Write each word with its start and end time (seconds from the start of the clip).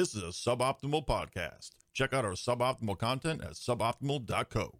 This 0.00 0.14
is 0.14 0.22
a 0.22 0.28
suboptimal 0.28 1.06
podcast. 1.06 1.72
Check 1.92 2.14
out 2.14 2.24
our 2.24 2.30
suboptimal 2.30 2.96
content 2.96 3.42
at 3.44 3.50
suboptimal.co. 3.50 4.78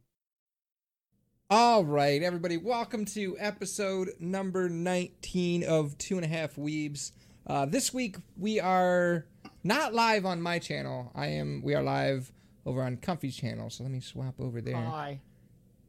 All 1.50 1.84
right, 1.84 2.22
everybody, 2.22 2.56
welcome 2.56 3.04
to 3.04 3.36
episode 3.38 4.12
number 4.18 4.70
19 4.70 5.64
of 5.64 5.98
Two 5.98 6.16
and 6.16 6.24
a 6.24 6.26
Half 6.26 6.56
Weebs. 6.56 7.12
Uh, 7.46 7.66
this 7.66 7.92
week 7.92 8.16
we 8.38 8.60
are 8.60 9.26
not 9.62 9.92
live 9.92 10.24
on 10.24 10.40
my 10.40 10.58
channel. 10.58 11.12
I 11.14 11.26
am. 11.26 11.60
We 11.62 11.74
are 11.74 11.82
live 11.82 12.32
over 12.64 12.82
on 12.82 12.96
Comfy's 12.96 13.36
channel. 13.36 13.68
So 13.68 13.82
let 13.82 13.92
me 13.92 14.00
swap 14.00 14.36
over 14.40 14.62
there. 14.62 14.74
Hi. 14.76 15.20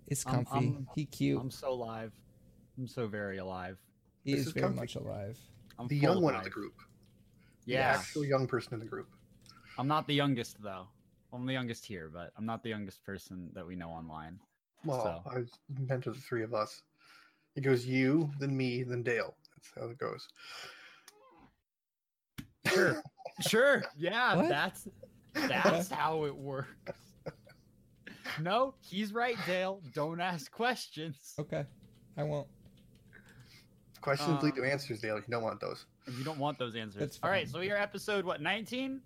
It's 0.07 0.27
I'm- 0.27 0.43
Comfy. 0.43 0.68
I'm- 0.68 0.88
he 0.93 1.05
cute. 1.05 1.39
I'm 1.39 1.52
so 1.52 1.73
live. 1.73 2.11
I'm 2.77 2.86
so 2.86 3.07
very 3.07 3.38
alive. 3.38 3.77
he 4.25 4.32
this 4.34 4.41
is 4.41 4.48
is 4.48 4.52
very 4.52 4.66
Comfy. 4.66 4.79
much 4.82 4.95
alive. 4.98 5.39
I'm 5.79 5.88
the 5.88 5.95
young 5.95 6.21
one 6.21 6.34
of 6.34 6.39
life. 6.39 6.43
the 6.43 6.50
group. 6.50 6.73
Yeah. 7.66 7.77
The 7.77 7.82
Yeah. 7.93 7.98
actual 7.98 8.25
young 8.25 8.45
person 8.45 8.73
in 8.73 8.82
the 8.82 8.86
group. 8.86 9.07
I'm 9.82 9.88
not 9.88 10.05
the 10.05 10.13
youngest 10.13 10.61
though. 10.61 10.86
I'm 11.33 11.47
the 11.47 11.54
youngest 11.54 11.83
here, 11.87 12.07
but 12.14 12.32
I'm 12.37 12.46
not 12.46 12.61
the 12.61 12.69
youngest 12.69 13.04
person 13.04 13.50
that 13.56 13.65
we 13.65 13.75
know 13.75 13.89
online. 13.89 14.39
Well, 14.86 15.23
So. 15.25 15.32
I 15.32 15.39
was 15.39 15.50
meant 15.87 16.04
to 16.04 16.11
the 16.11 16.19
three 16.19 16.43
of 16.43 16.54
us. 16.54 16.83
It 17.56 17.61
goes 17.61 17.83
you, 17.83 18.29
then 18.39 18.56
me, 18.56 18.83
then 18.83 19.01
Dale. 19.01 19.33
That's 19.56 19.71
how 19.75 19.89
it 19.89 19.97
goes. 19.97 20.28
Sure. 22.68 23.01
sure. 23.47 23.83
Yeah, 23.97 24.36
What? 24.36 24.50
that's 24.50 24.87
that's 25.33 25.89
how 25.89 26.25
it 26.25 26.36
works. 26.36 26.70
No, 28.39 28.75
he's 28.82 29.14
right, 29.14 29.36
Dale. 29.48 29.82
Don't 29.95 30.21
ask 30.21 30.51
questions. 30.51 31.34
Okay, 31.39 31.65
I 32.17 32.22
won't. 32.23 32.48
Questions 34.02 34.44
lead 34.44 34.53
to 34.56 34.61
Um, 34.61 34.67
answers, 34.70 35.02
Dale. 35.02 35.16
You 35.17 35.23
don't 35.28 35.42
want 35.44 35.59
those. 35.59 35.88
You 36.20 36.23
don't 36.23 36.38
want 36.38 36.59
those 36.59 36.75
answers. 36.75 37.00
That's 37.00 37.20
All 37.23 37.31
right, 37.31 37.50
so 37.50 37.59
we 37.59 37.72
are 37.72 37.78
episode 37.78 38.25
what 38.25 38.42
19? 38.44 39.02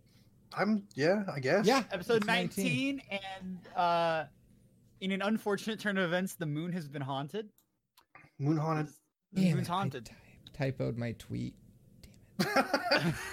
I'm 0.58 0.84
yeah, 0.96 1.24
I 1.34 1.40
guess. 1.40 1.66
Yeah, 1.66 1.84
Episode 1.92 2.18
it's 2.18 2.28
19, 2.28 3.02
and 3.10 3.60
uh 3.76 4.26
in 5.02 5.12
an 5.12 5.22
unfortunate 5.22 5.80
turn 5.80 5.98
of 5.98 6.06
events, 6.06 6.36
the 6.36 6.46
moon 6.46 6.72
has 6.72 6.88
been 6.88 7.02
haunted. 7.02 7.50
Moon 8.40 8.58
haunted. 8.58 8.94
The 9.34 9.42
Damn 9.42 9.56
moon's 9.56 9.68
it, 9.68 9.72
I 9.72 9.74
haunted. 9.76 10.10
ty- 10.54 10.72
typoed 10.72 10.98
my 10.98 11.12
tweet. 11.14 11.54
Damn 12.40 12.54
it. 12.58 13.16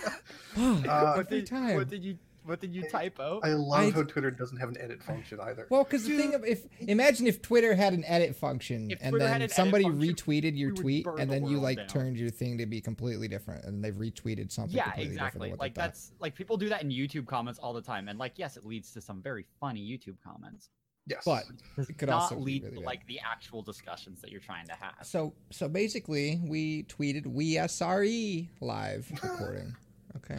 Uh, 0.55 1.15
what 1.15 1.27
every 1.27 1.39
did, 1.41 1.47
time. 1.47 1.77
What 1.77 1.89
did 1.89 2.05
you 2.05 2.19
What 2.45 2.61
did 2.61 2.75
you 2.75 2.89
typo? 2.89 3.35
love 3.35 3.45
I- 3.45 3.53
love 3.53 3.95
how 3.95 4.03
Twitter 4.03 4.31
doesn't 4.31 4.57
have 4.59 4.69
an 4.69 4.77
edit 4.79 5.03
function 5.03 5.39
either. 5.41 5.67
Well, 5.71 5.85
because 5.85 6.05
the 6.05 6.17
thing 6.17 6.35
of 6.35 6.45
if 6.45 6.67
imagine 6.81 7.27
if 7.27 7.41
Twitter 7.43 7.75
had 7.75 7.93
an 7.93 8.05
edit 8.05 8.34
function 8.37 8.91
If 8.91 8.99
and 9.01 9.11
Twitter 9.12 9.25
then 9.27 9.43
an 9.43 9.49
somebody 9.49 9.84
function, 9.84 10.15
retweeted 10.15 10.59
your 10.59 10.73
tweet 10.73 11.05
burn 11.05 11.21
and 11.21 11.31
the 11.31 11.34
then 11.34 11.47
you 11.47 11.59
like 11.59 11.77
down. 11.79 11.87
turned 11.87 12.17
your 12.17 12.31
thing 12.31 12.59
to 12.59 12.67
be 12.67 12.81
completely 12.81 13.29
different 13.29 13.65
and 13.65 13.83
they've 13.84 13.95
retweeted 13.95 14.51
something. 14.51 14.77
yeah, 14.77 14.84
completely 14.84 15.12
exactly. 15.12 15.41
than 15.49 15.51
what 15.51 15.59
they 15.61 15.65
Like 15.65 15.75
thought. 15.77 15.81
that's 15.83 16.12
like 16.19 16.34
people 16.34 16.57
do 16.57 16.69
that 16.71 16.83
in 16.83 16.91
YouTube 16.91 17.27
comments 17.27 17.59
all 17.61 17.73
the 17.73 17.83
time, 17.83 18.09
and 18.09 18.19
like 18.19 18.33
yes, 18.37 18.56
it 18.56 18.65
leads 18.67 18.93
to 18.93 19.01
some 19.01 19.23
very 19.23 19.47
funny 19.61 19.81
YouTube 19.81 20.17
comments. 20.25 20.71
yes. 21.06 21.23
But 21.25 21.45
it 21.79 21.97
could 21.99 22.09
not 22.09 22.23
also 22.23 22.37
lead 22.37 22.65
really 22.65 22.77
to 22.79 22.81
like 22.83 23.06
the 23.06 23.21
actual 23.25 23.62
discussions 23.62 24.21
that 24.21 24.31
you're 24.31 24.41
trying 24.41 24.67
to 24.67 24.75
have. 24.75 24.95
So 25.03 25.34
so 25.51 25.69
basically, 25.69 26.41
we 26.45 26.83
tweeted 26.84 27.27
we 27.27 27.55
SRE 27.55 28.49
live 28.61 29.11
recording. 29.23 29.77
Okay, 30.15 30.39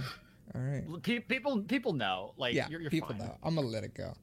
all 0.56 0.62
right. 0.62 0.84
Pe- 1.04 1.20
people 1.20 1.62
people 1.62 1.94
know 1.94 2.34
like 2.38 2.54
yeah, 2.54 2.68
you're, 2.70 2.82
you're 2.82 2.90
people 2.92 3.09
fine. 3.09 3.20
know. 3.20 3.38
I'm 3.44 3.56
gonna 3.56 3.68
let 3.68 3.84
it 3.84 3.94
go. 3.94 4.14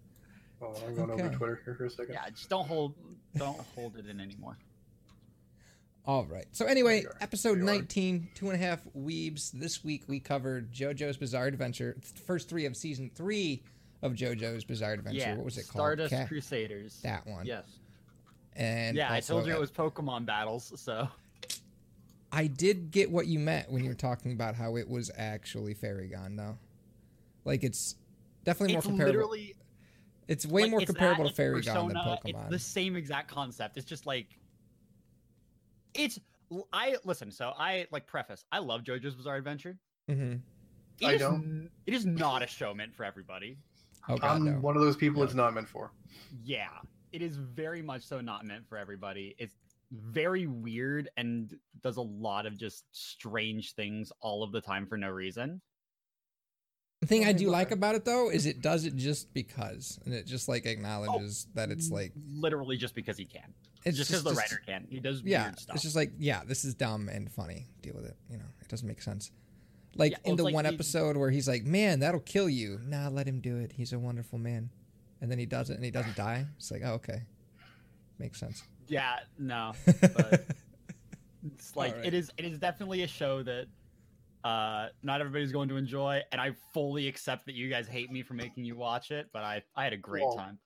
oh, 0.62 0.74
I'm 0.86 0.94
going 0.94 1.10
Okay. 1.10 1.22
over 1.24 1.34
Twitter 1.34 1.60
here 1.64 1.74
for 1.74 1.84
a 1.86 1.90
second. 1.90 2.14
Yeah, 2.14 2.28
just 2.30 2.48
don't 2.48 2.66
hold 2.66 2.94
don't 3.36 3.58
hold 3.74 3.96
it 3.96 4.06
in 4.06 4.20
anymore. 4.20 4.58
All 6.06 6.24
right. 6.24 6.46
So 6.52 6.64
anyway, 6.66 7.04
episode 7.20 7.56
We 7.58 7.62
are. 7.62 7.66
19, 7.66 8.30
two 8.34 8.50
and 8.50 8.54
a 8.60 8.64
half 8.64 8.80
weebs. 8.96 9.52
This 9.52 9.84
week 9.84 10.04
we 10.08 10.18
covered 10.18 10.72
JoJo's 10.72 11.16
Bizarre 11.18 11.46
Adventure, 11.46 11.96
the 12.00 12.20
first 12.22 12.48
three 12.48 12.64
of 12.64 12.76
season 12.76 13.10
three 13.14 13.62
of 14.02 14.12
JoJo's 14.14 14.64
Bizarre 14.64 14.94
Adventure. 14.94 15.18
yeah, 15.18 15.34
what 15.36 15.44
was 15.44 15.58
it 15.58 15.68
called? 15.68 15.82
Stardust 15.82 16.14
Ca- 16.14 16.26
Crusaders. 16.26 17.00
that 17.02 17.26
one. 17.26 17.44
Yes. 17.44 17.64
And 18.56 18.96
yeah, 18.96 19.12
I 19.12 19.20
told 19.20 19.46
you 19.46 19.54
it 19.54 19.60
was 19.60 19.70
Pokemon 19.70 20.24
battles. 20.26 20.72
So 20.80 21.06
I 22.32 22.46
did 22.46 22.90
get 22.90 23.10
what 23.10 23.26
you 23.26 23.38
meant 23.38 23.70
when 23.70 23.82
you 23.82 23.90
were 23.90 23.96
talking 23.96 24.32
about 24.32 24.54
how 24.54 24.76
it 24.76 24.88
was 24.88 25.10
actually 25.16 25.74
Fairy 25.74 26.08
Gone, 26.08 26.36
though. 26.36 26.58
Like 27.44 27.64
it's 27.64 27.96
definitely 28.44 28.76
it's 28.76 28.84
more 28.84 28.92
comparable. 28.92 29.12
literally 29.12 29.54
it's 30.28 30.46
way 30.46 30.62
like, 30.62 30.70
more 30.70 30.80
it's 30.80 30.90
comparable 30.90 31.24
that, 31.24 31.28
to 31.28 31.28
it's 31.30 31.36
Fairy 31.36 31.62
Gone 31.62 31.88
than 31.88 31.96
Pokemon. 31.96 32.42
It's 32.42 32.50
the 32.50 32.58
same 32.58 32.94
exact 32.96 33.30
concept. 33.30 33.76
It's 33.76 33.86
just 33.86 34.06
like 34.06 34.28
it's. 35.94 36.20
I 36.72 36.96
listen. 37.04 37.30
So 37.30 37.52
I 37.58 37.86
like 37.90 38.06
preface. 38.06 38.44
I 38.52 38.58
love 38.58 38.82
JoJo's 38.82 39.14
Bizarre 39.14 39.36
Adventure. 39.36 39.76
hmm 40.08 40.34
It 41.00 41.06
I 41.06 41.12
is 41.14 41.20
don't. 41.20 41.70
It 41.86 41.94
is 41.94 42.06
not 42.06 42.42
a 42.42 42.46
show 42.46 42.74
meant 42.74 42.94
for 42.94 43.04
everybody. 43.04 43.56
Oh 44.08 44.16
god, 44.16 44.36
I'm 44.36 44.44
no. 44.44 44.52
one 44.52 44.76
of 44.76 44.82
those 44.82 44.96
people 44.96 45.22
it's 45.24 45.34
not 45.34 45.52
meant 45.54 45.68
for. 45.68 45.92
Yeah, 46.44 46.68
it 47.12 47.22
is 47.22 47.36
very 47.36 47.82
much 47.82 48.02
so 48.02 48.20
not 48.20 48.44
meant 48.44 48.68
for 48.68 48.78
everybody. 48.78 49.34
It's 49.38 49.54
very 49.90 50.46
weird 50.46 51.08
and 51.16 51.54
does 51.82 51.96
a 51.96 52.02
lot 52.02 52.46
of 52.46 52.56
just 52.58 52.84
strange 52.92 53.74
things 53.74 54.12
all 54.20 54.42
of 54.42 54.52
the 54.52 54.60
time 54.60 54.86
for 54.86 54.96
no 54.96 55.08
reason. 55.08 55.60
The 57.00 57.06
thing 57.06 57.24
I 57.24 57.32
do 57.32 57.48
like 57.48 57.70
about 57.70 57.94
it 57.94 58.04
though 58.04 58.30
is 58.30 58.44
it 58.44 58.60
does 58.60 58.84
it 58.84 58.94
just 58.94 59.32
because, 59.32 59.98
and 60.04 60.12
it 60.12 60.26
just 60.26 60.48
like 60.48 60.66
acknowledges 60.66 61.46
oh, 61.48 61.52
that 61.54 61.70
it's 61.70 61.90
like 61.90 62.12
literally 62.34 62.76
just 62.76 62.94
because 62.94 63.16
he 63.16 63.24
can. 63.24 63.54
it's 63.86 63.96
just 63.96 64.10
because 64.10 64.22
the 64.22 64.34
writer 64.34 64.60
can. 64.66 64.86
He 64.90 65.00
does 65.00 65.22
yeah, 65.22 65.44
weird 65.44 65.60
stuff. 65.60 65.76
it's 65.76 65.82
just 65.82 65.96
like 65.96 66.12
yeah, 66.18 66.42
this 66.46 66.64
is 66.64 66.74
dumb 66.74 67.08
and 67.08 67.32
funny. 67.32 67.68
Deal 67.80 67.94
with 67.94 68.04
it. 68.04 68.16
You 68.30 68.36
know, 68.36 68.44
it 68.60 68.68
doesn't 68.68 68.86
make 68.86 69.00
sense. 69.00 69.30
Like 69.96 70.12
Yeah, 70.12 70.18
well, 70.24 70.30
in 70.32 70.36
the 70.36 70.44
like 70.44 70.54
one 70.54 70.64
he- 70.66 70.74
episode 70.74 71.16
where 71.16 71.30
he's 71.30 71.48
like, 71.48 71.64
"Man, 71.64 72.00
that'll 72.00 72.20
kill 72.20 72.50
you." 72.50 72.78
Nah, 72.84 73.08
let 73.08 73.26
him 73.26 73.40
do 73.40 73.56
it. 73.56 73.72
He's 73.72 73.94
a 73.94 73.98
wonderful 73.98 74.38
man. 74.38 74.68
And 75.22 75.30
then 75.30 75.38
he 75.38 75.46
does 75.46 75.70
it, 75.70 75.74
and 75.74 75.84
he 75.84 75.90
doesn't 75.90 76.16
die. 76.16 76.46
It's 76.56 76.70
like, 76.70 76.82
oh, 76.84 76.94
okay, 76.94 77.22
makes 78.18 78.40
sense. 78.40 78.62
Yeah, 78.90 79.20
no. 79.38 79.72
But 80.00 80.46
it's 81.56 81.74
like 81.76 81.92
Alright. 81.92 82.06
it 82.08 82.14
is 82.14 82.30
it 82.36 82.44
is 82.44 82.58
definitely 82.58 83.02
a 83.02 83.06
show 83.06 83.42
that 83.42 83.66
uh 84.44 84.88
not 85.02 85.20
everybody's 85.20 85.52
going 85.52 85.68
to 85.70 85.76
enjoy 85.76 86.20
and 86.32 86.40
I 86.40 86.52
fully 86.74 87.08
accept 87.08 87.46
that 87.46 87.54
you 87.54 87.68
guys 87.70 87.86
hate 87.88 88.10
me 88.10 88.22
for 88.22 88.34
making 88.34 88.64
you 88.64 88.76
watch 88.76 89.10
it, 89.10 89.28
but 89.32 89.42
I 89.42 89.62
I 89.76 89.84
had 89.84 89.92
a 89.92 89.96
great 89.98 90.24
Well, 90.24 90.36
time. 90.36 90.58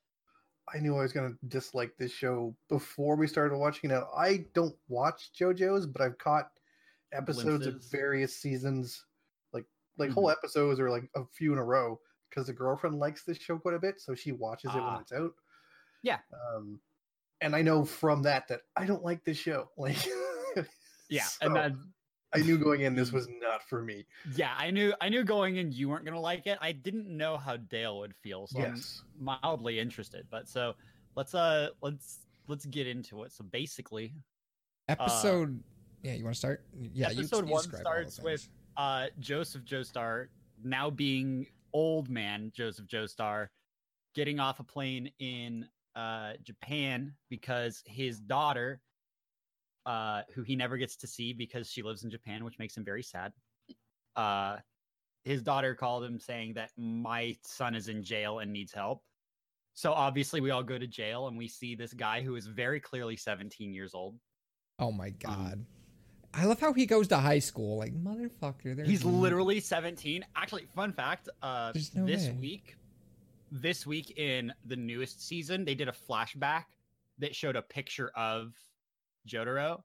I 0.74 0.78
knew 0.80 0.96
I 0.96 1.02
was 1.02 1.12
going 1.12 1.30
to 1.30 1.38
dislike 1.48 1.92
this 1.98 2.10
show 2.10 2.56
before 2.70 3.16
we 3.16 3.26
started 3.26 3.56
watching 3.58 3.90
it. 3.90 4.02
I 4.16 4.46
don't 4.54 4.74
watch 4.88 5.30
JoJo's, 5.38 5.86
but 5.86 6.00
I've 6.00 6.16
caught 6.18 6.50
episodes 7.12 7.64
Glimpses. 7.66 7.74
of 7.86 7.90
various 7.92 8.34
seasons, 8.34 9.04
like 9.52 9.66
like 9.98 10.10
whole 10.10 10.30
episodes 10.30 10.80
or 10.80 10.88
like 10.90 11.04
a 11.16 11.22
few 11.36 11.52
in 11.52 11.58
a 11.58 11.64
row, 11.64 12.00
because 12.30 12.46
the 12.46 12.52
girlfriend 12.54 12.98
likes 12.98 13.24
this 13.24 13.36
show 13.38 13.58
quite 13.58 13.74
a 13.74 13.78
bit, 13.78 14.00
so 14.00 14.14
she 14.14 14.32
watches 14.32 14.70
it 14.70 14.78
when 14.78 14.84
Ah. 14.84 15.00
it's 15.00 15.12
out. 15.12 15.32
Yeah. 16.02 16.18
Um, 16.32 16.80
and 17.40 17.54
I 17.54 17.62
know 17.62 17.84
from 17.84 18.22
that 18.22 18.48
that 18.48 18.60
I 18.76 18.86
don't 18.86 19.04
like 19.04 19.24
this 19.24 19.38
show. 19.38 19.68
Like, 19.76 19.96
Yeah, 21.10 21.24
so 21.24 21.46
and 21.46 21.56
that 21.56 21.72
I 22.32 22.38
knew 22.38 22.56
going 22.58 22.80
in 22.80 22.94
this 22.94 23.12
was 23.12 23.28
not 23.40 23.62
for 23.68 23.82
me. 23.82 24.06
yeah, 24.34 24.54
I 24.58 24.70
knew 24.70 24.92
I 25.00 25.08
knew 25.08 25.22
going 25.24 25.56
in 25.56 25.70
you 25.70 25.88
weren't 25.88 26.04
gonna 26.04 26.20
like 26.20 26.46
it. 26.46 26.58
I 26.60 26.72
didn't 26.72 27.06
know 27.08 27.36
how 27.36 27.56
Dale 27.56 27.98
would 27.98 28.14
feel, 28.16 28.46
so 28.46 28.58
yes. 28.60 29.02
I'm 29.18 29.38
mildly 29.42 29.78
interested. 29.78 30.26
But 30.30 30.48
so 30.48 30.74
let's 31.14 31.34
uh 31.34 31.68
let's 31.82 32.20
let's 32.48 32.64
get 32.66 32.86
into 32.86 33.22
it. 33.24 33.32
So 33.32 33.44
basically, 33.44 34.14
Episode, 34.88 35.62
yeah, 36.02 36.12
you 36.14 36.24
want 36.24 36.34
to 36.34 36.38
start? 36.38 36.64
Yeah, 36.92 37.10
you- 37.10 37.20
episode 37.20 37.46
you 37.46 37.52
one 37.52 37.62
describe 37.62 37.86
all 37.86 37.92
the 38.04 38.10
starts 38.10 38.20
with 38.20 38.40
things. 38.40 38.50
uh 38.76 39.06
Joseph 39.20 39.64
Joestar 39.64 40.26
now 40.62 40.90
being 40.90 41.46
old 41.72 42.08
man 42.08 42.50
Joseph 42.54 42.86
Joestar 42.86 43.48
getting 44.14 44.38
off 44.40 44.60
a 44.60 44.64
plane 44.64 45.10
in 45.18 45.66
uh 45.96 46.32
Japan 46.42 47.14
because 47.30 47.82
his 47.86 48.18
daughter 48.20 48.80
uh 49.86 50.22
who 50.34 50.42
he 50.42 50.56
never 50.56 50.76
gets 50.76 50.96
to 50.96 51.06
see 51.06 51.32
because 51.32 51.70
she 51.70 51.82
lives 51.82 52.04
in 52.04 52.10
Japan 52.10 52.44
which 52.44 52.58
makes 52.58 52.76
him 52.76 52.84
very 52.84 53.02
sad 53.02 53.32
uh 54.16 54.56
his 55.24 55.42
daughter 55.42 55.74
called 55.74 56.04
him 56.04 56.18
saying 56.18 56.54
that 56.54 56.70
my 56.76 57.36
son 57.42 57.74
is 57.74 57.88
in 57.88 58.02
jail 58.02 58.38
and 58.40 58.52
needs 58.52 58.72
help 58.72 59.02
so 59.74 59.92
obviously 59.92 60.40
we 60.40 60.50
all 60.50 60.62
go 60.62 60.78
to 60.78 60.86
jail 60.86 61.26
and 61.28 61.36
we 61.36 61.48
see 61.48 61.74
this 61.74 61.92
guy 61.92 62.22
who 62.22 62.36
is 62.36 62.46
very 62.46 62.80
clearly 62.80 63.16
17 63.16 63.72
years 63.72 63.94
old 63.94 64.16
Oh 64.78 64.90
my 64.92 65.10
god. 65.10 65.64
I 66.32 66.46
love 66.46 66.58
how 66.58 66.72
he 66.72 66.84
goes 66.84 67.06
to 67.08 67.16
high 67.16 67.38
school. 67.38 67.78
Like 67.78 67.92
motherfucker. 67.94 68.84
He's 68.84 69.04
literally 69.04 69.60
17. 69.60 70.24
Actually, 70.34 70.66
fun 70.74 70.92
fact, 70.92 71.28
uh 71.42 71.72
no 71.94 72.06
this 72.06 72.26
way. 72.26 72.36
week 72.40 72.74
this 73.54 73.86
week 73.86 74.18
in 74.18 74.52
the 74.66 74.74
newest 74.76 75.26
season, 75.26 75.64
they 75.64 75.74
did 75.76 75.88
a 75.88 75.92
flashback 75.92 76.64
that 77.18 77.34
showed 77.36 77.54
a 77.54 77.62
picture 77.62 78.10
of 78.16 78.52
Jotaro, 79.28 79.82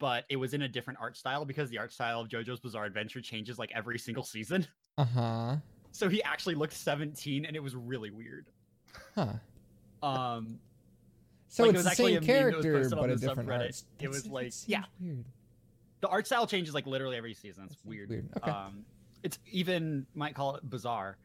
but 0.00 0.24
it 0.28 0.34
was 0.36 0.54
in 0.54 0.62
a 0.62 0.68
different 0.68 0.98
art 1.00 1.16
style 1.16 1.44
because 1.44 1.70
the 1.70 1.78
art 1.78 1.92
style 1.92 2.20
of 2.20 2.28
JoJo's 2.28 2.58
Bizarre 2.58 2.84
Adventure 2.84 3.20
changes 3.20 3.58
like 3.58 3.70
every 3.74 3.98
single 3.98 4.24
season. 4.24 4.66
Uh 4.98 5.04
huh. 5.04 5.56
So 5.92 6.08
he 6.08 6.22
actually 6.22 6.54
looked 6.54 6.72
17 6.72 7.44
and 7.44 7.54
it 7.54 7.62
was 7.62 7.76
really 7.76 8.10
weird. 8.10 8.46
Huh. 9.14 9.34
Um 10.02 10.58
So 11.48 11.64
Like, 11.64 11.74
it 11.74 11.76
it's 11.76 11.84
was 11.84 11.84
the 11.84 12.02
same 12.02 12.06
a 12.16 12.20
meme 12.20 12.26
that 12.26 12.56
was 12.56 12.64
character, 12.64 12.96
but 12.96 13.10
a 13.10 13.16
different 13.16 13.48
subreddit. 13.50 13.60
art. 13.60 13.82
It 14.00 14.08
was 14.08 14.26
like- 14.26 14.52
yeah. 14.66 14.84
Weird. 14.98 15.24
the 16.00 16.08
art 16.08 16.26
style 16.26 16.46
changes 16.46 16.72
like 16.72 16.86
literally 16.86 17.18
every 17.18 17.34
season. 17.34 17.64
It's 17.64 17.74
That 17.74 17.80
seems 17.82 17.84
weird. 17.84 18.08
weird. 18.08 18.28
Okay. 18.38 18.50
Um 18.50 18.86
It's 19.22 19.38
even 19.52 20.06
might 20.14 20.34
call 20.34 20.56
it 20.56 20.68
bizarre. 20.68 21.18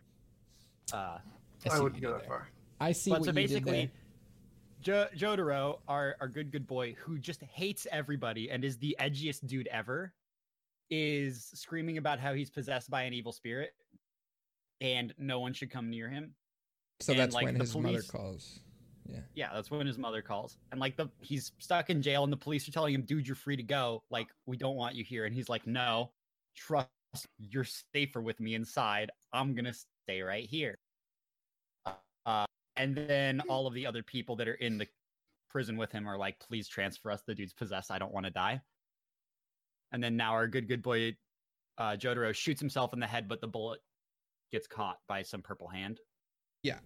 Uh, 0.92 1.20
see 1.70 1.70
I 1.70 1.80
wouldn't 1.80 2.02
go 2.02 2.12
that 2.12 2.22
there. 2.22 2.28
far. 2.28 2.50
I 2.80 2.92
see 2.92 3.12
but 3.12 3.20
what 3.20 3.26
so 3.26 3.32
you 3.32 3.48
did 3.48 3.50
basically, 3.64 3.92
there. 4.84 5.08
jo- 5.16 5.36
Jotaro, 5.36 5.80
our 5.88 6.16
our 6.20 6.28
good 6.28 6.52
good 6.52 6.66
boy, 6.68 6.96
who 7.00 7.18
just 7.20 7.44
hates 7.44 7.86
everybody 7.92 8.50
and 8.50 8.64
is 8.64 8.78
the 8.78 8.96
edgiest 9.00 9.46
dude 9.48 9.68
ever, 9.68 10.14
is 10.90 11.50
screaming 11.54 11.98
about 11.98 12.20
how 12.20 12.34
he's 12.34 12.50
possessed 12.50 12.90
by 12.90 13.04
an 13.04 13.14
evil 13.14 13.32
spirit, 13.32 13.74
and 14.82 15.14
no 15.18 15.40
one 15.40 15.54
should 15.54 15.72
come 15.72 15.90
near 15.90 16.10
him. 16.10 16.34
So 17.00 17.14
and, 17.14 17.20
that's 17.20 17.36
like, 17.36 17.46
when 17.46 17.54
the 17.56 17.62
his 17.62 17.76
mother 17.76 18.02
calls. 18.02 18.60
Yeah. 19.08 19.20
Yeah, 19.34 19.50
that's 19.54 19.72
when 19.72 19.88
his 19.88 19.98
mother 19.98 20.22
calls, 20.22 20.58
and 20.72 20.80
like 20.80 20.96
the 20.96 21.10
he's 21.20 21.52
stuck 21.60 21.90
in 21.90 22.02
jail, 22.02 22.24
and 22.24 22.32
the 22.32 22.38
police 22.38 22.68
are 22.68 22.72
telling 22.72 22.94
him, 22.94 23.02
"Dude, 23.02 23.28
you're 23.28 23.36
free 23.36 23.58
to 23.58 23.64
go. 23.64 24.04
Like 24.10 24.28
we 24.46 24.58
don't 24.58 24.76
want 24.76 24.96
you 24.96 25.04
here." 25.04 25.26
And 25.26 25.34
he's 25.36 25.50
like, 25.50 25.68
"No, 25.68 26.12
trust. 26.56 26.88
You're 27.40 27.66
safer 27.94 28.22
with 28.22 28.40
me 28.40 28.56
inside. 28.56 29.12
I'm 29.34 29.54
gonna 29.54 29.74
stay 29.74 30.22
right 30.22 30.48
here." 30.48 30.78
Uh, 32.26 32.46
and 32.76 32.96
then 32.96 33.42
all 33.42 33.68
of 33.68 33.74
the 33.74 33.86
other 33.86 34.04
people 34.04 34.36
that 34.38 34.48
are 34.48 34.56
in 34.56 34.78
the 34.78 34.88
prison 35.50 35.78
with 35.78 35.92
him 35.92 36.08
are 36.08 36.18
like, 36.18 36.40
"Please 36.40 36.68
transfer 36.68 37.12
us. 37.12 37.22
The 37.24 37.36
dude's 37.36 37.54
possessed. 37.54 37.92
I 37.92 38.00
don't 38.00 38.14
want 38.14 38.26
to 38.26 38.32
die." 38.32 38.62
And 39.92 40.02
then 40.02 40.16
now 40.16 40.32
our 40.32 40.48
good 40.48 40.68
good 40.68 40.82
boy, 40.82 41.18
uh, 41.78 41.98
Jotaro 41.98 42.34
shoots 42.34 42.62
himself 42.62 42.94
in 42.94 43.00
the 43.00 43.08
head, 43.08 43.28
but 43.28 43.42
the 43.42 43.48
bullet 43.48 43.82
gets 44.52 44.68
caught 44.68 45.00
by 45.08 45.22
some 45.22 45.42
purple 45.42 45.68
hand. 45.68 46.00
Yeah. 46.64 46.80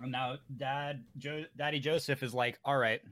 And 0.00 0.12
now 0.12 0.38
Dad, 0.56 1.04
jo- 1.18 1.46
Daddy 1.56 1.80
Joseph 1.80 2.22
is 2.22 2.32
like, 2.32 2.58
"All 2.64 2.78
right, 2.78 3.02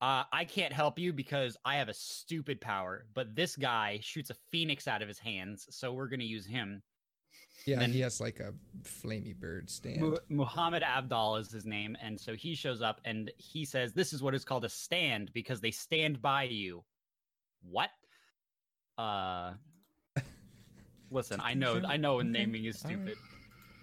uh, 0.00 0.24
I 0.32 0.44
can't 0.44 0.72
help 0.72 0.98
you 0.98 1.12
because 1.12 1.56
I 1.64 1.76
have 1.76 1.88
a 1.88 1.94
stupid 1.94 2.60
power, 2.60 3.06
but 3.14 3.34
this 3.34 3.56
guy 3.56 4.00
shoots 4.02 4.30
a 4.30 4.36
phoenix 4.50 4.88
out 4.88 5.02
of 5.02 5.08
his 5.08 5.18
hands, 5.18 5.66
so 5.74 5.92
we're 5.92 6.08
gonna 6.08 6.24
use 6.24 6.46
him." 6.46 6.82
Yeah, 7.66 7.80
and 7.80 7.92
he 7.92 8.00
has 8.00 8.20
like 8.20 8.40
a 8.40 8.52
flamey 8.82 9.34
bird 9.34 9.70
stand. 9.70 10.00
Mu- 10.00 10.16
Muhammad 10.28 10.82
Avdol 10.82 11.40
is 11.40 11.50
his 11.50 11.64
name, 11.64 11.96
and 12.02 12.18
so 12.18 12.34
he 12.34 12.54
shows 12.54 12.82
up 12.82 13.00
and 13.04 13.30
he 13.36 13.64
says, 13.64 13.92
"This 13.92 14.12
is 14.12 14.22
what 14.22 14.34
is 14.34 14.44
called 14.44 14.64
a 14.64 14.68
stand 14.68 15.32
because 15.32 15.60
they 15.60 15.70
stand 15.70 16.20
by 16.20 16.44
you." 16.44 16.84
What? 17.62 17.90
Uh, 18.98 19.52
listen, 21.10 21.40
I 21.42 21.54
know, 21.54 21.80
I 21.86 21.96
know, 21.96 22.20
naming 22.20 22.64
is 22.64 22.78
stupid. 22.80 23.16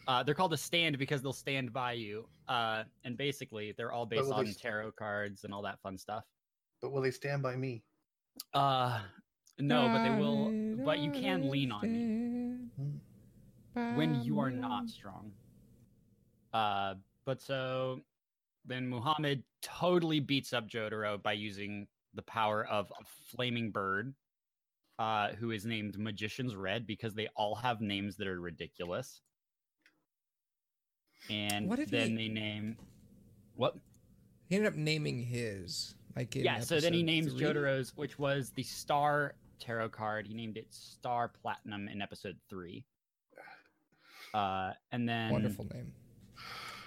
Uh, 0.07 0.23
they're 0.23 0.35
called 0.35 0.53
a 0.53 0.57
stand 0.57 0.97
because 0.97 1.21
they'll 1.21 1.31
stand 1.31 1.71
by 1.71 1.93
you. 1.93 2.27
Uh, 2.47 2.83
and 3.03 3.15
basically, 3.15 3.73
they're 3.77 3.91
all 3.91 4.05
based 4.05 4.23
will 4.23 4.43
they 4.43 4.49
on 4.49 4.53
tarot 4.53 4.91
cards 4.93 5.43
and 5.43 5.53
all 5.53 5.61
that 5.61 5.79
fun 5.81 5.97
stuff. 5.97 6.23
But 6.81 6.91
will 6.91 7.01
they 7.01 7.11
stand 7.11 7.43
by 7.43 7.55
me? 7.55 7.83
Uh, 8.53 8.99
no, 9.59 9.87
but 9.87 10.03
they 10.03 10.09
will. 10.09 10.51
But 10.83 10.99
you 10.99 11.11
can 11.11 11.49
lean 11.49 11.71
on 11.71 11.81
me. 11.83 12.28
When 13.73 14.21
you 14.23 14.39
are 14.39 14.49
not 14.51 14.89
strong. 14.89 15.31
Uh, 16.53 16.95
but 17.25 17.41
so 17.41 18.01
then 18.65 18.87
Muhammad 18.87 19.43
totally 19.61 20.19
beats 20.19 20.53
up 20.53 20.67
Jotaro 20.67 21.21
by 21.21 21.33
using 21.33 21.87
the 22.13 22.21
power 22.23 22.65
of 22.65 22.91
a 22.91 23.03
flaming 23.35 23.71
bird, 23.71 24.13
uh, 24.97 25.29
who 25.33 25.51
is 25.51 25.65
named 25.65 25.97
Magician's 25.97 26.55
Red 26.55 26.87
because 26.87 27.13
they 27.13 27.27
all 27.35 27.55
have 27.55 27.81
names 27.81 28.17
that 28.17 28.27
are 28.27 28.41
ridiculous. 28.41 29.21
And 31.29 31.69
then 31.71 32.09
he- 32.09 32.15
they 32.15 32.27
name 32.29 32.77
what? 33.55 33.75
He 34.47 34.55
ended 34.55 34.71
up 34.73 34.77
naming 34.77 35.21
his. 35.21 35.93
Like 36.15 36.33
yeah, 36.33 36.59
so 36.59 36.79
then 36.79 36.93
he 36.93 37.03
names 37.03 37.31
three. 37.33 37.41
Jotaro's, 37.45 37.95
which 37.95 38.17
was 38.17 38.49
the 38.51 38.63
Star 38.63 39.35
Tarot 39.59 39.89
card. 39.89 40.25
He 40.25 40.33
named 40.33 40.57
it 40.57 40.73
Star 40.73 41.27
Platinum 41.27 41.87
in 41.87 42.01
episode 42.01 42.37
three. 42.49 42.83
Uh, 44.33 44.73
and 44.91 45.07
then 45.07 45.31
Wonderful 45.31 45.65
name. 45.73 45.91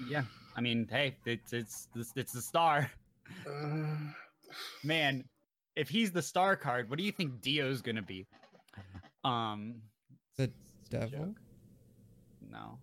Yeah, 0.09 0.25
I 0.57 0.61
mean, 0.61 0.87
hey, 0.91 1.17
it's 1.27 1.53
it's 1.53 1.89
it's, 1.95 2.13
it's 2.17 2.33
the 2.33 2.43
star, 2.43 2.91
Uh, 3.49 3.97
man. 4.85 5.25
If 5.75 5.89
he's 5.89 6.13
the 6.13 6.21
star 6.23 6.55
card, 6.57 6.91
what 6.91 6.99
do 6.99 7.05
you 7.05 7.13
think 7.13 7.41
Dio's 7.41 7.81
gonna 7.83 8.03
be? 8.03 8.27
Um, 9.25 9.77
The 10.37 10.51
devil? 10.91 11.35
No, 12.51 12.79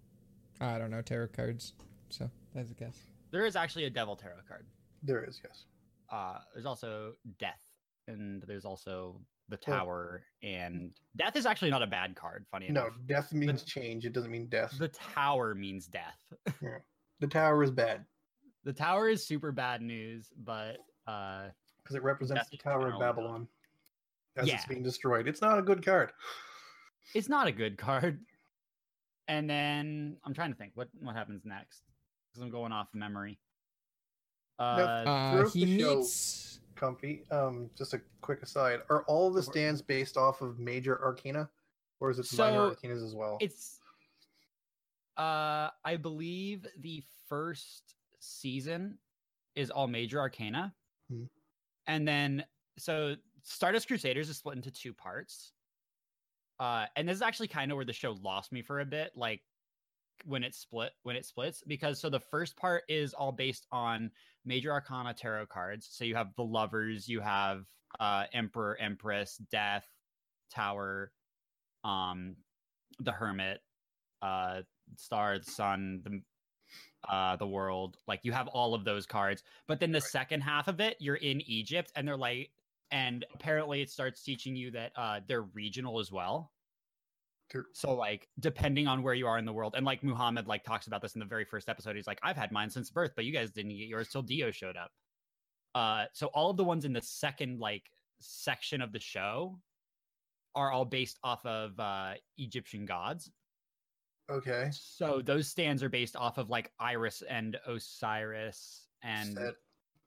I 0.59 0.77
don't 0.79 0.89
know 0.89 1.01
tarot 1.01 1.27
cards, 1.27 1.73
so 2.09 2.29
that's 2.55 2.71
a 2.71 2.73
guess. 2.73 2.97
there 3.31 3.45
is 3.45 3.55
actually 3.55 3.85
a 3.85 3.89
devil 3.89 4.15
tarot 4.15 4.41
card. 4.47 4.65
there 5.03 5.23
is 5.23 5.39
yes. 5.43 5.65
Uh, 6.11 6.39
there's 6.53 6.65
also 6.65 7.13
death, 7.37 7.61
and 8.07 8.41
there's 8.47 8.65
also 8.65 9.19
the 9.49 9.59
Well- 9.67 9.77
tower, 9.79 10.23
and 10.43 10.91
death 11.15 11.35
is 11.35 11.45
actually 11.45 11.71
not 11.71 11.81
a 11.83 11.87
bad 11.87 12.15
card. 12.15 12.45
Funny 12.51 12.67
enough. 12.67 12.83
No, 12.83 12.87
enough, 12.87 12.99
death 13.07 13.33
means 13.33 13.63
change. 13.63 14.05
It 14.05 14.13
doesn't 14.13 14.31
mean 14.31 14.47
death. 14.47 14.77
the 14.77 14.87
tower 14.89 15.55
means 15.55 15.87
death. 15.87 16.21
yeah. 16.61 16.77
The 17.19 17.27
tower 17.27 17.63
is 17.63 17.71
bad 17.71 18.05
the 18.65 18.73
tower 18.73 19.07
is 19.07 19.25
super 19.25 19.51
bad 19.51 19.81
news, 19.81 20.27
but 20.43 20.77
uh, 21.07 21.47
because 21.81 21.95
it 21.95 22.03
represents 22.03 22.49
the 22.49 22.57
Tower 22.57 22.89
of. 22.91 22.99
Babylon 22.99 23.47
as 24.35 24.47
it's 24.49 24.65
being 24.65 24.83
destroyed. 24.83 25.27
It's 25.27 25.41
not 25.41 25.57
a 25.57 25.61
good 25.61 25.83
card. 25.83 26.11
it's 27.15 27.29
not 27.29 27.47
a 27.47 27.51
good 27.51 27.77
card. 27.77 28.19
And 29.27 29.49
then 29.49 30.17
I'm 30.25 30.33
trying 30.33 30.51
to 30.51 30.57
think 30.57 30.73
what 30.75 30.89
what 30.99 31.15
happens 31.15 31.45
next 31.45 31.83
because 32.29 32.43
I'm 32.43 32.51
going 32.51 32.71
off 32.71 32.89
memory. 32.93 33.39
Uh, 34.59 34.63
Uh, 34.63 35.49
he 35.49 35.65
the 35.65 35.79
show- 35.79 35.95
meets. 35.95 36.58
Comfy. 36.79 37.23
Um, 37.29 37.69
just 37.77 37.93
a 37.93 38.01
quick 38.21 38.41
aside: 38.41 38.79
Are 38.89 39.03
all 39.03 39.29
the 39.31 39.43
stands 39.43 39.81
based 39.81 40.15
off 40.15 40.41
of 40.41 40.59
major 40.59 41.01
arcana, 41.03 41.49
or 41.99 42.09
is 42.09 42.19
it 42.19 42.25
minor 42.37 42.69
So, 42.69 42.75
arcanas 42.75 43.05
as 43.05 43.15
well? 43.15 43.37
it's 43.41 43.79
uh 45.17 45.69
I 45.83 45.97
believe 45.97 46.65
the 46.79 47.03
first 47.27 47.95
season 48.19 48.97
is 49.55 49.69
all 49.69 49.87
major 49.87 50.19
arcana. 50.19 50.73
Hmm. 51.11 51.25
And 51.87 52.07
then 52.07 52.45
so 52.77 53.15
Stardust 53.43 53.87
Crusaders 53.87 54.29
is 54.29 54.37
split 54.37 54.55
into 54.55 54.71
two 54.71 54.93
parts. 54.93 55.51
Uh 56.59 56.85
and 56.95 57.09
this 57.09 57.15
is 57.17 57.21
actually 57.21 57.49
kind 57.49 57.71
of 57.71 57.75
where 57.75 57.85
the 57.85 57.91
show 57.91 58.13
lost 58.21 58.53
me 58.53 58.61
for 58.61 58.79
a 58.79 58.85
bit 58.85 59.11
like 59.15 59.41
when 60.25 60.43
it 60.43 60.53
split 60.55 60.91
when 61.03 61.15
it 61.17 61.25
splits 61.25 61.63
because 61.67 61.99
so 61.99 62.09
the 62.09 62.19
first 62.19 62.55
part 62.55 62.83
is 62.87 63.13
all 63.13 63.31
based 63.31 63.65
on 63.71 64.11
major 64.45 64.71
arcana 64.71 65.13
tarot 65.13 65.47
cards. 65.47 65.87
So 65.91 66.05
you 66.05 66.15
have 66.15 66.35
the 66.35 66.43
lovers, 66.43 67.07
you 67.09 67.21
have 67.21 67.67
uh 67.99 68.25
emperor, 68.33 68.77
empress, 68.77 69.37
death, 69.37 69.87
tower, 70.51 71.13
um 71.83 72.37
the 72.99 73.11
hermit, 73.11 73.61
uh 74.21 74.63
star, 74.97 75.39
the 75.39 75.45
sun, 75.45 76.01
the 76.03 76.23
uh 77.07 77.35
the 77.37 77.47
world. 77.47 77.97
Like 78.07 78.21
you 78.23 78.31
have 78.33 78.47
all 78.47 78.73
of 78.73 78.83
those 78.85 79.05
cards. 79.05 79.43
But 79.67 79.79
then 79.79 79.91
the 79.91 80.01
Right. 80.01 80.11
second 80.11 80.41
half 80.41 80.67
of 80.67 80.79
it, 80.81 80.97
you're 80.99 81.15
in 81.15 81.41
Egypt 81.41 81.91
and 81.95 82.07
they're 82.07 82.17
like 82.17 82.51
and 82.91 83.25
apparently 83.33 83.81
it 83.81 83.89
starts 83.89 84.23
teaching 84.23 84.55
you 84.55 84.71
that 84.71 84.91
uh 84.95 85.21
they're 85.27 85.43
regional 85.43 85.99
as 85.99 86.11
well. 86.11 86.53
They're- 87.51 87.65
So 87.73 87.93
like 87.95 88.27
depending 88.39 88.87
on 88.87 89.01
where 89.03 89.13
you 89.13 89.27
are 89.27 89.37
in 89.37 89.45
the 89.45 89.53
world, 89.53 89.73
and 89.75 89.85
like 89.85 90.03
Muhammad 90.03 90.47
like 90.47 90.63
talks 90.63 90.87
about 90.87 91.01
this 91.01 91.15
in 91.15 91.19
the 91.19 91.25
very 91.25 91.45
first 91.45 91.67
episode, 91.69 91.95
he's 91.95 92.07
like, 92.07 92.19
I've 92.23 92.37
had 92.37 92.51
mine 92.51 92.69
since 92.69 92.89
birth, 92.91 93.11
but 93.15 93.25
you 93.25 93.31
guys 93.33 93.51
didn't 93.51 93.71
get 93.71 93.87
yours 93.87 94.09
till 94.09 94.21
Dio 94.21 94.51
showed 94.51 94.77
up. 94.77 94.91
Uh 95.75 96.05
so 96.13 96.27
all 96.27 96.49
of 96.49 96.57
the 96.57 96.63
ones 96.63 96.85
in 96.85 96.93
the 96.93 97.01
second 97.01 97.59
like 97.59 97.89
section 98.19 98.81
of 98.81 98.91
the 98.91 98.99
show 98.99 99.59
are 100.55 100.71
all 100.71 100.85
based 100.85 101.19
off 101.23 101.45
of 101.45 101.79
uh 101.79 102.13
Egyptian 102.37 102.85
gods. 102.85 103.31
okay. 104.31 104.69
So 104.71 105.21
those 105.23 105.47
stands 105.47 105.81
are 105.83 105.89
based 105.89 106.15
off 106.15 106.37
of 106.37 106.49
like 106.49 106.71
Iris 106.79 107.21
and 107.27 107.57
Osiris 107.67 108.87
and 109.03 109.37
Set, 109.37 109.53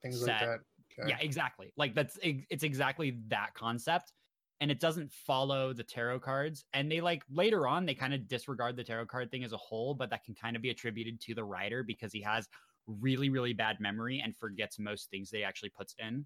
things 0.03 0.21
set. 0.21 0.29
like 0.29 0.41
that. 0.41 0.61
Okay. 0.99 1.09
yeah, 1.11 1.19
exactly. 1.21 1.73
Like 1.77 1.95
that's 1.95 2.19
it's 2.23 2.63
exactly 2.65 3.19
that 3.29 3.55
concept, 3.55 4.13
and 4.63 4.71
it 4.71 4.79
doesn't 4.79 5.11
follow 5.11 5.73
the 5.73 5.83
tarot 5.83 6.21
cards. 6.21 6.65
And 6.73 6.91
they 6.91 7.01
like 7.01 7.25
later 7.29 7.67
on 7.67 7.85
they 7.85 7.95
kind 7.95 8.15
of 8.15 8.29
disregard 8.29 8.77
the 8.77 8.85
tarot 8.85 9.07
card 9.07 9.29
thing 9.29 9.43
as 9.43 9.53
a 9.53 9.57
whole, 9.57 9.93
but 9.93 10.09
that 10.11 10.25
can 10.25 10.37
kind 10.37 10.55
of 10.55 10.63
be 10.63 10.71
attributed 10.71 11.21
to 11.23 11.35
the 11.35 11.43
writer 11.43 11.83
because 11.83 12.13
he 12.13 12.23
has 12.23 12.49
really 12.87 13.29
really 13.29 13.53
bad 13.53 13.81
memory 13.81 14.21
and 14.25 14.37
forgets 14.37 14.79
most 14.79 15.11
things 15.11 15.31
that 15.31 15.39
he 15.39 15.45
actually 15.45 15.71
puts 15.71 15.97
in, 15.99 16.25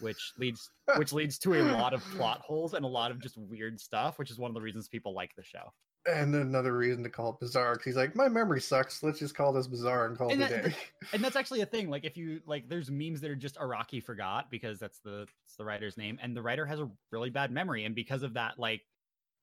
which 0.00 0.32
leads 0.38 0.70
which 0.96 1.12
leads 1.12 1.38
to 1.38 1.52
a 1.52 1.62
lot 1.72 1.92
of 1.92 2.02
plot 2.16 2.40
holes 2.40 2.72
and 2.72 2.82
a 2.82 2.88
lot 2.88 3.10
of 3.10 3.20
just 3.20 3.36
weird 3.36 3.78
stuff, 3.78 4.18
which 4.18 4.30
is 4.30 4.38
one 4.38 4.50
of 4.50 4.54
the 4.54 4.60
reasons 4.62 4.88
people 4.88 5.12
like 5.12 5.34
the 5.36 5.44
show. 5.44 5.70
And 6.06 6.34
another 6.34 6.76
reason 6.76 7.02
to 7.04 7.08
call 7.08 7.30
it 7.30 7.40
bizarre 7.40 7.72
because 7.72 7.84
he's 7.86 7.96
like, 7.96 8.14
my 8.14 8.28
memory 8.28 8.60
sucks. 8.60 9.02
Let's 9.02 9.18
just 9.18 9.34
call 9.34 9.54
this 9.54 9.66
bizarre 9.66 10.06
and 10.06 10.18
call 10.18 10.30
And 10.30 10.42
it 10.42 10.50
a 10.50 10.62
day. 10.62 10.76
and 11.14 11.24
that's 11.24 11.36
actually 11.36 11.62
a 11.62 11.66
thing. 11.66 11.88
Like 11.88 12.04
if 12.04 12.16
you 12.16 12.40
like, 12.46 12.68
there's 12.68 12.90
memes 12.90 13.22
that 13.22 13.30
are 13.30 13.36
just 13.36 13.56
Araki 13.56 14.02
forgot 14.02 14.50
because 14.50 14.78
that's 14.78 14.98
the 14.98 15.26
that's 15.44 15.56
the 15.56 15.64
writer's 15.64 15.96
name, 15.96 16.18
and 16.22 16.36
the 16.36 16.42
writer 16.42 16.66
has 16.66 16.80
a 16.80 16.90
really 17.10 17.30
bad 17.30 17.50
memory, 17.50 17.84
and 17.84 17.94
because 17.94 18.22
of 18.22 18.34
that, 18.34 18.58
like, 18.58 18.82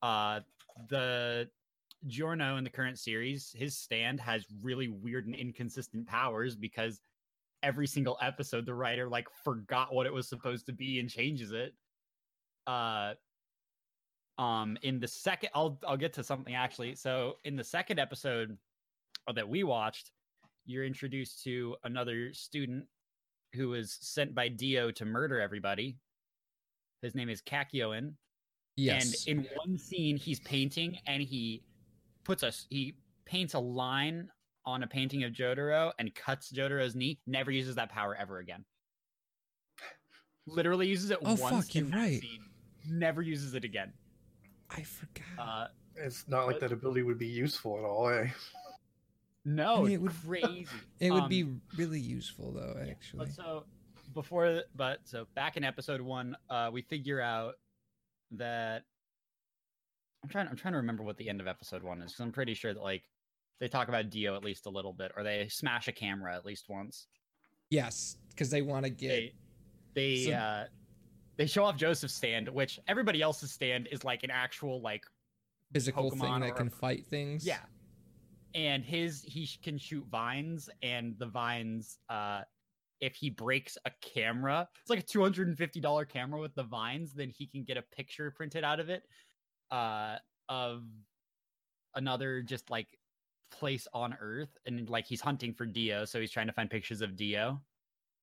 uh, 0.04 0.42
the 0.90 1.50
Giorno 2.08 2.58
in 2.58 2.64
the 2.64 2.70
current 2.70 3.00
series, 3.00 3.54
his 3.58 3.76
stand 3.76 4.20
has 4.20 4.46
really 4.62 4.88
weird 4.88 5.26
and 5.26 5.36
inconsistent 5.36 6.08
powers 6.08 6.56
because 6.56 7.02
every 7.64 7.88
single 7.88 8.18
episode 8.22 8.66
the 8.66 8.74
writer 8.74 9.08
like 9.08 9.28
forgot 9.44 9.94
what 9.94 10.08
it 10.08 10.14
was 10.14 10.28
supposed 10.28 10.66
to 10.66 10.74
be 10.74 11.00
and 11.00 11.10
changes 11.10 11.52
it. 11.52 11.74
Uh, 12.68 13.14
Um, 14.42 14.76
in 14.82 15.00
the 15.00 15.08
second, 15.08 15.50
I'll 15.54 15.80
I'll 15.88 15.98
get 15.98 16.14
to 16.14 16.24
something 16.24 16.56
actually. 16.56 16.96
So 16.96 17.38
in 17.44 17.56
the 17.56 17.64
second 17.64 18.00
episode 18.00 18.58
that 19.36 19.48
we 19.48 19.64
watched, 19.64 20.10
you're 20.66 20.84
introduced 20.84 21.44
to 21.44 21.76
another 21.84 22.34
student 22.34 22.86
who 23.54 23.70
was 23.70 23.98
sent 24.02 24.34
by 24.34 24.48
Dio 24.48 24.90
to 24.92 25.06
murder 25.06 25.40
everybody. 25.40 25.98
His 27.04 27.14
name 27.14 27.30
is 27.30 27.42
Kakyoin. 27.42 28.14
Yes. 28.78 29.28
And 29.28 29.46
in 29.46 29.48
one 29.58 29.78
scene, 29.78 30.18
he's 30.18 30.40
painting 30.40 30.98
and 31.06 31.22
he 31.22 31.62
puts 32.24 32.42
us 32.42 32.66
he 32.70 32.96
paints 33.26 33.54
a 33.54 33.60
line 33.60 34.28
on 34.66 34.82
a 34.82 34.88
painting 34.88 35.24
of 35.24 35.34
Jotaro 35.34 35.92
and 36.00 36.14
cuts 36.16 36.52
Jotaro's 36.52 36.96
knee. 36.96 37.20
Never 37.28 37.52
uses 37.52 37.76
that 37.76 37.90
power 37.90 38.16
ever 38.16 38.40
again. 38.40 38.66
Literally 40.48 40.88
uses 40.88 41.12
it 41.12 41.20
Oh, 41.24 41.36
once 41.36 41.68
fuck, 41.68 41.76
you're 41.76 41.86
right. 41.86 42.20
scene. 42.22 42.42
Never 42.90 43.22
uses 43.22 43.54
it 43.54 43.64
again. 43.64 43.94
I 44.72 44.84
forgot. 44.84 45.38
Uh, 45.40 45.68
It's 45.96 46.28
not 46.28 46.46
like 46.48 46.56
But- 46.56 46.70
that 46.70 46.72
ability 46.72 47.04
would 47.04 47.18
be 47.20 47.28
useful 47.28 47.78
at 47.78 47.84
all. 47.84 48.08
Eh? 48.10 48.30
no, 49.44 49.84
mean, 49.84 49.92
it 49.94 50.02
would- 50.02 50.12
crazy. 50.26 50.68
it 51.00 51.12
would 51.12 51.24
Um, 51.24 51.30
be 51.30 51.44
really 51.76 52.00
useful 52.00 52.52
though, 52.54 52.76
Yeah, 52.78 52.92
actually. 52.92 53.26
But 53.26 53.34
so 53.34 53.66
before, 54.14 54.64
but 54.76 55.08
so 55.08 55.26
back 55.36 55.58
in 55.58 55.64
episode 55.64 56.00
one, 56.02 56.36
uh, 56.50 56.70
we 56.72 56.82
figure 56.84 57.20
out 57.22 57.56
that 58.32 58.86
I'm 60.24 60.30
trying. 60.30 60.48
I'm 60.48 60.56
trying 60.56 60.74
to 60.74 60.78
remember 60.78 61.04
what 61.04 61.18
the 61.18 61.28
end 61.30 61.42
of 61.42 61.48
episode 61.48 61.82
one 61.84 62.02
is 62.02 62.12
because 62.12 62.22
I'm 62.22 62.32
pretty 62.32 62.54
sure 62.54 62.74
that 62.74 62.82
like 62.84 63.04
they 63.60 63.68
talk 63.68 63.88
about 63.90 64.10
Dio 64.12 64.36
at 64.36 64.44
least 64.44 64.66
a 64.68 64.70
little 64.70 64.94
bit, 64.94 65.12
or 65.18 65.24
they 65.24 65.48
smash 65.50 65.88
a 65.88 65.92
camera 65.92 66.36
at 66.36 66.46
least 66.46 66.70
once. 66.70 67.08
Yes, 67.72 68.18
because 68.30 68.50
they 68.52 68.62
want 68.62 68.86
to 68.86 68.90
get. 68.92 69.08
They 69.10 69.34
they 69.94 70.26
So- 70.26 70.34
uh, 70.34 70.68
they 71.38 71.46
show 71.46 71.64
off 71.64 71.76
Joseph's 71.78 72.14
stand, 72.14 72.50
which 72.50 72.80
everybody 72.88 73.22
else's 73.22 73.52
stand 73.52 73.88
is 73.92 74.04
like 74.04 74.24
an 74.24 74.32
actual 74.32 74.82
like 74.82 75.06
physical 75.72 76.12
thing 76.12 76.40
that 76.42 76.52
or- 76.52 76.54
can 76.54 76.70
fight 76.70 77.06
things. 77.08 77.46
Yeah. 77.46 77.60
And 78.54 78.84
his 78.84 79.24
he 79.24 79.50
can 79.64 79.78
shoot 79.78 80.06
vines, 80.12 80.70
and 80.84 81.18
the 81.18 81.26
vines, 81.26 82.00
uh, 82.10 82.42
if 83.00 83.16
he 83.16 83.30
breaks 83.30 83.78
a 83.86 83.92
camera, 84.02 84.68
it's 84.82 84.90
like 84.90 85.00
a 85.00 85.04
two 85.04 85.22
hundred 85.22 85.48
and 85.48 85.58
fifty 85.58 85.80
dollar 85.80 86.04
camera 86.04 86.40
with 86.40 86.54
the 86.56 86.64
vines. 86.64 87.14
Then 87.14 87.30
he 87.30 87.48
can 87.48 87.64
get 87.64 87.78
a 87.78 87.82
picture 87.82 88.30
printed 88.30 88.66
out 88.66 88.82
of 88.82 88.90
it, 88.90 89.04
uh, 89.72 90.18
of 90.50 90.84
another 91.96 92.42
just 92.42 92.70
like 92.70 92.88
place 93.52 93.88
on 93.94 94.18
Earth, 94.20 94.58
and 94.66 94.90
like 94.90 95.06
he's 95.06 95.22
hunting 95.22 95.54
for 95.54 95.66
Dio, 95.66 96.04
so 96.04 96.20
he's 96.20 96.32
trying 96.32 96.48
to 96.48 96.54
find 96.54 96.70
pictures 96.70 97.02
of 97.02 97.16
Dio. 97.16 97.62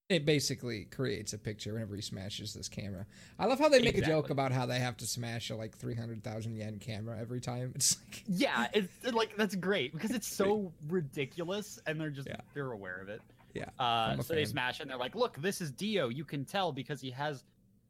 It 0.09 0.25
basically 0.25 0.87
creates 0.87 1.35
a 1.35 1.39
picture 1.39 1.75
whenever 1.75 1.95
he 1.95 2.01
smashes 2.01 2.55
this 2.55 2.67
camera. 2.67 3.05
I 3.39 3.45
love 3.45 3.59
how 3.59 3.69
they 3.69 3.83
make 3.83 3.99
a 3.99 4.01
joke 4.01 4.31
about 4.31 4.53
how 4.53 4.65
they 4.65 4.79
have 4.79 4.97
to 4.99 5.07
smash 5.07 5.51
a 5.51 5.55
like 5.55 5.77
three 5.77 5.95
hundred 5.95 6.25
thousand 6.25 6.57
yen 6.57 6.79
camera 6.79 7.19
every 7.21 7.41
time. 7.43 7.73
It's 7.77 7.99
like 8.07 8.25
Yeah, 8.27 8.69
it's 8.73 8.89
it, 9.05 9.13
like 9.13 9.37
that's 9.37 9.55
great 9.55 9.93
because 9.93 10.11
it's 10.11 10.27
so 10.27 10.73
ridiculous, 10.89 11.79
and 11.87 12.01
they're 12.01 12.09
just 12.09 12.27
Yeah. 12.27 12.41
they're 12.55 12.73
aware 12.73 13.01
of 13.03 13.11
it. 13.11 13.21
Yeah, 13.53 13.69
Uh, 13.79 14.21
so 14.23 14.35
they 14.35 14.45
smash 14.47 14.79
it 14.79 14.83
and 14.83 14.91
they're 14.91 14.99
like, 14.99 15.15
"Look, 15.15 15.37
this 15.43 15.61
is 15.61 15.73
Dio. 15.73 16.09
You 16.09 16.25
can 16.25 16.45
tell 16.47 16.73
because 16.73 17.01
he 17.03 17.11
has 17.11 17.45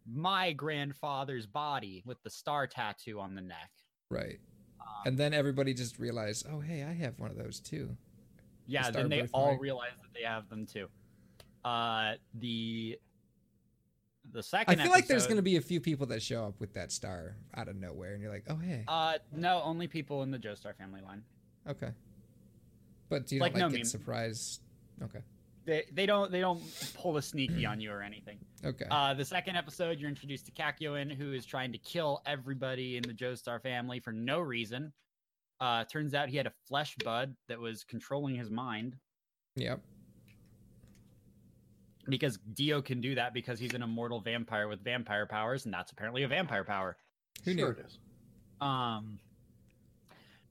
my 0.07 0.53
grandfather's 0.53 1.47
body 1.47 2.03
with 2.05 2.21
the 2.25 2.31
star 2.31 2.67
tattoo 2.67 3.21
on 3.21 3.37
the 3.37 3.43
neck." 3.43 3.71
right. 4.11 4.41
Um, 4.81 4.87
And 5.07 5.19
then 5.19 5.35
everybody 5.35 5.73
just 5.75 5.99
realized, 6.01 6.47
oh 6.51 6.59
hey, 6.59 6.83
I 6.83 6.95
have 6.95 7.21
one 7.21 7.31
of 7.31 7.37
those 7.37 7.61
too. 7.61 7.97
yeah, 8.67 8.83
star 8.83 9.03
then 9.03 9.09
they 9.09 9.29
all 9.33 9.57
realize 9.59 9.93
that 10.03 10.13
they 10.15 10.27
have 10.27 10.49
them 10.49 10.67
too. 10.67 10.89
Uh, 11.69 12.15
the 12.35 12.99
the 14.33 14.39
I 14.39 14.43
second. 14.43 14.81
feel 14.81 14.91
like 14.91 15.07
there's 15.07 15.27
going 15.27 15.37
to 15.37 15.43
be 15.43 15.57
a 15.57 15.61
few 15.61 15.81
people 15.81 16.07
that 16.07 16.23
show 16.23 16.45
up 16.45 16.61
with 16.61 16.73
that 16.75 16.93
star 16.93 17.37
out 17.57 17.69
of 17.69 17.77
nowhere, 17.77 18.13
and 18.13 18.23
you're 18.23 18.33
like, 18.33 18.45
oh 18.49 18.57
hey, 18.57 18.85
Uh, 18.89 19.19
no, 19.33 19.63
only 19.63 19.87
people 19.87 20.23
in 20.23 20.31
the 20.31 20.39
Joestar 20.39 20.77
family 20.77 21.01
line. 21.01 21.23
okay. 21.69 21.91
But 23.09 23.27
do 23.27 23.37
you 23.37 23.41
like, 23.41 23.55
not 23.55 23.61
like 23.61 23.71
no 23.71 23.71
get 23.71 23.77
meme. 23.79 23.85
surprised? 23.87 24.61
Okay, 25.03 25.21
They 25.65 25.85
they 25.93 26.05
don't 26.05 26.31
they 26.31 26.41
don't 26.41 26.61
pull 26.95 27.17
a 27.17 27.23
sneaky 27.23 27.65
on 27.65 27.81
you 27.81 27.91
or 27.91 28.03
anything. 28.03 28.39
okay. 28.65 28.85
Uh, 28.91 29.15
the 29.15 29.25
second 29.25 29.57
episode, 29.57 29.99
you're 29.99 30.11
introduced 30.11 30.45
to 30.47 30.53
Kakyoin, 30.53 31.11
who 31.15 31.33
is 31.33 31.47
trying 31.47 31.73
to 31.73 31.79
kill 31.79 32.21
everybody 32.27 32.97
in 32.99 33.03
the 33.03 33.15
Joestar 33.15 33.63
family 33.63 33.99
for 34.01 34.13
no 34.13 34.41
reason. 34.41 34.93
Uh, 35.61 35.85
turns 35.85 36.13
out 36.15 36.29
he 36.29 36.37
had 36.37 36.47
a 36.47 36.53
flesh 36.69 36.95
bud 37.05 37.35
that 37.49 37.59
was 37.59 37.83
controlling 37.85 38.35
his 38.37 38.51
mind 38.51 38.97
yep. 39.57 39.81
Because 42.09 42.39
Dio 42.55 42.81
can 42.81 43.01
do 43.01 43.15
that 43.15 43.35
because 43.35 43.59
he's 43.59 43.75
an 43.75 43.83
immortal 43.83 44.21
vampire 44.21 44.69
with 44.69 44.83
vampire 44.83 45.27
powers, 45.27 45.65
and 45.65 45.75
that's 45.75 45.93
apparently 45.93 46.23
a 46.23 46.29
vampire 46.29 46.65
power. 46.65 46.97
Who 47.45 47.53
sure 47.53 47.73
knew? 47.73 47.81
it 47.81 47.87
is. 47.87 47.99
Um, 48.61 49.19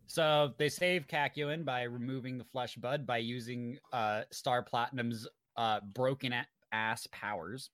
so 0.06 0.54
they 0.58 0.70
save 0.70 1.08
Kakyoin 1.08 1.66
by 1.66 1.84
removing 1.84 2.38
the 2.38 2.46
flesh 2.46 2.76
bud 2.76 3.06
by 3.06 3.18
using 3.18 3.78
uh, 3.92 4.22
Star 4.32 4.64
Platinum's 4.64 5.28
uh, 5.58 5.80
broken 5.94 6.34
a- 6.34 6.48
ass 6.72 7.08
powers. 7.12 7.70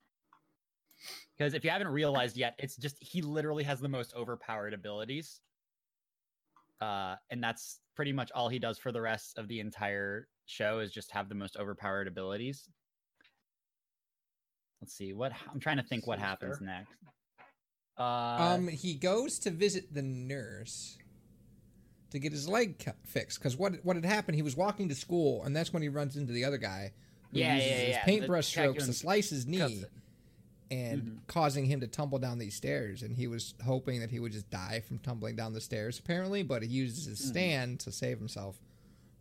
Because 1.36 1.54
if 1.54 1.64
you 1.64 1.70
haven't 1.70 1.88
realized 1.88 2.36
yet, 2.36 2.54
it's 2.58 2.76
just 2.76 2.96
he 3.00 3.20
literally 3.20 3.64
has 3.64 3.80
the 3.80 3.88
most 3.88 4.14
overpowered 4.14 4.72
abilities. 4.72 5.40
Uh, 6.80 7.16
and 7.30 7.42
that's 7.42 7.80
pretty 7.94 8.12
much 8.12 8.30
all 8.34 8.48
he 8.48 8.58
does 8.58 8.78
for 8.78 8.92
the 8.92 9.00
rest 9.00 9.38
of 9.38 9.48
the 9.48 9.60
entire 9.60 10.28
show 10.46 10.80
is 10.80 10.90
just 10.90 11.10
have 11.12 11.28
the 11.28 11.34
most 11.34 11.56
overpowered 11.56 12.08
abilities. 12.08 12.68
Let's 14.84 14.96
see 14.96 15.14
what 15.14 15.32
I'm 15.50 15.60
trying 15.60 15.78
to 15.78 15.82
think 15.82 16.06
what 16.06 16.18
happens 16.18 16.60
next. 16.60 16.90
Uh, 17.96 18.02
Um, 18.02 18.68
he 18.68 18.92
goes 18.92 19.38
to 19.38 19.50
visit 19.50 19.94
the 19.94 20.02
nurse 20.02 20.98
to 22.10 22.18
get 22.18 22.32
his 22.32 22.46
leg 22.46 22.78
cut, 22.78 22.96
fixed. 23.02 23.38
Because 23.38 23.56
what 23.56 23.82
what 23.82 23.96
had 23.96 24.04
happened? 24.04 24.36
He 24.36 24.42
was 24.42 24.58
walking 24.58 24.90
to 24.90 24.94
school, 24.94 25.42
and 25.42 25.56
that's 25.56 25.72
when 25.72 25.82
he 25.82 25.88
runs 25.88 26.18
into 26.18 26.34
the 26.34 26.44
other 26.44 26.58
guy 26.58 26.92
who 27.32 27.38
Yeah, 27.38 27.54
uses 27.54 27.70
yeah, 27.70 27.76
his 27.78 27.88
yeah. 27.88 28.04
The 28.04 28.12
paintbrush 28.12 28.46
strokes 28.46 28.84
to 28.84 28.92
slice 28.92 29.30
his 29.30 29.46
knee, 29.46 29.62
it. 29.62 29.90
and 30.70 31.02
Mhm. 31.02 31.26
causing 31.28 31.64
him 31.64 31.80
to 31.80 31.86
tumble 31.86 32.18
down 32.18 32.36
these 32.36 32.54
stairs. 32.54 33.02
And 33.02 33.16
he 33.16 33.26
was 33.26 33.54
hoping 33.64 34.00
that 34.00 34.10
he 34.10 34.20
would 34.20 34.32
just 34.32 34.50
die 34.50 34.80
from 34.80 34.98
tumbling 34.98 35.34
down 35.34 35.54
the 35.54 35.62
stairs, 35.62 35.98
apparently. 35.98 36.42
But 36.42 36.62
he 36.62 36.68
uses 36.68 37.06
his 37.06 37.22
Mhm. 37.22 37.28
stand 37.30 37.80
to 37.80 37.90
save 37.90 38.18
himself 38.18 38.60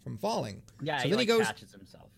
from 0.04 0.18
falling. 0.18 0.64
Yeah, 0.82 0.98
So 0.98 1.04
he, 1.06 1.10
then 1.12 1.20
he 1.20 1.26
goes- 1.26 1.46
catches 1.46 1.72
himself. 1.72 2.10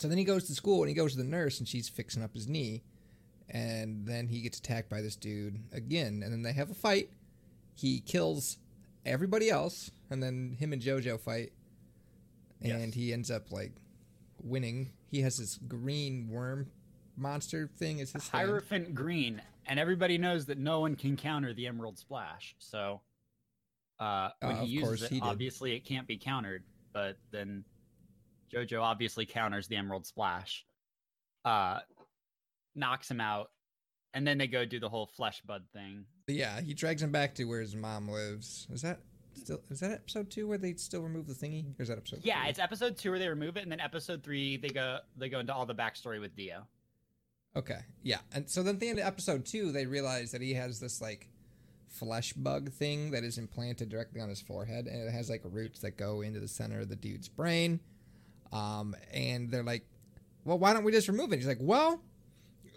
So 0.00 0.08
then 0.08 0.16
he 0.16 0.24
goes 0.24 0.44
to 0.44 0.54
school 0.54 0.80
and 0.82 0.88
he 0.88 0.94
goes 0.94 1.12
to 1.12 1.18
the 1.18 1.24
nurse 1.28 1.58
and 1.58 1.68
she's 1.68 1.88
fixing 1.88 2.22
up 2.22 2.32
his 2.32 2.48
knee. 2.48 2.82
And 3.50 4.06
then 4.06 4.28
he 4.28 4.40
gets 4.40 4.58
attacked 4.58 4.88
by 4.88 5.02
this 5.02 5.14
dude 5.14 5.58
again. 5.72 6.22
And 6.24 6.32
then 6.32 6.40
they 6.42 6.52
have 6.54 6.70
a 6.70 6.74
fight. 6.74 7.10
He 7.74 8.00
kills 8.00 8.56
everybody 9.04 9.50
else. 9.50 9.90
And 10.08 10.22
then 10.22 10.56
him 10.58 10.72
and 10.72 10.80
JoJo 10.80 11.20
fight. 11.20 11.52
And 12.62 12.86
Yes. 12.86 12.94
he 12.94 13.12
ends 13.12 13.30
up 13.30 13.52
like 13.52 13.72
winning. 14.42 14.92
He 15.10 15.20
has 15.20 15.36
this 15.36 15.58
green 15.68 16.28
worm 16.28 16.70
monster 17.16 17.68
thing 17.76 18.00
as 18.00 18.12
his. 18.12 18.26
Hierophant 18.28 18.94
green, 18.94 19.42
and 19.66 19.78
everybody 19.78 20.16
knows 20.16 20.46
that 20.46 20.56
no 20.58 20.80
one 20.80 20.94
can 20.96 21.16
counter 21.16 21.52
the 21.52 21.66
Emerald 21.66 21.98
Splash. 21.98 22.54
So, 22.58 23.00
uh, 23.98 24.30
when 24.40 24.52
Uh, 24.56 24.64
he 24.64 24.70
uses 24.70 25.02
it, 25.10 25.18
obviously 25.22 25.74
it 25.74 25.84
can't 25.84 26.06
be 26.06 26.16
countered. 26.16 26.64
But 26.92 27.18
then 27.30 27.64
JoJo 28.52 28.82
obviously 28.82 29.26
counters 29.26 29.68
the 29.68 29.76
Emerald 29.76 30.06
Splash, 30.06 30.64
uh, 31.44 31.80
knocks 32.74 33.10
him 33.10 33.20
out, 33.20 33.50
and 34.14 34.26
then 34.26 34.38
they 34.38 34.46
go 34.46 34.64
do 34.64 34.80
the 34.80 34.88
whole 34.88 35.06
flesh 35.06 35.40
bud 35.42 35.64
thing. 35.72 36.04
Yeah, 36.26 36.60
he 36.60 36.74
drags 36.74 37.02
him 37.02 37.12
back 37.12 37.34
to 37.36 37.44
where 37.44 37.60
his 37.60 37.74
mom 37.76 38.08
lives. 38.08 38.66
Is 38.72 38.82
that 38.82 39.00
still 39.34 39.60
is 39.70 39.80
that 39.80 39.92
episode 39.92 40.30
two 40.30 40.46
where 40.48 40.58
they 40.58 40.74
still 40.74 41.02
remove 41.02 41.26
the 41.26 41.34
thingy? 41.34 41.78
Or 41.78 41.82
is 41.82 41.88
that 41.88 41.98
episode 41.98 42.20
Yeah, 42.22 42.40
three? 42.42 42.50
it's 42.50 42.58
episode 42.58 42.96
two 42.96 43.10
where 43.10 43.18
they 43.18 43.28
remove 43.28 43.56
it, 43.56 43.62
and 43.62 43.72
then 43.72 43.80
episode 43.80 44.22
three 44.22 44.56
they 44.56 44.68
go 44.68 44.98
they 45.16 45.28
go 45.28 45.40
into 45.40 45.54
all 45.54 45.66
the 45.66 45.74
backstory 45.74 46.20
with 46.20 46.34
Dio. 46.36 46.66
Okay, 47.56 47.80
yeah, 48.04 48.18
and 48.32 48.48
so 48.48 48.62
then 48.62 48.74
at 48.76 48.80
the 48.80 48.88
end 48.88 48.98
of 49.00 49.06
episode 49.06 49.44
two, 49.44 49.72
they 49.72 49.84
realize 49.86 50.30
that 50.30 50.40
he 50.40 50.54
has 50.54 50.78
this 50.78 51.00
like 51.00 51.28
flesh 51.88 52.32
bug 52.32 52.70
thing 52.70 53.10
that 53.10 53.24
is 53.24 53.38
implanted 53.38 53.88
directly 53.88 54.20
on 54.20 54.28
his 54.28 54.40
forehead, 54.40 54.86
and 54.86 55.02
it 55.08 55.10
has 55.10 55.28
like 55.28 55.42
roots 55.44 55.80
that 55.80 55.96
go 55.96 56.20
into 56.20 56.38
the 56.38 56.46
center 56.46 56.80
of 56.80 56.88
the 56.88 56.94
dude's 56.96 57.28
brain. 57.28 57.80
Um, 58.52 58.96
and 59.12 59.50
they're 59.50 59.62
like, 59.62 59.84
"Well, 60.44 60.58
why 60.58 60.72
don't 60.72 60.84
we 60.84 60.92
just 60.92 61.08
remove 61.08 61.32
it?" 61.32 61.36
He's 61.36 61.46
like, 61.46 61.58
"Well, 61.60 62.02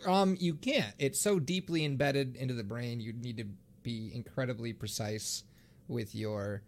um, 0.05 0.37
you 0.39 0.55
can't. 0.55 0.93
It's 0.99 1.19
so 1.19 1.39
deeply 1.39 1.83
embedded 1.85 2.35
into 2.35 2.53
the 2.53 2.63
brain. 2.63 2.99
You 2.99 3.13
need 3.13 3.37
to 3.37 3.45
be 3.81 4.11
incredibly 4.13 4.73
precise 4.73 5.43
with 5.87 6.13
your." 6.15 6.61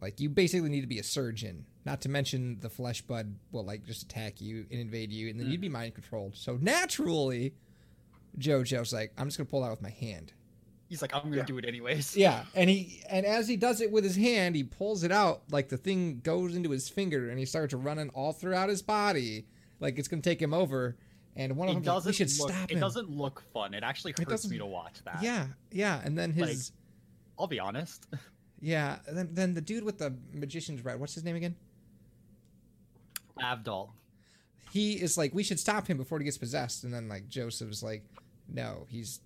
Like 0.00 0.20
you 0.20 0.28
basically 0.28 0.68
need 0.68 0.82
to 0.82 0.86
be 0.86 1.00
a 1.00 1.04
surgeon. 1.04 1.66
Not 1.84 2.02
to 2.02 2.08
mention 2.08 2.58
the 2.60 2.70
flesh 2.70 3.02
bud 3.02 3.34
will 3.50 3.64
like 3.64 3.84
just 3.84 4.02
attack 4.02 4.40
you 4.40 4.66
and 4.70 4.78
invade 4.78 5.10
you, 5.10 5.28
and 5.28 5.40
then 5.40 5.50
you'd 5.50 5.60
be 5.60 5.68
mind 5.68 5.94
controlled. 5.94 6.36
So 6.36 6.56
naturally, 6.60 7.54
JoJo's 8.38 8.92
like, 8.92 9.12
I'm 9.18 9.26
just 9.26 9.38
gonna 9.38 9.48
pull 9.48 9.62
that 9.62 9.70
with 9.70 9.82
my 9.82 9.90
hand. 9.90 10.32
He's 10.88 11.02
like, 11.02 11.14
I'm 11.14 11.22
gonna 11.24 11.36
Yeah. 11.38 11.42
do 11.44 11.58
it 11.58 11.64
anyways. 11.66 12.16
Yeah, 12.16 12.44
and 12.54 12.70
he 12.70 13.02
and 13.10 13.26
as 13.26 13.46
he 13.46 13.56
does 13.56 13.80
it 13.80 13.92
with 13.92 14.04
his 14.04 14.16
hand, 14.16 14.56
he 14.56 14.64
pulls 14.64 15.04
it 15.04 15.12
out 15.12 15.42
like 15.50 15.68
the 15.68 15.76
thing 15.76 16.20
goes 16.20 16.56
into 16.56 16.70
his 16.70 16.88
finger, 16.88 17.28
and 17.30 17.38
he 17.38 17.44
starts 17.44 17.74
running 17.74 18.08
all 18.10 18.32
throughout 18.32 18.68
his 18.70 18.80
body, 18.82 19.46
like 19.80 19.98
it's 19.98 20.08
gonna 20.08 20.22
take 20.22 20.40
him 20.40 20.54
over. 20.54 20.96
And 21.36 21.56
one 21.56 21.68
of 21.68 21.72
It 21.72 21.74
them, 21.76 21.82
doesn't 21.84 22.08
we 22.10 22.12
should 22.14 22.30
look, 22.40 22.50
It 22.50 22.52
stop 22.54 22.70
him. 22.72 22.80
doesn't 22.80 23.10
look 23.10 23.42
fun. 23.52 23.72
It 23.74 23.84
actually 23.84 24.12
hurts 24.18 24.28
doesn't- 24.30 24.50
me 24.50 24.58
to 24.58 24.66
watch 24.66 25.04
that. 25.04 25.22
Yeah, 25.22 25.48
yeah, 25.70 26.00
and 26.04 26.18
then 26.18 26.32
his 26.32 26.72
Like- 26.72 26.78
I'll 27.38 27.46
be 27.46 27.60
honest. 27.60 28.06
Yeah. 28.60 28.98
Then 29.06 29.28
then 29.34 29.54
the 29.54 29.60
dude 29.60 29.84
with 29.84 29.98
the 29.98 30.16
magician's 30.32 30.84
red. 30.84 30.98
What's 30.98 31.14
his 31.14 31.22
name 31.22 31.36
again? 31.36 31.54
Avdol. 33.40 33.90
He 34.72 34.94
is 34.94 35.16
like, 35.16 35.32
we 35.32 35.42
should 35.44 35.60
stop 35.60 35.86
him 35.86 35.96
before 35.96 36.18
he 36.18 36.24
gets 36.24 36.38
possessed. 36.38 36.82
And 36.84 36.92
then 36.92 37.08
like 37.08 37.28
Joseph's 37.28 37.82
like, 37.84 38.04
no, 38.48 38.86
he's 38.90 39.20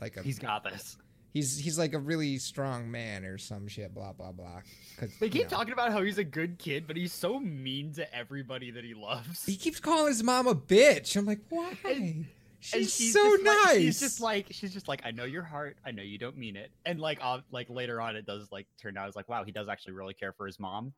like 0.00 0.16
a 0.16 0.22
He's 0.22 0.38
got 0.38 0.64
this. 0.64 0.96
he's 1.32 1.58
he's 1.58 1.78
like 1.78 1.92
a 1.94 1.98
really 1.98 2.38
strong 2.38 2.90
man 2.90 3.24
or 3.24 3.38
some 3.38 3.68
shit. 3.68 3.94
Blah 3.94 4.12
blah 4.12 4.32
blah. 4.32 4.62
Cause, 4.98 5.10
They 5.20 5.26
you 5.26 5.32
keep 5.32 5.42
know. 5.44 5.48
talking 5.56 5.72
about 5.72 5.92
how 5.92 6.02
he's 6.02 6.18
a 6.18 6.24
good 6.24 6.58
kid, 6.58 6.86
but 6.86 6.96
he's 6.96 7.12
so 7.12 7.38
mean 7.40 7.92
to 7.94 8.14
everybody 8.14 8.70
that 8.70 8.84
he 8.84 8.94
loves. 8.94 9.44
He 9.46 9.56
keeps 9.56 9.80
calling 9.80 10.08
his 10.08 10.22
mom 10.22 10.46
a 10.46 10.54
bitch. 10.54 11.16
I'm 11.16 11.26
like, 11.26 11.40
why? 11.48 11.76
And- 11.84 12.26
she's, 12.60 12.74
And 12.74 12.88
she's 12.90 13.12
so 13.14 13.36
nice. 13.42 13.64
Like, 13.66 13.78
she's 13.78 14.00
just 14.00 14.20
like 14.20 14.46
she's 14.50 14.72
just 14.72 14.86
like 14.88 15.02
I 15.04 15.10
know 15.12 15.24
your 15.24 15.42
heart. 15.42 15.76
I 15.84 15.92
know 15.92 16.02
you 16.02 16.18
don't 16.18 16.36
mean 16.36 16.56
it. 16.56 16.70
And 16.84 17.00
like 17.00 17.18
uh, 17.22 17.40
like 17.50 17.70
later 17.70 18.00
on, 18.00 18.16
it 18.16 18.26
does 18.26 18.50
like 18.52 18.66
turn 18.80 18.96
out 18.98 19.06
it's 19.08 19.16
like 19.16 19.28
wow, 19.28 19.44
he 19.44 19.52
does 19.52 19.68
actually 19.68 19.94
really 19.94 20.14
care 20.14 20.32
for 20.32 20.46
his 20.46 20.58
mom. 20.60 20.92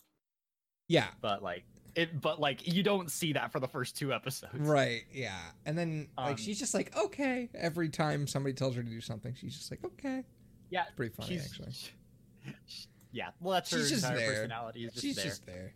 yeah, 0.89 1.07
But 1.21 1.43
like 1.43 1.65
it, 1.95 2.21
but 2.21 2.41
like 2.41 2.67
you 2.73 2.83
don't 2.83 3.11
see 3.11 3.33
that 3.35 3.53
for 3.53 3.61
the 3.61 3.69
first 3.69 3.97
two 3.97 4.13
episodes. 4.13 4.55
right. 4.59 5.03
Yeah, 5.13 5.39
and 5.67 5.77
then 5.77 6.09
like 6.17 6.31
Um, 6.33 6.37
she's 6.37 6.59
just 6.59 6.75
like, 6.75 6.97
okay. 6.97 7.49
Every 7.55 7.89
time 7.89 8.27
somebody 8.27 8.55
tells 8.55 8.75
her 8.77 8.83
to 8.83 8.89
do 8.91 9.01
something, 9.01 9.35
she's 9.35 9.57
just 9.57 9.71
like, 9.71 9.85
okay. 9.85 10.25
Yeah. 10.71 10.83
It's 10.85 10.93
pretty 10.97 11.15
funny 11.15 11.39
actually. 11.39 11.73
she- 12.67 12.87
yeah. 13.13 13.29
Well, 13.41 13.53
that's 13.55 13.71
her 13.71 13.79
She's 13.79 13.91
just 13.91 14.05
entire 14.05 14.17
there. 14.19 14.33
personality. 14.33 14.85
Is 14.87 14.93
just 14.93 15.03
she's 15.05 15.17
there. 15.17 15.25
just 15.27 15.45
there. 15.45 15.75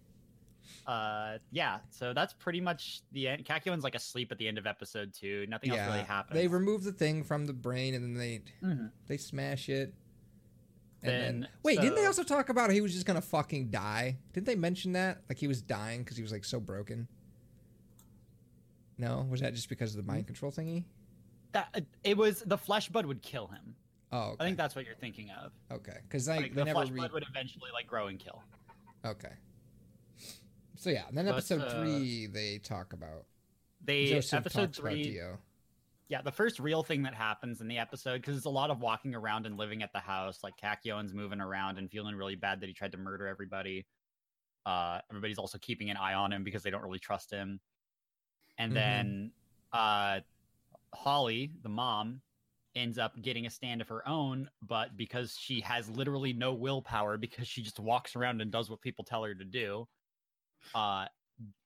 Uh, 0.87 1.37
yeah. 1.51 1.81
So 1.91 2.15
that's 2.15 2.33
pretty 2.33 2.61
much 2.63 3.03
the 3.13 3.29
end. 3.29 3.45
Kakyoin's 3.45 3.85
like 3.85 3.95
asleep 3.95 4.33
at 4.33 4.39
the 4.39 4.49
end 4.49 4.57
of 4.57 4.67
episode 4.67 5.13
two. 5.13 5.45
Nothing 5.49 5.73
else 5.73 5.87
really 5.87 6.05
happens. 6.05 6.35
they 6.35 6.47
remove 6.49 6.83
the 6.85 6.93
thing 6.93 7.23
from 7.25 7.45
the 7.45 7.53
brain 7.53 7.95
and 7.95 8.03
then 8.05 8.15
they 8.15 8.41
Mhm. 8.67 8.91
they 9.07 9.17
smash 9.19 9.69
it. 9.69 9.93
Then, 11.07 11.41
Then- 11.41 11.49
wait, 11.63 11.81
didn't 11.81 11.95
they 11.97 12.07
also 12.07 12.23
talk 12.23 12.49
about 12.49 12.71
he 12.71 12.81
was 12.81 12.93
just 12.93 13.07
gonna 13.07 13.21
fucking 13.21 13.71
die? 13.71 14.19
Didn't 14.33 14.47
they 14.47 14.55
mention 14.57 14.93
that? 14.93 15.23
Like 15.29 15.39
he 15.39 15.47
was 15.49 15.63
dying 15.63 16.01
because 16.01 16.17
he 16.17 16.23
was 16.23 16.33
like 16.33 16.45
so 16.45 16.61
broken. 16.61 17.09
No, 18.99 19.27
was 19.31 19.41
that 19.41 19.55
just 19.55 19.69
because 19.69 19.91
of 19.91 19.97
the 19.99 20.03
Hmm? 20.03 20.15
mind 20.17 20.27
control 20.27 20.51
thingy? 20.53 20.85
that 21.53 21.85
it 22.05 22.19
was 22.19 22.41
the 22.45 22.59
flesh 22.59 22.91
bud 22.91 23.07
would 23.07 23.23
kill 23.23 23.47
him. 23.47 23.75
Oh, 24.13 24.19
okay. 24.33 24.37
I 24.41 24.45
think 24.45 24.59
that's 24.59 24.75
what 24.77 24.85
you're 24.85 24.95
thinking 24.95 25.31
of. 25.31 25.53
okay. 25.73 25.99
Because 26.03 26.29
like, 26.29 26.41
Like, 26.43 26.55
the 26.55 26.65
never 26.67 26.81
flesh 26.81 26.91
re- 26.91 27.01
bud 27.01 27.13
would 27.13 27.25
eventually 27.31 27.71
like 27.73 27.87
grow 27.87 28.09
and 28.09 28.19
kill. 28.19 28.43
Okay. 29.05 29.33
So 30.77 30.91
yeah, 30.91 31.09
and 31.09 31.17
then 31.17 31.25
But, 31.25 31.33
episode 31.37 31.63
uh, 31.63 31.71
three 31.83 32.27
they 32.27 32.59
talk 32.59 32.93
about 32.93 33.25
They 33.83 34.07
Joseph 34.07 34.41
episode 34.41 34.61
talks 34.67 34.79
about 34.79 34.91
three. 34.93 35.03
Dio. 35.05 35.39
Yeah, 36.09 36.23
the 36.23 36.33
first 36.33 36.61
real 36.61 36.85
thing 36.85 37.03
that 37.03 37.15
happens 37.15 37.61
in 37.61 37.67
the 37.67 37.79
episode 37.79 38.21
because 38.21 38.37
it's 38.37 38.47
a 38.47 38.51
lot 38.51 38.71
of 38.71 38.81
walking 38.81 39.15
around 39.15 39.45
and 39.45 39.57
living 39.57 39.83
at 39.83 39.93
the 39.93 39.99
house. 39.99 40.45
Like 40.45 40.55
Kakyoin's 40.57 41.13
moving 41.13 41.41
around 41.41 41.79
and 41.79 41.91
feeling 41.91 42.15
really 42.15 42.37
bad 42.37 42.61
that 42.61 42.69
he 42.69 42.75
tried 42.75 42.93
to 42.93 42.99
murder 42.99 43.27
everybody. 43.27 43.87
Uh, 44.65 45.01
everybody's 45.11 45.39
also 45.39 45.59
keeping 45.59 45.91
an 45.91 45.97
eye 45.97 46.15
on 46.15 46.33
him 46.33 46.45
because 46.45 46.63
they 46.63 46.71
don't 46.71 46.83
really 46.83 47.01
trust 47.01 47.31
him. 47.31 47.61
And 48.59 48.71
Mhm. 48.73 48.77
then 48.77 49.33
uh, 49.73 50.21
Holly, 50.95 51.53
the 51.63 51.69
mom, 51.69 52.23
ends 52.77 52.99
up 52.99 53.21
getting 53.23 53.47
a 53.47 53.51
stand 53.51 53.81
of 53.81 53.89
her 53.89 54.07
own, 54.07 54.51
but 54.63 54.97
because 54.97 55.37
she 55.37 55.61
has 55.63 55.89
literally 55.91 56.33
no 56.33 56.55
willpower 56.55 57.19
because 57.19 57.49
she 57.49 57.63
just 57.63 57.81
walks 57.81 58.15
around 58.17 58.41
and 58.41 58.53
does 58.53 58.71
what 58.71 58.81
people 58.81 59.05
tell 59.05 59.25
her 59.25 59.35
to 59.35 59.45
do, 59.45 59.89
uh, 60.75 61.07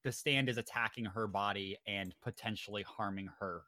the 0.04 0.12
stand 0.12 0.48
is 0.48 0.56
attacking 0.58 1.04
her 1.04 1.26
body 1.26 1.76
and 1.86 2.14
potentially 2.22 2.82
harming 2.82 3.28
her 3.40 3.64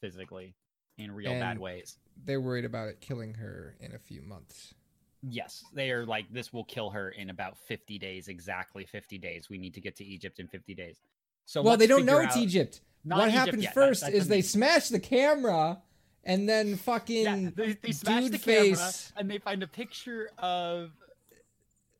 physically 0.00 0.54
in 0.98 1.12
real 1.12 1.32
bad 1.32 1.58
ways. 1.58 1.98
They're 2.24 2.40
worried 2.40 2.64
about 2.64 2.88
it 2.88 3.00
killing 3.00 3.34
her 3.34 3.76
in 3.80 3.94
a 3.94 3.98
few 3.98 4.22
months. 4.22 4.74
Yes, 5.22 5.64
they 5.72 5.90
are 5.90 6.06
like 6.06 6.32
this 6.32 6.52
will 6.52 6.64
kill 6.64 6.90
her 6.90 7.10
in 7.10 7.30
about 7.30 7.58
50 7.58 7.98
days, 7.98 8.28
exactly 8.28 8.84
50 8.84 9.18
days. 9.18 9.48
We 9.50 9.58
need 9.58 9.74
to 9.74 9.80
get 9.80 9.96
to 9.96 10.04
Egypt 10.04 10.38
in 10.38 10.46
50 10.46 10.74
days. 10.74 11.00
So 11.44 11.62
well, 11.62 11.76
they 11.76 11.86
don't 11.86 12.04
know 12.04 12.20
it's 12.20 12.36
Egypt. 12.36 12.80
What 13.04 13.28
Egypt 13.28 13.34
happens 13.38 13.62
yet, 13.64 13.74
first 13.74 14.02
that's 14.02 14.14
is 14.14 14.28
they 14.28 14.42
smash 14.42 14.88
the 14.88 15.00
camera 15.00 15.80
and 16.24 16.48
then 16.48 16.76
fucking 16.76 17.24
yeah, 17.24 17.50
they, 17.54 17.72
they 17.72 17.92
smash 17.92 18.24
dude 18.24 18.32
the 18.32 18.38
camera 18.38 18.76
face. 18.76 19.12
and 19.16 19.30
they 19.30 19.38
find 19.38 19.62
a 19.62 19.66
picture 19.66 20.30
of 20.38 20.90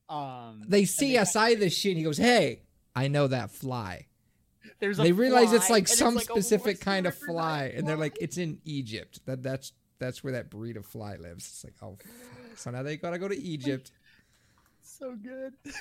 um 0.08 0.64
they 0.68 0.80
and 0.80 0.88
see 0.88 1.16
fi- 1.16 1.54
this 1.54 1.74
shit 1.74 1.92
and 1.92 1.98
he 1.98 2.04
goes, 2.04 2.18
Hey, 2.18 2.62
I 2.94 3.08
know 3.08 3.26
that 3.26 3.50
fly. 3.50 4.07
There's 4.80 4.98
a 4.98 5.02
They 5.02 5.12
realize 5.12 5.52
it's 5.52 5.70
like 5.70 5.88
and 5.88 5.98
some 5.98 6.14
like, 6.14 6.28
oh, 6.30 6.34
specific 6.34 6.66
what's 6.76 6.80
kind 6.82 7.06
of 7.06 7.14
river 7.22 7.32
fly, 7.32 7.72
and 7.74 7.86
they're 7.86 7.96
like, 7.96 8.16
it's 8.20 8.38
in 8.38 8.58
Egypt. 8.64 9.20
That 9.26 9.42
that's 9.42 9.72
that's 9.98 10.22
where 10.22 10.32
that 10.34 10.50
breed 10.50 10.76
of 10.76 10.86
fly 10.86 11.16
lives. 11.16 11.46
It's 11.48 11.64
like, 11.64 11.74
oh, 11.82 11.96
fuck. 12.00 12.58
so 12.58 12.70
now 12.70 12.82
they 12.82 12.96
gotta 12.96 13.18
go 13.18 13.28
to 13.28 13.36
Egypt. 13.42 13.90
so 14.82 15.14
good. 15.16 15.54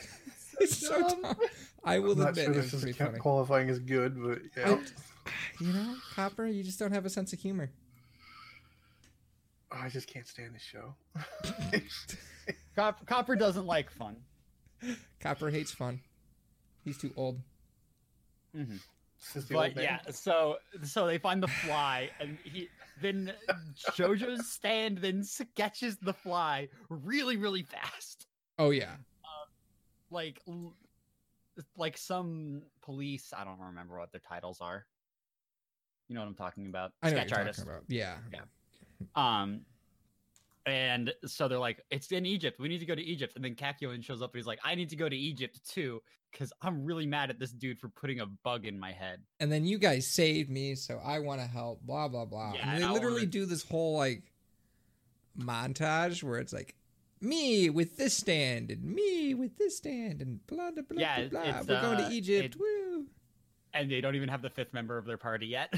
It's 0.60 0.78
so 0.78 1.00
dumb. 1.08 1.22
dumb. 1.22 1.36
I 1.84 2.00
will 2.00 2.14
I'm 2.14 2.18
not 2.20 2.30
admit 2.30 2.46
sure 2.46 2.54
this 2.56 2.74
is 2.74 2.98
funny. 2.98 3.20
qualifying 3.20 3.70
as 3.70 3.78
good, 3.78 4.20
but 4.20 4.40
yeah. 4.58 4.72
I- 4.74 5.32
you 5.64 5.72
know, 5.72 5.96
Copper, 6.16 6.48
you 6.48 6.64
just 6.64 6.80
don't 6.80 6.92
have 6.94 7.06
a 7.06 7.12
sense 7.12 7.32
of 7.32 7.40
humor. 7.40 7.70
I 9.72 9.90
just 9.90 10.08
can't 10.08 10.28
stand 10.28 10.56
this 10.56 10.64
show. 10.64 10.96
Cop- 12.76 13.06
Copper 13.06 13.36
doesn't 13.36 13.66
like 13.68 13.92
fun. 13.92 14.16
Copper 15.20 15.50
hates 15.50 15.72
fun. 15.72 16.00
He's 16.84 16.98
too 16.98 17.12
old. 17.16 17.40
Mhm. 18.58 18.80
This 19.20 19.36
is 19.36 19.48
the 19.48 19.54
But 19.54 19.76
yeah, 19.76 20.00
so 20.12 20.58
so 20.84 21.06
they 21.08 21.18
find 21.18 21.42
the 21.42 21.48
fly, 21.48 22.10
and 22.20 22.38
he 22.44 22.70
then 23.02 23.34
JoJo's 23.96 24.48
stand 24.50 24.98
then 25.00 25.24
sketches 25.24 25.98
the 25.98 26.14
fly 26.14 26.70
really 26.90 27.38
really 27.38 27.64
fast, 27.64 28.28
Oh 28.60 28.70
yeah. 28.72 28.96
like 30.10 30.42
like 31.76 31.98
some 31.98 32.62
police. 32.82 33.34
I 33.36 33.44
don't 33.44 33.60
remember 33.60 33.98
what 33.98 34.12
their 34.12 34.22
titles 34.22 34.62
are. 34.62 34.86
You 36.08 36.16
know 36.16 36.22
what 36.22 36.28
I'm 36.28 36.36
talking 36.36 36.68
about? 36.68 36.94
I 37.02 37.10
know 37.10 37.18
Sketch 37.18 37.24
what 37.26 37.30
you're 37.32 37.40
artist. 37.40 37.60
talking 37.60 37.72
about. 37.72 37.84
Yeah. 37.90 38.18
Um, 39.16 39.62
and 40.68 41.14
so 41.26 41.48
they're 41.48 41.58
like, 41.58 41.82
"It's 41.90 42.12
in 42.12 42.26
Egypt. 42.26 42.60
We 42.60 42.68
need 42.68 42.80
to 42.80 42.86
go 42.86 42.94
to 42.94 43.02
Egypt." 43.02 43.34
And 43.36 43.44
then 43.44 43.56
Kakyoin 43.56 44.04
shows 44.04 44.22
up 44.22 44.34
and 44.34 44.40
he's 44.40 44.46
like, 44.46 44.60
"I 44.64 44.76
need 44.76 44.90
to 44.90 44.98
go 44.98 45.08
to 45.08 45.16
Egypt 45.16 45.62
too, 45.68 46.02
because 46.32 46.52
I'm 46.62 46.84
really 46.84 47.06
mad 47.08 47.30
at 47.30 47.40
this 47.40 47.52
dude 47.52 47.80
for 47.80 47.88
putting 47.88 48.20
a 48.20 48.26
bug 48.26 48.66
in 48.66 48.78
my 48.78 48.92
head." 48.92 49.22
And 49.40 49.50
then 49.50 49.66
you 49.66 49.80
guys 49.80 50.06
saved 50.06 50.50
me, 50.50 50.76
so 50.76 51.00
I 51.04 51.20
want 51.20 51.40
to 51.40 51.48
help. 51.48 51.82
Blah 51.84 52.10
blah 52.10 52.26
blah. 52.26 52.54
Yeah, 52.54 52.70
and 52.70 52.84
they 52.84 52.88
literally 52.88 53.26
do 53.26 53.46
this 53.46 53.64
whole 53.64 53.96
like 53.98 54.24
montage 55.40 56.22
where 56.22 56.40
it's 56.40 56.52
like 56.52 56.76
me 57.22 57.70
with 57.70 57.96
this 57.96 58.16
stand 58.16 58.70
and 58.70 58.84
me 58.84 59.34
with 59.34 59.58
this 59.58 59.78
stand 59.78 60.22
and 60.22 60.46
blah 60.48 60.72
blah 60.72 60.84
blah 60.84 61.00
yeah, 61.00 61.28
blah, 61.30 61.44
blah. 61.44 61.62
We're 61.62 61.82
going 61.82 62.02
uh, 62.02 62.10
to 62.10 62.16
Egypt. 62.16 62.56
it- 62.56 62.60
Woo! 62.60 63.06
And 63.74 63.92
they 63.92 64.02
don't 64.02 64.16
even 64.16 64.30
have 64.30 64.42
the 64.42 64.50
fifth 64.50 64.74
member 64.74 64.98
of 64.98 65.06
their 65.06 65.18
party 65.18 65.48
yet. 65.48 65.74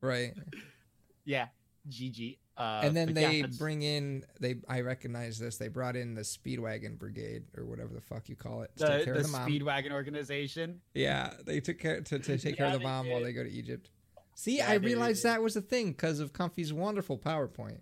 Right. 0.00 0.32
yeah, 1.24 1.48
GG. 1.88 2.38
Uh, 2.56 2.80
and 2.84 2.94
then 2.96 3.14
but 3.14 3.20
yeah, 3.22 3.28
they 3.28 3.42
bring 3.58 3.82
in 3.82 4.24
they. 4.38 4.56
I 4.68 4.80
recognize 4.82 5.38
this. 5.38 5.56
They 5.56 5.68
brought 5.68 5.96
in 5.96 6.14
the 6.14 6.20
Speedwagon 6.22 6.98
Brigade 6.98 7.44
or 7.56 7.64
whatever 7.64 7.94
the 7.94 8.00
fuck 8.02 8.28
you 8.28 8.36
call 8.36 8.62
it 8.62 8.70
to 8.76 8.84
the, 8.84 8.90
take 8.96 9.04
care 9.06 9.14
the 9.14 9.22
the. 9.22 9.28
Speedwagon 9.28 9.92
organization. 9.92 10.80
Yeah, 10.94 11.32
they 11.46 11.60
took 11.60 11.78
care 11.78 12.00
to, 12.02 12.18
to 12.18 12.38
take 12.38 12.56
care 12.56 12.66
of 12.66 12.72
the 12.72 12.78
they 12.78 12.84
mom 12.84 13.08
while 13.08 13.22
they 13.22 13.32
go 13.32 13.42
to 13.42 13.50
Egypt. 13.50 13.88
See, 14.34 14.58
Yeah, 14.58 14.70
I 14.70 14.78
they 14.78 14.86
realized 14.86 15.22
did. 15.22 15.28
that 15.30 15.42
was 15.42 15.56
a 15.56 15.60
thing 15.62 15.92
because 15.92 16.20
of 16.20 16.32
Comfy's 16.32 16.72
wonderful 16.72 17.16
PowerPoint. 17.18 17.78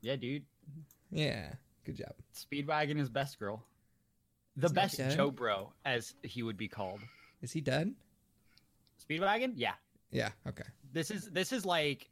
Yeah, 0.00 0.16
dude. 0.16 0.44
Yeah, 1.10 1.52
good 1.84 1.96
job. 1.96 2.12
Speedwagon 2.34 2.98
is 2.98 3.08
best 3.08 3.38
girl. 3.38 3.64
The 4.56 4.66
Is 4.66 4.72
best? 4.72 5.00
Joe 5.16 5.30
Bro, 5.30 5.72
as 5.84 6.14
he 6.22 6.42
would 6.42 6.56
be 6.56 6.68
called. 6.68 7.00
Is 7.42 7.52
he 7.52 7.60
dead? 7.60 7.92
Speedwagon? 9.08 9.52
Yeah. 9.56 9.74
Yeah. 10.10 10.30
Okay. 10.46 10.64
this 10.92 11.10
is 11.10 11.28
this 11.30 11.52
is 11.52 11.66
like 11.66 12.08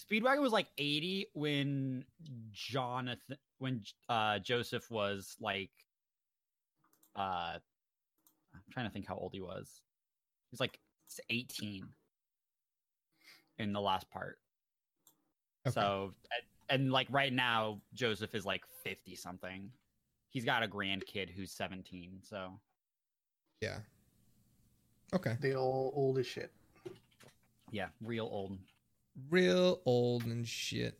Speedwagon 0.00 0.40
was 0.40 0.52
like 0.52 0.68
80 0.78 1.26
when 1.34 2.04
Jonathan 2.52 3.36
when 3.58 3.82
uh 4.08 4.38
Joseph 4.38 4.90
was 4.90 5.36
like 5.40 5.70
uh 7.16 7.58
I'm 8.54 8.60
trying 8.72 8.86
to 8.86 8.92
think 8.92 9.06
how 9.06 9.16
old 9.16 9.32
he 9.32 9.40
was. 9.40 9.82
He's 10.50 10.58
was 10.58 10.60
like 10.60 10.78
18 11.28 11.84
in 13.58 13.72
the 13.72 13.80
last 13.80 14.10
part. 14.10 14.38
Okay. 15.66 15.74
So 15.74 16.12
and, 16.68 16.82
and 16.82 16.92
like 16.92 17.08
right 17.10 17.32
now 17.32 17.80
Joseph 17.94 18.34
is 18.34 18.46
like 18.46 18.62
50 18.84 19.14
something. 19.14 19.70
He's 20.30 20.44
got 20.44 20.62
a 20.62 20.68
grandkid 20.68 21.28
who's 21.30 21.50
17, 21.50 22.20
so 22.22 22.52
Yeah. 23.60 23.78
Okay. 25.12 25.36
They 25.40 25.54
all 25.54 25.92
old 25.94 26.18
as 26.18 26.26
shit. 26.26 26.52
yeah, 27.72 27.88
real 28.00 28.28
old. 28.30 28.56
Real 29.28 29.80
old 29.84 30.24
and 30.24 30.46
shit. 30.46 30.98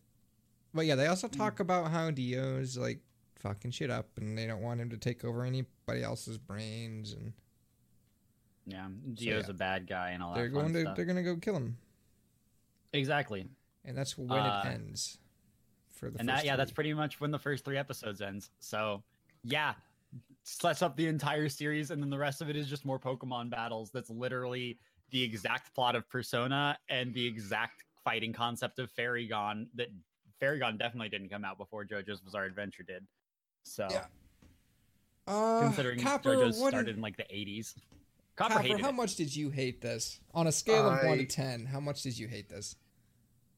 But 0.74 0.86
yeah, 0.86 0.94
they 0.94 1.06
also 1.06 1.28
talk 1.28 1.60
about 1.60 1.90
how 1.90 2.10
Dio's 2.10 2.76
like 2.76 3.00
fucking 3.40 3.70
shit 3.70 3.90
up, 3.90 4.06
and 4.16 4.36
they 4.36 4.46
don't 4.46 4.62
want 4.62 4.80
him 4.80 4.90
to 4.90 4.96
take 4.96 5.24
over 5.24 5.44
anybody 5.44 6.02
else's 6.02 6.38
brains, 6.38 7.12
and 7.12 7.32
Yeah, 8.66 8.88
Dio's 9.14 9.44
yeah. 9.46 9.50
a 9.50 9.54
bad 9.54 9.86
guy 9.88 10.10
and 10.10 10.22
all 10.22 10.34
that 10.34 10.40
they're 10.40 10.48
going 10.48 10.72
to 10.74 10.80
stuff. 10.82 10.96
they're 10.96 11.04
gonna 11.06 11.22
go 11.22 11.36
kill 11.36 11.56
him, 11.56 11.76
Exactly. 12.92 13.48
and 13.84 13.96
that's 13.96 14.16
when 14.18 14.30
Uh, 14.30 14.62
it 14.64 14.68
ends. 14.68 15.18
for 15.90 16.10
the 16.10 16.18
and 16.20 16.28
that 16.28 16.44
yeah, 16.44 16.56
that's 16.56 16.70
pretty 16.72 16.94
much 16.94 17.20
when 17.20 17.30
the 17.30 17.38
first 17.38 17.64
three 17.64 17.76
episodes 17.76 18.20
ends. 18.20 18.50
So 18.60 19.02
yeah, 19.42 19.74
sets 20.44 20.82
up 20.82 20.96
the 20.96 21.06
entire 21.06 21.48
series, 21.48 21.90
and 21.90 22.02
then 22.02 22.10
the 22.10 22.18
rest 22.18 22.40
of 22.42 22.48
it 22.50 22.56
is 22.56 22.68
just 22.68 22.84
more 22.84 22.98
Pokemon 22.98 23.50
battles. 23.50 23.90
That's 23.90 24.10
literally 24.10 24.78
the 25.10 25.22
exact 25.22 25.74
plot 25.74 25.96
of 25.96 26.08
Persona 26.08 26.78
and 26.88 27.12
the 27.12 27.26
exact 27.26 27.84
fighting 28.04 28.32
concept 28.32 28.78
of 28.78 28.90
Fairy 28.92 29.26
Gone. 29.26 29.68
That 29.74 29.88
Fairy 30.40 30.58
Gone 30.58 30.76
definitely 30.78 31.08
didn't 31.10 31.28
come 31.28 31.44
out 31.44 31.58
before 31.58 31.84
JoJo's 31.84 32.20
Bizarre 32.20 32.44
Adventure 32.44 32.82
did. 32.82 33.06
So 33.62 33.86
Yeah. 33.90 34.06
Uh, 35.26 35.60
considering 35.62 36.00
Copper, 36.00 36.34
JoJo's 36.34 36.58
started 36.58 36.86
did- 36.86 36.96
in 36.96 37.02
like 37.02 37.16
the 37.16 37.24
80s, 37.32 37.74
Copper, 38.36 38.54
Copper, 38.54 38.62
hated 38.66 38.80
how 38.80 38.88
it. 38.88 38.94
much 38.94 39.16
did 39.16 39.34
you 39.34 39.50
hate 39.50 39.80
this? 39.80 40.20
On 40.34 40.46
a 40.46 40.52
scale 40.52 40.88
of 40.88 41.04
one 41.04 41.18
to 41.18 41.26
ten, 41.26 41.66
how 41.66 41.78
much 41.80 42.02
did 42.02 42.18
you 42.18 42.26
hate 42.26 42.48
this? 42.48 42.76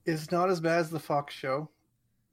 It's 0.05 0.33
not 0.33 0.51
as 0.51 0.61
bad 0.61 0.81
as 0.81 0.91
the 0.91 0.99
Fox 0.99 1.33
show, 1.33 1.71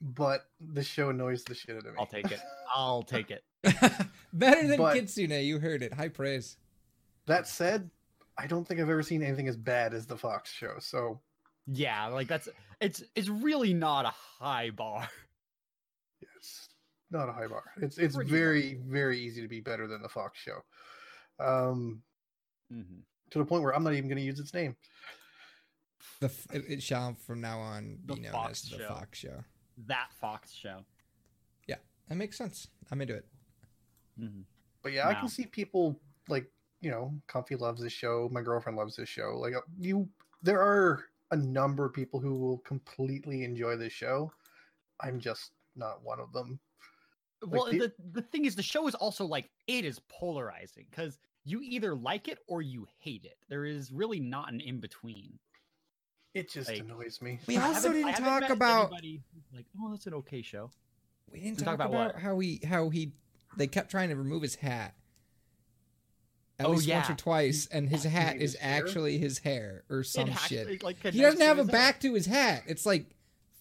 but 0.02 0.48
the 0.60 0.84
show 0.84 1.10
annoys 1.10 1.44
the 1.44 1.54
shit 1.54 1.76
out 1.76 1.86
of 1.86 1.94
me. 1.94 2.00
I'll 2.00 2.08
take 2.08 2.32
it. 2.32 2.40
I'll 2.74 3.04
take 3.04 3.30
it. 3.32 3.44
Better 4.34 4.68
than 4.68 4.78
But- 4.78 4.96
Kitsune. 4.96 5.30
You 5.46 5.60
heard 5.60 5.84
it. 5.84 5.94
High 5.94 6.08
praise. 6.10 6.58
that 7.28 7.48
said, 7.48 7.90
I 8.38 8.48
don't 8.48 8.68
think 8.68 8.80
I've 8.80 8.90
ever 8.90 9.04
seen 9.04 9.22
anything 9.22 9.48
as 9.48 9.56
bad 9.58 9.94
as 9.94 10.08
the 10.08 10.18
Fox 10.18 10.52
show. 10.52 10.76
So 10.80 11.20
Yeah, 11.68 12.08
like 12.08 12.28
that's 12.28 12.50
it's 12.82 13.04
it's 13.16 13.30
really 13.30 13.74
not 13.74 14.06
a 14.06 14.10
high 14.12 14.70
bar. 14.72 15.08
Yes, 16.22 16.68
not 17.12 17.30
a 17.30 17.32
high 17.34 17.48
bar. 17.48 17.64
It's 17.82 17.98
it's 17.98 18.16
Pretty 18.16 18.32
very 18.32 18.80
very 18.86 19.20
easy 19.20 19.42
to 19.42 19.48
be 19.48 19.60
better 19.62 19.88
than 19.88 20.02
the 20.02 20.10
Fox 20.10 20.38
show. 20.40 20.60
Um, 21.40 22.02
Mhm. 22.72 23.02
to 23.32 23.40
the 23.40 23.46
point 23.46 23.64
where 23.64 23.74
I'm 23.76 23.84
not 23.84 23.94
even 23.94 24.10
going 24.10 24.18
to 24.18 24.24
use 24.24 24.40
its 24.40 24.54
name. 24.54 24.76
The 26.20 26.28
it, 26.52 26.66
it 26.70 26.84
shall 26.84 27.16
from 27.26 27.40
now 27.42 27.60
on 27.60 28.00
The 28.06 28.16
be 28.16 28.22
known 28.22 28.32
Fox 28.34 28.64
as 28.66 28.72
the 28.72 28.78
Show. 28.80 28.88
Fox 28.90 29.18
Show. 29.18 29.44
That 29.88 30.10
Fox 30.20 30.52
show. 30.52 30.84
Yeah, 31.68 31.78
that 32.10 32.16
makes 32.16 32.38
sense. 32.38 32.68
I'm 32.92 33.00
into 33.02 33.16
it. 33.16 33.26
Mhm. 34.20 34.44
But 34.82 34.92
yeah, 34.92 35.08
I 35.08 35.14
can 35.14 35.30
see 35.30 35.46
people 35.46 36.00
like 36.28 36.52
you 36.82 36.90
know, 36.92 37.14
Comfy 37.28 37.56
loves 37.58 37.82
this 37.82 37.92
show. 37.94 38.30
My 38.32 38.42
girlfriend 38.42 38.78
loves 38.78 38.96
this 38.96 39.10
show. 39.10 39.38
Like 39.38 39.54
you, 39.80 40.10
there 40.44 40.62
are 40.62 41.09
a 41.32 41.36
number 41.38 41.86
of 41.86 41.94
people 41.94 42.20
who 42.20 42.36
will 42.36 42.58
completely 42.60 43.44
enjoy 43.44 43.76
this 43.76 43.94
show. 43.94 44.32
I'm 45.00 45.20
just 45.20 45.52
not 45.76 46.04
one 46.04 46.20
of 46.20 46.34
them. 46.34 46.60
Well, 47.46 47.66
the- 47.72 47.78
the 47.80 47.94
the 48.12 48.22
thing 48.22 48.46
is, 48.46 48.56
the 48.56 48.64
show 48.64 48.88
is 48.88 48.96
also 48.96 49.26
like 49.26 49.50
it 49.68 49.86
is 49.86 50.00
polarizing 50.10 50.88
because 50.90 51.18
you 51.46 51.62
either 51.62 51.96
like 51.96 52.28
it 52.28 52.40
or 52.48 52.62
you 52.62 52.86
hate 53.00 53.24
it. 53.26 53.38
There 53.48 53.64
is 53.66 53.92
really 53.92 54.20
not 54.20 54.52
an 54.52 54.60
in 54.60 54.80
between. 54.80 55.40
It 56.34 56.50
just 56.50 56.70
Like- 56.70 56.82
annoys 56.82 57.22
me. 57.22 57.40
We 57.48 57.58
also 57.58 57.94
didn't 57.94 58.14
talk 58.16 58.50
about 58.50 58.92
like, 58.92 59.66
oh, 59.82 59.90
that's 59.92 60.06
an 60.08 60.14
okay 60.16 60.42
show. 60.42 60.70
we 61.32 61.40
didn't 61.40 61.60
We 61.60 61.64
talk, 61.66 61.78
talk 61.78 61.88
about, 61.88 61.90
about 61.90 62.14
what? 62.16 62.22
how 62.22 62.40
he 62.40 62.60
how 62.66 62.90
he 62.90 63.14
they 63.58 63.68
kept 63.68 63.90
trying 63.90 64.10
to 64.10 64.16
remove 64.16 64.42
his 64.42 64.56
hat. 64.56 64.96
At 66.60 66.66
Oh, 66.66 66.72
least 66.72 66.90
once 66.90 67.10
or 67.10 67.16
twice, 67.16 67.68
and 67.68 67.88
his 67.88 68.04
hat 68.04 68.36
is 68.36 68.52
his 68.52 68.56
hair? 68.56 68.84
actually 68.86 69.18
his 69.18 69.40
hair 69.40 69.84
or 69.90 70.04
some 70.04 70.28
It 70.30 70.38
shit. 70.40 70.60
actually, 70.60 70.80
like, 70.80 71.02
He 71.02 71.22
doesn't 71.22 71.40
have 71.40 71.58
a 71.58 71.62
his 71.62 71.68
head. 71.70 71.72
back 71.72 72.00
to 72.02 72.14
his 72.14 72.26
hat. 72.26 72.64
It's 72.68 72.86
like 72.86 73.06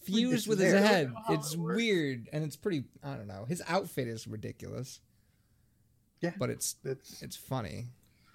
fused 0.02 0.34
it's 0.34 0.46
with 0.48 0.58
his 0.58 0.72
there. 0.72 0.82
Head. 0.82 1.14
It's 1.30 1.54
it 1.54 1.60
weird 1.60 2.28
and 2.32 2.42
it's 2.42 2.56
pretty. 2.56 2.84
I 3.04 3.14
don't 3.14 3.28
know. 3.28 3.44
His 3.46 3.62
outfit 3.68 4.08
is 4.08 4.26
ridiculous. 4.26 5.00
Yeah. 6.20 6.32
but 6.38 6.50
it's 6.50 6.74
It's 6.84 7.22
it's 7.22 7.36
funny. 7.36 7.86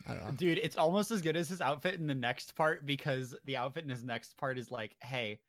I 0.07 0.13
don't 0.13 0.23
know. 0.25 0.31
Dude, 0.31 0.57
it's 0.59 0.77
almost 0.77 1.11
as 1.11 1.21
good 1.21 1.35
as 1.35 1.49
his 1.49 1.59
outfit 1.61 1.95
in 1.95 2.07
the 2.07 2.15
next 2.15 2.55
part 2.55 2.85
because 2.85 3.35
the 3.45 3.57
outfit 3.57 3.83
in 3.83 3.89
his 3.89 4.03
next 4.03 4.37
part 4.37 4.57
is 4.57 4.71
like, 4.71 4.95
hey, 5.01 5.39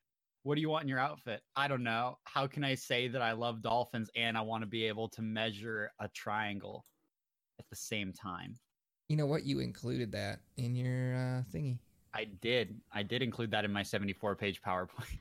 what 0.42 0.56
do 0.56 0.60
you 0.60 0.68
want 0.68 0.82
in 0.82 0.88
your 0.88 0.98
outfit? 0.98 1.42
I 1.56 1.68
don't 1.68 1.82
know. 1.84 2.18
How 2.24 2.46
can 2.48 2.64
I 2.64 2.74
say 2.74 3.06
that 3.08 3.22
I 3.22 3.32
love 3.32 3.62
dolphins 3.62 4.10
and 4.16 4.36
I 4.36 4.40
want 4.42 4.62
to 4.62 4.66
be 4.66 4.84
able 4.86 5.08
to 5.10 5.22
measure 5.22 5.90
a 6.00 6.08
triangle 6.08 6.84
at 7.60 7.68
the 7.70 7.76
same 7.76 8.12
time? 8.12 8.56
You 9.08 9.16
know 9.16 9.26
what? 9.26 9.44
You 9.44 9.60
included 9.60 10.12
that 10.12 10.40
in 10.56 10.74
your 10.74 11.14
uh, 11.14 11.42
thingy. 11.52 11.78
I 12.14 12.24
did. 12.24 12.80
I 12.92 13.02
did 13.02 13.22
include 13.22 13.50
that 13.50 13.64
in 13.64 13.72
my 13.72 13.82
74 13.82 14.36
page 14.36 14.62
PowerPoint. 14.62 15.18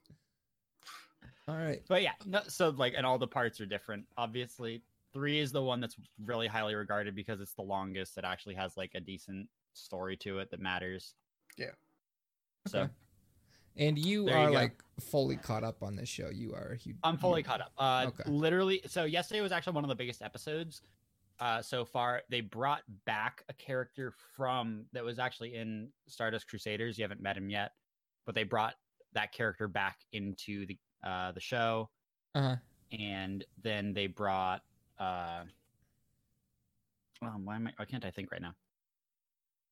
All 1.48 1.56
right. 1.56 1.80
But 1.88 2.02
yeah, 2.02 2.12
no, 2.24 2.40
so 2.48 2.70
like, 2.70 2.94
and 2.96 3.06
all 3.06 3.18
the 3.18 3.26
parts 3.26 3.60
are 3.60 3.66
different. 3.66 4.04
Obviously, 4.16 4.82
three 5.12 5.38
is 5.38 5.52
the 5.52 5.62
one 5.62 5.80
that's 5.80 5.94
really 6.24 6.48
highly 6.48 6.74
regarded 6.74 7.14
because 7.14 7.40
it's 7.40 7.54
the 7.54 7.62
longest. 7.62 8.18
It 8.18 8.24
actually 8.24 8.56
has 8.56 8.76
like 8.76 8.90
a 8.96 9.00
decent 9.00 9.48
story 9.72 10.16
to 10.18 10.40
it 10.40 10.50
that 10.50 10.60
matters. 10.60 11.14
Yeah. 11.56 11.70
So 12.66 12.80
Okay. 12.80 12.90
And 13.78 13.98
you 13.98 14.24
There 14.24 14.34
you 14.38 14.44
are 14.44 14.48
go. 14.48 14.54
like 14.54 14.82
fully 15.00 15.36
caught 15.36 15.62
up 15.62 15.82
on 15.82 15.94
this 15.96 16.08
show. 16.08 16.30
You 16.30 16.54
are. 16.54 16.78
You, 16.82 16.94
I'm 17.04 17.18
fully 17.18 17.40
you- 17.42 17.44
caught 17.44 17.60
up. 17.60 17.72
Uh, 17.78 18.06
Okay. 18.08 18.28
literally. 18.28 18.80
So 18.86 19.04
yesterday 19.04 19.42
was 19.42 19.52
actually 19.52 19.74
one 19.74 19.84
of 19.84 19.88
the 19.88 19.94
biggest 19.94 20.22
episodes 20.22 20.80
uh, 21.40 21.62
so 21.62 21.84
far. 21.84 22.22
They 22.30 22.40
brought 22.40 22.82
back 23.04 23.44
a 23.48 23.52
character 23.52 24.12
from 24.36 24.86
that 24.92 25.04
was 25.04 25.18
actually 25.18 25.54
in 25.54 25.88
Stardust 26.08 26.48
Crusaders. 26.48 26.98
You 26.98 27.04
haven't 27.04 27.20
met 27.20 27.36
him 27.36 27.50
yet, 27.50 27.72
but 28.24 28.34
they 28.34 28.44
brought 28.44 28.74
that 29.12 29.32
character 29.32 29.68
back 29.68 29.98
into 30.12 30.66
the 30.66 30.78
uh, 31.04 31.32
the 31.32 31.40
show, 31.40 31.90
Uh-huh. 32.34 32.56
and 32.98 33.44
then 33.62 33.92
they 33.92 34.06
brought. 34.06 34.62
Uh, 34.98 35.44
oh, 37.22 37.28
why 37.44 37.56
am 37.56 37.66
I? 37.66 37.72
Why 37.76 37.84
can't 37.84 38.04
I 38.04 38.10
think 38.10 38.32
right 38.32 38.42
now? 38.42 38.54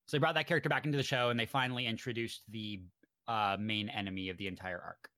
So 0.07 0.17
they 0.17 0.21
brought 0.21 0.35
that 0.35 0.47
character 0.47 0.69
back 0.69 0.85
into 0.85 0.99
the 0.99 1.03
show, 1.05 1.31
and 1.31 1.41
they 1.41 1.47
finally 1.47 1.87
introduced 1.87 2.43
the 2.51 2.83
uh, 3.27 3.57
main 3.59 3.89
enemy 3.89 4.29
of 4.29 4.37
the 4.37 4.47
entire 4.47 4.79
arc, 4.81 5.09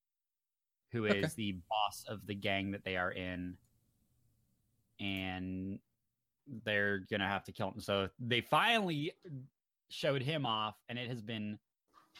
who 0.92 1.06
is 1.06 1.24
Okay. 1.24 1.32
the 1.36 1.52
boss 1.68 2.04
of 2.08 2.24
the 2.26 2.34
gang 2.36 2.70
that 2.70 2.84
they 2.84 2.96
are 2.96 3.10
in, 3.10 3.56
and 5.00 5.80
they're 6.64 7.00
gonna 7.10 7.28
have 7.28 7.44
to 7.44 7.52
kill 7.52 7.70
him. 7.72 7.80
So 7.80 8.08
they 8.18 8.40
finally 8.40 9.12
showed 9.88 10.22
him 10.22 10.46
off, 10.46 10.76
and 10.88 10.98
it 10.98 11.08
has 11.08 11.22
been 11.22 11.58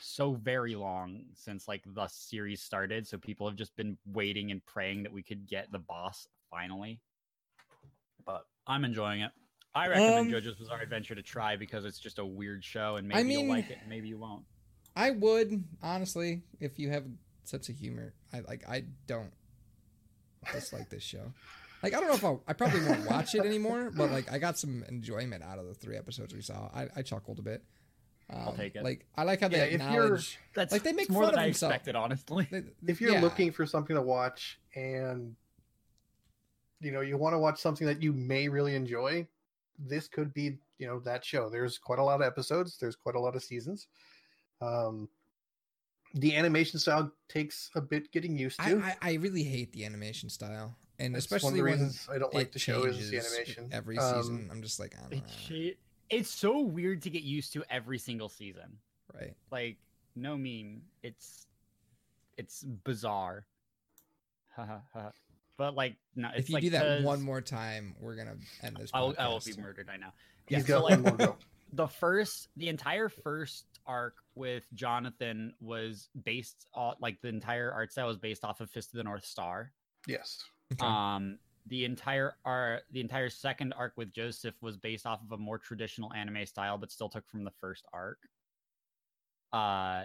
so 0.01 0.35
very 0.35 0.75
long 0.75 1.25
since 1.35 1.67
like 1.69 1.83
the 1.87 2.07
series 2.09 2.61
started. 2.63 3.07
So 3.07 3.19
people 3.19 3.49
have 3.49 3.57
just 3.57 3.75
been 3.77 3.97
waiting 4.07 4.51
and 4.51 4.65
praying 4.67 5.03
that 5.05 5.13
we 5.13 5.23
could 5.23 5.47
get 5.47 5.73
the 5.73 5.79
boss 5.79 6.27
finally. 6.51 7.01
But 8.25 8.45
I'm 8.67 8.85
enjoying 8.85 9.21
it. 9.23 9.31
I 9.75 9.89
recommend 9.89 10.35
Um, 10.35 10.41
JoJo's 10.43 10.57
Bizarre 10.57 10.81
Adventure 10.81 11.15
to 11.15 11.23
try 11.23 11.57
because 11.57 11.85
it's 11.85 11.99
just 11.99 12.19
a 12.19 12.25
weird 12.25 12.65
show, 12.65 12.97
and 12.97 13.13
I 13.13 13.17
maybe 13.23 13.29
mean- 13.29 13.47
you'll 13.47 13.55
like 13.57 13.71
it, 13.71 13.79
and 13.81 13.89
maybe 13.89 14.09
you 14.09 14.19
won't. 14.19 14.45
I 14.95 15.11
would 15.11 15.63
honestly, 15.83 16.43
if 16.61 16.79
you 16.79 16.89
have 16.91 17.05
a 17.05 17.11
sense 17.47 17.69
of 17.69 17.77
humor. 17.77 18.15
I 18.33 18.41
like. 18.41 18.67
I 18.69 18.85
don't 19.07 19.33
dislike 20.53 20.89
this 20.89 21.03
show. 21.03 21.33
Like 21.83 21.95
I 21.95 22.01
don't 22.01 22.09
know 22.09 22.15
if 22.15 22.25
I'll, 22.25 22.43
I 22.49 22.53
probably 22.53 22.85
won't 22.85 23.09
watch 23.09 23.35
it 23.35 23.45
anymore, 23.45 23.91
but 23.95 24.11
like 24.11 24.31
I 24.33 24.39
got 24.39 24.59
some 24.59 24.85
enjoyment 24.89 25.43
out 25.43 25.59
of 25.59 25.67
the 25.67 25.75
three 25.75 25.97
episodes 25.97 26.35
we 26.35 26.41
saw. 26.43 26.69
I, 26.75 26.89
I 26.97 27.03
chuckled 27.03 27.39
a 27.39 27.43
bit. 27.43 27.63
Um, 28.33 28.57
take 28.57 28.75
it. 28.75 28.83
Like 28.83 29.07
I 29.17 29.23
like 29.23 29.41
how 29.41 29.49
they 29.49 29.59
Yeah, 29.59 29.65
if 29.65 29.73
you're- 29.81 29.85
acknowledge. 29.95 30.39
That's 30.55 30.73
Like, 30.73 30.83
they 30.83 30.93
make 30.93 31.11
more 31.11 31.23
fun 31.25 31.33
than 31.33 31.39
of 31.39 31.43
I 31.43 31.47
themselves. 31.47 31.75
expected, 31.75 31.95
honestly. 31.97 32.49
they- 32.51 32.65
if 32.87 33.01
you're 33.01 33.13
yeah. 33.13 33.21
looking 33.21 33.53
for 33.53 33.67
something 33.67 33.95
to 33.95 34.03
watch 34.03 34.59
and 34.75 35.37
you 36.81 36.91
know 36.93 37.01
you 37.03 37.17
want 37.17 37.35
to 37.35 37.39
watch 37.39 37.61
something 37.61 37.87
that 37.87 38.03
you 38.03 38.13
may 38.13 38.49
really 38.49 38.75
enjoy 38.75 39.27
this 39.79 40.09
could 40.09 40.35
be 40.35 40.59
you 40.79 40.87
know 40.87 40.99
that 41.01 41.25
show 41.25 41.49
there's 41.49 41.79
quite 41.79 41.99
a 41.99 42.03
lot 42.03 42.17
of 42.21 42.27
episodes 42.27 42.77
there's 42.79 42.97
quite 42.97 43.15
a 43.15 43.21
lot 43.21 43.35
of 43.35 43.43
seasons 43.43 43.87
um 44.61 45.09
the 46.15 46.35
animation 46.37 46.79
style 46.79 47.11
takes 47.29 47.71
a 47.75 47.81
bit 47.81 48.11
getting 48.13 48.37
used 48.39 48.61
I, 48.61 48.71
to 48.75 48.81
I, 48.83 48.97
I 49.03 49.13
really 49.15 49.43
hate 49.45 49.73
the 49.73 49.85
animation 49.87 50.29
style, 50.31 50.77
and 50.99 51.15
That's 51.15 51.25
especially 51.27 51.47
one 51.47 51.53
of 51.53 51.57
the 51.59 51.63
when 51.63 51.73
reasons 51.73 52.09
i 52.13 52.19
don't 52.19 52.35
like 52.35 52.47
it 52.49 52.53
the 52.53 52.59
show 52.59 52.85
is 52.85 53.11
the 53.11 53.19
animation 53.19 53.69
every 53.73 53.99
Um, 53.99 54.15
season. 54.23 54.49
I'm 54.51 54.63
just 54.63 54.81
like, 54.81 54.95
I 54.97 55.03
don't 55.03 55.13
It 55.13 55.51
know, 55.51 55.71
it's 56.11 56.31
so 56.31 56.61
weird 56.61 57.03
to 57.03 57.11
get 57.11 57.23
used 57.23 57.53
to 57.55 57.65
every 57.69 57.99
single 57.99 58.29
season. 58.29 58.79
right? 59.15 59.35
Like 59.51 59.77
no 60.15 60.37
meme. 60.37 60.83
It's 61.03 61.47
it's 62.39 62.63
bizarre. 62.63 63.47
Haha, 64.55 64.79
haha. 64.93 65.11
but 65.59 65.75
like 65.75 65.97
no, 66.15 66.29
it's 66.35 66.45
If 66.45 66.49
you 66.51 66.55
like 66.55 66.63
do 66.63 66.71
that 66.71 66.83
'cause 66.83 67.05
one 67.05 67.21
more 67.23 67.41
time, 67.41 67.95
we're 68.01 68.17
gonna 68.17 68.37
end 68.63 68.77
this. 68.79 68.91
I 68.95 69.01
will, 69.01 69.15
I 69.19 69.29
will 69.29 69.41
be 69.45 69.55
murdered. 69.61 69.89
I 69.93 69.97
know. 69.97 70.13
he's 70.47 70.59
Yeah, 70.59 70.65
so, 70.65 70.67
got 70.81 70.85
like, 70.85 70.91
one 71.01 71.03
more 71.03 71.27
go 71.29 71.37
the 71.73 71.89
first 71.89 72.49
the 72.57 72.69
entire 72.69 73.09
first 73.09 73.65
arc 73.87 74.15
with 74.37 74.65
jonathan 74.75 75.53
was 75.61 76.09
based 76.25 76.67
on 76.75 76.95
like 77.01 77.21
the 77.23 77.29
entire 77.29 77.73
art 77.73 77.91
style 77.91 78.07
was 78.07 78.17
based 78.17 78.45
off 78.45 78.61
of 78.61 78.71
fist 78.71 78.93
of 78.93 78.99
the 78.99 79.03
north 79.05 79.25
star 79.25 79.73
yes 80.07 80.45
Okay. 80.73 80.85
um 80.87 81.39
the 81.67 81.85
entire 81.85 82.37
art 82.45 82.83
the 82.91 83.01
entire 83.01 83.29
second 83.31 83.73
arc 83.75 83.93
with 83.97 84.13
joseph 84.13 84.55
was 84.61 84.77
based 84.77 85.07
off 85.07 85.23
of 85.23 85.33
a 85.33 85.39
more 85.39 85.59
traditional 85.59 86.13
anime 86.13 86.45
style 86.47 86.77
but 86.79 86.91
still 86.91 87.09
took 87.09 87.29
from 87.29 87.45
the 87.45 87.51
first 87.51 87.87
arc 87.93 88.19
uh 89.53 90.05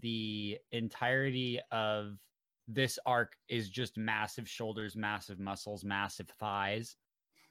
the 0.00 0.58
entirety 0.72 1.60
of 1.72 2.18
this 2.66 2.98
arc 3.06 3.36
is 3.48 3.68
just 3.70 3.96
massive 3.96 4.48
shoulders 4.48 4.96
massive 4.96 5.38
muscles 5.38 5.84
massive 5.84 6.28
thighs 6.38 6.96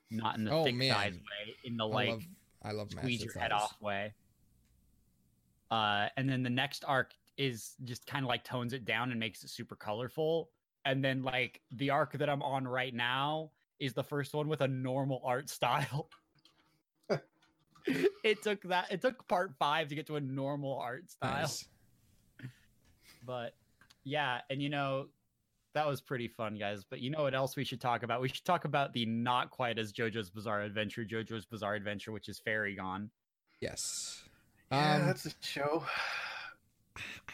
not 0.10 0.38
in 0.38 0.46
the 0.46 0.52
Oh, 0.52 0.64
thick 0.64 0.76
man. 0.76 0.90
thighs 0.94 1.14
way 1.16 1.56
in 1.64 1.76
the 1.78 1.86
I 1.86 1.94
like 1.94 2.10
love, 2.10 2.24
I 2.64 2.72
love 2.72 2.92
squeeze 2.92 3.24
your 3.24 3.34
head 3.40 3.52
off 3.52 3.76
way. 3.82 4.14
Uh, 5.70 6.08
and 6.16 6.30
then 6.30 6.44
the 6.44 6.50
next 6.50 6.86
arc 6.88 7.12
is 7.38 7.74
just 7.84 8.06
kind 8.08 8.24
of 8.24 8.30
like 8.30 8.44
tones 8.44 8.72
it 8.72 8.86
down 8.86 9.12
and 9.12 9.20
makes 9.20 9.44
it 9.44 9.50
super 9.50 9.76
colorful. 9.76 10.50
And 10.88 11.04
then 11.04 11.22
like 11.22 11.62
the 11.72 11.90
arc 11.90 12.14
that 12.14 12.30
I'm 12.30 12.42
on 12.42 12.66
right 12.68 12.94
now 12.94 13.52
is 13.80 13.94
the 13.94 14.04
first 14.04 14.34
one 14.34 14.48
with 14.48 14.62
a 14.62 14.68
normal 14.68 15.22
art 15.26 15.50
style. 15.58 16.10
it 18.24 18.42
took 18.42 18.62
that 18.64 18.92
it 18.92 19.02
took 19.02 19.28
part 19.28 19.52
five 19.60 19.90
to 19.90 19.96
get 19.96 20.08
to 20.08 20.16
a 20.16 20.22
normal 20.22 20.78
art 20.80 21.10
style. 21.10 21.42
Nice. 21.42 21.66
But 23.26 23.56
yeah, 24.04 24.40
and 24.50 24.62
you 24.62 24.70
know, 24.70 25.08
that 25.74 25.86
was 25.86 26.00
pretty 26.02 26.28
fun, 26.30 26.56
guys. 26.58 26.84
But 26.90 27.00
you 27.02 27.10
know 27.10 27.24
what 27.24 27.34
else 27.36 27.56
we 27.58 27.66
should 27.66 27.82
talk 27.82 28.04
about? 28.04 28.22
We 28.22 28.30
should 28.30 28.46
talk 28.46 28.64
about 28.66 28.94
the 28.94 29.06
not 29.06 29.52
quite 29.52 29.78
as 29.78 29.92
JoJo's 29.92 30.30
Bizarre 30.30 30.62
Adventure, 30.62 31.04
JoJo's 31.04 31.46
Bizarre 31.46 31.76
Adventure, 31.76 32.12
which 32.14 32.30
is 32.30 32.40
Fairy 32.40 32.76
Gone, 32.76 33.10
Yes. 33.60 34.24
Yeah, 34.72 34.96
Um, 34.96 35.06
that's 35.06 35.26
a 35.26 35.32
show. 35.42 35.84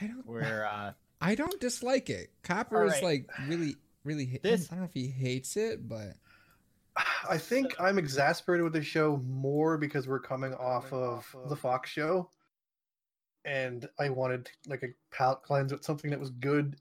I 0.02 0.08
don't. 0.08 0.26
where 0.26 0.66
uh 0.66 0.94
I 1.24 1.36
don't 1.36 1.60
dislike 1.60 2.10
it. 2.10 2.32
Copper 2.44 2.86
is 2.86 3.02
like 3.02 3.30
really, 3.48 3.76
really. 4.04 4.26
ha- 4.26 4.40
This- 4.44 4.68
I 4.72 4.76
don't 4.76 4.82
know 4.82 4.86
if 4.86 4.94
he 4.94 5.08
hates 5.08 5.56
it, 5.58 5.88
but 5.88 6.14
I 7.30 7.38
think 7.38 7.80
I'm 7.80 7.98
exasperated 7.98 8.64
with 8.64 8.74
the 8.74 8.84
show 8.84 9.18
more 9.18 9.78
because 9.78 10.08
we're 10.08 10.20
coming 10.20 10.54
off 10.54 10.92
of 10.94 11.26
the 11.48 11.56
Fox 11.56 11.90
show, 11.90 12.30
and 13.46 13.88
I 14.00 14.10
wanted 14.10 14.50
like 14.68 14.84
a 14.84 14.88
palate 15.16 15.42
cleanse 15.44 15.72
with 15.72 15.84
something 15.84 16.12
that 16.12 16.20
was 16.20 16.30
good, 16.32 16.76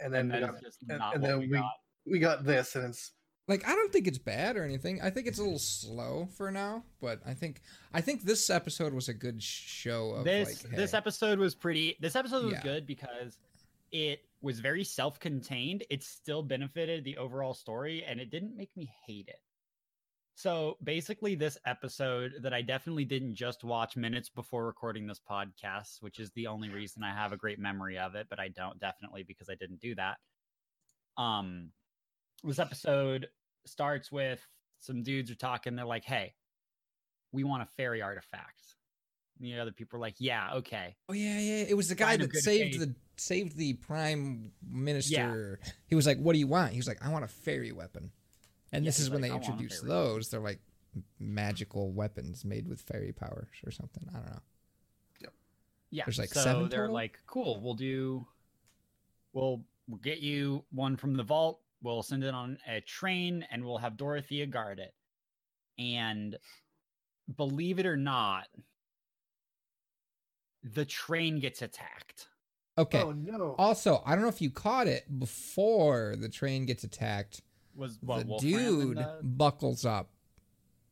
and 0.00 0.12
then 0.12 0.30
and 0.30 0.32
we 0.32 0.40
then 0.40 0.50
got, 0.50 0.60
just 0.62 0.78
and- 0.88 0.98
not 0.98 1.14
and 1.14 1.22
what 1.22 1.28
then 1.28 1.38
we 1.40 1.46
we- 1.48 1.52
got. 1.58 1.72
we 2.06 2.18
got 2.18 2.44
this, 2.44 2.76
and 2.76 2.84
it's 2.90 3.12
like 3.48 3.66
I 3.66 3.74
don't 3.74 3.92
think 3.92 4.06
it's 4.06 4.18
bad 4.18 4.56
or 4.56 4.64
anything. 4.64 5.00
I 5.02 5.10
think 5.10 5.26
it's 5.26 5.38
a 5.38 5.42
little 5.42 5.58
slow 5.58 6.28
for 6.36 6.50
now, 6.50 6.84
but 7.00 7.20
I 7.26 7.34
think 7.34 7.60
I 7.92 8.00
think 8.00 8.22
this 8.22 8.48
episode 8.50 8.94
was 8.94 9.08
a 9.08 9.14
good 9.14 9.42
show 9.42 10.10
of 10.12 10.24
this 10.24 10.64
like 10.64 10.76
this 10.76 10.94
episode 10.94 11.38
was 11.38 11.54
pretty 11.54 11.96
this 12.00 12.16
episode 12.16 12.44
was 12.44 12.52
Yeah. 12.54 12.62
good 12.62 12.86
because 12.86 13.38
it 13.90 14.20
was 14.40 14.58
very 14.58 14.82
self-contained 14.84 15.84
it 15.90 16.02
still 16.02 16.42
benefited 16.42 17.04
the 17.04 17.16
overall 17.18 17.52
story 17.54 18.02
and 18.04 18.18
it 18.20 18.30
didn't 18.30 18.56
make 18.56 18.70
me 18.76 18.90
hate 19.06 19.28
it 19.28 19.40
so 20.34 20.78
basically 20.82 21.34
this 21.34 21.58
episode 21.66 22.32
that 22.40 22.54
i 22.54 22.62
definitely 22.62 23.04
didn't 23.04 23.34
just 23.34 23.62
watch 23.64 23.94
minutes 23.94 24.30
before 24.30 24.64
recording 24.64 25.06
this 25.06 25.20
podcast 25.30 26.00
which 26.00 26.18
is 26.18 26.30
the 26.32 26.46
only 26.46 26.70
reason 26.70 27.04
i 27.04 27.10
have 27.14 27.32
a 27.32 27.36
great 27.36 27.58
memory 27.58 27.98
of 27.98 28.14
it 28.14 28.26
but 28.30 28.40
i 28.40 28.48
don't 28.48 28.80
definitely 28.80 29.22
because 29.22 29.50
i 29.50 29.54
didn't 29.54 29.78
do 29.80 29.94
that 29.94 30.16
um 31.18 31.70
this 32.44 32.58
episode 32.58 33.28
starts 33.64 34.10
with 34.10 34.40
some 34.78 35.02
dudes 35.02 35.30
are 35.30 35.36
talking 35.36 35.76
they're 35.76 35.84
like 35.84 36.04
hey 36.04 36.34
we 37.32 37.44
want 37.44 37.62
a 37.62 37.66
fairy 37.66 38.02
artifact 38.02 38.62
and 39.40 39.50
the 39.50 39.58
other 39.58 39.72
people 39.72 39.98
are 39.98 40.00
like, 40.00 40.14
yeah, 40.18 40.54
okay. 40.54 40.94
Oh 41.08 41.14
yeah, 41.14 41.38
yeah. 41.38 41.64
It 41.68 41.76
was 41.76 41.88
the 41.88 41.94
guy 41.94 42.16
Kind 42.16 42.22
that 42.22 42.36
saved 42.36 42.76
faith. 42.76 42.80
the 42.80 42.94
saved 43.16 43.56
the 43.56 43.72
prime 43.74 44.52
minister. 44.70 45.58
He 45.86 45.94
was 45.96 46.06
like, 46.06 46.18
"What 46.18 46.34
do 46.34 46.38
you 46.38 46.46
want?" 46.46 46.72
He 46.72 46.78
was 46.78 46.86
like, 46.86 47.04
"I 47.04 47.08
want 47.08 47.24
a 47.24 47.28
fairy 47.28 47.72
weapon." 47.72 48.12
And 48.70 48.84
Yeah, 48.84 48.88
this 48.88 48.98
he's 48.98 49.06
is 49.06 49.10
when 49.10 49.20
they 49.20 49.30
introduce 49.32 49.82
want 49.82 49.84
a 49.84 49.94
those. 49.94 50.28
They're 50.28 50.38
like 50.38 50.60
magical 51.18 51.90
weapons 51.90 52.44
made 52.44 52.68
with 52.68 52.80
fairy 52.82 53.12
powers 53.12 53.48
or 53.66 53.72
something. 53.72 54.08
I 54.10 54.18
don't 54.18 54.26
know. 54.26 54.40
Yeah. 55.90 56.04
There's, 56.06 56.18
like, 56.18 56.32
so 56.32 56.40
seven 56.40 56.68
they're 56.68 56.82
total? 56.82 56.94
like, 56.94 57.18
cool, 57.26 57.60
we'll 57.60 57.74
do 57.74 58.26
we'll 59.32 59.64
we'll 59.88 60.00
get 60.00 60.20
you 60.20 60.64
one 60.70 60.96
from 60.96 61.14
the 61.14 61.22
vault, 61.22 61.60
we'll 61.82 62.02
send 62.02 62.24
it 62.24 62.34
on 62.34 62.58
a 62.68 62.80
train, 62.80 63.44
and 63.50 63.64
we'll 63.64 63.78
have 63.78 63.96
Dorothea 63.96 64.46
guard 64.46 64.78
it. 64.78 64.94
And 65.78 66.36
believe 67.36 67.78
it 67.78 67.86
or 67.86 67.96
not, 67.96 68.46
the 70.62 70.84
train 70.84 71.40
gets 71.40 71.62
attacked. 71.62 72.28
Okay. 72.78 73.02
oh 73.02 73.12
no, 73.12 73.54
Also, 73.58 74.02
I 74.06 74.12
don't 74.12 74.22
know 74.22 74.28
if 74.28 74.40
you 74.40 74.50
caught 74.50 74.86
it 74.86 75.18
before 75.18 76.14
the 76.18 76.28
train 76.28 76.64
gets 76.64 76.84
attacked. 76.84 77.42
Was 77.74 77.98
what 78.00 78.20
the 78.20 78.26
Wolfram 78.26 78.50
dude 78.52 78.96
the, 78.98 79.18
buckles 79.22 79.84
up. 79.84 80.10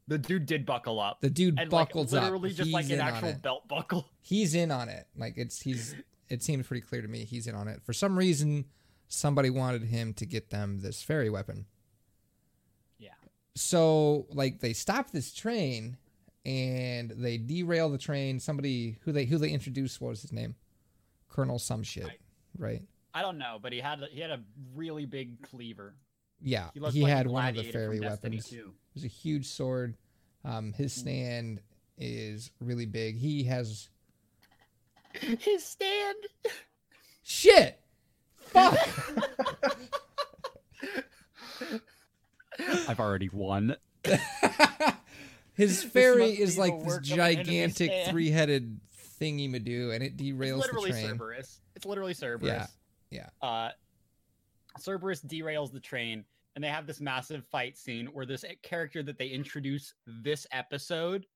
the 0.08 0.18
dude 0.18 0.46
did 0.46 0.64
buckle 0.66 0.98
up. 0.98 1.20
The 1.20 1.30
dude 1.30 1.58
and 1.58 1.70
like 1.70 1.88
buckles 1.88 2.12
literally 2.12 2.50
up. 2.50 2.56
just 2.56 2.70
like 2.70 2.90
an 2.90 3.00
actual 3.00 3.34
belt 3.34 3.68
buckle. 3.68 4.06
He's 4.20 4.54
in 4.54 4.70
on 4.70 4.88
it. 4.88 5.06
Like 5.16 5.34
it's 5.36 5.60
he's. 5.60 5.94
It 6.28 6.42
seems 6.42 6.66
pretty 6.66 6.82
clear 6.82 7.02
to 7.02 7.08
me 7.08 7.24
he's 7.24 7.46
in 7.46 7.54
on 7.54 7.66
it. 7.66 7.82
For 7.82 7.92
some 7.92 8.16
reason, 8.16 8.66
somebody 9.10 9.50
wanted 9.50 9.82
him 9.82 10.14
to 10.14 10.24
get 10.24 10.48
them 10.50 10.80
this 10.80 11.02
fairy 11.02 11.28
weapon. 11.28 11.66
Yeah. 12.98 13.10
So 13.54 14.26
like 14.30 14.60
they 14.60 14.72
stop 14.72 15.10
this 15.10 15.34
train, 15.34 15.98
and 16.46 17.10
they 17.10 17.36
derail 17.36 17.90
the 17.90 17.98
train. 17.98 18.40
Somebody 18.40 18.96
who 19.02 19.12
they 19.12 19.26
who 19.26 19.36
they 19.36 19.50
introduced 19.50 20.00
what 20.00 20.08
was 20.10 20.22
his 20.22 20.32
name, 20.32 20.54
Colonel 21.28 21.58
some 21.58 21.82
shit, 21.82 22.06
I- 22.06 22.16
right? 22.56 22.82
I 23.12 23.22
don't 23.22 23.38
know, 23.38 23.58
but 23.60 23.72
he 23.72 23.80
had 23.80 24.00
he 24.12 24.20
had 24.20 24.30
a 24.30 24.40
really 24.74 25.04
big 25.04 25.42
cleaver. 25.42 25.94
Yeah, 26.40 26.70
He, 26.72 26.80
he 26.92 27.02
like 27.02 27.10
had 27.12 27.26
one 27.26 27.48
of 27.48 27.54
the 27.56 27.64
fairy 27.64 28.00
weapons. 28.00 28.48
2. 28.48 28.56
It 28.56 28.64
was 28.94 29.04
a 29.04 29.08
huge 29.08 29.46
sword. 29.46 29.96
Um, 30.44 30.72
his 30.72 30.94
Mm. 30.94 30.98
stand 31.00 31.60
is 31.98 32.50
really 32.60 32.86
big. 32.86 33.18
He 33.18 33.42
has 33.44 33.88
His 35.12 35.64
stand. 35.64 36.16
shit. 37.22 37.79
Fuck. 38.52 38.88
I've 42.88 43.00
already 43.00 43.28
won. 43.32 43.76
his 45.54 45.82
fairy 45.82 46.30
is 46.30 46.58
like 46.58 46.78
this 46.78 46.86
work 46.86 47.04
of 47.04 47.12
an 47.12 47.20
enemy 47.20 47.36
gigantic 47.44 47.92
three-headed 48.08 48.80
thingy 49.20 49.50
madoo, 49.50 49.94
and 49.94 50.02
it 50.02 50.14
It's 50.14 50.22
derails 50.22 50.50
the 50.50 50.56
literally 50.56 50.90
train. 50.90 51.06
Cerberus. 51.08 51.60
It's 51.76 51.86
literally 51.86 52.14
Cerberus. 52.14 52.68
yeah. 53.10 53.28
Uh, 53.42 53.70
Cerberus 54.78 55.22
derails 55.22 55.72
the 55.72 55.80
train, 55.80 56.24
and 56.54 56.64
they 56.64 56.68
have 56.68 56.86
this 56.86 57.00
massive 57.00 57.44
fight 57.46 57.76
scene 57.76 58.06
where 58.06 58.26
this 58.26 58.44
character 58.62 59.02
that 59.02 59.18
they 59.18 59.28
introduce 59.28 59.94
this 60.06 60.46
episode 60.52 61.26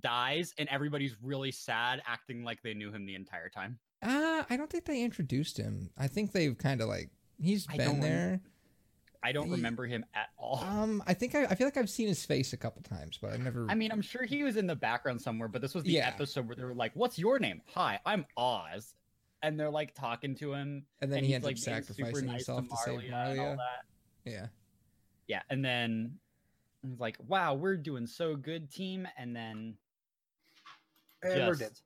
dies, 0.00 0.54
and 0.58 0.68
everybody's 0.68 1.16
really 1.22 1.52
sad, 1.52 2.02
acting 2.06 2.44
like 2.44 2.62
they 2.62 2.74
knew 2.74 2.92
him 2.92 3.06
the 3.06 3.14
entire 3.14 3.48
time. 3.48 3.78
Uh, 4.04 4.44
I 4.50 4.56
don't 4.56 4.70
think 4.70 4.84
they 4.84 5.02
introduced 5.02 5.56
him. 5.56 5.90
I 5.96 6.06
think 6.08 6.32
they've 6.32 6.56
kind 6.56 6.80
of 6.80 6.88
like 6.88 7.10
he's 7.40 7.66
I 7.70 7.76
been 7.76 7.86
don't 7.86 7.94
rem- 8.00 8.02
there. 8.02 8.40
I 9.22 9.32
don't 9.32 9.46
Ye- 9.46 9.52
remember 9.52 9.86
him 9.86 10.04
at 10.14 10.28
all. 10.36 10.58
Um, 10.62 11.02
I 11.06 11.14
think 11.14 11.34
I, 11.34 11.44
I 11.46 11.54
feel 11.54 11.66
like 11.66 11.78
I've 11.78 11.88
seen 11.88 12.08
his 12.08 12.22
face 12.26 12.52
a 12.52 12.58
couple 12.58 12.82
times, 12.82 13.18
but 13.20 13.32
I've 13.32 13.40
never. 13.42 13.66
I 13.70 13.74
mean, 13.74 13.90
I'm 13.90 14.02
sure 14.02 14.24
he 14.24 14.42
was 14.44 14.58
in 14.58 14.66
the 14.66 14.76
background 14.76 15.20
somewhere, 15.22 15.48
but 15.48 15.62
this 15.62 15.74
was 15.74 15.84
the 15.84 15.92
Yeah. 15.92 16.06
episode 16.08 16.46
where 16.46 16.54
they 16.54 16.64
were 16.64 16.74
like, 16.74 16.92
"What's 16.94 17.18
your 17.18 17.38
name?" 17.38 17.62
"Hi, 17.74 17.98
I'm 18.04 18.26
Oz," 18.36 18.94
and 19.42 19.58
they're 19.58 19.70
like 19.70 19.94
talking 19.94 20.34
to 20.36 20.52
him, 20.52 20.84
and 21.00 21.10
then 21.10 21.18
and 21.20 21.26
he 21.26 21.32
he's 21.32 21.36
ends 21.36 21.46
like 21.46 21.56
up 21.56 21.64
being 21.64 21.82
super 21.82 21.94
sacrificing 21.94 22.26
nice 22.26 22.46
himself 22.46 22.68
to, 22.68 22.76
save 22.84 23.00
Marlya 23.10 23.30
and 23.30 23.40
all 23.40 23.56
that. 23.56 23.84
Yeah. 24.30 24.46
Yeah, 25.26 25.40
and 25.48 25.64
then 25.64 26.18
he's 26.82 27.00
like, 27.00 27.16
"Wow, 27.26 27.54
we're 27.54 27.78
doing 27.78 28.06
so 28.06 28.36
good, 28.36 28.70
team," 28.70 29.08
and 29.16 29.34
then 29.34 29.78
and 31.22 31.58
just, 31.58 31.82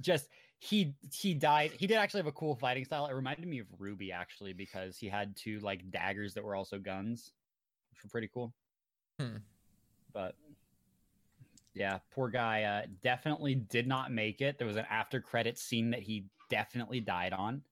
just 0.00 0.28
he 0.60 0.94
he 1.12 1.34
died. 1.34 1.72
He 1.72 1.86
did 1.86 1.96
actually 1.96 2.20
have 2.20 2.26
a 2.26 2.32
cool 2.32 2.56
fighting 2.56 2.84
style. 2.84 3.06
It 3.06 3.14
reminded 3.14 3.46
me 3.46 3.60
of 3.60 3.66
Ruby 3.78 4.10
actually 4.12 4.52
because 4.52 4.96
he 4.96 5.08
had 5.08 5.36
two 5.36 5.60
like 5.60 5.90
daggers 5.90 6.34
that 6.34 6.44
were 6.44 6.56
also 6.56 6.78
guns, 6.78 7.32
which 7.90 8.02
were 8.02 8.10
pretty 8.10 8.28
cool. 8.32 8.52
Hmm. 9.20 9.36
But 10.12 10.34
yeah, 11.74 11.98
poor 12.10 12.28
guy. 12.28 12.64
Uh, 12.64 12.86
definitely 13.02 13.54
did 13.54 13.86
not 13.86 14.10
make 14.10 14.40
it. 14.40 14.58
There 14.58 14.66
was 14.66 14.76
an 14.76 14.86
after 14.90 15.20
credit 15.20 15.58
scene 15.58 15.90
that 15.90 16.00
he 16.00 16.24
definitely 16.50 17.00
died 17.00 17.32
on. 17.32 17.62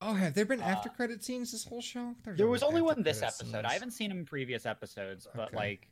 Oh, 0.00 0.14
have 0.14 0.34
there 0.34 0.44
been 0.46 0.60
Uh, 0.62 0.66
after 0.66 0.88
credit 0.88 1.24
scenes 1.24 1.52
this 1.52 1.64
whole 1.64 1.82
show? 1.82 2.14
There's 2.22 2.38
There 2.38 2.46
was 2.46 2.62
only 2.62 2.82
one 2.82 3.02
this 3.02 3.22
episode. 3.22 3.64
I 3.64 3.72
haven't 3.72 3.92
seen 3.92 4.10
him 4.10 4.20
in 4.20 4.24
previous 4.26 4.64
episodes, 4.66 5.26
but 5.34 5.48
Okay. 5.48 5.56
like 5.56 5.88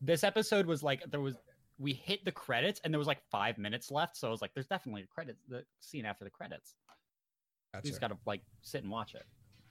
this 0.00 0.22
episode 0.24 0.66
was 0.66 0.82
like 0.82 1.02
there 1.10 1.20
was 1.20 1.34
we 1.78 1.92
hit 1.92 2.24
the 2.24 2.32
credits 2.32 2.80
and 2.82 2.92
there 2.92 2.98
was 2.98 3.06
like 3.06 3.22
five 3.30 3.56
minutes 3.58 3.90
left, 3.90 4.16
so 4.16 4.28
I 4.28 4.30
was 4.30 4.42
like, 4.42 4.52
"There's 4.54 4.66
definitely 4.66 5.02
a 5.02 5.06
credit 5.06 5.36
the 5.48 5.64
scene 5.80 6.04
after 6.04 6.24
the 6.24 6.30
credits. 6.30 6.74
We 7.82 7.90
just 7.90 8.00
got 8.00 8.08
to 8.08 8.18
like 8.26 8.42
sit 8.62 8.82
and 8.82 8.90
watch 8.90 9.14
it." 9.14 9.24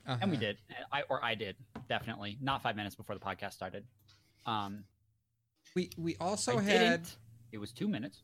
And 0.06 0.32
we 0.32 0.38
Uh-huh. 0.38 0.40
did. 0.40 0.58
I 0.92 1.02
or 1.10 1.24
I 1.24 1.36
did 1.36 1.58
definitely 1.90 2.38
not 2.42 2.64
five 2.64 2.76
minutes 2.76 2.96
before 2.96 3.16
the 3.16 3.22
podcast 3.24 3.54
started. 3.54 3.86
Um, 4.46 4.86
We 5.76 5.90
we 5.98 6.16
also 6.18 6.58
I 6.58 6.62
had 6.62 7.04
didn't. 7.04 7.18
It 7.52 7.58
was 7.58 7.72
two 7.72 7.88
minutes. 7.88 8.24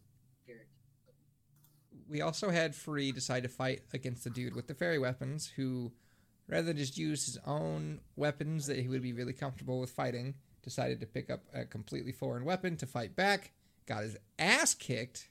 we 2.09 2.21
also 2.21 2.49
had 2.49 2.75
Free 2.75 3.11
decide 3.11 3.43
to 3.43 3.49
fight 3.49 3.81
against 3.93 4.23
the 4.23 4.29
dude 4.29 4.55
with 4.55 4.67
the 4.67 4.73
fairy 4.73 4.99
weapons, 4.99 5.47
who, 5.55 5.91
rather 6.47 6.67
than 6.67 6.77
just 6.77 6.97
use 6.97 7.25
his 7.25 7.37
own 7.45 8.01
weapons 8.15 8.65
that 8.67 8.77
he 8.79 8.87
would 8.87 9.01
be 9.01 9.13
really 9.13 9.33
comfortable 9.33 9.79
with 9.79 9.89
fighting, 9.89 10.35
decided 10.63 10.99
to 10.99 11.05
pick 11.05 11.29
up 11.29 11.43
a 11.53 11.65
completely 11.65 12.11
foreign 12.11 12.45
weapon 12.45 12.75
to 12.77 12.85
fight 12.85 13.15
back. 13.15 13.51
Got 13.85 14.03
his 14.03 14.17
ass 14.39 14.73
kicked, 14.73 15.29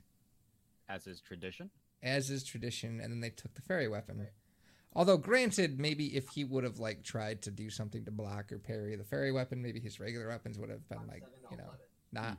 as 0.88 1.06
is 1.06 1.20
tradition. 1.20 1.70
as 2.02 2.30
is 2.30 2.44
tradition, 2.44 3.00
and 3.00 3.12
then 3.12 3.20
they 3.20 3.30
took 3.30 3.54
the 3.54 3.62
fairy 3.62 3.88
weapon. 3.88 4.26
Although, 4.94 5.16
granted, 5.16 5.80
maybe 5.80 6.14
if 6.16 6.28
he 6.28 6.44
would 6.44 6.64
have 6.64 6.78
like 6.78 7.02
tried 7.02 7.40
to 7.42 7.50
do 7.50 7.70
something 7.70 8.04
to 8.04 8.10
block 8.10 8.52
or 8.52 8.58
parry 8.58 8.94
the 8.96 9.04
fairy 9.04 9.32
weapon, 9.32 9.62
maybe 9.62 9.80
his 9.80 9.98
regular 9.98 10.28
weapons 10.28 10.58
would 10.58 10.68
have 10.68 10.86
been 10.90 11.06
like, 11.08 11.22
you 11.50 11.56
know, 11.56 11.70
not 12.12 12.36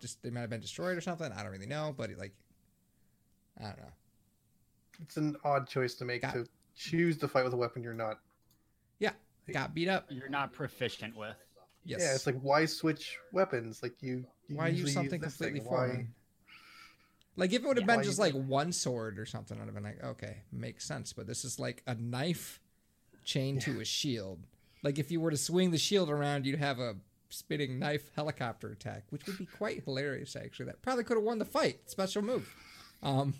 just 0.00 0.22
they 0.22 0.28
might 0.30 0.40
have 0.40 0.50
been 0.50 0.60
destroyed 0.60 0.98
or 0.98 1.00
something. 1.00 1.32
I 1.32 1.42
don't 1.42 1.52
really 1.52 1.64
know, 1.66 1.94
but 1.96 2.10
like, 2.18 2.34
I 3.58 3.64
don't 3.64 3.78
know. 3.78 3.92
It's 5.00 5.16
an 5.16 5.36
odd 5.44 5.66
choice 5.66 5.94
to 5.94 6.04
make 6.04 6.20
Got- 6.22 6.34
to 6.34 6.46
choose 6.76 7.16
to 7.18 7.28
fight 7.28 7.44
with 7.44 7.54
a 7.54 7.56
weapon 7.56 7.82
you're 7.82 7.94
not. 7.94 8.20
Yeah, 8.98 9.12
got 9.50 9.72
beat 9.74 9.88
up. 9.88 10.06
You're 10.10 10.28
not 10.28 10.52
proficient 10.52 11.16
with. 11.16 11.36
Yes. 11.84 12.00
Yeah, 12.00 12.14
it's 12.14 12.26
like 12.26 12.40
why 12.40 12.64
switch 12.66 13.18
weapons? 13.32 13.82
Like 13.82 13.94
you. 14.00 14.24
you 14.48 14.56
why 14.56 14.68
use 14.68 14.92
something 14.94 15.20
this 15.20 15.36
completely 15.36 15.60
thing. 15.60 15.68
Why? 15.68 15.76
foreign? 15.88 16.14
Like 17.36 17.52
if 17.52 17.62
it 17.62 17.66
would 17.66 17.78
have 17.78 17.88
Yeah, 17.88 17.96
been 17.96 18.04
just 18.04 18.18
you- 18.18 18.24
like 18.24 18.34
one 18.34 18.72
sword 18.72 19.18
or 19.18 19.26
something, 19.26 19.58
I'd 19.58 19.64
have 19.64 19.74
been 19.74 19.82
like, 19.84 20.02
okay, 20.04 20.42
makes 20.52 20.84
sense. 20.84 21.12
But 21.12 21.26
this 21.26 21.44
is 21.44 21.58
like 21.58 21.82
a 21.86 21.94
knife 21.94 22.60
chained 23.24 23.62
to 23.62 23.80
a 23.80 23.84
shield. 23.84 24.40
Like 24.82 24.98
if 24.98 25.10
you 25.10 25.20
were 25.20 25.30
to 25.30 25.36
swing 25.36 25.70
the 25.70 25.78
shield 25.78 26.10
around, 26.10 26.44
you'd 26.46 26.58
have 26.58 26.78
a 26.78 26.96
spitting 27.30 27.78
knife 27.78 28.10
helicopter 28.14 28.70
attack, 28.70 29.04
which 29.10 29.26
would 29.26 29.38
be 29.38 29.46
quite 29.46 29.84
hilarious. 29.84 30.36
Actually, 30.36 30.66
that 30.66 30.82
probably 30.82 31.04
could 31.04 31.16
have 31.16 31.24
won 31.24 31.38
the 31.38 31.44
fight. 31.44 31.88
Special 31.90 32.20
move. 32.22 32.54
Um, 33.02 33.34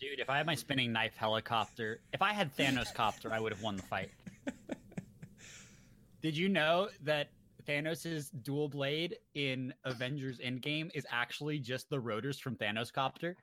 Dude, 0.00 0.20
if 0.20 0.30
I 0.30 0.36
had 0.36 0.46
my 0.46 0.54
spinning 0.54 0.92
knife 0.92 1.16
helicopter, 1.16 1.98
if 2.12 2.22
I 2.22 2.32
had 2.32 2.56
Thanos 2.56 2.94
copter, 2.94 3.32
I 3.32 3.40
would 3.40 3.50
have 3.52 3.62
won 3.62 3.76
the 3.76 3.82
fight. 3.82 4.10
Did 6.22 6.36
you 6.36 6.48
know 6.48 6.88
that 7.02 7.28
Thanos' 7.66 8.30
dual 8.42 8.68
blade 8.68 9.16
in 9.34 9.72
Avengers 9.84 10.38
Endgame 10.38 10.90
is 10.94 11.06
actually 11.10 11.58
just 11.58 11.88
the 11.90 11.98
rotors 12.00 12.38
from 12.38 12.56
Thanos 12.56 12.92
copter? 12.92 13.36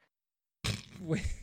wait. 1.01 1.25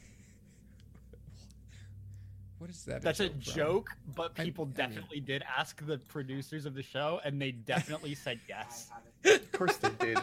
What 2.58 2.70
is 2.70 2.84
that? 2.86 3.02
That's 3.02 3.20
a 3.20 3.28
from? 3.28 3.38
joke, 3.40 3.90
but 4.16 4.34
people 4.34 4.64
I 4.64 4.66
mean- 4.66 4.74
definitely 4.76 5.20
did 5.20 5.44
ask 5.58 5.84
the 5.86 5.98
producers 5.98 6.64
of 6.64 6.74
the 6.74 6.82
show, 6.82 7.20
and 7.22 7.40
they 7.40 7.50
definitely 7.52 8.14
said 8.14 8.40
yes. 8.48 8.90
Of 9.24 9.52
course 9.52 9.76
they 9.76 9.90
did. 10.00 10.18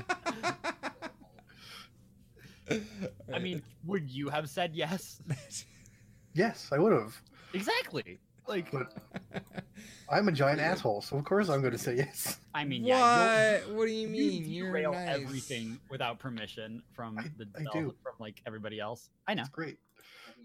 I 3.33 3.39
mean, 3.39 3.61
would 3.85 4.09
you 4.09 4.29
have 4.29 4.49
said 4.49 4.71
yes? 4.73 5.21
yes, 6.33 6.69
I 6.71 6.79
would 6.79 6.91
have. 6.91 7.15
Exactly. 7.53 8.17
Like, 8.47 8.71
But 8.71 8.93
I'm 10.09 10.27
a 10.27 10.31
giant 10.31 10.59
asshole, 10.59 11.01
so 11.01 11.17
of 11.17 11.23
course 11.25 11.49
I'm 11.49 11.61
going 11.61 11.71
to 11.73 11.77
say 11.77 11.95
yes. 11.95 12.39
I 12.53 12.65
mean, 12.65 12.83
yeah, 12.83 13.59
you'll- 13.65 13.75
what 13.77 13.85
do 13.87 13.91
you 13.93 14.07
mean? 14.07 14.43
you 14.45 14.65
derail 14.65 14.91
nice. 14.91 15.21
everything 15.21 15.79
without 15.89 16.19
permission 16.19 16.83
from 16.93 17.17
I- 17.17 17.31
the 17.37 17.47
I 17.57 17.63
do. 17.73 17.95
from 18.03 18.13
like 18.19 18.41
everybody 18.45 18.79
else. 18.79 19.09
I 19.27 19.33
know. 19.33 19.41
It's 19.41 19.49
great. 19.49 19.77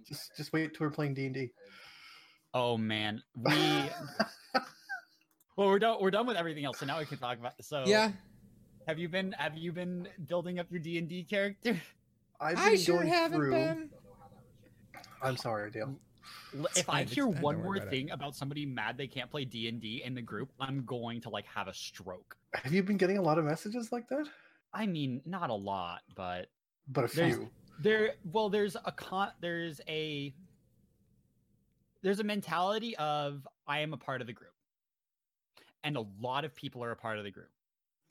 Just 0.06 0.36
just 0.36 0.52
wait 0.52 0.74
till 0.74 0.86
we're 0.86 0.92
playing 0.92 1.14
D 1.14 1.26
and 1.26 1.34
D. 1.34 1.50
Oh 2.54 2.78
man, 2.78 3.22
we 3.34 3.52
well 5.56 5.68
we're 5.68 5.78
done 5.78 5.98
we're 6.00 6.10
done 6.10 6.26
with 6.26 6.36
everything 6.36 6.64
else, 6.64 6.78
so 6.78 6.86
now 6.86 6.98
we 6.98 7.04
can 7.04 7.18
talk 7.18 7.38
about 7.38 7.52
so 7.60 7.82
Yeah, 7.86 8.12
Have 8.86 8.98
you 8.98 9.08
been 9.08 9.32
have 9.32 9.56
you 9.56 9.72
been 9.72 10.08
building 10.26 10.58
up 10.60 10.66
your 10.70 10.80
D 10.80 10.98
and 10.98 11.08
D 11.08 11.24
character? 11.24 11.80
I've 12.40 12.56
been 12.56 12.64
I 12.64 12.76
sure 12.76 13.02
haven't 13.02 13.38
through. 13.38 13.50
been. 13.50 13.90
I'm 15.20 15.36
sorry, 15.36 15.70
Dale. 15.72 15.98
L- 16.58 16.66
If 16.76 16.88
I 16.88 17.04
fine, 17.04 17.06
hear 17.08 17.24
fine, 17.30 17.42
one 17.42 17.54
don't 17.56 17.62
more 17.62 17.70
worry 17.72 17.78
about 17.80 17.88
it. 17.92 17.96
thing 17.96 18.10
about 18.10 18.34
somebody 18.34 18.64
mad 18.66 18.96
they 18.96 19.06
can't 19.06 19.30
play 19.30 19.44
D 19.44 19.68
and 19.68 19.80
D 19.80 20.02
in 20.04 20.14
the 20.14 20.22
group, 20.22 20.50
I'm 20.58 20.84
going 20.84 21.20
to 21.22 21.28
like 21.30 21.46
have 21.46 21.68
a 21.68 21.74
stroke. 21.74 22.36
Have 22.54 22.72
you 22.72 22.82
been 22.82 22.96
getting 22.96 23.18
a 23.18 23.22
lot 23.22 23.38
of 23.38 23.44
messages 23.44 23.92
like 23.92 24.08
that? 24.08 24.26
I 24.72 24.86
mean, 24.86 25.20
not 25.26 25.50
a 25.50 25.54
lot, 25.54 26.02
but 26.14 26.48
But 26.88 27.04
a 27.12 27.16
There's- 27.16 27.36
few. 27.36 27.50
there 27.80 28.14
well 28.24 28.48
there's 28.48 28.76
a 28.84 28.92
con 28.92 29.30
there's 29.40 29.80
a 29.88 30.34
there's 32.02 32.20
a 32.20 32.24
mentality 32.24 32.96
of 32.96 33.46
I 33.66 33.80
am 33.80 33.92
a 33.92 33.96
part 33.96 34.20
of 34.20 34.26
the 34.26 34.32
group. 34.32 34.52
And 35.84 35.96
a 35.96 36.04
lot 36.20 36.44
of 36.44 36.54
people 36.54 36.82
are 36.82 36.90
a 36.90 36.96
part 36.96 37.18
of 37.18 37.24
the 37.24 37.30
group. 37.30 37.50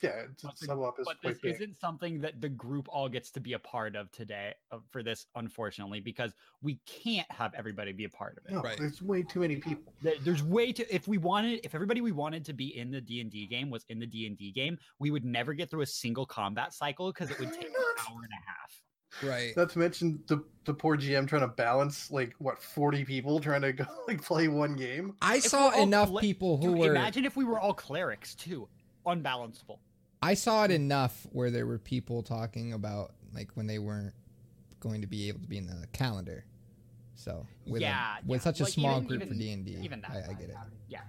Yeah, 0.00 0.26
but 0.42 0.56
the- 0.58 0.66
sub 0.66 0.78
op 0.78 0.98
is 1.00 1.06
but 1.06 1.20
quite 1.20 1.32
this 1.34 1.40
big. 1.40 1.54
isn't 1.54 1.80
something 1.80 2.20
that 2.20 2.40
the 2.40 2.48
group 2.48 2.88
all 2.88 3.08
gets 3.08 3.30
to 3.32 3.40
be 3.40 3.54
a 3.54 3.58
part 3.58 3.96
of 3.96 4.10
today 4.12 4.54
uh, 4.70 4.78
for 4.90 5.02
this 5.02 5.26
unfortunately 5.34 5.98
because 6.00 6.32
we 6.62 6.78
can't 6.86 7.30
have 7.32 7.52
everybody 7.54 7.90
be 7.92 8.04
a 8.04 8.08
part 8.08 8.38
of 8.38 8.44
it 8.46 8.54
No, 8.54 8.62
Right. 8.62 8.78
there's 8.78 9.02
way 9.02 9.22
too 9.22 9.40
many 9.40 9.56
people. 9.56 9.92
There's 10.22 10.42
way 10.42 10.72
too 10.72 10.84
if 10.90 11.08
we 11.08 11.18
wanted 11.18 11.60
if 11.64 11.74
everybody 11.74 12.00
we 12.00 12.12
wanted 12.12 12.44
to 12.44 12.52
be 12.52 12.76
in 12.78 12.90
the 12.90 13.00
d&d 13.00 13.46
game 13.48 13.70
was 13.70 13.84
in 13.88 13.98
the 13.98 14.06
d&d 14.06 14.52
game 14.52 14.78
we 15.00 15.10
would 15.10 15.24
never 15.24 15.52
get 15.52 15.68
through 15.70 15.82
a 15.82 15.86
single 15.86 16.26
combat 16.26 16.72
cycle 16.72 17.12
because 17.12 17.30
it 17.30 17.38
would 17.40 17.52
take 17.52 17.64
an 17.68 17.74
hour 18.08 18.18
and 18.22 18.32
a 18.32 18.48
half 18.48 18.82
Right. 19.22 19.56
Not 19.56 19.70
to 19.70 19.78
mention 19.80 20.22
the 20.28 20.44
the 20.64 20.72
poor 20.74 20.96
GM 20.96 21.26
trying 21.26 21.40
to 21.40 21.48
balance 21.48 22.08
like 22.12 22.34
what 22.38 22.62
40 22.62 23.04
people 23.04 23.40
trying 23.40 23.62
to 23.62 23.72
go 23.72 23.84
like 24.06 24.22
play 24.22 24.46
one 24.48 24.76
game. 24.76 25.14
I 25.22 25.38
If 25.38 25.44
saw 25.44 25.70
enough 25.82 26.08
cl- 26.10 26.20
people 26.20 26.56
who 26.58 26.68
Dude, 26.72 26.78
were. 26.78 26.90
imagine 26.94 27.24
if 27.24 27.34
we 27.36 27.44
were 27.44 27.58
all 27.58 27.72
clerics 27.74 28.34
too 28.36 28.68
unbalanceable 29.06 29.78
I 30.22 30.34
saw 30.34 30.64
it 30.64 30.70
enough 30.70 31.26
where 31.32 31.50
there 31.50 31.66
were 31.66 31.78
people 31.78 32.22
talking 32.22 32.72
about 32.72 33.12
like 33.34 33.50
when 33.54 33.66
they 33.66 33.78
weren't 33.78 34.14
going 34.80 35.00
to 35.00 35.06
be 35.06 35.28
able 35.28 35.40
to 35.40 35.46
be 35.46 35.58
in 35.58 35.66
the 35.66 35.86
calendar. 35.92 36.44
So 37.14 37.46
with 37.66 37.82
a- 37.82 37.84
Yeah, 37.84 38.16
with 38.26 38.40
yeah. 38.40 38.44
such 38.44 38.60
a 38.60 38.64
Like, 38.64 38.72
small 38.72 38.96
even- 38.96 39.06
group 39.08 39.28
for 39.28 39.34
D 39.34 39.52
and 39.52 39.64
D, 39.64 39.76
even 39.82 40.00
that. 40.02 40.10
I, 40.10 40.30
I 40.30 40.34
get 40.34 40.50
it. 40.50 40.56
Yeah. 40.88 41.00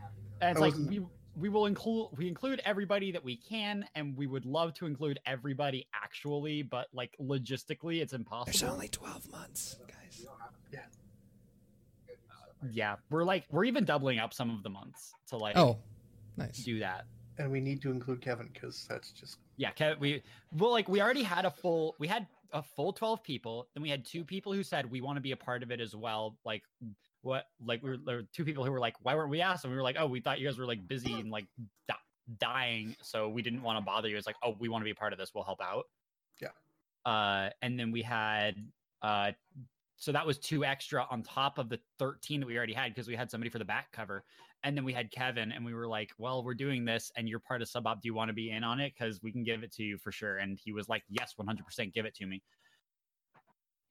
And 0.42 0.52
it's 0.52 0.60
I 0.60 0.62
like 0.68 0.76
we 0.76 1.02
we 1.36 1.48
will 1.50 1.68
include 1.68 2.10
we 2.18 2.28
include 2.28 2.62
everybody 2.66 3.12
that 3.12 3.24
we 3.24 3.36
can, 3.38 3.86
and 3.96 4.16
we 4.18 4.28
would 4.28 4.46
love 4.46 4.74
to 4.76 4.86
include 4.86 5.20
everybody 5.26 5.88
actually, 5.94 6.64
but 6.64 6.88
like 6.94 7.16
logistically, 7.22 8.02
it's 8.02 8.14
impossible. 8.14 8.46
There's 8.60 8.64
only 8.74 8.88
twelve 8.90 9.30
months, 9.32 9.78
guys. 9.88 10.26
Yeah, 10.74 10.80
yeah, 12.72 12.96
we're 13.10 13.24
like 13.24 13.46
we're 13.52 13.66
even 13.66 13.86
doubling 13.86 14.20
up 14.20 14.34
some 14.34 14.50
of 14.50 14.64
the 14.64 14.70
months 14.70 15.14
to 15.28 15.38
like 15.38 15.56
Oh, 15.58 15.78
nice. 16.38 16.58
do 16.64 16.80
that. 16.80 17.06
And 17.40 17.50
we 17.50 17.62
need 17.62 17.82
to 17.84 17.92
include 17.92 18.22
Kevin 18.22 18.50
because 18.54 18.86
that's 18.90 19.12
just 19.12 19.38
Yeah, 19.58 19.72
Kev, 19.72 20.00
we 20.00 20.22
well 20.58 20.72
like 20.72 20.88
we 20.90 21.02
already 21.02 21.24
had 21.24 21.46
a 21.46 21.52
full 21.52 21.96
we 21.98 22.08
had 22.08 22.28
a 22.52 22.62
full 22.62 22.92
12 22.92 23.24
people 23.24 23.68
then 23.74 23.84
we 23.84 23.90
had 23.90 24.04
two 24.04 24.24
people 24.24 24.52
who 24.52 24.64
said 24.64 24.90
we 24.90 25.02
want 25.02 25.16
to 25.16 25.22
be 25.22 25.32
a 25.32 25.38
part 25.38 25.62
of 25.62 25.72
it 25.72 25.80
as 25.80 25.96
well 25.96 26.36
like 26.46 26.64
what 27.22 27.46
like 27.64 27.82
we 27.84 27.92
were 27.92 27.98
there 27.98 28.18
were 28.18 28.24
two 28.34 28.44
people 28.44 28.66
who 28.66 28.72
were 28.72 28.80
like 28.80 28.96
why 29.02 29.16
weren't 29.16 29.30
we 29.30 29.42
asked? 29.42 29.64
And 29.64 29.72
we 29.72 29.78
were 29.78 29.84
like 29.84 29.96
oh 30.00 30.08
we 30.08 30.20
thought 30.20 30.40
you 30.40 30.48
guys 30.48 30.58
were 30.58 30.66
like 30.66 30.86
busy 30.88 31.14
and 31.14 31.32
like 31.32 31.46
di- 31.88 31.96
dying 32.40 32.96
so 33.02 33.30
we 33.30 33.42
didn't 33.42 33.62
want 33.62 33.78
to 33.78 33.82
bother 33.82 34.10
you. 34.10 34.18
It's 34.18 34.28
like 34.28 34.36
oh 34.44 34.56
we 34.60 34.68
want 34.70 34.82
to 34.82 34.86
be 34.86 34.92
a 34.92 34.96
part 34.96 35.14
of 35.14 35.20
this. 35.20 35.32
We'll 35.34 35.44
help 35.46 35.62
out. 35.62 35.86
Yeah. 36.42 36.50
uh 37.10 37.50
and 37.62 37.80
then 37.80 37.92
we 37.92 38.02
had 38.02 38.56
uh 39.02 39.32
so 39.98 40.14
that 40.14 40.26
was 40.26 40.38
two 40.38 40.64
extra 40.64 41.06
on 41.12 41.24
top 41.24 41.58
of 41.58 41.68
the 41.70 41.80
13 42.00 42.40
that 42.40 42.46
we 42.46 42.58
already 42.58 42.74
had 42.74 42.94
because 42.94 43.08
we 43.08 43.16
had 43.16 43.30
somebody 43.30 43.50
for 43.50 43.60
the 43.60 43.66
back 43.66 43.92
cover 43.92 44.24
and 44.64 44.76
then 44.76 44.84
we 44.84 44.94
had 44.94 45.12
Kevin, 45.12 45.52
and 45.52 45.64
we 45.64 45.74
were 45.74 45.88
like, 45.88 46.12
"Well, 46.18 46.44
we're 46.44 46.54
doing 46.54 46.86
this, 46.86 47.12
and 47.16 47.28
you're 47.30 47.40
part 47.40 47.62
of 47.62 47.70
Sub 47.70 47.88
Op. 47.88 48.02
Do 48.02 48.08
you 48.08 48.14
want 48.14 48.30
to 48.30 48.34
be 48.34 48.52
in 48.52 48.64
on 48.64 48.80
it? 48.80 48.94
Because 48.98 49.22
we 49.24 49.32
can 49.32 49.44
give 49.44 49.64
it 49.64 49.72
to 49.74 49.84
you 49.84 49.98
for 49.98 50.12
sure." 50.12 50.38
And 50.38 50.60
he 50.62 50.72
was 50.72 50.90
like, 50.90 51.04
"Yes, 51.10 51.34
100%, 51.38 51.94
give 51.94 52.06
it 52.06 52.16
to 52.16 52.26
me." 52.26 52.44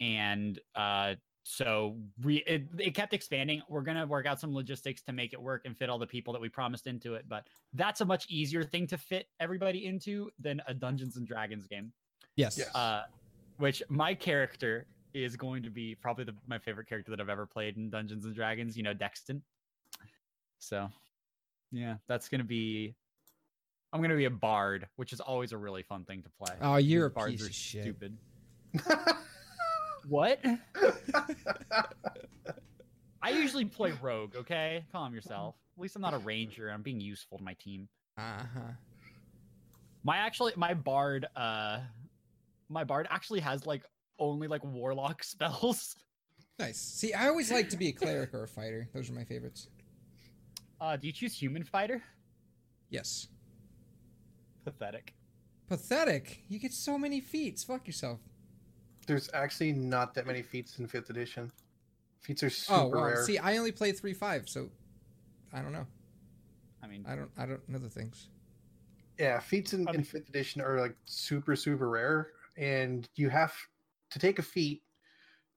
And 0.00 0.58
uh, 0.74 1.14
so 1.50 1.96
we 2.22 2.36
it, 2.46 2.64
it 2.78 2.94
kept 2.94 3.14
expanding. 3.14 3.62
We're 3.70 3.82
gonna 3.82 4.06
work 4.06 4.26
out 4.26 4.38
some 4.38 4.54
logistics 4.54 5.00
to 5.04 5.12
make 5.12 5.32
it 5.32 5.40
work 5.40 5.62
and 5.64 5.74
fit 5.74 5.88
all 5.88 5.98
the 5.98 6.06
people 6.06 6.34
that 6.34 6.42
we 6.42 6.50
promised 6.50 6.86
into 6.86 7.14
it. 7.14 7.24
But 7.26 7.46
that's 7.72 8.02
a 8.02 8.04
much 8.04 8.26
easier 8.28 8.62
thing 8.62 8.86
to 8.88 8.98
fit 8.98 9.28
everybody 9.40 9.86
into 9.86 10.30
than 10.38 10.60
a 10.66 10.74
Dungeons 10.74 11.16
and 11.16 11.26
Dragons 11.26 11.66
game. 11.66 11.90
Yes. 12.36 12.58
Yes. 12.58 12.74
Uh, 12.74 13.04
which 13.56 13.82
my 13.88 14.14
character 14.14 14.86
is 15.14 15.36
going 15.36 15.62
to 15.62 15.70
be 15.70 15.94
probably 15.94 16.24
the, 16.24 16.34
my 16.46 16.58
favorite 16.58 16.86
character 16.86 17.10
that 17.10 17.20
I've 17.20 17.30
ever 17.30 17.46
played 17.46 17.78
in 17.78 17.88
Dungeons 17.88 18.26
and 18.26 18.34
Dragons. 18.34 18.76
You 18.76 18.82
know, 18.82 18.92
Dexton. 18.92 19.40
So, 20.58 20.88
yeah, 21.72 21.96
that's 22.08 22.28
gonna 22.28 22.44
be. 22.44 22.94
I'm 23.92 24.02
gonna 24.02 24.16
be 24.16 24.26
a 24.26 24.30
bard, 24.30 24.86
which 24.96 25.12
is 25.12 25.20
always 25.20 25.52
a 25.52 25.56
really 25.56 25.82
fun 25.82 26.04
thing 26.04 26.22
to 26.22 26.28
play. 26.30 26.54
Oh, 26.60 26.76
you're 26.76 27.06
a 27.06 27.10
Bards 27.10 27.32
piece 27.32 27.46
of 27.46 27.54
shit. 27.54 27.82
Stupid. 27.82 28.18
What? 30.08 30.40
I 33.22 33.30
usually 33.30 33.66
play 33.66 33.92
rogue. 34.00 34.36
Okay, 34.36 34.84
calm 34.90 35.14
yourself. 35.14 35.54
At 35.76 35.82
least 35.82 35.96
I'm 35.96 36.02
not 36.02 36.14
a 36.14 36.18
ranger. 36.18 36.70
I'm 36.70 36.82
being 36.82 37.00
useful 37.00 37.38
to 37.38 37.44
my 37.44 37.54
team. 37.54 37.88
Uh 38.16 38.22
huh. 38.54 38.72
My 40.02 40.18
actually, 40.18 40.52
my 40.56 40.74
bard, 40.74 41.26
uh, 41.36 41.80
my 42.68 42.84
bard 42.84 43.06
actually 43.10 43.40
has 43.40 43.66
like 43.66 43.82
only 44.18 44.48
like 44.48 44.64
warlock 44.64 45.22
spells. 45.24 45.94
Nice. 46.58 46.78
See, 46.78 47.12
I 47.12 47.28
always 47.28 47.52
like 47.52 47.68
to 47.70 47.76
be 47.76 47.88
a 47.88 47.92
cleric 47.92 48.32
or 48.32 48.44
a 48.44 48.48
fighter. 48.48 48.88
Those 48.94 49.10
are 49.10 49.12
my 49.12 49.24
favorites. 49.24 49.68
Uh, 50.80 50.96
do 50.96 51.06
you 51.06 51.12
choose 51.12 51.34
human 51.40 51.64
fighter? 51.64 52.02
Yes. 52.90 53.28
Pathetic. 54.64 55.14
Pathetic. 55.68 56.42
You 56.48 56.58
get 56.58 56.72
so 56.72 56.98
many 56.98 57.20
feats. 57.20 57.64
Fuck 57.64 57.86
yourself. 57.86 58.20
there's 59.06 59.30
actually 59.32 59.72
not 59.72 60.12
that 60.14 60.26
many 60.26 60.42
feats 60.42 60.78
in 60.78 60.86
fifth 60.86 61.08
edition. 61.10 61.50
Feats 62.20 62.42
are 62.42 62.50
super 62.50 62.78
Oh 62.80 62.86
well. 62.88 63.02
rare. 63.04 63.24
See, 63.24 63.38
I 63.38 63.56
only 63.56 63.72
play 63.72 63.92
three 63.92 64.12
five, 64.12 64.48
so 64.48 64.68
I 65.52 65.62
don't 65.62 65.72
know. 65.72 65.86
I 66.82 66.86
mean, 66.86 67.04
I 67.08 67.14
don't. 67.16 67.30
I 67.38 67.46
don't 67.46 67.66
know 67.68 67.78
the 67.78 67.88
things. 67.88 68.28
Yeah, 69.18 69.40
feats 69.40 69.72
in, 69.72 69.88
in 69.94 70.04
fifth 70.04 70.28
edition 70.28 70.60
are 70.60 70.78
like 70.80 70.94
super 71.06 71.56
super 71.56 71.88
rare, 71.88 72.28
and 72.56 73.08
you 73.16 73.30
have 73.30 73.54
to 74.10 74.18
take 74.18 74.38
a 74.38 74.42
feat. 74.42 74.82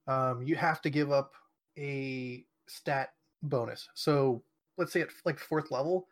Um, 0.08 0.42
you 0.44 0.56
have 0.56 0.82
to 0.84 0.90
give 0.90 1.12
up 1.12 1.34
a 1.78 2.46
stat 2.68 3.14
bonus. 3.44 3.88
So 3.96 4.44
let's 4.78 4.94
say 4.94 5.02
at 5.02 5.10
like 5.26 5.40
fourth 5.40 5.72
level, 5.72 6.08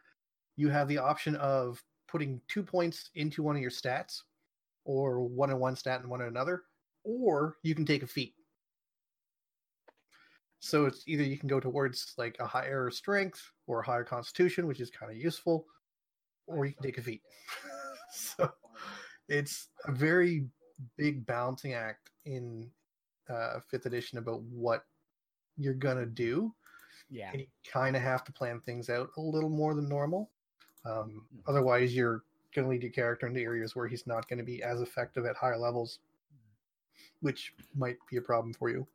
you 0.55 0.70
have 0.70 0.88
the 0.88 0.97
option 0.97 1.36
of 1.38 1.82
putting 2.07 2.41
two 2.47 2.64
points 2.64 3.10
into 3.16 3.43
one 3.43 3.55
of 3.55 3.62
your 3.62 3.72
stats, 3.72 4.22
or 4.86 5.22
one 5.22 5.51
in 5.51 5.60
one 5.60 5.76
stat 5.76 6.01
and 6.01 6.10
one 6.10 6.22
in 6.22 6.28
another, 6.28 6.64
or 7.03 7.57
you 7.64 7.76
can 7.76 7.86
take 7.86 8.03
a 8.03 8.07
feat. 8.07 8.34
So 10.60 10.86
it's 10.86 11.03
either 11.07 11.24
you 11.24 11.38
can 11.38 11.47
go 11.47 11.60
towards 11.60 12.14
like 12.18 12.36
a 12.39 12.47
higher 12.47 12.89
strength 12.91 13.41
or 13.68 13.80
a 13.80 13.86
higher 13.86 14.03
constitution, 14.03 14.68
which 14.68 14.82
is 14.82 14.89
kind 14.89 15.12
of 15.12 15.18
useful, 15.18 15.66
or 16.47 16.66
you 16.66 16.74
can 16.74 16.84
take 16.84 16.97
a 16.97 17.01
feat. 17.01 17.22
so 18.12 18.51
it's 19.30 19.70
a 19.86 19.91
very 19.91 20.47
big 20.97 21.26
balancing 21.26 21.74
act 21.74 22.10
in 22.26 22.70
uh, 23.30 23.60
fifth 23.70 23.86
edition 23.86 24.18
about 24.18 24.41
what 24.43 24.84
you're 25.55 25.74
gonna 25.74 26.05
do, 26.05 26.53
Yeah. 27.10 27.32
and 27.32 27.41
you 27.41 27.47
kind 27.66 27.95
of 27.95 28.01
have 28.01 28.24
to 28.26 28.32
plan 28.32 28.62
things 28.62 28.89
out 28.89 29.10
a 29.18 29.22
little 29.22 29.49
more 29.49 29.74
than 29.74 29.89
normal. 29.89 30.30
Um, 30.86 31.28
Mhm. 31.34 31.41
otherwise, 31.47 31.95
you're 31.95 32.24
gonna 32.53 32.68
lead 32.70 32.84
your 32.84 32.91
character 32.91 33.28
into 33.28 33.41
areas 33.41 33.76
where 33.76 33.88
he's 33.88 34.05
not 34.07 34.28
gonna 34.28 34.43
be 34.43 34.62
as 34.64 34.82
effective 34.82 35.26
at 35.26 35.36
higher 35.36 35.57
levels, 35.57 35.99
which 37.22 37.55
might 37.74 37.97
be 38.10 38.18
a 38.18 38.22
problem 38.22 38.53
for 38.53 38.70
you. 38.70 38.88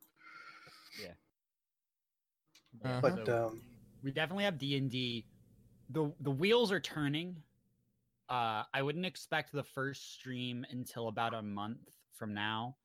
Uh-huh. 2.83 2.99
But 3.01 3.25
So- 3.25 3.47
um, 3.47 3.61
we 4.03 4.11
definitely 4.11 4.43
have 4.43 4.57
D 4.57 4.77
and 4.77 4.89
D. 4.91 5.25
the 5.89 6.11
The 6.19 6.31
wheels 6.31 6.71
are 6.71 6.79
turning. 6.79 7.41
Uh, 8.27 8.63
I 8.73 8.81
wouldn't 8.81 9.05
expect 9.05 9.51
the 9.51 9.63
first 9.63 10.13
stream 10.13 10.65
until 10.69 11.07
about 11.07 11.33
a 11.33 11.41
month 11.41 11.89
from 12.13 12.33
now. 12.33 12.75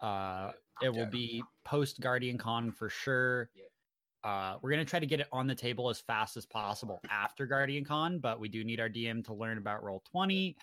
Uh, 0.00 0.52
it 0.82 0.88
will 0.90 1.06
be 1.06 1.42
post 1.64 2.00
Guardian 2.00 2.36
Con 2.38 2.70
for 2.72 2.88
sure. 2.90 3.50
Uh, 4.24 4.56
we're 4.62 4.70
gonna 4.70 4.84
try 4.84 4.98
to 4.98 5.06
get 5.06 5.20
it 5.20 5.26
on 5.32 5.46
the 5.46 5.54
table 5.54 5.90
as 5.90 6.00
fast 6.00 6.36
as 6.38 6.46
possible 6.46 7.00
after 7.10 7.44
Guardian 7.46 7.84
Con, 7.84 8.18
but 8.18 8.40
we 8.40 8.48
do 8.48 8.64
need 8.64 8.80
our 8.80 8.88
DM 8.88 9.22
to 9.26 9.34
learn 9.34 9.58
about 9.58 9.84
Roll 9.84 10.02
Twenty. 10.10 10.56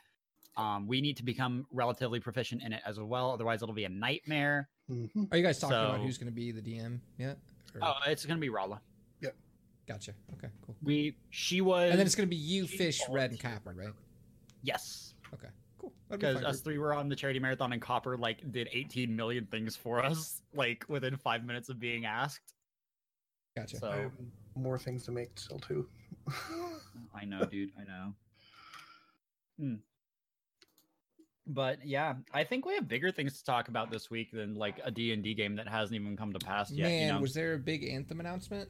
Um, 0.58 0.88
we 0.88 1.00
need 1.00 1.16
to 1.18 1.24
become 1.24 1.66
relatively 1.72 2.20
proficient 2.20 2.62
in 2.64 2.74
it 2.74 2.82
as 2.86 3.00
well, 3.00 3.32
otherwise 3.32 3.62
it'll 3.62 3.76
be 3.76 3.86
a 3.86 3.90
nightmare. 3.90 4.68
mhm. 4.90 5.32
Are 5.32 5.38
you 5.38 5.44
guys 5.44 5.60
talking 5.60 5.78
about 5.78 6.02
who's 6.02 6.18
going 6.18 6.28
to 6.30 6.36
be 6.36 6.52
the 6.52 6.62
DM 6.62 7.00
yet? 7.18 7.38
Or- 7.76 7.82
Oh, 7.84 7.94
it's 8.08 8.26
gonna 8.26 8.40
be 8.40 8.50
Rala. 8.50 8.80
Yep. 9.22 9.36
Gotcha. 9.88 10.14
Okay, 10.34 10.50
cool. 10.66 10.76
We 10.84 11.16
she 11.30 11.62
was, 11.62 11.92
And 11.92 12.00
then 12.00 12.06
it's 12.06 12.16
going 12.16 12.28
to 12.28 12.30
be 12.30 12.36
you, 12.36 12.68
Fish, 12.68 13.00
Red, 13.10 13.32
and. 13.32 13.40
Copper, 13.40 13.74
right? 13.78 13.94
yes. 14.64 15.14
Okay, 15.34 15.48
cool. 15.78 15.94
Because 16.10 16.44
us 16.44 16.60
three 16.62 16.78
were 16.80 16.94
on 16.94 17.08
the 17.08 17.16
charity 17.16 17.40
marathon 17.40 17.72
and 17.72 17.82
copper 17.82 18.18
like 18.18 18.52
did 18.52 18.68
18 18.74 19.16
million 19.16 19.46
things 19.46 19.76
for 19.78 20.04
us 20.04 20.42
like 20.54 20.84
within 20.90 21.16
five 21.16 21.46
minutes 21.46 21.70
of 21.70 21.80
being 21.80 22.06
asked 22.06 22.54
Gotcha. 23.56 23.78
I 23.78 23.80
so 23.80 23.92
have 23.92 24.12
more 24.56 24.78
things 24.78 25.04
to 25.06 25.12
make 25.12 25.38
still 25.40 25.60
too. 25.60 25.88
i 27.16 27.26
know 27.26 27.46
dude 27.46 27.72
i 27.80 27.84
know 27.84 28.14
Hmm. 29.60 29.76
but 31.48 31.86
yeah 31.86 32.14
i 32.34 32.44
think 32.44 32.66
we 32.66 32.74
have 32.76 32.88
bigger 32.88 33.12
things 33.12 33.38
to 33.40 33.44
talk 33.44 33.68
about 33.68 33.90
this 33.92 34.10
week 34.10 34.32
than 34.32 34.56
like 34.56 34.80
a 34.84 34.92
d&d 34.92 35.34
game 35.34 35.56
that 35.56 35.68
hasn't 35.68 36.00
even 36.00 36.16
come 36.18 36.32
to 36.34 36.40
pass 36.40 36.72
yet 36.72 36.90
Man, 36.90 37.02
you 37.02 37.14
know 37.14 37.20
was 37.22 37.34
there 37.34 37.54
a 37.54 37.58
big 37.60 37.84
Anthem 37.86 38.20
announcement? 38.20 38.70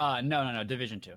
uh 0.00 0.20
no 0.20 0.44
no 0.44 0.52
no 0.52 0.64
division 0.64 1.00
two 1.00 1.14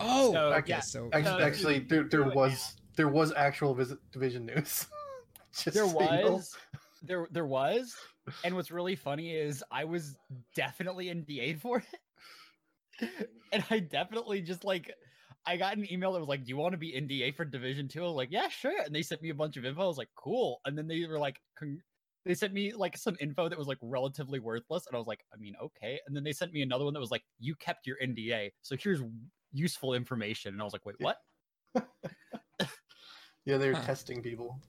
Oh, 0.00 0.32
So, 0.32 0.52
okay. 0.54 0.64
yeah. 0.72 0.80
So 0.80 1.08
Ac- 1.12 1.22
No, 1.24 1.38
Actually, 1.38 1.78
there, 1.78 2.02
there 2.02 2.24
was 2.24 2.74
there 2.96 3.08
was 3.08 3.32
actual 3.36 3.72
visit 3.72 3.98
division 4.10 4.46
news. 4.46 4.86
Just 5.52 5.74
there 5.74 5.86
so 5.86 6.00
you 6.00 6.32
was 6.32 6.56
there 7.02 7.28
there 7.30 7.46
was 7.46 7.94
and 8.44 8.54
what's 8.54 8.70
really 8.70 8.96
funny 8.96 9.32
is 9.32 9.64
i 9.70 9.84
was 9.84 10.16
definitely 10.54 11.06
NDA'd 11.06 11.60
for 11.60 11.78
it. 11.78 13.08
And 13.52 13.64
i 13.70 13.80
definitely 13.80 14.40
just 14.40 14.64
like 14.64 14.90
i 15.46 15.56
got 15.56 15.76
an 15.76 15.90
email 15.92 16.12
that 16.12 16.20
was 16.20 16.28
like 16.28 16.44
do 16.44 16.48
you 16.50 16.56
want 16.56 16.72
to 16.72 16.78
be 16.78 16.92
nda 16.92 17.34
for 17.34 17.44
division 17.44 17.88
two? 17.88 18.04
Like 18.06 18.28
yeah 18.30 18.48
sure. 18.48 18.80
And 18.84 18.94
they 18.94 19.02
sent 19.02 19.22
me 19.22 19.30
a 19.30 19.34
bunch 19.34 19.56
of 19.56 19.64
info. 19.64 19.82
I 19.82 19.86
was 19.86 19.98
like 19.98 20.10
cool. 20.16 20.60
And 20.64 20.76
then 20.76 20.86
they 20.86 21.04
were 21.06 21.18
like 21.18 21.40
con- 21.58 21.82
they 22.24 22.34
sent 22.34 22.52
me 22.52 22.72
like 22.72 22.96
some 22.96 23.16
info 23.20 23.48
that 23.48 23.58
was 23.58 23.66
like 23.66 23.78
relatively 23.82 24.38
worthless. 24.38 24.86
And 24.86 24.94
i 24.94 24.98
was 24.98 25.06
like 25.06 25.24
i 25.34 25.36
mean 25.36 25.54
okay. 25.62 25.98
And 26.06 26.14
then 26.16 26.22
they 26.22 26.32
sent 26.32 26.52
me 26.52 26.62
another 26.62 26.84
one 26.84 26.94
that 26.94 27.00
was 27.00 27.10
like 27.10 27.24
you 27.40 27.54
kept 27.56 27.86
your 27.86 27.96
nda 28.02 28.50
so 28.62 28.76
here's 28.80 29.00
useful 29.52 29.94
information. 29.94 30.52
And 30.52 30.60
i 30.60 30.64
was 30.64 30.72
like 30.72 30.86
wait 30.86 30.96
what? 31.00 31.16
Yeah, 33.44 33.58
they 33.58 33.68
were 33.68 33.74
testing 33.86 34.22
people. 34.22 34.60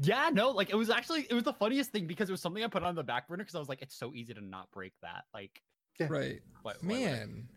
Yeah, 0.00 0.30
no, 0.32 0.50
like 0.50 0.70
it 0.70 0.76
was 0.76 0.90
actually 0.90 1.26
it 1.28 1.34
was 1.34 1.44
the 1.44 1.52
funniest 1.52 1.90
thing 1.90 2.06
because 2.06 2.28
it 2.28 2.32
was 2.32 2.40
something 2.40 2.62
I 2.64 2.66
put 2.68 2.82
on 2.82 2.94
the 2.94 3.02
back 3.02 3.28
burner 3.28 3.42
because 3.44 3.54
I 3.54 3.58
was 3.58 3.68
like, 3.68 3.82
it's 3.82 3.96
so 3.96 4.12
easy 4.14 4.32
to 4.34 4.40
not 4.40 4.70
break 4.72 4.92
that. 5.02 5.24
Like, 5.34 5.62
yeah. 6.00 6.06
right, 6.10 6.40
what, 6.62 6.76
what- 6.82 6.84
what- 6.84 7.00
man. 7.00 7.48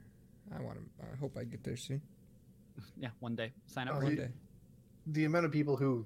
I 0.57 0.61
want 0.61 0.77
to. 0.79 1.05
I 1.13 1.15
hope 1.17 1.37
I 1.37 1.43
get 1.43 1.63
there 1.63 1.77
soon. 1.77 2.01
yeah, 2.97 3.09
one 3.19 3.35
day 3.35 3.51
sign 3.67 3.87
up. 3.87 3.95
Oh, 3.95 3.99
for 3.99 4.03
One 4.05 4.13
it. 4.13 4.15
you- 4.19 4.21
day. 4.25 4.31
The 5.07 5.25
amount 5.25 5.45
of 5.45 5.51
people 5.51 5.75
who 5.75 6.05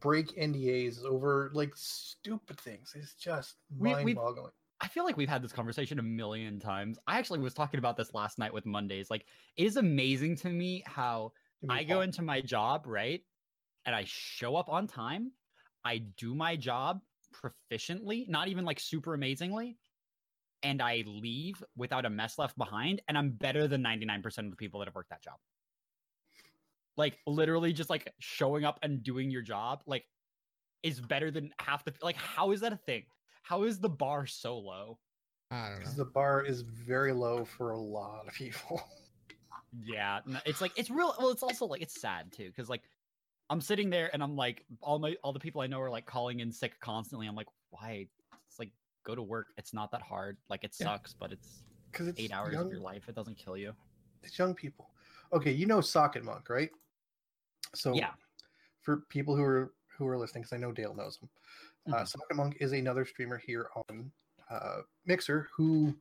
break 0.00 0.36
NDAs 0.36 1.04
over 1.04 1.50
like 1.54 1.72
stupid 1.74 2.60
things 2.60 2.92
is 2.94 3.14
just 3.14 3.56
We- 3.78 3.92
mind-boggling. 3.92 4.52
I 4.80 4.88
feel 4.88 5.04
like 5.04 5.16
we've 5.16 5.28
had 5.28 5.40
this 5.42 5.52
conversation 5.52 5.98
a 5.98 6.02
million 6.02 6.58
times. 6.60 6.98
I 7.06 7.18
actually 7.18 7.38
was 7.38 7.54
talking 7.54 7.78
about 7.78 7.96
this 7.96 8.12
last 8.12 8.38
night 8.38 8.52
with 8.52 8.66
Mondays. 8.66 9.08
Like, 9.10 9.24
it 9.56 9.64
is 9.64 9.76
amazing 9.76 10.36
to 10.38 10.50
me 10.50 10.82
how 10.84 11.32
I 11.70 11.84
go 11.84 12.02
into 12.02 12.20
my 12.20 12.42
job, 12.42 12.82
right? 12.86 13.22
And 13.86 13.94
I 13.94 14.04
show 14.06 14.56
up 14.56 14.68
on 14.68 14.86
time. 14.86 15.32
I 15.84 15.98
do 15.98 16.34
my 16.34 16.56
job 16.56 17.00
proficiently, 17.32 18.28
not 18.28 18.48
even 18.48 18.64
like 18.64 18.80
super 18.80 19.14
amazingly. 19.14 19.76
And 20.62 20.80
I 20.80 21.04
leave 21.06 21.62
without 21.76 22.06
a 22.06 22.10
mess 22.10 22.38
left 22.38 22.56
behind. 22.56 23.02
And 23.08 23.18
I'm 23.18 23.30
better 23.30 23.68
than 23.68 23.82
99% 23.82 24.38
of 24.38 24.50
the 24.50 24.56
people 24.56 24.80
that 24.80 24.86
have 24.86 24.94
worked 24.94 25.10
that 25.10 25.22
job. 25.22 25.34
Like, 26.96 27.18
literally, 27.26 27.72
just 27.72 27.90
like 27.90 28.12
showing 28.20 28.64
up 28.64 28.78
and 28.82 29.02
doing 29.02 29.30
your 29.30 29.42
job, 29.42 29.82
like, 29.86 30.04
is 30.82 31.00
better 31.00 31.30
than 31.30 31.50
half 31.58 31.84
the. 31.84 31.92
Like, 32.00 32.16
how 32.16 32.52
is 32.52 32.60
that 32.60 32.72
a 32.72 32.76
thing? 32.76 33.02
How 33.42 33.64
is 33.64 33.80
the 33.80 33.88
bar 33.88 34.26
so 34.26 34.58
low? 34.58 34.98
I 35.50 35.62
don't 35.68 35.72
know. 35.72 35.78
because 35.80 35.96
the 35.96 36.04
bar 36.04 36.44
is 36.44 36.62
very 36.62 37.12
low 37.12 37.44
for 37.44 37.72
a 37.72 37.78
lot 37.78 38.26
of 38.28 38.34
people. 38.34 38.82
Yeah, 39.84 40.20
it's 40.46 40.60
like 40.60 40.70
it's 40.76 40.88
real. 40.88 41.14
Well, 41.18 41.30
it's 41.30 41.42
also 41.42 41.66
like 41.66 41.82
it's 41.82 42.00
sad 42.00 42.32
too 42.32 42.46
because 42.46 42.68
like 42.68 42.82
I'm 43.50 43.60
sitting 43.60 43.90
there 43.90 44.10
and 44.12 44.22
I'm 44.22 44.36
like 44.36 44.64
all 44.80 44.98
my 44.98 45.16
all 45.22 45.32
the 45.32 45.40
people 45.40 45.60
I 45.60 45.66
know 45.66 45.80
are 45.80 45.90
like 45.90 46.06
calling 46.06 46.40
in 46.40 46.50
sick 46.50 46.78
constantly. 46.80 47.26
I'm 47.26 47.34
like, 47.36 47.48
why? 47.70 48.06
It's 48.48 48.58
like 48.58 48.70
go 49.04 49.14
to 49.14 49.22
work. 49.22 49.48
It's 49.58 49.74
not 49.74 49.90
that 49.92 50.02
hard. 50.02 50.36
Like 50.48 50.64
it 50.64 50.74
Yeah. 50.78 50.86
sucks, 50.86 51.12
but 51.14 51.32
it's 51.32 51.62
Because 51.92 52.08
it's 52.08 52.18
eight 52.20 52.32
hours 52.32 52.52
young, 52.54 52.66
of 52.66 52.72
your 52.72 52.80
life. 52.80 53.08
It 53.08 53.14
doesn't 53.14 53.36
kill 53.36 53.56
you. 53.56 53.74
It's 54.22 54.38
young 54.38 54.54
people. 54.54 54.90
Okay, 55.32 55.52
you 55.52 55.66
know 55.66 55.80
Socket 55.80 56.24
Monk, 56.24 56.48
right? 56.48 56.70
So 57.74 57.94
Yeah. 57.94 58.14
for 58.80 58.98
people 59.08 59.36
who 59.36 59.42
are 59.42 59.74
who 59.96 60.08
are 60.08 60.18
listening, 60.18 60.42
because 60.42 60.52
I 60.54 60.56
know 60.56 60.72
Dale 60.72 60.94
knows 60.94 61.18
him. 61.18 61.28
Uh, 61.92 61.98
Mhm. 62.02 62.08
Socket 62.08 62.36
Monk 62.36 62.56
is 62.60 62.72
another 62.72 63.04
streamer 63.04 63.38
here 63.38 63.68
on 63.88 64.10
uh, 64.50 64.82
Mixer 65.06 65.48
who 65.54 65.94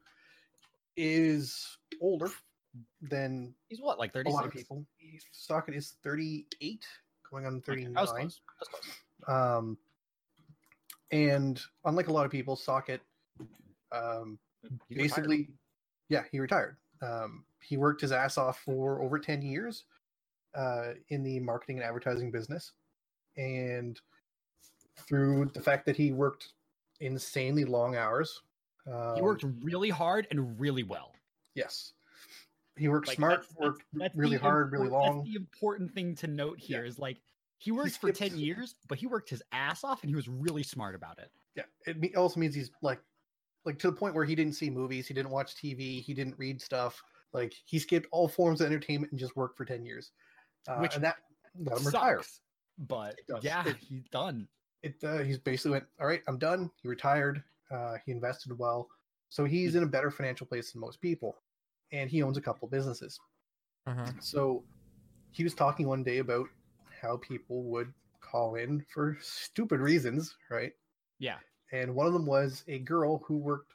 is 0.97 1.77
older 2.01 2.29
than 3.01 3.53
He's 3.69 3.79
what 3.81 3.99
like 3.99 4.11
30 4.13 4.29
a 4.31 4.33
lot 4.33 4.45
of 4.45 4.51
people. 4.51 4.85
He's- 4.97 5.25
Socket 5.31 5.75
is 5.75 5.91
38, 6.03 6.85
going 7.33 7.45
on 7.45 7.57
I 7.57 7.65
39. 7.65 7.93
was 7.93 8.09
close. 8.09 8.19
I 8.19 8.23
was 8.23 8.41
close. 8.69 9.27
Um, 9.27 9.77
and 11.11 11.61
unlike 11.85 12.07
a 12.07 12.13
lot 12.13 12.25
of 12.25 12.31
people, 12.31 12.55
Socket 12.55 13.01
um, 13.91 14.39
He 14.89 14.95
retired. 14.95 15.09
basically, 15.09 15.49
yeah, 16.09 16.23
he 16.31 16.39
retired. 16.39 16.77
Um, 17.01 17.43
he 17.61 17.77
worked 17.77 18.01
his 18.01 18.11
ass 18.11 18.37
off 18.37 18.59
for 18.59 19.01
over 19.01 19.19
10 19.19 19.41
years 19.41 19.85
uh, 20.55 20.93
in 21.09 21.23
the 21.23 21.39
marketing 21.39 21.77
and 21.77 21.85
advertising 21.85 22.31
business. 22.31 22.71
And 23.37 23.99
through 25.07 25.51
the 25.53 25.61
fact 25.61 25.85
that 25.85 25.95
he 25.95 26.11
worked 26.11 26.49
insanely 26.99 27.65
long 27.65 27.95
hours, 27.95 28.41
um, 28.91 29.15
he 29.15 29.21
worked 29.21 29.45
really 29.61 29.89
hard 29.89 30.27
and 30.31 30.59
really 30.59 30.83
well. 30.83 31.13
Yes. 31.55 31.93
He 32.75 32.87
worked 32.87 33.07
Like, 33.07 33.17
smart, 33.17 33.31
that's- 33.41 33.53
that's- 33.53 33.69
worked 33.71 33.83
that's 33.93 34.15
really 34.15 34.37
hard, 34.37 34.71
really 34.71 34.89
long. 34.89 35.17
That's 35.19 35.29
the 35.29 35.35
important 35.35 35.93
thing 35.93 36.15
to 36.15 36.27
note 36.27 36.57
Yeah. 36.59 36.77
here 36.77 36.85
is 36.85 36.97
like 36.99 37.21
he 37.59 37.71
worked 37.71 37.97
for 37.97 38.11
ten 38.11 38.37
years, 38.37 38.75
but 38.87 38.97
he 38.97 39.05
worked 39.07 39.29
his 39.29 39.41
ass 39.51 39.83
off 39.83 40.01
and 40.03 40.09
he 40.09 40.15
was 40.15 40.27
really 40.27 40.63
smart 40.63 40.95
about 40.95 41.19
it. 41.19 41.31
yeah 41.55 41.63
it 41.85 42.15
also 42.15 42.39
means 42.39 42.55
he's 42.55 42.71
like 42.81 42.99
like 43.63 43.77
to 43.77 43.87
the 43.91 43.95
point 43.95 44.15
where 44.15 44.25
he 44.25 44.33
didn't 44.33 44.53
see 44.53 44.71
movies 44.71 45.07
he 45.07 45.13
didn't 45.13 45.29
watch 45.29 45.53
tv 45.55 46.01
he 46.01 46.11
didn't 46.15 46.35
read 46.39 46.59
stuff 46.59 46.99
like 47.31 47.53
he 47.65 47.77
skipped 47.77 48.07
all 48.11 48.27
forms 48.27 48.59
of 48.59 48.65
entertainment 48.65 49.11
and 49.11 49.19
just 49.19 49.35
worked 49.35 49.55
for 49.55 49.63
10 49.63 49.85
years 49.85 50.11
uh, 50.67 50.77
Which 50.79 50.95
and 50.95 51.03
that 51.03 51.17
let 51.59 51.77
him 51.77 51.85
retire 51.85 52.17
Sucks, 52.17 52.41
but 52.79 53.19
yeah, 53.43 53.67
It- 53.67 53.77
he's 53.77 54.03
done. 54.09 54.47
it 54.81 54.95
uh, 55.03 55.19
he's 55.19 55.37
basically 55.37 55.71
went 55.73 55.85
all 56.01 56.07
right 56.07 56.23
i'm 56.27 56.39
done 56.39 56.71
he 56.81 56.87
retired 56.87 57.43
uh, 57.69 57.97
he 58.03 58.11
invested 58.11 58.57
well 58.57 58.89
so 59.29 59.45
he's 59.45 59.75
in 59.75 59.83
a 59.83 59.87
better 59.87 60.09
financial 60.09 60.47
place 60.47 60.71
than 60.71 60.81
most 60.81 60.99
people 61.01 61.37
and 61.93 62.09
he 62.09 62.21
owns 62.21 62.37
a 62.37 62.41
couple 62.41 62.67
businesses 62.67 63.17
Uh-huh. 63.87 64.11
so 64.19 64.63
he 65.31 65.43
was 65.43 65.53
talking 65.53 65.87
one 65.87 66.03
day 66.03 66.17
about 66.17 66.47
how 67.01 67.17
people 67.17 67.63
would 67.65 67.93
call 68.19 68.55
in 68.55 68.83
for 68.93 69.17
stupid 69.21 69.79
reasons 69.79 70.35
right 70.51 70.73
Yeah. 71.19 71.37
and 71.71 71.93
one 71.95 72.07
of 72.07 72.13
them 72.13 72.25
was 72.25 72.63
a 72.67 72.79
girl 72.79 73.19
who 73.25 73.37
worked 73.37 73.71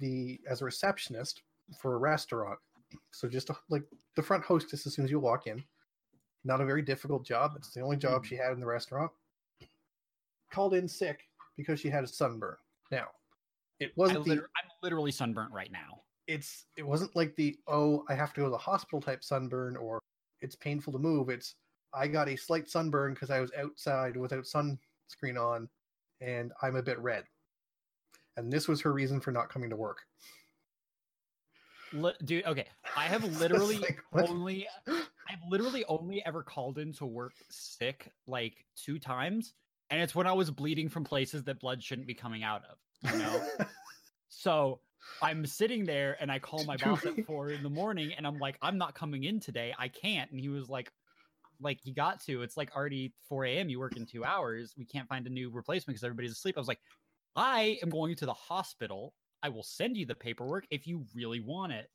the 0.00 0.40
as 0.48 0.62
a 0.62 0.64
receptionist 0.64 1.42
for 1.80 1.94
a 1.94 1.98
restaurant 1.98 2.58
so 3.12 3.28
just 3.28 3.50
a, 3.50 3.56
like 3.70 3.84
the 4.16 4.22
front 4.22 4.44
hostess 4.44 4.86
as 4.86 4.94
soon 4.94 5.04
as 5.04 5.10
you 5.10 5.20
walk 5.20 5.46
in 5.46 5.62
not 6.44 6.60
a 6.60 6.64
very 6.64 6.82
difficult 6.82 7.24
job 7.24 7.52
it's 7.56 7.70
the 7.72 7.80
only 7.80 7.96
job 7.96 8.22
Mhm. 8.22 8.26
she 8.26 8.36
had 8.36 8.52
in 8.52 8.60
the 8.60 8.66
restaurant 8.66 9.10
called 10.50 10.74
in 10.74 10.88
sick 10.88 11.28
because 11.56 11.80
she 11.80 11.88
had 11.88 12.04
a 12.04 12.06
sunburn 12.06 12.56
now 12.90 13.08
It 13.80 13.96
wasn't 13.96 14.24
the 14.24 14.30
liter- 14.30 14.50
I'm 14.56 14.70
literally 14.82 15.10
sunburnt 15.12 15.52
right 15.52 15.70
now. 15.72 16.02
It's 16.32 16.64
it 16.78 16.86
wasn't 16.86 17.14
like 17.14 17.36
the 17.36 17.58
oh 17.68 18.04
I 18.08 18.14
have 18.14 18.32
to 18.32 18.40
go 18.40 18.46
to 18.46 18.50
the 18.50 18.56
hospital 18.56 19.02
type 19.02 19.22
sunburn 19.22 19.76
or 19.76 20.00
it's 20.40 20.56
painful 20.56 20.92
to 20.94 20.98
move. 20.98 21.28
It's 21.28 21.56
I 21.92 22.08
got 22.08 22.28
a 22.28 22.36
slight 22.36 22.70
sunburn 22.70 23.12
because 23.12 23.30
I 23.30 23.40
was 23.40 23.50
outside 23.58 24.16
without 24.16 24.44
sunscreen 24.44 25.38
on, 25.38 25.68
and 26.22 26.50
I'm 26.62 26.76
a 26.76 26.82
bit 26.82 26.98
red. 26.98 27.24
And 28.38 28.50
this 28.50 28.66
was 28.66 28.80
her 28.80 28.94
reason 28.94 29.20
for 29.20 29.30
not 29.30 29.50
coming 29.50 29.68
to 29.68 29.76
work. 29.76 29.98
Li- 31.92 32.14
dude, 32.24 32.46
okay. 32.46 32.66
I 32.96 33.04
have 33.04 33.24
literally 33.40 33.76
like, 33.76 33.98
only 34.14 34.66
I've 34.88 35.42
literally 35.50 35.84
only 35.84 36.24
ever 36.24 36.42
called 36.42 36.78
into 36.78 37.04
work 37.04 37.34
sick 37.50 38.10
like 38.26 38.64
two 38.74 38.98
times, 38.98 39.52
and 39.90 40.00
it's 40.00 40.14
when 40.14 40.26
I 40.26 40.32
was 40.32 40.50
bleeding 40.50 40.88
from 40.88 41.04
places 41.04 41.44
that 41.44 41.60
blood 41.60 41.82
shouldn't 41.82 42.06
be 42.06 42.14
coming 42.14 42.42
out 42.42 42.62
of. 42.70 43.12
You 43.12 43.18
know, 43.18 43.46
so 44.30 44.80
I'm 45.20 45.46
sitting 45.46 45.84
there 45.84 46.16
and 46.20 46.30
I 46.30 46.38
call 46.38 46.64
my 46.64 46.76
boss 46.76 47.04
at 47.06 47.24
four 47.26 47.50
in 47.50 47.62
the 47.62 47.70
morning, 47.70 48.12
and 48.16 48.26
I'm 48.26 48.38
like, 48.38 48.56
I'm 48.62 48.78
not 48.78 48.94
coming 48.94 49.24
in 49.24 49.40
today. 49.40 49.74
I 49.78 49.88
can't. 49.88 50.30
And 50.30 50.40
he 50.40 50.48
was 50.48 50.68
like, 50.68 50.90
like 51.60 51.78
you 51.84 51.94
got 51.94 52.20
to. 52.24 52.42
It's 52.42 52.56
like 52.56 52.74
already 52.74 53.12
4 53.28 53.44
a.m. 53.46 53.68
You 53.68 53.78
work 53.78 53.96
in 53.96 54.06
two 54.06 54.24
hours. 54.24 54.74
We 54.76 54.84
can't 54.84 55.08
find 55.08 55.26
a 55.26 55.30
new 55.30 55.50
replacement 55.50 55.94
because 55.94 56.04
everybody's 56.04 56.32
asleep. 56.32 56.56
I 56.56 56.60
was 56.60 56.68
like, 56.68 56.80
I 57.36 57.78
am 57.82 57.90
going 57.90 58.16
to 58.16 58.26
the 58.26 58.34
hospital. 58.34 59.14
I 59.42 59.48
will 59.48 59.62
send 59.62 59.96
you 59.96 60.06
the 60.06 60.14
paperwork 60.14 60.66
if 60.70 60.86
you 60.86 61.04
really 61.14 61.40
want 61.40 61.72
it. 61.72 61.88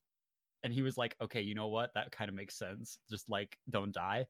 And 0.64 0.74
he 0.74 0.82
was 0.82 0.98
like, 0.98 1.16
okay, 1.22 1.42
you 1.42 1.56
know 1.56 1.68
what? 1.68 1.94
That 1.94 2.12
kind 2.12 2.30
of 2.30 2.36
makes 2.36 2.58
sense. 2.58 2.98
Just 3.10 3.30
like, 3.30 3.58
don't 3.70 3.94
die. 3.94 4.26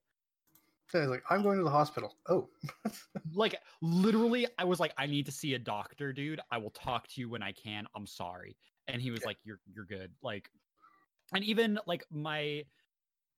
So 0.89 0.99
I 0.99 1.01
was 1.03 1.11
like, 1.11 1.23
I'm 1.29 1.43
going 1.43 1.57
to 1.57 1.63
the 1.63 1.69
hospital. 1.71 2.17
Oh, 2.27 2.49
Like, 3.33 3.55
literally, 3.81 4.47
I 4.57 4.63
was 4.63 4.79
like, 4.79 4.93
I 4.97 5.05
need 5.05 5.25
to 5.25 5.31
see 5.31 5.53
a 5.53 5.59
doctor, 5.59 6.13
dude. 6.13 6.39
I 6.49 6.57
will 6.59 6.69
talk 6.71 7.07
to 7.09 7.21
you 7.21 7.29
when 7.29 7.43
I 7.43 7.51
can. 7.51 7.85
I'm 7.95 8.07
sorry. 8.07 8.57
And 8.88 9.01
he 9.01 9.11
was 9.11 9.21
Yeah. 9.21 9.25
like, 9.25 9.38
you're 9.43 9.59
you're 9.65 9.85
good. 9.85 10.15
Like, 10.21 10.49
and 11.33 11.43
even 11.43 11.79
like 11.88 12.05
my 12.11 12.65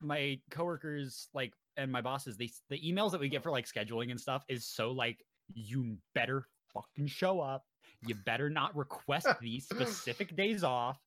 my 0.02 0.42
coworkers, 0.52 1.30
like, 1.34 1.56
and 1.78 1.92
my 1.92 2.02
bosses, 2.02 2.38
they 2.38 2.52
the 2.70 2.80
emails 2.82 3.12
that 3.12 3.22
we 3.22 3.30
get 3.30 3.44
for 3.44 3.52
like 3.52 3.66
scheduling 3.66 4.12
and 4.12 4.22
stuff 4.22 4.46
is 4.50 4.68
so 4.68 4.92
like, 4.92 5.26
you 5.54 6.00
better 6.16 6.46
fucking 6.74 7.08
show 7.08 7.42
up. 7.42 7.66
You 8.02 8.16
better 8.16 8.50
not 8.50 8.76
request 8.76 9.34
these 9.40 9.68
specific 9.70 10.36
days 10.36 10.64
off. 10.64 11.04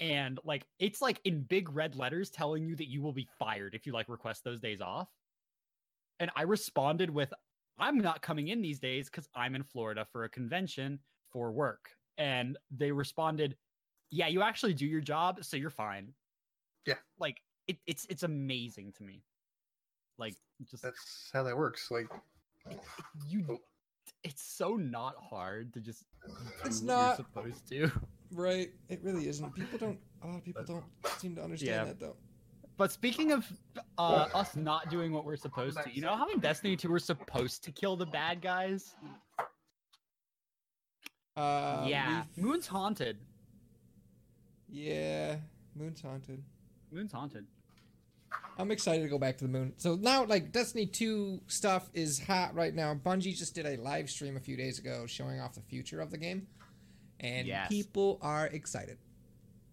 And 0.00 0.40
like 0.44 0.68
it's 0.78 1.02
like 1.02 1.20
in 1.24 1.44
big 1.44 1.70
red 1.70 1.96
letters 1.96 2.30
telling 2.30 2.66
you 2.66 2.76
that 2.76 2.88
you 2.90 3.02
will 3.02 3.14
be 3.14 3.26
fired 3.38 3.74
if 3.74 3.86
you 3.86 3.92
like 3.92 4.08
request 4.10 4.44
those 4.44 4.60
days 4.60 4.80
off. 4.82 5.15
And 6.20 6.30
I 6.36 6.42
responded 6.42 7.10
with, 7.10 7.32
I'm 7.78 7.98
not 7.98 8.22
coming 8.22 8.48
in 8.48 8.62
these 8.62 8.78
days 8.78 9.10
because 9.10 9.28
I'm 9.34 9.54
in 9.54 9.62
Florida 9.62 10.06
for 10.10 10.24
a 10.24 10.28
convention 10.28 10.98
for 11.30 11.52
work. 11.52 11.90
And 12.18 12.56
they 12.70 12.90
responded, 12.90 13.56
Yeah, 14.10 14.28
you 14.28 14.42
actually 14.42 14.72
do 14.74 14.86
your 14.86 15.02
job, 15.02 15.44
so 15.44 15.56
you're 15.56 15.68
fine. 15.70 16.12
Yeah. 16.86 16.94
Like 17.18 17.42
it, 17.68 17.76
it's 17.86 18.06
it's 18.08 18.22
amazing 18.22 18.92
to 18.96 19.02
me. 19.02 19.22
Like 20.18 20.34
just 20.70 20.82
that's 20.82 21.30
how 21.34 21.42
that 21.42 21.56
works. 21.56 21.90
Like, 21.90 22.08
you 23.28 23.44
Oh. 23.50 23.58
it's 24.24 24.42
so 24.42 24.76
not 24.76 25.14
hard 25.18 25.74
to 25.74 25.80
just 25.80 26.04
It's 26.64 26.80
not. 26.80 27.18
you're 27.18 27.26
supposed 27.26 27.68
to. 27.68 27.90
Right. 28.32 28.70
It 28.88 29.00
really 29.04 29.28
isn't. 29.28 29.54
People 29.54 29.78
don't. 29.78 29.98
A 30.22 30.26
lot 30.26 30.36
of 30.38 30.44
people 30.44 30.64
don't 30.64 30.84
seem 31.18 31.34
to 31.36 31.42
understand 31.44 31.70
Yeah. 31.70 31.84
that 31.84 32.00
though. 32.00 32.16
But 32.76 32.92
speaking 32.92 33.32
of 33.32 33.46
uh, 33.96 34.28
us 34.34 34.54
not 34.56 34.90
doing 34.90 35.12
what 35.12 35.24
we're 35.24 35.36
supposed 35.36 35.78
to, 35.82 35.90
you 35.94 36.02
know 36.02 36.14
how 36.14 36.28
in 36.28 36.40
Destiny 36.40 36.76
2 36.76 36.90
we're 36.90 36.98
supposed 36.98 37.64
to 37.64 37.72
kill 37.72 37.96
the 37.96 38.04
bad 38.06 38.42
guys? 38.42 38.94
Uh, 41.36 41.84
yeah. 41.86 42.24
we've- 42.36 42.48
Moon's 42.48 42.66
haunted. 42.66 43.18
Yeah. 44.68 45.36
Moon's 45.74 46.00
haunted. 46.02 46.42
Moon's 46.90 47.12
haunted. 47.12 47.46
I'm 48.58 48.70
excited 48.70 49.02
to 49.02 49.08
go 49.08 49.18
back 49.18 49.36
to 49.38 49.44
the 49.44 49.50
moon. 49.50 49.74
So 49.76 49.96
now, 49.96 50.24
like 50.24 50.50
Destiny 50.52 50.86
2 50.86 51.42
stuff 51.46 51.90
is 51.94 52.18
hot 52.18 52.54
right 52.54 52.74
now. 52.74 52.94
Bungie 52.94 53.36
just 53.36 53.54
did 53.54 53.66
a 53.66 53.76
live 53.76 54.08
stream 54.08 54.36
a 54.36 54.40
few 54.40 54.56
days 54.56 54.78
ago 54.78 55.06
showing 55.06 55.40
off 55.40 55.54
the 55.54 55.60
future 55.60 56.00
of 56.00 56.10
the 56.10 56.16
game, 56.18 56.46
and 57.20 57.46
Yes. 57.46 57.68
people 57.68 58.18
are 58.22 58.46
excited. 58.48 58.98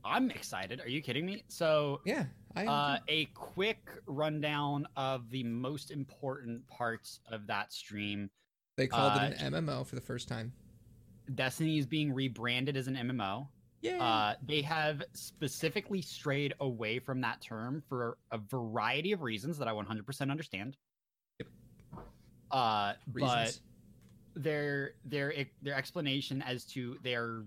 I'm 0.06 0.30
excited. 0.32 0.82
Are 0.82 0.90
you 0.90 1.02
kidding 1.02 1.26
me? 1.26 1.44
So, 1.48 2.02
Yeah. 2.06 2.26
Uh, 2.56 2.98
a 3.08 3.26
quick 3.34 3.90
rundown 4.06 4.88
of 4.96 5.30
the 5.30 5.44
most 5.44 5.92
important 5.92 6.66
parts 6.68 7.20
of 7.32 7.48
that 7.48 7.74
stream. 7.74 8.30
they 8.78 8.88
called 8.88 9.14
uh, 9.14 9.26
it 9.26 9.42
an 9.42 9.54
MMO 9.54 9.86
for 9.86 9.96
the 9.96 10.02
first 10.02 10.28
time. 10.28 10.52
Destiny 11.36 11.78
is 11.78 11.86
being 11.86 12.14
rebranded 12.14 12.76
as 12.76 12.88
an 12.88 12.96
MMO. 12.96 13.48
Yeah. 13.82 14.02
Uh, 14.02 14.36
they 14.46 14.62
have 14.62 15.04
specifically 15.14 16.02
strayed 16.02 16.54
away 16.62 17.00
from 17.00 17.20
that 17.22 17.42
term 17.42 17.84
for 17.90 18.18
a 18.32 18.38
variety 18.38 19.12
of 19.12 19.22
reasons 19.22 19.58
that 19.58 19.68
I 19.68 19.72
100% 19.72 20.32
understand. 20.32 20.78
Yep. 21.40 21.48
Uh, 22.50 22.94
but 23.08 23.60
their 24.36 24.94
their 25.06 25.34
their 25.62 25.76
explanation 25.76 26.42
as 26.42 26.66
to 26.66 26.98
their 27.04 27.44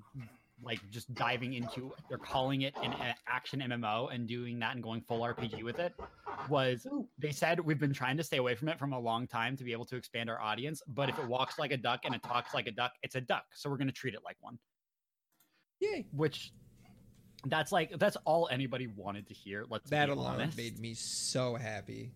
like 0.62 0.80
just 0.90 1.12
diving 1.14 1.52
into 1.54 1.92
they're 2.08 2.16
calling 2.18 2.62
it 2.62 2.74
an 2.82 2.94
action 3.28 3.60
MMO 3.60 4.12
and 4.14 4.26
doing 4.26 4.58
that 4.60 4.74
and 4.74 4.82
going 4.82 5.00
full 5.02 5.20
RPG 5.20 5.62
with 5.62 5.78
it 5.78 5.92
was 6.48 6.86
they 7.18 7.30
said 7.30 7.60
we've 7.60 7.78
been 7.78 7.92
trying 7.92 8.16
to 8.16 8.24
stay 8.24 8.38
away 8.38 8.54
from 8.54 8.68
it 8.68 8.78
from 8.78 8.92
a 8.92 8.98
long 8.98 9.26
time 9.26 9.56
to 9.56 9.64
be 9.64 9.72
able 9.72 9.84
to 9.84 9.96
expand 9.96 10.30
our 10.30 10.40
audience 10.40 10.80
but 10.88 11.08
if 11.08 11.18
it 11.18 11.26
walks 11.26 11.58
like 11.58 11.72
a 11.72 11.76
duck 11.76 12.00
and 12.04 12.14
it 12.14 12.22
talks 12.22 12.54
like 12.54 12.66
a 12.66 12.70
duck 12.70 12.92
it's 13.02 13.14
a 13.16 13.20
duck 13.20 13.44
so 13.54 13.68
we're 13.68 13.76
going 13.76 13.86
to 13.86 13.92
treat 13.92 14.14
it 14.14 14.20
like 14.24 14.36
one 14.40 14.58
Yay. 15.80 16.06
which 16.12 16.52
that's 17.46 17.70
like 17.70 17.96
that's 17.98 18.16
all 18.24 18.48
anybody 18.50 18.86
wanted 18.86 19.26
to 19.28 19.34
hear 19.34 19.64
let's 19.68 19.90
That 19.90 20.06
be 20.06 20.12
alone 20.12 20.34
honest. 20.40 20.56
made 20.56 20.78
me 20.80 20.94
so 20.94 21.54
happy. 21.54 22.12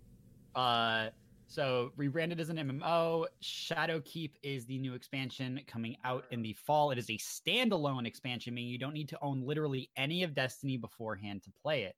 Uh, 0.54 1.10
so 1.50 1.90
rebranded 1.96 2.38
as 2.38 2.48
an 2.48 2.58
MMO. 2.58 3.26
Shadowkeep 3.42 4.30
is 4.42 4.66
the 4.66 4.78
new 4.78 4.94
expansion 4.94 5.60
coming 5.66 5.96
out 6.04 6.24
in 6.30 6.42
the 6.42 6.52
fall. 6.52 6.92
It 6.92 6.98
is 6.98 7.10
a 7.10 7.18
standalone 7.18 8.06
expansion, 8.06 8.54
meaning 8.54 8.70
you 8.70 8.78
don't 8.78 8.94
need 8.94 9.08
to 9.08 9.18
own 9.20 9.42
literally 9.44 9.90
any 9.96 10.22
of 10.22 10.32
Destiny 10.32 10.76
beforehand 10.76 11.42
to 11.42 11.50
play 11.60 11.82
it. 11.82 11.96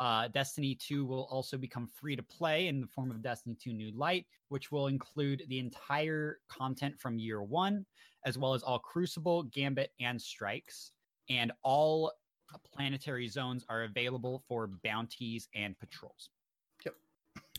Uh, 0.00 0.28
Destiny 0.28 0.74
2 0.74 1.04
will 1.04 1.28
also 1.30 1.58
become 1.58 1.86
free 1.86 2.16
to 2.16 2.22
play 2.22 2.68
in 2.68 2.80
the 2.80 2.86
form 2.86 3.10
of 3.10 3.20
Destiny 3.20 3.56
2 3.62 3.74
New 3.74 3.90
Light, 3.94 4.24
which 4.48 4.72
will 4.72 4.86
include 4.86 5.42
the 5.48 5.58
entire 5.58 6.38
content 6.48 6.98
from 6.98 7.18
year 7.18 7.42
one, 7.42 7.84
as 8.24 8.38
well 8.38 8.54
as 8.54 8.62
all 8.62 8.78
Crucible, 8.78 9.42
Gambit, 9.42 9.92
and 10.00 10.20
Strikes. 10.20 10.92
And 11.28 11.52
all 11.62 12.12
planetary 12.74 13.28
zones 13.28 13.66
are 13.68 13.82
available 13.82 14.42
for 14.48 14.70
bounties 14.82 15.46
and 15.54 15.78
patrols. 15.78 16.30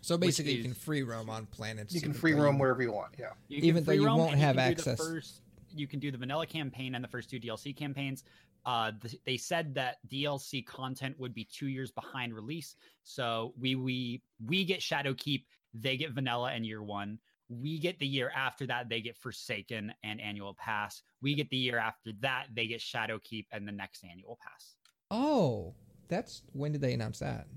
So 0.02 0.18
basically, 0.18 0.54
you 0.54 0.64
can 0.64 0.74
free 0.74 1.04
roam 1.04 1.30
on 1.30 1.46
planets. 1.48 1.94
you 1.94 2.02
can 2.02 2.14
free 2.14 2.34
roam 2.34 2.58
wherever 2.58 2.82
you 2.82 2.92
want. 2.92 3.16
Yeah. 3.20 3.32
You 3.48 3.60
Even 3.64 3.84
though 3.84 3.92
you 3.92 4.06
roam 4.06 4.18
won't 4.18 4.36
have 4.36 4.56
can 4.56 4.70
do 4.70 4.76
the 4.76 4.82
access. 4.92 5.00
first- 5.00 5.42
you 5.76 5.88
can 5.88 6.00
do 6.00 6.10
the 6.12 6.18
vanilla 6.18 6.48
campaign 6.48 6.96
and 6.96 7.04
the 7.04 7.08
first 7.08 7.30
two 7.30 7.40
DLC 7.40 7.76
campaigns. 7.76 8.24
Uh, 8.66 8.92
th- 9.02 9.20
they 9.26 9.38
said 9.38 9.74
that 9.76 9.98
DLC 10.10 10.66
content 10.66 11.18
would 11.20 11.34
be 11.34 11.44
two 11.46 11.68
years 11.68 11.92
behind 11.92 12.34
release, 12.34 12.76
so 13.04 13.54
we 13.58 13.76
we 13.76 14.22
we 14.46 14.66
get 14.66 14.80
Shadowkeep, 14.80 15.46
they 15.74 15.96
get 15.96 16.12
vanilla 16.12 16.54
in 16.54 16.64
year 16.64 16.82
one. 16.84 17.20
We 17.50 17.80
get 17.80 17.98
the 18.00 18.06
year 18.08 18.32
after 18.36 18.68
that, 18.68 18.90
they 18.90 19.00
get 19.02 19.16
Forsaken 19.18 19.94
and 20.04 20.20
Annual 20.22 20.56
Pass. 20.56 21.02
We 21.22 21.36
get 21.36 21.50
the 21.50 21.58
year 21.58 21.78
after 21.78 22.12
that, 22.20 22.48
they 22.54 22.68
get 22.68 22.80
Shadowkeep 22.80 23.46
and 23.52 23.68
the 23.68 23.72
next 23.72 24.04
Annual 24.04 24.38
Pass. 24.44 24.76
Oh, 25.12 25.74
that's 26.10 26.44
when 26.54 26.72
did 26.72 26.82
they 26.82 26.94
announce 26.94 27.20
that? 27.20 27.48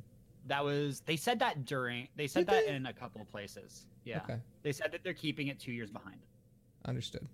That 0.52 0.62
was 0.66 1.00
they 1.06 1.16
said 1.16 1.38
that 1.38 1.64
during 1.64 2.08
they 2.14 2.26
said 2.26 2.40
Did 2.40 2.48
that 2.54 2.66
they? 2.66 2.74
in 2.74 2.84
a 2.84 2.92
couple 2.92 3.22
of 3.22 3.28
places. 3.30 3.86
Yeah, 4.04 4.18
Okay, 4.18 4.36
they 4.62 4.72
said 4.72 4.92
that 4.92 5.02
they're 5.02 5.14
keeping 5.14 5.46
it 5.46 5.58
two 5.58 5.72
years 5.72 5.90
behind. 5.90 6.18
understood. 6.84 7.26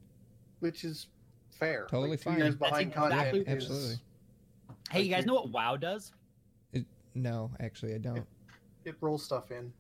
Which 0.61 0.85
is 0.85 1.09
fair. 1.51 1.89
Totally 1.91 2.11
like, 2.11 2.21
two 2.21 2.31
fine. 2.31 2.39
Years 2.39 2.57
That's 2.57 2.71
behind 2.71 2.89
exactly- 2.93 3.19
content 3.19 3.47
Yeah, 3.49 3.55
is- 3.55 3.65
absolutely. 3.65 3.97
Hey, 4.91 4.99
Like, 5.01 5.05
you 5.07 5.11
guys 5.11 5.27
know 5.27 5.35
what 5.35 5.49
WoW 5.51 5.77
does? 5.77 6.13
It, 6.73 6.87
no, 7.17 7.51
actually, 7.59 7.97
I 7.97 7.99
don't. 7.99 8.25
It 8.85 8.95
rolls 9.01 9.25
stuff 9.25 9.51
in. 9.51 9.73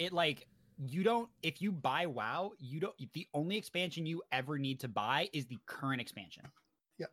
it 0.00 0.12
like 0.12 0.48
you 0.84 1.04
don't 1.04 1.28
if 1.44 1.62
you 1.62 1.70
buy 1.70 2.04
WoW, 2.06 2.50
you 2.58 2.80
don't 2.80 2.96
the 3.12 3.28
only 3.32 3.56
expansion 3.56 4.06
you 4.06 4.24
ever 4.32 4.58
need 4.58 4.80
to 4.80 4.88
buy 4.88 5.28
is 5.32 5.46
the 5.46 5.58
current 5.66 6.00
expansion. 6.00 6.42
Yep. 6.98 7.12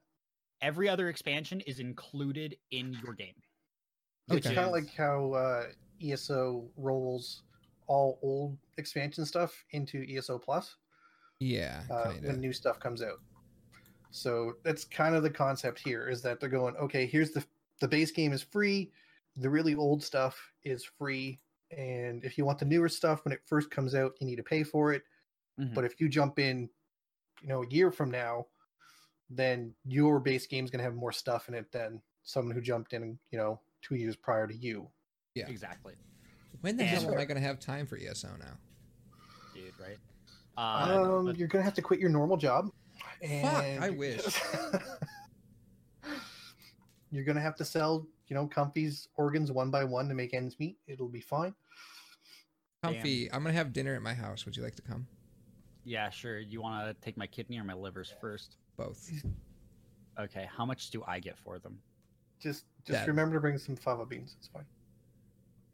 Every 0.63 0.89
other 0.89 1.09
expansion 1.09 1.61
is 1.61 1.79
included 1.79 2.57
in 2.71 2.97
your 3.05 3.13
game. 3.13 3.35
It's 4.29 4.49
kind 4.49 4.67
of 4.67 4.71
like 4.71 4.93
how 4.93 5.33
uh, 5.33 5.67
ESO 6.01 6.71
rolls 6.77 7.43
all 7.87 8.19
old 8.21 8.57
expansion 8.77 9.25
stuff 9.25 9.65
into 9.71 10.03
ESO 10.07 10.39
Plus 10.39 10.77
Yeah, 11.39 11.83
uh, 11.89 12.13
when 12.23 12.39
new 12.39 12.53
stuff 12.53 12.79
comes 12.79 13.01
out. 13.01 13.19
So 14.11 14.55
that's 14.63 14.83
kind 14.85 15.15
of 15.15 15.23
the 15.23 15.29
concept 15.29 15.79
here 15.79 16.09
is 16.09 16.21
that 16.23 16.39
they're 16.39 16.49
going, 16.49 16.75
okay, 16.77 17.05
here's 17.05 17.31
the 17.31 17.45
the 17.79 17.87
base 17.87 18.11
game 18.11 18.33
is 18.33 18.43
free, 18.43 18.91
the 19.37 19.49
really 19.49 19.75
old 19.75 20.03
stuff 20.03 20.53
is 20.63 20.83
free, 20.85 21.41
and 21.71 22.23
if 22.23 22.37
you 22.37 22.45
want 22.45 22.59
the 22.59 22.65
newer 22.65 22.89
stuff 22.89 23.25
when 23.25 23.33
it 23.33 23.41
first 23.45 23.71
comes 23.71 23.95
out, 23.95 24.13
you 24.19 24.27
need 24.27 24.35
to 24.37 24.43
pay 24.43 24.63
for 24.63 24.93
it. 24.93 25.03
Mhm. 25.59 25.73
But 25.73 25.85
if 25.85 25.99
you 26.01 26.09
jump 26.09 26.39
in, 26.39 26.69
you 27.41 27.47
know, 27.49 27.63
a 27.63 27.69
year 27.69 27.91
from 27.91 28.11
now, 28.11 28.47
then 29.29 29.75
your 29.85 30.19
base 30.19 30.47
game 30.47 30.65
is 30.65 30.71
going 30.71 30.79
to 30.79 30.83
have 30.83 30.95
more 30.95 31.11
stuff 31.11 31.47
in 31.47 31.55
it 31.55 31.71
than 31.71 32.01
someone 32.23 32.55
who 32.55 32.61
jumped 32.61 32.93
in, 32.93 33.19
you 33.31 33.37
know, 33.37 33.61
two 33.81 33.95
years 33.95 34.15
prior 34.15 34.47
to 34.47 34.55
you. 34.55 34.87
Yeah. 35.35 35.47
Exactly, 35.47 35.93
When 36.61 36.77
the 36.77 36.83
And- 36.83 36.91
hell 37.03 37.11
am 37.13 37.17
I 37.19 37.25
going 37.25 37.39
to 37.39 37.47
have 37.47 37.59
time 37.59 37.85
for 37.87 37.97
ESO 37.97 38.29
now? 38.39 38.57
dude. 39.53 39.73
Right. 39.79 39.97
Uh, 40.57 41.03
um, 41.19 41.25
but- 41.25 41.37
you're 41.37 41.47
going 41.47 41.61
to 41.61 41.65
have 41.65 41.73
to 41.75 41.81
quit 41.81 41.99
your 41.99 42.09
normal 42.09 42.37
job. 42.37 42.71
Fuck, 43.21 43.53
I 43.53 43.89
wish. 43.89 44.21
you're 47.11 47.23
going 47.23 47.35
to 47.35 47.41
have 47.41 47.55
to 47.57 47.65
sell, 47.65 48.05
you 48.27 48.35
know, 48.35 48.47
Comfy's 48.47 49.07
organs 49.15 49.51
one 49.51 49.69
by 49.71 49.83
one 49.83 50.07
to 50.07 50.13
make 50.15 50.33
ends 50.33 50.55
meet. 50.59 50.77
It'll 50.87 51.07
be 51.09 51.19
fine. 51.21 51.53
Damn. 52.83 52.93
Comfy, 52.93 53.31
I'm 53.31 53.43
going 53.43 53.53
to 53.53 53.57
have 53.57 53.73
dinner 53.73 53.95
at 53.95 54.01
my 54.01 54.13
house. 54.13 54.45
Would 54.45 54.55
you 54.57 54.63
like 54.63 54.75
to 54.75 54.81
come? 54.81 55.07
yeah, 55.83 56.09
sure. 56.11 56.39
You 56.39 56.61
want 56.61 56.85
to 56.87 56.93
take 57.03 57.17
my 57.17 57.25
kidney 57.27 57.57
or 57.59 57.63
my 57.63 57.73
livers 57.73 58.13
first? 58.21 58.57
Both. 58.77 59.09
Okay. 60.19 60.47
How 60.55 60.65
much 60.65 60.91
do 60.91 61.03
I 61.07 61.19
get 61.19 61.37
for 61.37 61.57
them? 61.59 61.79
Just 62.41 62.65
just 62.85 62.99
Dad. 63.01 63.07
remember 63.07 63.35
to 63.35 63.39
bring 63.41 63.57
some 63.57 63.75
fava 63.75 64.05
beans. 64.05 64.35
It's 64.39 64.47
fine. 64.47 64.65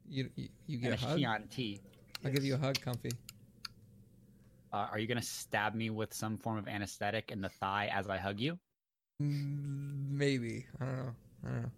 You, 0.10 0.30
you, 0.36 0.50
you 0.68 0.76
And 0.78 0.82
get 0.82 0.92
a 0.92 1.06
a 1.06 1.08
hug? 1.10 1.18
Chianti. 1.20 1.82
I'll 2.26 2.32
give 2.32 2.44
you 2.44 2.56
a 2.56 2.58
hug, 2.58 2.80
Comfy. 2.82 3.12
Uh, 4.74 4.88
are 4.92 5.00
you 5.00 5.08
gonna 5.08 5.22
stab 5.22 5.74
me 5.74 5.90
with 5.90 6.14
some 6.14 6.38
form 6.38 6.58
of 6.58 6.68
anesthetic 6.68 7.32
in 7.32 7.42
the 7.42 7.50
thigh 7.50 7.90
as 7.94 8.10
I 8.10 8.18
hug 8.18 8.40
you? 8.40 8.60
Mm, 9.22 10.10
Maybe. 10.12 10.66
I 10.82 10.86
don't 10.86 10.96
know. 10.98 11.14
I 11.46 11.48
don't 11.50 11.62
know. 11.64 11.70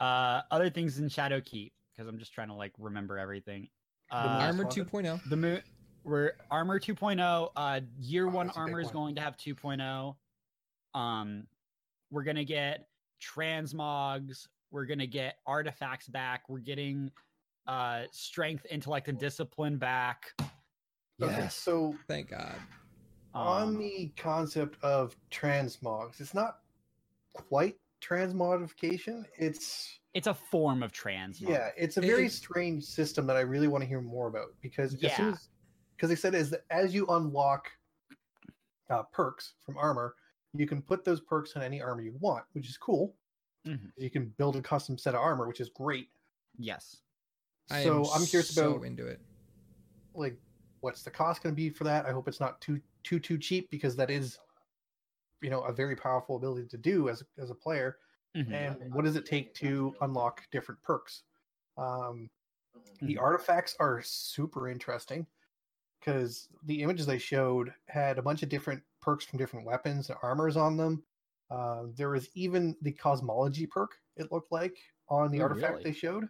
Uh, 0.00 0.42
other 0.50 0.70
things 0.70 0.98
in 0.98 1.08
Shadowkeep 1.08 1.72
because 1.92 2.08
I'm 2.08 2.18
just 2.18 2.32
trying 2.32 2.48
to 2.48 2.54
like 2.54 2.72
remember 2.78 3.18
everything. 3.18 3.68
Uh, 4.10 4.24
Most 4.24 4.42
Armor 4.42 4.64
2.0. 4.64 5.28
the 5.30 5.36
moon 5.36 5.62
we're 6.04 6.32
armor 6.50 6.78
2.0 6.78 7.50
uh 7.56 7.80
year 7.98 8.26
Oh, 8.26 8.30
one 8.30 8.46
that's 8.48 8.58
a 8.58 8.60
big 8.60 8.68
armor 8.68 8.80
is 8.80 8.90
going 8.90 9.14
to 9.14 9.22
have 9.22 9.36
2.0 9.38 10.14
um 10.94 11.46
we're 12.14 12.22
gonna 12.22 12.44
get 12.44 12.86
transmogs 13.20 14.46
we're 14.70 14.86
gonna 14.86 15.06
get 15.06 15.36
artifacts 15.46 16.06
back 16.08 16.48
we're 16.48 16.58
getting 16.60 17.10
uh 17.66 18.02
strength 18.12 18.64
intellect 18.70 19.08
and 19.08 19.18
discipline 19.18 19.76
back 19.76 20.32
Okay, 21.22 21.46
so 21.48 21.94
Thank 22.08 22.30
God. 22.30 22.56
on 23.34 23.68
Um, 23.68 23.78
the 23.78 24.12
concept 24.16 24.82
of 24.82 25.16
transmogs, 25.30 26.20
it's 26.20 26.34
not 26.34 26.58
quite 27.32 27.76
transmogrification. 28.02 29.24
It's 29.38 30.00
it's 30.12 30.26
a 30.26 30.34
form 30.34 30.82
of 30.82 30.90
trans. 30.90 31.40
yeah, 31.40 31.70
it's 31.76 31.98
a 31.98 32.00
very 32.00 32.26
it- 32.26 32.32
strange 32.32 32.82
system 32.82 33.28
that 33.28 33.36
I 33.36 33.40
really 33.42 33.68
want 33.68 33.82
to 33.82 33.86
hear 33.88 34.00
more 34.00 34.26
about 34.26 34.48
because 34.60 34.94
as 34.94 35.00
soon 35.16 35.26
Yeah. 35.30 35.34
because 35.96 36.08
they 36.10 36.16
said 36.16 36.34
is 36.34 36.50
that 36.50 36.64
as 36.70 36.92
you 36.92 37.06
unlock 37.06 37.70
uh, 38.90 39.04
perks 39.04 39.54
from 39.64 39.78
armor, 39.78 40.16
you 40.54 40.66
can 40.66 40.82
put 40.82 41.04
those 41.04 41.20
perks 41.20 41.56
on 41.56 41.62
any 41.62 41.82
armor 41.82 42.02
you 42.02 42.14
want, 42.20 42.46
which 42.52 42.68
is 42.68 42.78
cool. 42.78 43.16
Mhm. 43.64 43.92
You 43.96 44.10
can 44.10 44.30
build 44.30 44.56
a 44.56 44.62
custom 44.62 44.98
set 44.98 45.14
of 45.14 45.20
armor, 45.22 45.46
which 45.48 45.60
is 45.60 45.70
great. 45.70 46.10
yes 46.58 47.02
I 47.70 47.80
so 47.80 48.10
am 48.10 48.10
I'm 48.12 48.26
curious 48.26 48.50
so 48.54 48.82
about 48.82 48.82
into 48.82 49.06
it. 49.06 49.22
like 50.14 50.40
what's 50.80 51.02
the 51.02 51.10
cost 51.10 51.42
going 51.42 51.54
to 51.54 51.56
be 51.56 51.70
for 51.70 51.84
that 51.84 52.06
i 52.06 52.12
hope 52.12 52.28
it's 52.28 52.40
not 52.40 52.60
too 52.60 52.80
too 53.02 53.18
too 53.18 53.38
cheap 53.38 53.70
because 53.70 53.96
that 53.96 54.10
is 54.10 54.38
you 55.42 55.50
know 55.50 55.60
a 55.62 55.72
very 55.72 55.96
powerful 55.96 56.36
ability 56.36 56.66
to 56.68 56.78
do 56.78 57.08
as 57.08 57.22
as 57.38 57.50
a 57.50 57.54
player 57.54 57.98
Mhm. 58.34 58.76
and 58.80 58.94
what 58.94 59.04
does 59.04 59.16
it 59.16 59.26
take 59.26 59.54
to 59.54 59.94
unlock 60.00 60.48
different 60.50 60.82
perks 60.82 61.24
um 61.76 62.30
the 63.06 63.16
Mhm. 63.16 63.18
artifacts 63.18 63.76
are 63.80 64.02
super 64.02 64.68
interesting 64.68 65.26
because 66.00 66.48
the 66.64 66.82
images 66.82 67.06
they 67.06 67.18
showed 67.18 67.74
had 67.88 68.18
a 68.18 68.22
bunch 68.22 68.42
of 68.42 68.50
different 68.50 68.82
perks 69.04 69.24
from 69.24 69.38
different 69.38 69.66
weapons 69.66 70.08
and 70.08 70.18
armors 70.22 70.56
on 70.56 70.76
them. 70.76 71.02
Uh, 71.50 71.84
there 71.94 72.08
was 72.08 72.28
even 72.34 72.74
the 72.82 72.92
cosmology 72.92 73.66
perk 73.66 73.92
it 74.16 74.32
looked 74.32 74.50
like 74.50 74.76
on 75.08 75.30
the 75.30 75.40
Oh, 75.40 75.44
artifact 75.44 75.72
really? 75.72 75.84
they 75.84 75.92
showed. 75.92 76.28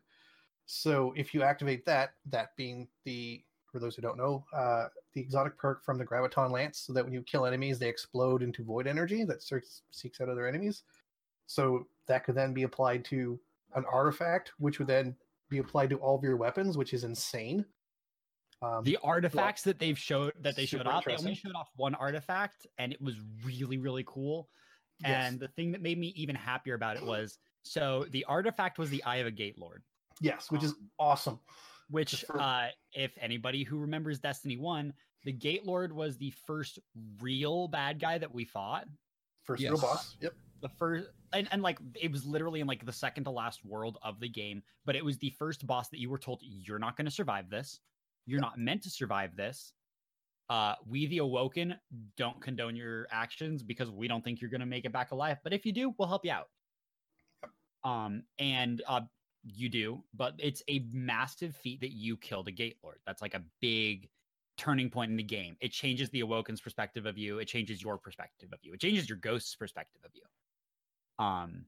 So 0.67 1.13
if 1.17 1.33
you 1.35 1.43
activate 1.43 1.85
that 1.87 2.15
that 2.27 2.57
being 2.57 2.89
the 3.05 3.45
for 3.71 3.79
those 3.79 3.97
who 3.97 4.03
don't 4.03 4.17
know 4.17 4.45
uh, 4.53 4.87
the 5.13 5.21
exotic 5.21 5.57
perk 5.59 5.85
from 5.85 5.99
the 5.99 6.05
graviton 6.05 6.51
lance 6.51 6.79
so 6.79 6.93
that 6.93 7.05
when 7.05 7.13
you 7.13 7.23
kill 7.23 7.47
enemies 7.47 7.79
they 7.79 7.89
explode 7.89 8.43
into 8.43 8.63
void 8.65 8.87
energy 8.87 9.25
that 9.25 9.43
seeks, 9.43 9.83
seeks 9.91 10.21
out 10.21 10.29
other 10.29 10.47
enemies. 10.47 10.83
So 11.47 11.87
that 12.07 12.25
could 12.25 12.35
then 12.35 12.55
be 12.55 12.63
applied 12.63 13.05
to 13.07 13.39
an 13.75 13.85
artifact 13.91 14.53
which 14.59 14.79
would 14.79 14.89
then 14.89 15.15
be 15.51 15.59
applied 15.59 15.91
to 15.91 15.97
all 15.99 16.17
of 16.17 16.25
your 16.25 16.37
weapons 16.37 16.77
which 16.77 16.95
is 16.95 17.05
insane 17.05 17.65
um, 18.65 18.85
the 18.85 18.99
artifacts 19.03 19.63
that 19.63 19.79
they've 19.79 19.99
showed 19.99 20.33
that 20.41 20.57
they 20.57 20.67
showed 20.67 20.87
off 20.87 21.05
they 21.05 21.17
only 21.17 21.35
showed 21.35 21.55
off 21.55 21.69
one 21.77 21.95
artifact 21.95 22.67
and 22.79 22.93
it 22.93 23.01
was 23.01 23.15
really 23.45 23.79
really 23.79 24.05
cool. 24.07 24.49
Yes. 25.01 25.29
and 25.31 25.41
the 25.41 25.49
thing 25.49 25.73
that 25.73 25.83
made 25.83 25.99
me 25.99 26.13
even 26.17 26.37
happier 26.37 26.75
about 26.75 26.97
it 26.97 27.05
was 27.05 27.39
so 27.63 28.07
the 28.11 28.25
artifact 28.27 28.79
was 28.79 28.91
the 28.91 29.03
eye 29.05 29.17
of 29.17 29.27
a 29.27 29.31
gate 29.31 29.59
lord. 29.59 29.83
Yes 30.21 30.51
which 30.51 30.63
is 30.63 30.71
um, 30.71 30.91
awesome. 30.99 31.41
which 31.91 32.25
for- 32.25 32.41
uh 32.41 32.69
if 32.93 33.13
anybody 33.21 33.65
who 33.65 33.79
remembers 33.79 34.19
destiny 34.21 34.57
1 34.57 34.93
the 35.25 35.33
gate 35.33 35.67
lord 35.67 35.93
was 35.93 36.17
the 36.17 36.33
first 36.47 36.79
real 37.21 37.67
bad 37.69 37.99
guy 38.01 38.19
that 38.19 38.33
we 38.33 38.45
fought. 38.45 38.87
First 39.43 39.63
Yes. 39.63 39.71
real 39.73 39.81
boss 39.81 40.17
yep. 40.21 40.33
The 40.63 40.69
first 40.71 41.09
and, 41.35 41.49
and 41.51 41.61
like 41.63 41.79
it 42.01 42.11
was 42.13 42.25
literally 42.25 42.61
in 42.61 42.67
like 42.67 42.87
the 42.87 42.93
second 42.93 43.25
to 43.25 43.31
last 43.31 43.65
world 43.65 43.99
of 44.03 44.21
the 44.21 44.29
game 44.29 44.63
but 44.87 44.95
it 44.97 45.05
was 45.05 45.19
the 45.19 45.31
first 45.31 45.67
boss 45.67 45.89
that 45.89 45.99
you 46.01 46.09
were 46.09 46.19
told 46.19 46.39
you're 46.43 46.79
not 46.79 46.97
going 46.97 47.05
to 47.05 47.11
survive 47.11 47.51
this 47.51 47.81
you're 48.27 48.41
not 48.41 48.59
meant 48.59 48.83
to 48.83 48.91
survive 48.91 49.37
this. 49.37 49.73
Uh 50.51 50.75
we 50.87 51.07
the 51.07 51.19
awoken 51.19 51.75
don't 52.17 52.41
condone 52.41 52.77
your 52.77 53.07
actions 53.11 53.63
because 53.63 53.91
we 53.91 54.09
don't 54.09 54.23
think 54.23 54.41
you're 54.41 54.51
going 54.51 54.61
to 54.61 54.67
make 54.67 54.85
it 54.85 54.93
back 54.93 55.11
alive 55.11 55.39
but 55.43 55.55
if 55.55 55.65
you 55.65 55.73
do 55.73 55.95
we'll 55.99 56.09
help 56.09 56.25
you 56.25 56.33
out. 56.33 56.49
Um 57.83 58.25
and 58.39 58.83
uh 58.87 59.03
you 59.43 59.69
do 59.69 60.05
but 60.15 60.35
it's 60.39 60.63
a 60.69 60.87
massive 60.93 61.57
feat 61.57 61.81
that 61.81 61.93
you 61.93 62.17
killed 62.17 62.49
a 62.49 62.53
gate 62.53 62.77
lord. 62.83 62.99
That's 63.07 63.23
like 63.23 63.35
a 63.35 63.43
big 63.61 64.09
turning 64.59 64.91
point 64.91 65.11
in 65.11 65.17
the 65.17 65.23
game. 65.23 65.57
It 65.61 65.73
changes 65.73 66.11
the 66.11 66.21
awoken's 66.21 66.61
perspective 66.61 67.07
of 67.07 67.19
you. 67.19 67.39
It 67.39 67.47
changes 67.47 67.83
your 67.83 67.99
perspective 67.99 68.51
of 68.53 68.59
you. 68.63 68.75
It 68.75 68.81
changes 68.81 69.09
your 69.09 69.19
ghost's 69.19 69.57
perspective 69.57 70.03
of 70.05 70.11
you. 70.15 71.25
Um 71.25 71.67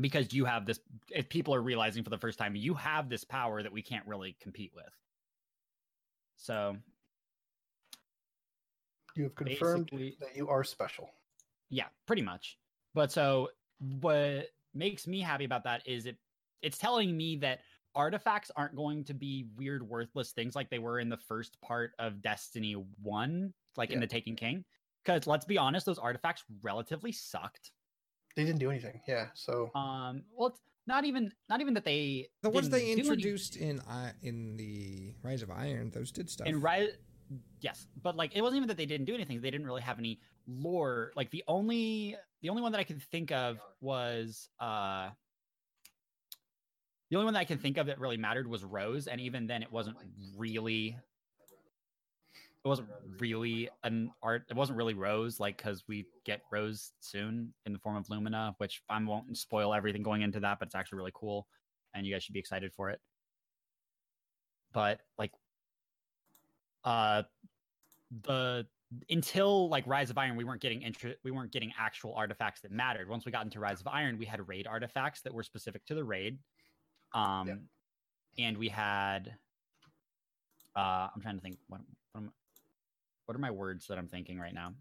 because 0.00 0.32
you 0.32 0.44
have 0.44 0.66
this 0.66 0.78
if 1.10 1.28
people 1.28 1.54
are 1.54 1.62
realizing 1.62 2.04
for 2.04 2.10
the 2.10 2.18
first 2.18 2.38
time 2.38 2.54
you 2.54 2.74
have 2.74 3.08
this 3.08 3.24
power 3.24 3.62
that 3.62 3.72
we 3.72 3.82
can't 3.82 4.06
really 4.06 4.36
compete 4.40 4.70
with 4.74 4.92
so 6.38 6.76
you 9.16 9.24
have 9.24 9.34
confirmed 9.34 9.90
that 10.20 10.34
you 10.34 10.48
are 10.48 10.64
special. 10.64 11.10
Yeah 11.68 11.86
pretty 12.06 12.22
much. 12.22 12.56
But 12.94 13.12
so 13.12 13.50
what 14.00 14.46
makes 14.72 15.06
me 15.06 15.20
happy 15.20 15.44
about 15.44 15.64
that 15.64 15.86
is 15.86 16.06
it 16.06 16.16
it's 16.62 16.78
telling 16.78 17.16
me 17.16 17.36
that 17.36 17.60
artifacts 17.94 18.50
aren't 18.56 18.76
going 18.76 19.02
to 19.04 19.14
be 19.14 19.46
weird 19.56 19.86
worthless 19.86 20.30
things 20.30 20.54
like 20.54 20.70
they 20.70 20.78
were 20.78 21.00
in 21.00 21.08
the 21.08 21.16
first 21.16 21.60
part 21.60 21.92
of 21.98 22.22
destiny 22.22 22.74
1 23.02 23.52
like 23.76 23.90
in 23.90 24.00
the 24.00 24.06
taken 24.06 24.36
king. 24.36 24.64
Because 25.04 25.26
let's 25.26 25.44
be 25.44 25.58
honest 25.58 25.86
those 25.86 25.98
artifacts 25.98 26.44
relatively 26.62 27.12
sucked. 27.12 27.72
They 28.36 28.44
didn't 28.44 28.60
do 28.60 28.70
anything. 28.70 29.00
Yeah 29.08 29.26
so 29.34 29.70
um 29.74 30.22
well 30.32 30.48
it's 30.48 30.60
not 30.88 31.04
even 31.04 31.30
not 31.48 31.60
even 31.60 31.74
that 31.74 31.84
they 31.84 32.28
The 32.42 32.50
ones 32.50 32.70
they 32.70 32.90
introduced 32.90 33.56
in 33.56 33.80
I 33.88 34.12
in 34.22 34.56
the 34.56 35.14
Rise 35.22 35.42
of 35.42 35.50
Iron, 35.50 35.90
those 35.90 36.10
did 36.10 36.28
stuff. 36.28 36.48
And 36.48 36.60
right, 36.62 36.88
yes, 37.60 37.86
but 38.02 38.16
like 38.16 38.34
it 38.34 38.42
wasn't 38.42 38.56
even 38.56 38.68
that 38.68 38.78
they 38.78 38.86
didn't 38.86 39.06
do 39.06 39.14
anything. 39.14 39.40
They 39.40 39.50
didn't 39.50 39.66
really 39.66 39.82
have 39.82 39.98
any 39.98 40.18
lore. 40.48 41.12
Like 41.14 41.30
the 41.30 41.44
only 41.46 42.16
the 42.42 42.48
only 42.48 42.62
one 42.62 42.72
that 42.72 42.78
I 42.78 42.84
could 42.84 43.02
think 43.02 43.30
of 43.30 43.58
was 43.80 44.48
uh 44.58 45.10
the 47.10 47.16
only 47.16 47.26
one 47.26 47.34
that 47.34 47.40
I 47.40 47.44
can 47.44 47.58
think 47.58 47.76
of 47.78 47.86
that 47.86 48.00
really 48.00 48.16
mattered 48.16 48.48
was 48.48 48.64
Rose, 48.64 49.06
and 49.06 49.20
even 49.20 49.46
then 49.46 49.62
it 49.62 49.70
wasn't 49.70 49.96
really 50.36 50.96
it 52.64 52.68
wasn't 52.68 52.88
really 53.18 53.68
an 53.84 54.10
art 54.22 54.44
it 54.50 54.56
wasn't 54.56 54.76
really 54.76 54.94
Rose, 54.94 55.38
like 55.40 55.56
because 55.56 55.84
we 55.88 56.06
get 56.24 56.42
Rose 56.50 56.92
soon 57.00 57.52
in 57.66 57.72
the 57.72 57.78
form 57.78 57.96
of 57.96 58.08
Lumina, 58.10 58.54
which 58.58 58.82
I 58.88 59.02
won't 59.02 59.36
spoil 59.36 59.72
everything 59.72 60.02
going 60.02 60.22
into 60.22 60.40
that, 60.40 60.58
but 60.58 60.66
it's 60.66 60.74
actually 60.74 60.98
really 60.98 61.12
cool 61.14 61.46
and 61.94 62.06
you 62.06 62.12
guys 62.12 62.22
should 62.22 62.34
be 62.34 62.40
excited 62.40 62.72
for 62.72 62.90
it. 62.90 63.00
But 64.72 65.00
like 65.18 65.32
uh 66.84 67.22
the 68.24 68.66
until 69.10 69.68
like 69.68 69.86
Rise 69.86 70.10
of 70.10 70.16
Iron, 70.18 70.36
we 70.36 70.44
weren't 70.44 70.62
getting 70.62 70.82
inter- 70.82 71.16
we 71.22 71.30
weren't 71.30 71.52
getting 71.52 71.72
actual 71.78 72.14
artifacts 72.14 72.62
that 72.62 72.72
mattered. 72.72 73.08
Once 73.08 73.26
we 73.26 73.32
got 73.32 73.44
into 73.44 73.60
Rise 73.60 73.80
of 73.80 73.86
Iron, 73.86 74.18
we 74.18 74.24
had 74.24 74.46
raid 74.48 74.66
artifacts 74.66 75.20
that 75.22 75.32
were 75.32 75.42
specific 75.42 75.84
to 75.86 75.94
the 75.94 76.04
raid. 76.04 76.38
Um 77.14 77.46
and 78.38 78.56
we 78.58 78.68
had 78.68 79.34
uh 80.76 81.08
I'm 81.14 81.20
trying 81.20 81.36
to 81.36 81.40
think 81.40 81.58
what 81.68 81.80
what, 83.28 83.36
are 83.36 83.40
my 83.40 83.50
words 83.50 83.86
that 83.88 83.98
I'm 83.98 84.08
thinking 84.08 84.38
right 84.38 84.54
now? 84.54 84.74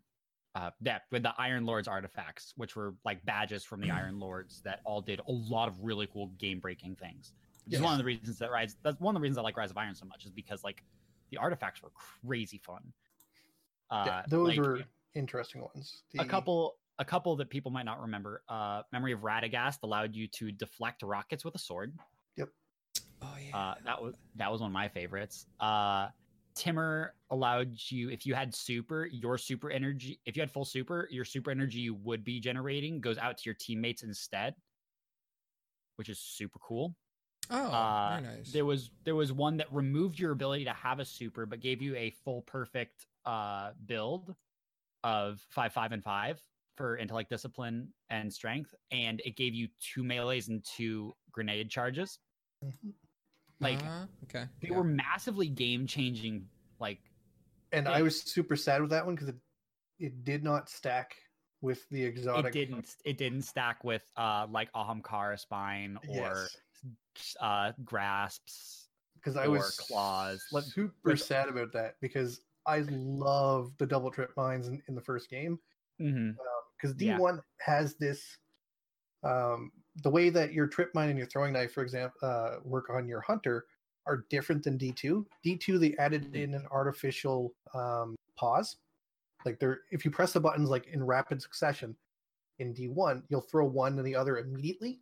Uh 0.56 0.72
yeah, 0.82 1.00
with 1.12 1.24
the 1.24 1.34
Iron 1.38 1.66
Lords 1.66 1.88
artifacts, 1.88 2.54
which 2.56 2.76
were 2.76 2.95
like 3.06 3.24
badges 3.26 3.64
from 3.64 3.82
the 3.82 3.91
Iron 3.91 4.20
Lords 4.20 4.62
that 4.64 4.80
all 4.86 5.02
did 5.02 5.20
a 5.20 5.32
lot 5.32 5.68
of 5.68 5.76
really 5.82 6.08
cool 6.08 6.28
game 6.39 6.60
breaking 6.60 6.95
things. 6.95 7.34
Which 7.66 7.76
is 7.76 7.82
one 7.82 7.91
of 7.91 8.00
the 8.00 8.06
reasons 8.06 8.39
that 8.39 8.50
Rise 8.50 8.78
that's 8.82 9.00
one 9.00 9.16
of 9.16 9.22
the 9.22 9.24
reasons 9.24 9.38
I 9.38 9.41
like 9.41 9.58
Rise 9.58 9.72
of 9.72 9.78
Iron 9.78 9.93
so 9.93 10.06
much 10.06 10.26
is 10.26 10.32
because 10.32 10.64
like 10.64 10.84
the 11.32 11.38
artifacts 11.38 11.84
were 11.84 11.91
crazy 12.26 12.58
fun. 12.58 12.82
Uh, 13.91 14.04
yeah, 14.06 14.24
those 14.30 14.50
like, 14.50 14.60
were 14.60 14.80
interesting 15.16 15.62
ones. 15.62 16.04
a 16.18 16.26
couple 16.26 16.78
a 17.00 17.06
couple 17.06 17.36
that 17.36 17.50
people 17.50 17.72
might 17.72 17.86
not 17.86 18.02
remember. 18.02 18.41
Uh, 18.50 18.82
Memory 18.91 19.12
of 19.14 19.20
Radegast 19.20 19.80
allowed 19.84 20.16
you 20.16 20.28
to 20.30 20.52
deflect 20.52 21.04
rockets 21.04 21.45
with 21.45 21.56
a 21.56 21.60
sword. 21.60 21.93
Yep. 22.38 22.50
Oh 23.22 23.36
yeah. 23.39 23.58
Uh, 23.58 23.76
that 23.86 24.02
was 24.02 24.16
that 24.36 24.52
was 24.52 24.62
one 24.62 24.70
of 24.70 24.74
my 24.74 24.88
favorites. 24.88 25.45
Uh, 25.60 26.08
Timur 26.58 27.14
allowed 27.30 27.78
you 27.89 28.10
if 28.10 28.26
you 28.26 28.34
had 28.36 28.53
super, 28.53 29.05
your 29.05 29.38
super 29.38 29.70
energy. 29.70 30.20
If 30.26 30.36
you 30.36 30.41
had 30.41 30.51
full 30.51 30.66
super, 30.66 31.08
your 31.12 31.26
super 31.26 31.51
energy 31.51 31.80
you 31.80 31.93
would 31.95 32.24
be 32.24 32.39
generating 32.39 32.99
goes 33.01 33.18
out 33.18 33.38
to 33.38 33.43
your 33.45 33.55
teammates 33.55 34.03
instead, 34.03 34.55
which 35.95 36.10
is 36.10 36.20
super 36.20 36.60
cool. 36.60 36.95
oh, 37.49 37.55
uh, 37.72 38.10
very 38.10 38.38
nice. 38.38 38.51
There 38.51 38.66
was 38.66 38.91
there 39.03 39.16
was 39.16 39.32
one 39.32 39.58
that 39.58 39.72
removed 39.74 40.20
your 40.20 40.32
ability 40.32 40.66
to 40.66 40.74
have 40.74 40.99
a 40.99 41.05
super, 41.05 41.45
but 41.45 41.60
gave 41.60 41.82
you 41.82 41.95
a 41.95 42.12
full 42.24 42.41
perfect 42.43 43.08
uh, 43.26 43.72
build 43.86 44.36
of 45.03 45.41
five, 45.49 45.74
five, 45.74 45.91
and 45.91 46.03
five 46.03 46.41
for 46.76 46.97
intellect, 46.97 47.30
discipline, 47.30 47.93
and 48.10 48.32
strength, 48.32 48.74
and 48.91 49.22
it 49.26 49.36
gave 49.36 49.53
you 49.53 49.68
two 49.80 50.03
melees 50.03 50.49
and 50.49 50.64
two 50.64 51.16
grenade 51.32 51.70
charges. 51.70 52.20
Mhm. 52.64 52.93
Like 53.60 53.84
Uh, 53.84 54.05
okay. 54.24 54.45
they 54.62 54.70
yeah. 54.70 54.78
were 54.78 54.84
massively 54.84 55.47
game 55.47 55.88
changing. 55.88 56.47
Like 56.80 56.99
and 57.72 57.86
yeah. 57.86 57.91
I 57.93 58.01
was 58.01 58.22
super 58.22 58.55
sad 58.55 58.82
with 58.82 58.91
that 58.91 59.05
one 59.05 59.16
because 59.16 59.30
it, 59.30 59.36
it 59.99 60.24
did 60.24 60.43
not 60.43 60.70
stack 60.70 61.16
with 61.62 61.88
the 61.89 62.03
exotic. 62.03 62.45
it 62.55 62.60
didn't 62.68 62.95
it 63.03 63.18
didn't 63.18 63.41
stack 63.41 63.84
with 63.84 64.03
uh 64.16 64.45
like 64.49 64.72
Ahamkara 64.74 65.39
spine 65.39 65.97
or 66.08 66.16
Yes, 66.16 67.36
uh 67.41 67.72
grasps. 67.84 68.89
because 69.16 69.36
I 69.36 69.47
was 69.47 69.76
claws. 69.80 70.43
Super 70.66 70.93
let's- 71.03 71.26
sad 71.26 71.49
about 71.49 71.74
that 71.74 71.95
because 71.99 72.41
I 72.68 72.84
love 72.89 73.72
the 73.80 73.88
double 73.88 74.12
trip 74.12 74.32
mines 74.38 74.68
in, 74.68 74.82
in 74.88 74.93
the 74.95 75.01
first 75.01 75.30
game 75.30 75.58
because 75.97 76.93
D1 76.95 77.41
has 77.62 77.95
this 77.95 78.22
um, 79.24 79.72
the 80.04 80.10
way 80.10 80.30
that 80.30 80.54
your 80.54 80.68
trip 80.68 80.91
mine 80.93 81.10
and 81.10 81.18
your 81.18 81.28
throwing 81.28 81.54
knife, 81.54 81.74
for 81.74 81.84
example, 81.84 82.18
uh, 82.22 82.58
work 82.64 82.89
on 82.89 83.08
your 83.08 83.22
hunter 83.22 83.66
are 84.06 84.26
different 84.30 84.64
than 84.64 84.78
D2. 84.78 85.26
D2 85.45 85.80
they 85.80 85.95
added 85.98 86.24
Mm-hmm. 86.26 86.36
in 86.36 86.54
an 86.54 86.66
artificial 86.72 87.54
um, 87.74 88.16
pause, 88.36 88.78
like 89.45 89.60
they're 89.60 89.82
if 89.91 90.06
you 90.06 90.12
press 90.12 90.34
the 90.34 90.39
buttons 90.39 90.70
like 90.70 90.88
in 90.88 91.04
rapid 91.04 91.41
succession. 91.41 91.95
In 92.60 92.74
D1, 92.74 93.22
you'll 93.30 93.41
throw 93.41 93.66
one 93.66 93.98
and 94.00 94.08
the 94.08 94.16
other 94.16 94.39
immediately. 94.39 95.00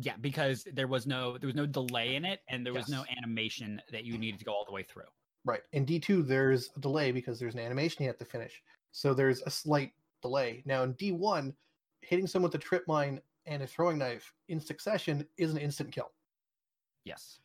Yeah, 0.00 0.14
because 0.20 0.66
there 0.72 0.86
was 0.86 1.06
no 1.06 1.36
there 1.38 1.46
was 1.46 1.54
no 1.56 1.66
delay 1.66 2.16
in 2.16 2.24
it, 2.24 2.40
and 2.48 2.64
there 2.64 2.72
was 2.72 2.88
no 2.88 3.04
animation 3.18 3.80
that 3.92 4.04
you 4.04 4.16
needed 4.16 4.38
to 4.38 4.44
go 4.44 4.52
all 4.52 4.64
the 4.64 4.72
way 4.72 4.82
through. 4.82 5.04
Right. 5.44 5.60
In 5.72 5.84
D2, 5.86 6.26
there's 6.26 6.70
a 6.76 6.80
delay 6.80 7.12
because 7.12 7.38
there's 7.38 7.54
an 7.54 7.60
animation 7.60 8.02
you 8.02 8.08
have 8.08 8.18
to 8.18 8.24
finish. 8.24 8.62
So 8.92 9.14
there's 9.14 9.42
a 9.42 9.50
slight 9.50 9.92
delay. 10.22 10.62
Now 10.66 10.82
in 10.82 10.94
D1, 10.94 11.54
hitting 12.00 12.26
someone 12.26 12.50
with 12.50 12.60
a 12.60 12.64
trip 12.64 12.84
mine 12.88 13.20
and 13.46 13.62
a 13.62 13.66
throwing 13.66 13.98
knife 13.98 14.32
in 14.48 14.60
succession 14.60 15.26
is 15.36 15.52
an 15.52 15.58
instant 15.58 15.92
kill. 15.92 16.10
Yes, 17.04 17.38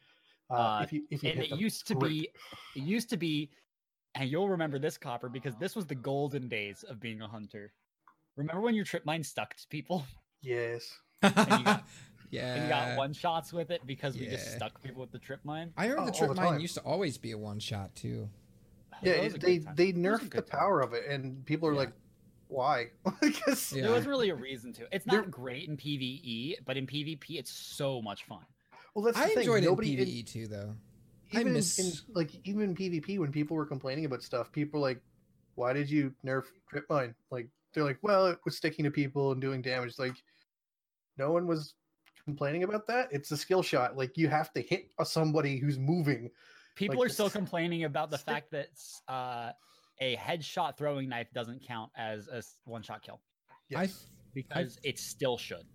Uh, 0.49 0.53
Uh, 0.55 0.81
if 0.83 0.91
you 0.91 1.05
if 1.09 1.23
you 1.23 1.29
and 1.31 1.39
it 1.41 1.51
used 1.51 1.87
to 1.87 1.95
correct. 1.95 2.09
be 2.09 2.29
it 2.75 2.83
used 2.83 3.09
to 3.09 3.17
be, 3.17 3.51
and 4.15 4.29
you'll 4.29 4.49
remember 4.49 4.79
this 4.79 4.97
copper 4.97 5.29
because 5.29 5.55
this 5.57 5.75
was 5.75 5.85
the 5.85 5.95
golden 5.95 6.47
days 6.49 6.83
of 6.83 6.99
being 6.99 7.21
a 7.21 7.27
hunter. 7.27 7.71
Remember 8.35 8.61
when 8.61 8.75
your 8.75 8.85
trip 8.85 9.05
mine 9.05 9.23
stuck 9.23 9.55
to 9.55 9.67
people 9.69 10.05
yes. 10.41 10.97
and 11.21 11.33
you 11.35 11.63
got- 11.63 11.83
yeah. 12.31 12.53
and 12.55 12.63
you 12.63 12.69
got 12.69 12.97
one 12.97 13.13
shots 13.13 13.53
with 13.53 13.71
it 13.71 13.81
because 13.85 14.17
we 14.17 14.25
just 14.27 14.53
stuck 14.55 14.81
people 14.81 15.01
with 15.01 15.11
the 15.11 15.19
trip 15.19 15.39
mine? 15.43 15.71
I 15.77 15.87
heard 15.87 15.99
Oh, 15.99 16.05
the 16.05 16.11
trip 16.11 16.29
the 16.29 16.35
mine 16.35 16.59
used 16.59 16.75
to 16.75 16.81
always 16.81 17.17
be 17.17 17.31
a 17.31 17.37
one 17.37 17.59
shot 17.59 17.93
too. 17.95 18.29
Yeah, 19.03 19.13
That 19.13 19.23
it- 19.35 19.41
they 19.41 19.57
they 19.59 19.89
It 19.89 19.95
was 19.95 20.05
a 20.05 20.07
nerfed 20.07 20.19
the 20.21 20.27
good 20.29 20.47
time. 20.47 20.59
power 20.59 20.81
of 20.81 20.93
it, 20.93 21.05
and 21.07 21.45
people 21.45 21.67
are 21.69 21.73
Yeah. 21.73 21.79
like, 21.79 21.93
"Why?" 22.51 22.91
Because 23.21 23.73
Yeah. 23.73 23.83
There 23.83 23.91
wasn't 23.91 24.09
really 24.09 24.29
a 24.29 24.35
reason 24.35 24.73
to. 24.73 24.87
It's 24.93 25.05
There- 25.05 25.21
not 25.21 25.31
great 25.31 25.67
in 25.69 25.77
PVE, 25.77 26.57
but 26.65 26.77
in 26.77 26.85
PvP, 26.85 27.39
it's 27.39 27.51
so 27.51 28.01
much 28.01 28.25
fun. 28.25 28.45
well, 28.93 29.05
that's 29.05 29.17
the 29.17 29.23
I 29.23 29.27
thing. 29.29 29.39
enjoyed 29.39 29.55
it 29.63 29.65
in 29.67 29.71
Nobody 29.71 29.93
in- 29.97 30.07
PVE 30.07 30.23
too, 30.27 30.47
though. 30.47 30.75
I 31.33 31.37
even 31.37 31.47
in- 31.47 31.53
miss- 31.53 31.79
in, 32.09 32.13
like 32.13 32.31
even 32.43 32.61
in 32.63 32.75
PvP 32.75 33.17
when 33.19 33.31
people 33.31 33.55
were 33.55 33.65
complaining 33.65 34.05
about 34.05 34.21
stuff, 34.21 34.51
people 34.51 34.79
were 34.81 34.87
like, 34.87 35.01
"Why 35.55 35.71
did 35.73 35.89
you 35.89 36.13
nerf 36.25 36.45
trip 36.69 36.85
mine?" 36.89 37.15
Like 37.31 37.47
they're 37.73 37.85
like, 37.85 37.99
"Well, 38.01 38.27
it 38.27 38.39
was 38.43 38.57
sticking 38.57 38.83
to 38.85 38.91
people 38.91 39.31
and 39.31 39.39
doing 39.41 39.61
damage." 39.61 39.97
Like 39.97 40.21
no 41.17 41.31
one 41.31 41.47
was 41.47 41.75
complaining 42.25 42.63
about 42.63 42.85
that. 42.87 43.07
It's 43.11 43.31
a 43.31 43.37
skill 43.37 43.61
shot. 43.63 43.95
Like 43.97 44.17
you 44.17 44.27
have 44.27 44.51
to 44.53 44.61
hit 44.61 44.91
a- 44.99 45.05
somebody 45.05 45.57
who's 45.57 45.79
moving. 45.79 46.29
People 46.75 46.97
Like, 46.99 47.07
are 47.07 47.13
still 47.13 47.29
complaining 47.29 47.83
about 47.85 48.09
the 48.11 48.17
stick- 48.17 48.33
fact 48.33 48.51
that 48.51 48.69
uh, 49.07 49.51
a 50.01 50.15
headshot 50.17 50.77
throwing 50.77 51.07
knife 51.07 51.27
doesn't 51.33 51.65
count 51.65 51.91
as 51.95 52.27
a 52.27 52.43
one 52.65 52.81
shot 52.81 53.01
kill 53.01 53.21
I 53.75 53.83
Yes, 53.83 54.07
because 54.33 54.77
it 54.83 54.99
still 54.99 55.37
should. 55.37 55.65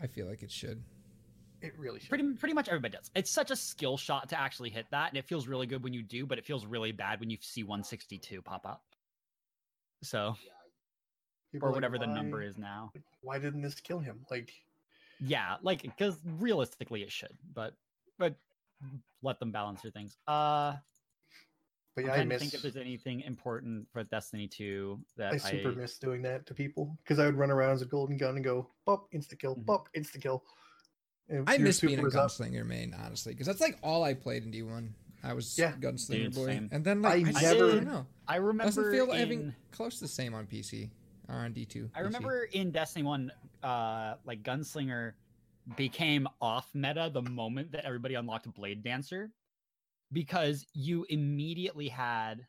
I 0.00 0.06
feel 0.06 0.26
like 0.26 0.42
it 0.42 0.50
should. 0.50 0.82
it 1.60 1.72
really 1.76 2.00
should. 2.00 2.08
Pretty 2.08 2.32
pretty 2.34 2.54
much 2.54 2.68
everybody 2.68 2.96
does. 2.96 3.10
It's 3.14 3.30
such 3.30 3.50
a 3.50 3.56
skill 3.56 3.98
shot 3.98 4.30
to 4.30 4.40
actually 4.40 4.70
hit 4.70 4.86
that, 4.90 5.10
and 5.10 5.18
it 5.18 5.26
feels 5.26 5.46
really 5.46 5.66
good 5.66 5.82
when 5.82 5.92
you 5.92 6.02
do, 6.02 6.24
but 6.24 6.38
it 6.38 6.46
feels 6.46 6.64
really 6.64 6.92
bad 6.92 7.20
when 7.20 7.28
you 7.28 7.36
see 7.40 7.62
162 7.62 8.40
pop 8.40 8.66
up. 8.66 8.82
So 10.02 10.36
People 11.52 11.66
or 11.66 11.70
are 11.70 11.72
like, 11.72 11.76
whatever 11.82 11.98
the 11.98 12.06
number 12.06 12.42
is 12.42 12.56
now. 12.56 12.92
Why 13.22 13.38
didn't 13.38 13.60
this 13.62 13.74
kill 13.74 13.98
him? 13.98 14.24
Like 14.30 14.52
Yeah, 15.20 15.56
like 15.62 15.82
because 15.82 16.18
realistically 16.24 17.02
it 17.02 17.12
should, 17.12 17.36
but 17.52 17.74
but 18.18 18.36
let 19.22 19.38
them 19.40 19.52
balance 19.52 19.82
their 19.82 19.90
things. 19.90 20.16
Uh, 20.26 20.76
but 21.94 22.02
I'm 22.02 22.06
yeah, 22.06 22.12
I 22.12 22.16
trying 22.16 22.28
to 22.28 22.34
miss. 22.34 22.42
think 22.42 22.54
if 22.54 22.62
there's 22.62 22.76
anything 22.76 23.20
important 23.22 23.86
for 23.92 24.02
Destiny 24.04 24.46
2 24.48 24.98
that 25.16 25.32
I 25.32 25.34
I, 25.34 25.38
super 25.38 25.72
miss 25.72 25.98
doing 25.98 26.22
that 26.22 26.46
to 26.46 26.54
people 26.54 26.96
because 27.02 27.18
I 27.18 27.26
would 27.26 27.36
run 27.36 27.50
around 27.50 27.72
as 27.72 27.82
a 27.82 27.86
golden 27.86 28.16
gun 28.16 28.36
and 28.36 28.44
go 28.44 28.70
bop 28.86 29.10
insta 29.12 29.38
kill, 29.38 29.56
Mhm. 29.56 29.66
bop 29.66 29.88
insta 29.96 30.20
kill. 30.20 30.44
I 31.46 31.58
miss 31.58 31.80
being 31.80 31.94
a 31.94 31.96
super 31.96 32.02
was 32.06 32.16
up. 32.16 32.30
gunslinger 32.30 32.66
main, 32.66 32.92
honestly, 32.94 33.32
because 33.32 33.46
that's 33.46 33.60
like 33.60 33.78
all 33.82 34.02
I 34.02 34.14
played 34.14 34.42
in 34.44 34.50
D1. 34.50 34.94
I 35.22 35.32
was 35.34 35.56
Yeah. 35.58 35.72
gunslinger 35.76 36.24
Dude, 36.24 36.34
boy, 36.34 36.46
same. 36.46 36.68
and 36.72 36.84
then 36.84 37.02
like 37.02 37.24
I 37.26 37.28
I, 37.28 37.32
just 37.32 37.42
never- 37.42 37.72
don't 37.72 37.84
know. 37.86 38.06
I 38.26 38.36
remember 38.36 38.64
Doesn't 38.64 38.90
feel 38.92 39.12
in, 39.12 39.18
having 39.18 39.54
close 39.70 39.96
to 39.96 40.00
the 40.00 40.08
same 40.08 40.34
on 40.34 40.46
PC 40.46 40.90
or 41.28 41.34
on 41.36 41.52
D2. 41.52 41.90
I 41.94 42.00
PC. 42.00 42.04
remember 42.04 42.44
in 42.44 42.70
Destiny 42.72 43.04
1 43.04 43.30
uh 43.62 44.16
like 44.24 44.42
Gunslinger 44.42 45.12
became 45.76 46.26
off 46.40 46.68
meta 46.74 47.10
the 47.12 47.22
moment 47.22 47.70
that 47.72 47.84
everybody 47.84 48.14
unlocked 48.14 48.52
Blade 48.54 48.82
Dancer 48.82 49.30
because 50.12 50.66
you 50.74 51.06
immediately 51.08 51.88
had 51.88 52.46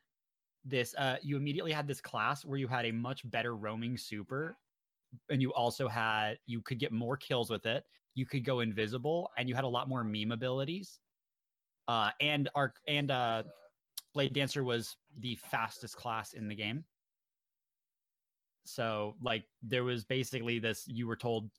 this 0.64 0.94
uh 0.96 1.18
you 1.22 1.38
immediately 1.38 1.72
had 1.72 1.88
this 1.88 2.02
class 2.02 2.46
where 2.46 2.60
you 2.60 2.68
had 2.68 2.86
a 2.86 2.92
much 2.92 3.30
better 3.32 3.56
roaming 3.56 3.98
super 3.98 4.58
and 5.30 5.42
you 5.42 5.52
also 5.54 5.88
had 5.88 6.38
you 6.46 6.62
could 6.62 6.80
get 6.80 6.92
more 6.92 7.18
kills 7.18 7.50
with 7.50 7.66
it. 7.66 7.84
You 8.14 8.26
could 8.26 8.46
go 8.46 8.60
invisible 8.60 9.32
and 9.38 9.50
you 9.50 9.56
had 9.56 9.64
a 9.64 9.68
lot 9.68 9.90
more 9.90 10.04
meme 10.04 10.32
abilities. 10.32 11.00
Uh 11.88 12.12
and 12.20 12.48
our 12.56 12.74
and 12.88 13.10
uh 13.10 13.44
blade 14.14 14.34
dancer 14.34 14.64
was 14.64 14.98
the 15.20 15.36
fastest 15.36 15.96
class 15.96 16.34
in 16.34 16.48
the 16.48 16.56
game. 16.56 16.86
So 18.66 19.16
like 19.22 19.46
there 19.64 19.84
was 19.84 20.06
basically 20.06 20.60
this 20.60 20.88
you 20.88 21.08
were 21.08 21.16
told 21.16 21.50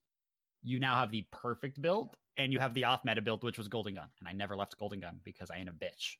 you 0.62 0.78
now 0.78 0.94
have 0.94 1.10
the 1.10 1.26
perfect 1.32 1.82
build 1.82 2.16
and 2.36 2.52
you 2.52 2.58
have 2.58 2.74
the 2.74 2.84
off 2.84 3.04
meta 3.04 3.22
build 3.22 3.42
which 3.44 3.58
was 3.58 3.68
golden 3.68 3.94
gun 3.94 4.08
and 4.20 4.28
i 4.28 4.32
never 4.32 4.56
left 4.56 4.78
golden 4.78 5.00
gun 5.00 5.20
because 5.24 5.50
i 5.50 5.56
ain't 5.58 5.68
a 5.68 5.72
bitch 5.72 6.16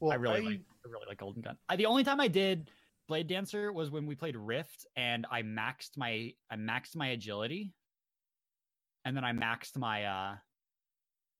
Well, 0.00 0.10
I 0.10 0.16
really 0.16 0.40
like 0.42 0.60
I 0.84 0.88
really 0.88 1.06
like 1.06 1.18
Golden 1.18 1.42
Gun. 1.42 1.56
I, 1.68 1.76
the 1.76 1.86
only 1.86 2.02
time 2.02 2.20
I 2.20 2.26
did 2.26 2.70
Blade 3.06 3.28
Dancer 3.28 3.72
was 3.72 3.90
when 3.90 4.04
we 4.04 4.16
played 4.16 4.36
Rift 4.36 4.84
and 4.96 5.26
I 5.30 5.42
maxed 5.42 5.96
my 5.96 6.32
I 6.50 6.56
maxed 6.56 6.96
my 6.96 7.08
agility. 7.08 7.72
And 9.04 9.16
then 9.16 9.24
I 9.24 9.32
maxed 9.32 9.78
my 9.78 10.04
uh 10.04 10.34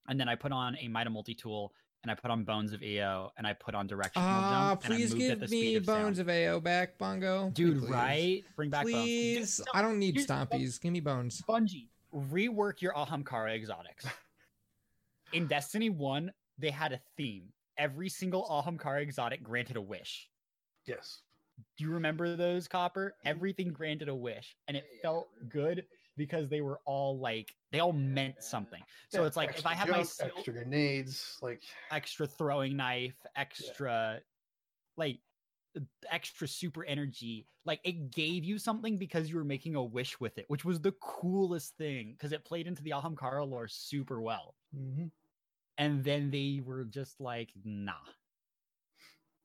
and 0.08 0.18
then 0.18 0.28
I 0.28 0.36
put 0.36 0.52
on 0.52 0.76
a 0.80 0.86
Mida 0.86 1.10
multi-tool 1.10 1.72
and 2.02 2.10
I 2.10 2.14
put 2.14 2.30
on 2.30 2.44
Bones 2.44 2.72
of 2.72 2.80
Eao 2.80 3.30
and 3.36 3.46
I 3.46 3.52
put 3.52 3.74
on 3.74 3.86
directional 3.86 4.28
Ah, 4.28 4.70
jump 4.70 4.84
and 4.84 4.94
I 4.94 4.96
please 4.96 5.10
moved 5.14 5.22
at 5.22 5.28
give 5.28 5.40
the 5.40 5.48
me 5.48 5.60
speed 5.62 5.76
of 5.76 5.86
bones 5.86 6.16
sound. 6.18 6.28
of 6.30 6.34
Eao 6.34 6.62
back, 6.62 6.98
Bongo. 6.98 7.50
Dude, 7.54 7.80
Please. 7.80 7.90
right? 7.90 8.44
Bring 8.56 8.70
back 8.70 8.84
bones. 8.84 8.94
Please, 8.94 9.60
no, 9.60 9.78
I 9.78 9.82
don't 9.82 9.98
need 9.98 10.14
here's- 10.14 10.26
stompies. 10.28 10.80
Give 10.80 10.92
me 10.92 11.00
bones. 11.00 11.42
Bungie, 11.48 11.88
rework 12.14 12.80
your 12.80 12.92
Ahamkara 12.94 13.54
exotics. 13.54 14.06
In 15.32 15.46
Destiny 15.46 15.88
1, 15.90 16.32
they 16.58 16.70
had 16.70 16.92
a 16.92 17.00
theme. 17.16 17.44
Every 17.78 18.08
single 18.08 18.44
Ahamkara 18.50 19.00
exotic 19.00 19.42
granted 19.42 19.76
a 19.76 19.80
wish. 19.82 20.28
yes. 20.86 21.20
Do 21.76 21.84
you 21.84 21.90
remember 21.90 22.34
those 22.34 22.66
copper? 22.66 23.14
Everything 23.24 23.68
granted 23.72 24.08
a 24.08 24.14
wish, 24.14 24.56
and 24.66 24.76
it 24.76 24.84
felt 25.02 25.28
good 25.48 25.84
because 26.16 26.48
they 26.48 26.60
were 26.60 26.80
all 26.84 27.18
like 27.18 27.54
they 27.70 27.80
all 27.80 27.92
meant 27.92 28.42
something. 28.42 28.82
So 29.08 29.22
Yeah, 29.22 29.26
it's 29.26 29.36
like 29.36 29.58
if 29.58 29.66
I 29.66 29.74
have 29.74 29.88
my 29.88 29.98
jump, 29.98 30.08
skill, 30.08 30.30
extra 30.36 30.52
grenades, 30.52 31.38
like 31.42 31.62
extra 31.90 32.26
throwing 32.26 32.76
knife, 32.76 33.16
extra 33.36 34.20
like 34.96 35.20
extra 36.10 36.46
super 36.46 36.84
energy, 36.84 37.46
like 37.64 37.80
it 37.84 38.10
gave 38.10 38.44
you 38.44 38.58
something 38.58 38.98
because 38.98 39.30
you 39.30 39.36
were 39.36 39.44
making 39.44 39.74
a 39.74 39.82
wish 39.82 40.20
with 40.20 40.38
it, 40.38 40.44
which 40.48 40.64
was 40.64 40.80
the 40.80 40.92
coolest 41.00 41.76
thing 41.76 42.12
because 42.12 42.32
it 42.32 42.44
played 42.44 42.66
into 42.66 42.82
the 42.82 42.90
Ahamkara 42.90 43.48
lore 43.48 43.68
super 43.68 44.20
well. 44.20 44.54
mhm. 44.76 45.10
And 45.78 46.04
then 46.04 46.30
they 46.30 46.60
were 46.64 46.84
just 46.84 47.20
like, 47.20 47.50
nah. 47.64 47.92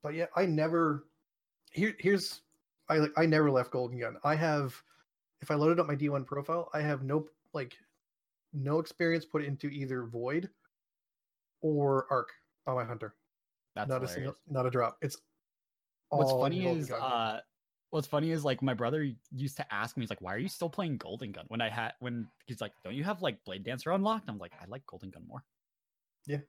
but 0.04 0.14
yeah, 0.14 0.28
I 0.36 0.46
never 0.46 1.06
here 1.72 1.96
here's 2.00 2.42
I 2.90 2.98
like 2.98 3.12
I 3.18 3.26
never 3.26 3.52
left 3.52 3.72
Golden 3.72 4.00
Gun. 4.00 4.18
I 4.24 4.36
have 4.36 4.82
if 5.48 5.52
I 5.52 5.56
loaded 5.56 5.80
up 5.80 5.88
my 5.88 5.96
D1 5.96 6.26
profile, 6.26 6.70
I 6.74 6.82
have 6.82 7.04
no 7.04 7.26
like 7.54 7.78
no 8.52 8.80
experience 8.80 9.24
put 9.24 9.46
into 9.46 9.70
either 9.70 10.04
Void 10.04 10.50
or 11.62 12.06
Arc 12.12 12.34
on 12.68 12.76
my 12.76 12.84
hunter. 12.84 13.16
That's 13.74 13.88
not 13.88 14.04
a 14.04 14.08
single 14.10 14.36
not 14.50 14.66
a 14.66 14.70
drop. 14.70 14.98
It's 15.02 15.18
What's 16.10 16.32
funny 16.32 16.68
is 16.68 16.92
uh 16.92 17.40
what's 17.92 18.08
funny 18.08 18.32
is 18.32 18.44
like 18.44 18.62
my 18.62 18.74
brother 18.74 19.10
used 19.32 19.56
to 19.56 19.74
ask 19.74 19.96
me, 19.96 20.04
he's 20.04 20.10
like, 20.10 20.22
Why 20.22 20.34
are 20.34 20.38
you 20.38 20.50
still 20.50 20.70
playing 20.70 20.98
Golden 20.98 21.32
Gun? 21.32 21.46
When 21.48 21.62
I 21.62 21.70
had 21.70 21.94
when 22.00 22.28
he's 22.46 22.60
like, 22.60 22.74
Don't 22.84 22.96
you 22.96 23.06
have 23.06 23.22
like 23.22 23.38
Blade 23.46 23.64
Dancer 23.64 23.92
unlocked? 23.92 24.28
I'm 24.28 24.38
like, 24.38 24.52
I 24.62 24.66
like 24.68 24.86
Golden 24.86 25.12
Gun 25.12 25.24
more. 25.30 25.46
Yeah. 26.26 26.40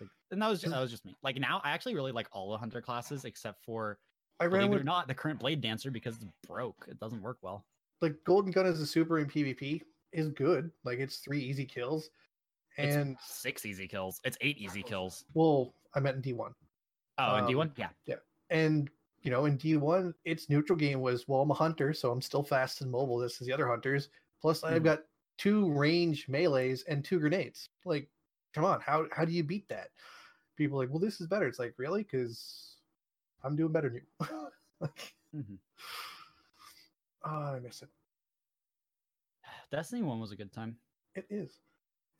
Like, 0.00 0.08
and 0.30 0.40
that 0.40 0.48
was 0.48 0.62
just, 0.62 0.72
that 0.72 0.80
was 0.80 0.90
just 0.90 1.04
me. 1.04 1.14
Like 1.22 1.38
now 1.38 1.60
I 1.64 1.72
actually 1.72 1.96
really 1.96 2.12
like 2.12 2.28
all 2.32 2.50
the 2.50 2.56
hunter 2.56 2.80
classes 2.80 3.26
except 3.26 3.62
for 3.62 3.98
I 4.40 4.44
ran 4.44 4.52
believe 4.52 4.64
it 4.64 4.74
or 4.74 4.78
with 4.78 4.84
not, 4.86 5.06
the 5.06 5.14
current 5.14 5.38
Blade 5.38 5.60
Dancer 5.60 5.90
because 5.90 6.16
it's 6.16 6.24
broke. 6.46 6.86
It 6.88 6.98
doesn't 6.98 7.20
work 7.20 7.36
well. 7.42 7.66
Like 8.02 8.22
Golden 8.24 8.52
Gun 8.52 8.66
as 8.66 8.80
a 8.80 8.86
super 8.86 9.18
in 9.18 9.28
PvP 9.28 9.82
is 10.12 10.28
good. 10.30 10.72
Like 10.84 10.98
it's 10.98 11.18
three 11.18 11.40
easy 11.42 11.66
kills. 11.66 12.10
It's 12.80 12.98
And 12.98 13.18
six 13.18 13.64
easy 13.64 13.88
kills. 13.88 14.20
It's 14.24 14.36
eight 14.42 14.58
easy 14.58 14.82
kills. 14.82 15.24
well, 15.34 15.74
I 15.94 16.00
meant 16.00 16.16
in 16.16 16.22
D1. 16.22 16.54
Oh, 17.26 17.36
and 17.36 17.46
Um, 17.46 17.46
D1? 17.46 17.72
Yeah. 17.76 17.92
Yeah, 18.06 18.16
and 18.50 18.90
you 19.22 19.30
know, 19.30 19.44
in 19.46 19.56
D1, 19.56 20.14
its 20.24 20.48
neutral 20.50 20.76
game 20.78 21.00
was 21.00 21.28
well, 21.28 21.42
I'm 21.42 21.50
a 21.50 21.54
hunter, 21.54 21.92
so 21.94 22.10
I'm 22.10 22.22
still 22.22 22.42
fast 22.42 22.80
and 22.80 22.90
mobile. 22.90 23.18
This 23.18 23.40
is 23.40 23.46
the 23.46 23.52
other 23.52 23.68
hunters. 23.68 24.08
Plus, 24.40 24.64
I've 24.64 24.82
Mhm. 24.82 24.84
got 24.84 25.04
two 25.38 25.72
range 25.72 26.28
melees 26.28 26.82
and 26.84 27.04
two 27.04 27.20
grenades. 27.20 27.70
Like, 27.84 28.10
come 28.54 28.64
on, 28.64 28.80
how 28.80 29.06
how 29.12 29.24
do 29.24 29.32
you 29.32 29.44
beat 29.44 29.68
that? 29.68 29.90
People 30.56 30.78
are 30.80 30.84
like, 30.84 30.90
well, 30.90 31.00
this 31.00 31.20
is 31.20 31.26
better. 31.28 31.46
It's 31.48 31.58
like, 31.58 31.74
really? 31.78 32.02
Because 32.02 32.78
I'm 33.42 33.56
doing 33.56 33.72
better 33.72 33.90
than 33.90 34.02
you. 34.20 34.50
like, 34.80 35.16
Mhm. 35.34 35.58
Oh, 37.24 37.54
I 37.56 37.58
miss 37.60 37.82
it. 37.82 37.88
Destiny 39.70 40.02
1 40.02 40.20
was 40.20 40.32
a 40.32 40.36
good 40.36 40.52
time. 40.52 40.76
It 41.14 41.26
is. 41.30 41.58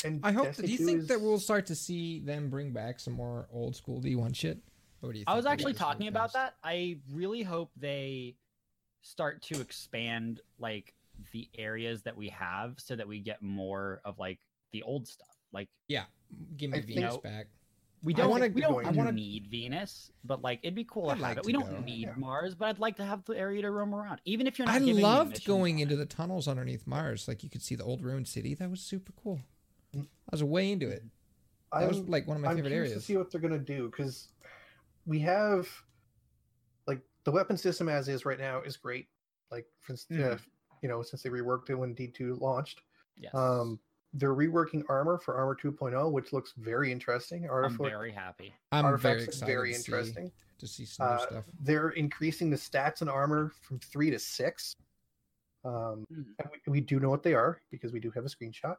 And 0.05 0.21
I 0.25 0.33
hope. 0.33 0.45
Destiny 0.47 0.67
do 0.69 0.73
you 0.73 0.79
2 0.79 0.85
think 0.87 1.07
that 1.09 1.21
we'll 1.21 1.39
start 1.39 1.67
to 1.67 1.75
see 1.75 2.21
them 2.21 2.49
bring 2.51 2.73
back 2.73 2.99
some 2.99 3.13
more 3.15 3.47
old 3.53 3.77
school 3.77 4.01
D1 4.01 4.35
shit? 4.35 4.59
Or 5.03 5.13
do 5.13 5.19
you 5.19 5.25
I 5.27 5.35
was 5.35 5.47
actually 5.47 5.75
talking 5.75 6.09
about 6.09 6.33
past- 6.33 6.35
that. 6.35 6.55
I 6.65 6.99
really 7.13 7.43
hope 7.43 7.71
they 7.77 8.37
start 9.03 9.43
to 9.43 9.61
expand 9.61 10.41
like 10.59 10.95
the 11.33 11.49
areas 11.59 12.03
that 12.03 12.17
we 12.17 12.29
have 12.31 12.75
so 12.79 12.97
that 12.97 13.07
we 13.07 13.21
get 13.21 13.43
more 13.43 14.01
of 14.05 14.19
like 14.19 14.39
the 14.73 14.83
old 14.83 15.07
stuff. 15.07 15.27
Like 15.53 15.69
Yeah, 15.89 16.05
give 16.57 16.71
me 16.71 16.79
I 16.79 16.83
think- 16.83 16.95
Venus 16.97 17.17
back. 17.19 17.47
We 18.03 18.13
don't 18.15 18.31
wanna- 18.31 18.49
we 18.49 18.61
don't 18.61 18.85
I 18.85 18.91
wanna- 18.91 19.13
need 19.13 19.47
Venus, 19.47 20.11
but 20.25 20.43
like 20.43 20.61
it'd 20.63 20.75
be 20.75 20.85
cool 20.85 21.11
I'd 21.11 21.19
to 21.19 21.25
have 21.25 21.37
like 21.37 21.37
it. 21.39 21.43
to 21.43 21.47
We 21.47 21.53
don't 21.53 21.85
need 21.85 22.09
yeah. 22.09 22.15
Mars, 22.17 22.55
but 22.55 22.67
I'd 22.69 22.79
like 22.79 22.97
to 22.97 23.05
have 23.05 23.25
the 23.25 23.37
area 23.39 23.63
to 23.63 23.71
roam 23.71 23.95
around. 23.95 24.21
Even 24.25 24.47
if 24.47 24.59
you're 24.59 24.67
not 24.67 24.75
I 24.77 24.79
giving 24.81 25.03
loved 25.03 25.31
missions 25.31 25.47
going 25.47 25.79
into 25.79 25.95
it. 25.95 25.99
the 25.99 26.07
tunnels 26.07 26.49
underneath 26.49 26.87
Mars. 26.87 27.29
Like 27.29 27.43
you 27.45 27.51
could 27.51 27.63
see 27.63 27.75
the 27.77 27.85
old 27.85 28.03
ruined 28.03 28.27
city. 28.29 28.55
That 28.55 28.71
was 28.71 28.81
super 28.81 29.13
cool. 29.23 29.41
Mm. 29.95 30.03
I 30.05 30.09
was 30.33 30.43
way 30.43 30.73
into 30.73 30.89
it. 30.89 31.05
That 31.73 31.89
was 31.89 31.99
I'm- 31.99 32.07
like 32.09 32.27
one 32.27 32.37
of 32.37 32.43
my 32.43 32.51
I'm 32.51 32.57
favorite 32.57 32.71
curious 32.71 32.91
areas. 32.91 33.03
to 33.05 33.07
see 33.07 33.17
what 33.17 33.31
they're 33.31 33.41
gonna 33.41 33.59
do 33.59 33.89
because 33.89 34.29
we 35.07 35.21
have 35.21 35.69
like 36.87 37.01
the 37.25 37.31
weapon 37.31 37.57
system 37.57 37.89
as 37.89 38.09
is 38.09 38.25
right 38.25 38.39
now 38.39 38.61
is 38.63 38.77
great. 38.77 39.07
Like 39.51 39.67
for 39.81 39.93
instance, 39.93 40.21
Mhm. 40.21 40.33
uh, 40.33 40.39
you 40.83 40.89
know, 40.89 41.03
since 41.03 41.23
they 41.23 41.31
reworked 41.31 41.71
it 41.71 41.75
when 41.77 41.95
D2 41.95 42.35
launched, 42.41 42.81
Yes. 43.17 43.33
um, 43.35 43.79
they're 44.15 44.35
reworking 44.35 44.83
armor 44.89 45.19
for 45.19 45.35
armor 45.37 45.55
2.0, 45.57 46.11
which 46.13 46.33
looks 46.33 46.53
very 46.57 46.93
interesting. 46.93 47.49
I'm 47.51 47.77
very 47.79 48.13
happy. 48.13 48.53
I'm 48.71 48.99
very 48.99 49.25
excited. 49.25 49.47
very 49.47 49.73
to 49.73 49.79
see- 49.79 49.93
interesting. 49.93 50.33
to 50.59 50.67
see 50.67 50.85
some 50.85 51.07
new 51.09 51.13
Uh, 51.15 51.27
stuff. 51.27 51.45
They're 51.61 51.91
increasing 51.91 52.51
the 52.51 52.57
stats 52.57 53.01
and 53.01 53.11
armor 53.11 53.53
from 53.63 53.79
three 53.81 54.11
to 54.11 54.19
six. 54.19 54.77
Um, 55.65 56.07
and 56.11 56.49
we, 56.67 56.73
we 56.73 56.81
do 56.81 57.01
know 57.01 57.09
what 57.11 57.23
they 57.23 57.35
are 57.35 57.61
because 57.71 57.93
we 57.93 58.01
do 58.01 58.11
have 58.11 58.25
a 58.25 58.29
screenshot. 58.29 58.77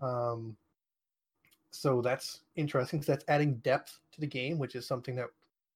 Um, 0.00 0.56
so 1.70 2.02
that's 2.02 2.40
interesting. 2.56 3.00
'cause 3.00 3.06
that's 3.06 3.24
adding 3.28 3.54
depth 3.58 3.98
to 4.12 4.20
the 4.20 4.26
game, 4.26 4.58
which 4.58 4.74
is 4.74 4.86
something 4.86 5.14
that 5.16 5.28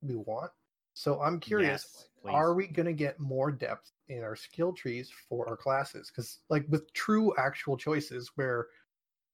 we 0.02 0.16
want. 0.16 0.52
So 0.94 1.20
I'm 1.22 1.40
curious: 1.40 1.82
Yes, 1.82 2.08
Are 2.34 2.54
we 2.54 2.66
going 2.66 2.86
to 2.86 2.92
get 2.92 3.18
more 3.20 3.50
depth 3.50 3.92
in 4.08 4.22
our 4.22 4.36
skill 4.36 4.72
trees 4.72 5.10
for 5.28 5.48
our 5.48 5.56
classes? 5.56 6.10
Because, 6.10 6.38
like, 6.48 6.64
with 6.68 6.92
true 6.92 7.34
actual 7.38 7.76
choices, 7.76 8.30
where 8.36 8.68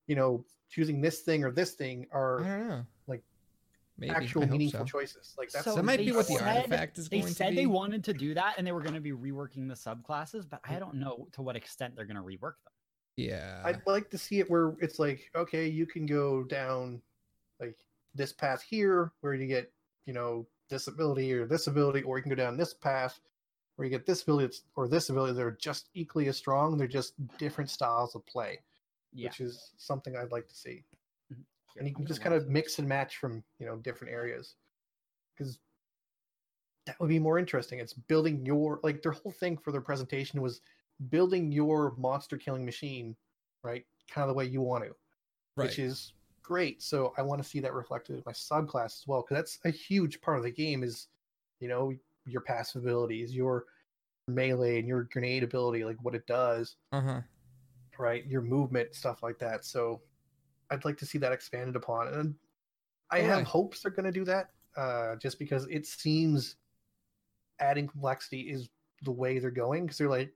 you 0.07 0.17
know 0.17 0.45
choosing 0.69 1.01
this 1.01 1.21
thing 1.21 1.45
or 1.45 1.51
this 1.51 1.73
thing 1.73 2.07
are 2.13 2.85
like, 3.07 3.23
Maybe. 3.99 4.11
actual 4.15 4.47
meaningful 4.47 4.81
so. 4.81 4.85
choices, 4.87 5.35
like 5.37 5.51
that's 5.51 5.65
So 5.67 5.75
That 5.75 5.85
might 5.85 5.99
be 5.99 6.13
what 6.13 6.27
the 6.27 6.35
said- 6.37 6.57
artifact 6.57 6.97
is 6.99 7.09
They 7.11 7.19
going 7.21 7.29
to 7.29 7.35
said 7.35 7.51
be. 7.51 7.57
they 7.57 7.67
wanted 7.67 8.03
to 8.05 8.15
do 8.15 8.33
that 8.35 8.55
and 8.57 8.67
they 8.67 8.73
were 8.73 8.81
going 8.81 8.95
to 8.95 9.01
be 9.01 9.13
reworking 9.13 9.69
the 9.69 9.75
subclasses, 9.75 10.49
but 10.49 10.63
Mm. 10.63 10.77
I 10.77 10.79
don't 10.79 10.95
know 10.95 11.29
to 11.33 11.43
what 11.43 11.57
extent 11.57 11.95
they're 11.95 12.07
going 12.07 12.17
to 12.17 12.23
rework 12.23 12.55
them. 12.65 12.73
yeah. 13.17 13.61
I'd 13.65 13.83
like 13.87 14.09
to 14.11 14.19
see 14.19 14.39
it 14.41 14.51
where 14.51 14.75
it's 14.81 14.99
like, 14.99 15.31
okay, 15.37 15.69
you 15.69 15.85
can 15.87 16.07
go 16.07 16.43
down 16.43 17.03
like 17.61 17.77
this 18.15 18.33
path 18.33 18.63
here 18.63 19.13
where 19.21 19.35
you 19.35 19.47
get, 19.47 19.71
you 20.07 20.15
know, 20.15 20.47
this 20.71 20.87
ability 20.87 21.33
or 21.33 21.47
this 21.47 21.67
ability, 21.67 22.03
or 22.03 22.17
you 22.17 22.23
can 22.23 22.31
go 22.31 22.37
down 22.37 22.57
this 22.57 22.75
path 22.75 23.21
where 23.77 23.87
you 23.87 23.91
get 23.91 24.07
this 24.07 24.23
ability 24.23 24.59
or 24.77 24.89
this 24.89 25.09
ability. 25.11 25.33
They're 25.35 25.51
just 25.53 25.89
equally 25.95 26.29
as 26.29 26.37
strong. 26.37 26.77
They're 26.77 26.87
just 26.87 27.15
different 27.39 27.71
styles 27.71 28.15
of 28.15 28.25
play, 28.27 28.61
Yeah. 29.13 29.29
which 29.29 29.41
is 29.41 29.73
something 29.77 30.17
I'd 30.17 30.31
like 30.33 30.49
to 30.49 30.55
see. 30.55 30.85
Here, 31.29 31.39
And 31.79 31.89
you 31.89 31.95
can 31.95 32.07
just 32.07 32.21
kind 32.21 32.35
of 32.35 32.49
mix 32.49 32.79
and 32.79 32.89
match 32.89 33.17
from, 33.17 33.43
you 33.59 33.67
know, 33.67 33.77
different 33.77 34.13
areas. 34.13 34.57
Because 35.35 35.59
that 36.87 36.99
would 37.01 37.09
be 37.09 37.19
more 37.19 37.39
interesting. 37.39 37.79
It's 37.79 37.95
building 37.95 38.45
your 38.45 38.81
like 38.83 39.03
their 39.03 39.13
whole 39.13 39.33
thing 39.33 39.57
for 39.57 39.73
their 39.73 39.81
presentation 39.81 40.43
was 40.43 40.61
building 41.09 41.51
your 41.53 41.95
monster 41.97 42.37
killing 42.37 42.65
machine, 42.65 43.17
right? 43.63 43.87
Kind 44.11 44.23
of 44.23 44.29
the 44.29 44.35
way 44.35 44.45
you 44.45 44.61
want 44.61 44.85
to, 44.85 44.91
right. 45.57 45.69
which 45.69 45.79
is 45.79 46.13
great. 46.43 46.83
So 46.83 47.13
I 47.17 47.23
want 47.23 47.43
to 47.43 47.49
see 47.49 47.61
that 47.61 47.73
reflected 47.73 48.17
in 48.17 48.23
my 48.27 48.33
subclass 48.33 48.87
as 48.87 49.05
well, 49.07 49.23
because 49.23 49.37
that's 49.37 49.59
a 49.65 49.71
huge 49.71 50.21
part 50.21 50.39
of 50.39 50.45
the 50.45 50.51
game. 50.51 50.83
Is 50.83 51.09
you 51.61 51.69
know 51.69 51.93
your 52.27 52.41
passive 52.41 52.83
abilities, 52.83 53.35
your 53.35 53.65
melee, 54.29 54.79
and 54.79 54.89
your 54.89 55.05
grenade 55.05 55.43
ability, 55.43 55.85
like 55.85 55.97
what 56.03 56.15
it 56.15 56.27
does, 56.27 56.77
uh 56.93 57.01
huh. 57.01 57.21
right? 57.99 58.27
Your 58.27 58.43
movement, 58.43 58.95
stuff 58.95 59.23
like 59.23 59.39
that. 59.39 59.65
So 59.65 60.01
I'd 60.71 60.85
like 60.85 60.99
to 60.99 61.07
see 61.07 61.19
that 61.19 61.33
expanded 61.33 61.77
upon, 61.77 62.09
and 62.09 62.35
I 63.11 63.21
have 63.21 63.31
Alright. 63.31 63.47
hopes 63.47 63.81
they're 63.81 63.93
going 63.93 64.07
to 64.07 64.13
do 64.13 64.25
that, 64.25 64.51
uh, 64.77 65.17
just 65.17 65.39
because 65.39 65.67
it 65.71 65.87
seems 65.87 66.57
adding 67.61 67.87
complexity 67.87 68.51
is 68.51 68.69
the 69.03 69.13
way 69.13 69.39
they're 69.39 69.51
going. 69.51 69.85
Because 69.85 69.99
they're 69.99 70.09
like, 70.09 70.33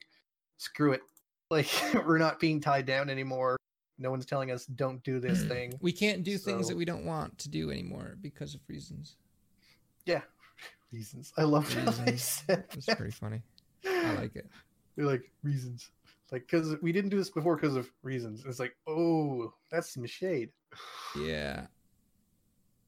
screw 0.59 0.93
it, 0.93 1.01
like 1.51 1.69
we're 2.07 2.19
not 2.19 2.41
being 2.41 2.61
tied 2.61 2.87
down 2.87 3.09
anymore. 3.09 3.57
No 3.99 4.11
one's 4.11 4.27
telling 4.27 4.51
us 4.51 4.67
don't 4.67 5.03
do 5.05 5.21
this 5.21 5.43
mm. 5.43 5.49
thing. 5.49 5.79
We 5.81 5.93
can't 5.93 6.23
do 6.23 6.37
things 6.39 6.69
that 6.69 6.77
we 6.77 6.85
don't 6.85 7.05
want 7.05 7.39
to 7.39 7.49
do 7.49 7.71
anymore 7.71 8.17
because 8.21 8.55
of 8.55 8.61
reasons. 8.69 9.17
Yeah, 10.05 10.21
reasons. 10.93 11.33
I 11.37 11.43
love 11.43 11.73
how 11.73 11.91
they 11.91 12.13
Reasons. 12.13 12.45
said 12.47 12.65
It's 12.73 12.87
pretty 12.87 13.13
funny. 13.13 13.43
I 13.87 14.15
like 14.15 14.37
it. 14.37 14.47
They're 14.97 15.07
like 15.07 15.31
reasons, 15.43 15.91
like 16.33 16.47
because 16.51 16.75
we 16.81 16.91
didn't 16.91 17.11
do 17.11 17.19
this 17.19 17.29
before 17.31 17.57
because 17.57 17.77
of 17.77 17.91
reasons. 18.03 18.45
It's 18.47 18.59
like, 18.59 18.75
oh, 18.87 19.53
that's 19.71 19.93
some 19.93 20.07
shade. 20.07 20.51
Yeah. 21.21 21.67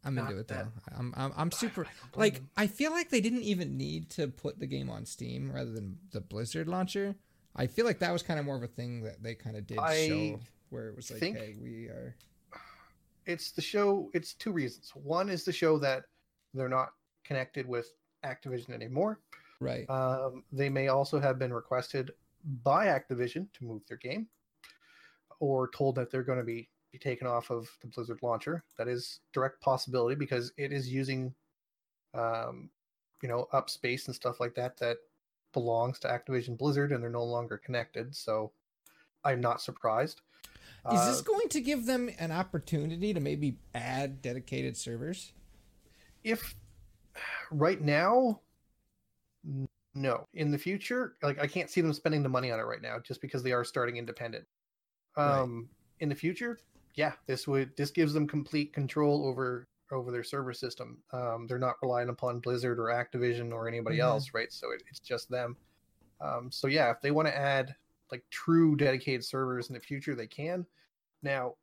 I'm 0.04 0.14
Not 0.14 0.30
into 0.30 0.40
it 0.40 0.48
though. 0.48 0.68
I'm 0.96 1.12
I'm, 1.16 1.32
I'm 1.36 1.50
super 1.50 1.84
I 1.84 2.18
like. 2.18 2.40
I 2.56 2.66
feel 2.66 2.92
like 2.92 3.10
they 3.10 3.20
didn't 3.20 3.42
even 3.42 3.76
need 3.76 4.10
to 4.10 4.28
put 4.28 4.58
the 4.58 4.66
game 4.66 4.88
on 4.88 5.04
Steam 5.04 5.50
rather 5.52 5.70
than 5.70 5.98
the 6.12 6.20
Blizzard 6.20 6.68
launcher. 6.68 7.16
I 7.54 7.66
feel 7.66 7.84
like 7.84 7.98
that 7.98 8.12
was 8.12 8.22
kind 8.22 8.38
of 8.38 8.46
more 8.46 8.56
of 8.56 8.62
a 8.62 8.68
thing 8.68 9.02
that 9.02 9.22
they 9.22 9.34
kind 9.34 9.56
of 9.56 9.66
did 9.66 9.78
I 9.78 10.08
show 10.08 10.40
where 10.70 10.88
it 10.88 10.96
was 10.96 11.10
like, 11.10 11.20
think- 11.20 11.36
hey, 11.36 11.56
we 11.60 11.86
are 11.86 12.16
it's 13.28 13.50
the 13.50 13.62
show 13.62 14.10
it's 14.14 14.32
two 14.32 14.50
reasons. 14.50 14.90
One 14.94 15.28
is 15.28 15.44
to 15.44 15.52
show 15.52 15.78
that 15.78 16.04
they're 16.54 16.68
not 16.68 16.94
connected 17.24 17.68
with 17.68 17.92
activision 18.24 18.70
anymore. 18.70 19.20
Right. 19.60 19.90
um, 19.90 20.44
they 20.52 20.68
may 20.68 20.86
also 20.86 21.18
have 21.18 21.36
been 21.38 21.52
requested 21.52 22.12
by 22.62 22.86
activision 22.86 23.52
to 23.54 23.64
move 23.64 23.82
their 23.88 23.96
game 23.96 24.28
or 25.40 25.68
told 25.70 25.96
that 25.96 26.12
they're 26.12 26.22
going 26.22 26.38
to 26.38 26.44
be, 26.44 26.68
be 26.92 26.98
taken 26.98 27.26
off 27.26 27.50
of 27.50 27.68
the 27.80 27.88
blizzard 27.88 28.20
launcher. 28.22 28.62
That 28.76 28.86
is 28.86 29.18
direct 29.32 29.60
possibility 29.60 30.14
because 30.14 30.52
it 30.56 30.72
is 30.72 30.88
using 30.88 31.34
um, 32.14 32.70
you 33.22 33.28
know 33.28 33.48
up 33.52 33.68
space 33.68 34.06
and 34.06 34.14
stuff 34.14 34.40
like 34.40 34.54
that 34.54 34.78
that 34.78 34.98
belongs 35.52 35.98
to 35.98 36.08
activision 36.08 36.56
blizzard 36.56 36.92
and 36.92 37.02
they're 37.02 37.10
no 37.10 37.24
longer 37.24 37.58
connected. 37.58 38.14
So 38.14 38.52
i'm 39.24 39.40
not 39.40 39.60
surprised 39.60 40.22
Is 40.90 41.00
Uh, 41.00 41.06
this 41.06 41.20
going 41.20 41.48
to 41.50 41.60
give 41.60 41.86
them 41.86 42.10
an 42.18 42.32
opportunity 42.32 43.12
to 43.14 43.20
maybe 43.20 43.58
add 43.74 44.22
dedicated 44.22 44.76
servers? 44.76 45.32
if 46.24 46.54
right 47.50 47.80
now 47.80 48.40
no 49.94 50.26
in 50.34 50.50
the 50.50 50.58
future 50.58 51.14
like 51.22 51.38
i 51.40 51.46
can't 51.46 51.70
see 51.70 51.80
them 51.80 51.92
spending 51.92 52.22
the 52.22 52.28
money 52.28 52.50
on 52.50 52.58
it 52.58 52.64
right 52.64 52.82
now 52.82 52.98
just 52.98 53.20
because 53.20 53.42
they 53.42 53.52
are 53.52 53.64
starting 53.64 53.96
independent 53.96 54.44
Right. 55.16 55.40
um 55.42 55.68
in 56.00 56.08
the 56.08 56.14
future 56.14 56.58
yeah 56.96 57.12
this 57.26 57.46
would 57.46 57.74
this 57.76 57.90
gives 57.90 58.12
them 58.12 58.26
complete 58.26 58.72
control 58.72 59.24
over 59.26 59.68
over 59.90 60.10
their 60.10 60.22
server 60.22 60.52
system. 60.52 60.98
Um, 61.12 61.46
they're 61.46 61.58
not 61.58 61.76
relying 61.80 62.10
upon 62.10 62.40
Blizzard 62.40 62.78
or 62.78 62.86
Activision 62.88 63.52
or 63.52 63.66
anybody 63.68 63.96
Mhm. 63.96 64.02
else, 64.02 64.34
right? 64.34 64.52
So 64.52 64.70
it, 64.72 64.82
it's 64.90 65.00
just 65.00 65.30
them. 65.30 65.56
Um, 66.20 66.52
so 66.52 66.66
yeah, 66.66 66.90
if 66.90 67.00
they 67.00 67.10
want 67.10 67.26
to 67.28 67.34
add 67.36 67.74
like 68.10 68.24
true 68.30 68.76
dedicated 68.76 69.24
servers 69.24 69.68
in 69.68 69.74
the 69.74 69.80
future, 69.80 70.14
they 70.14 70.26
can. 70.26 70.66
Now, 71.22 71.54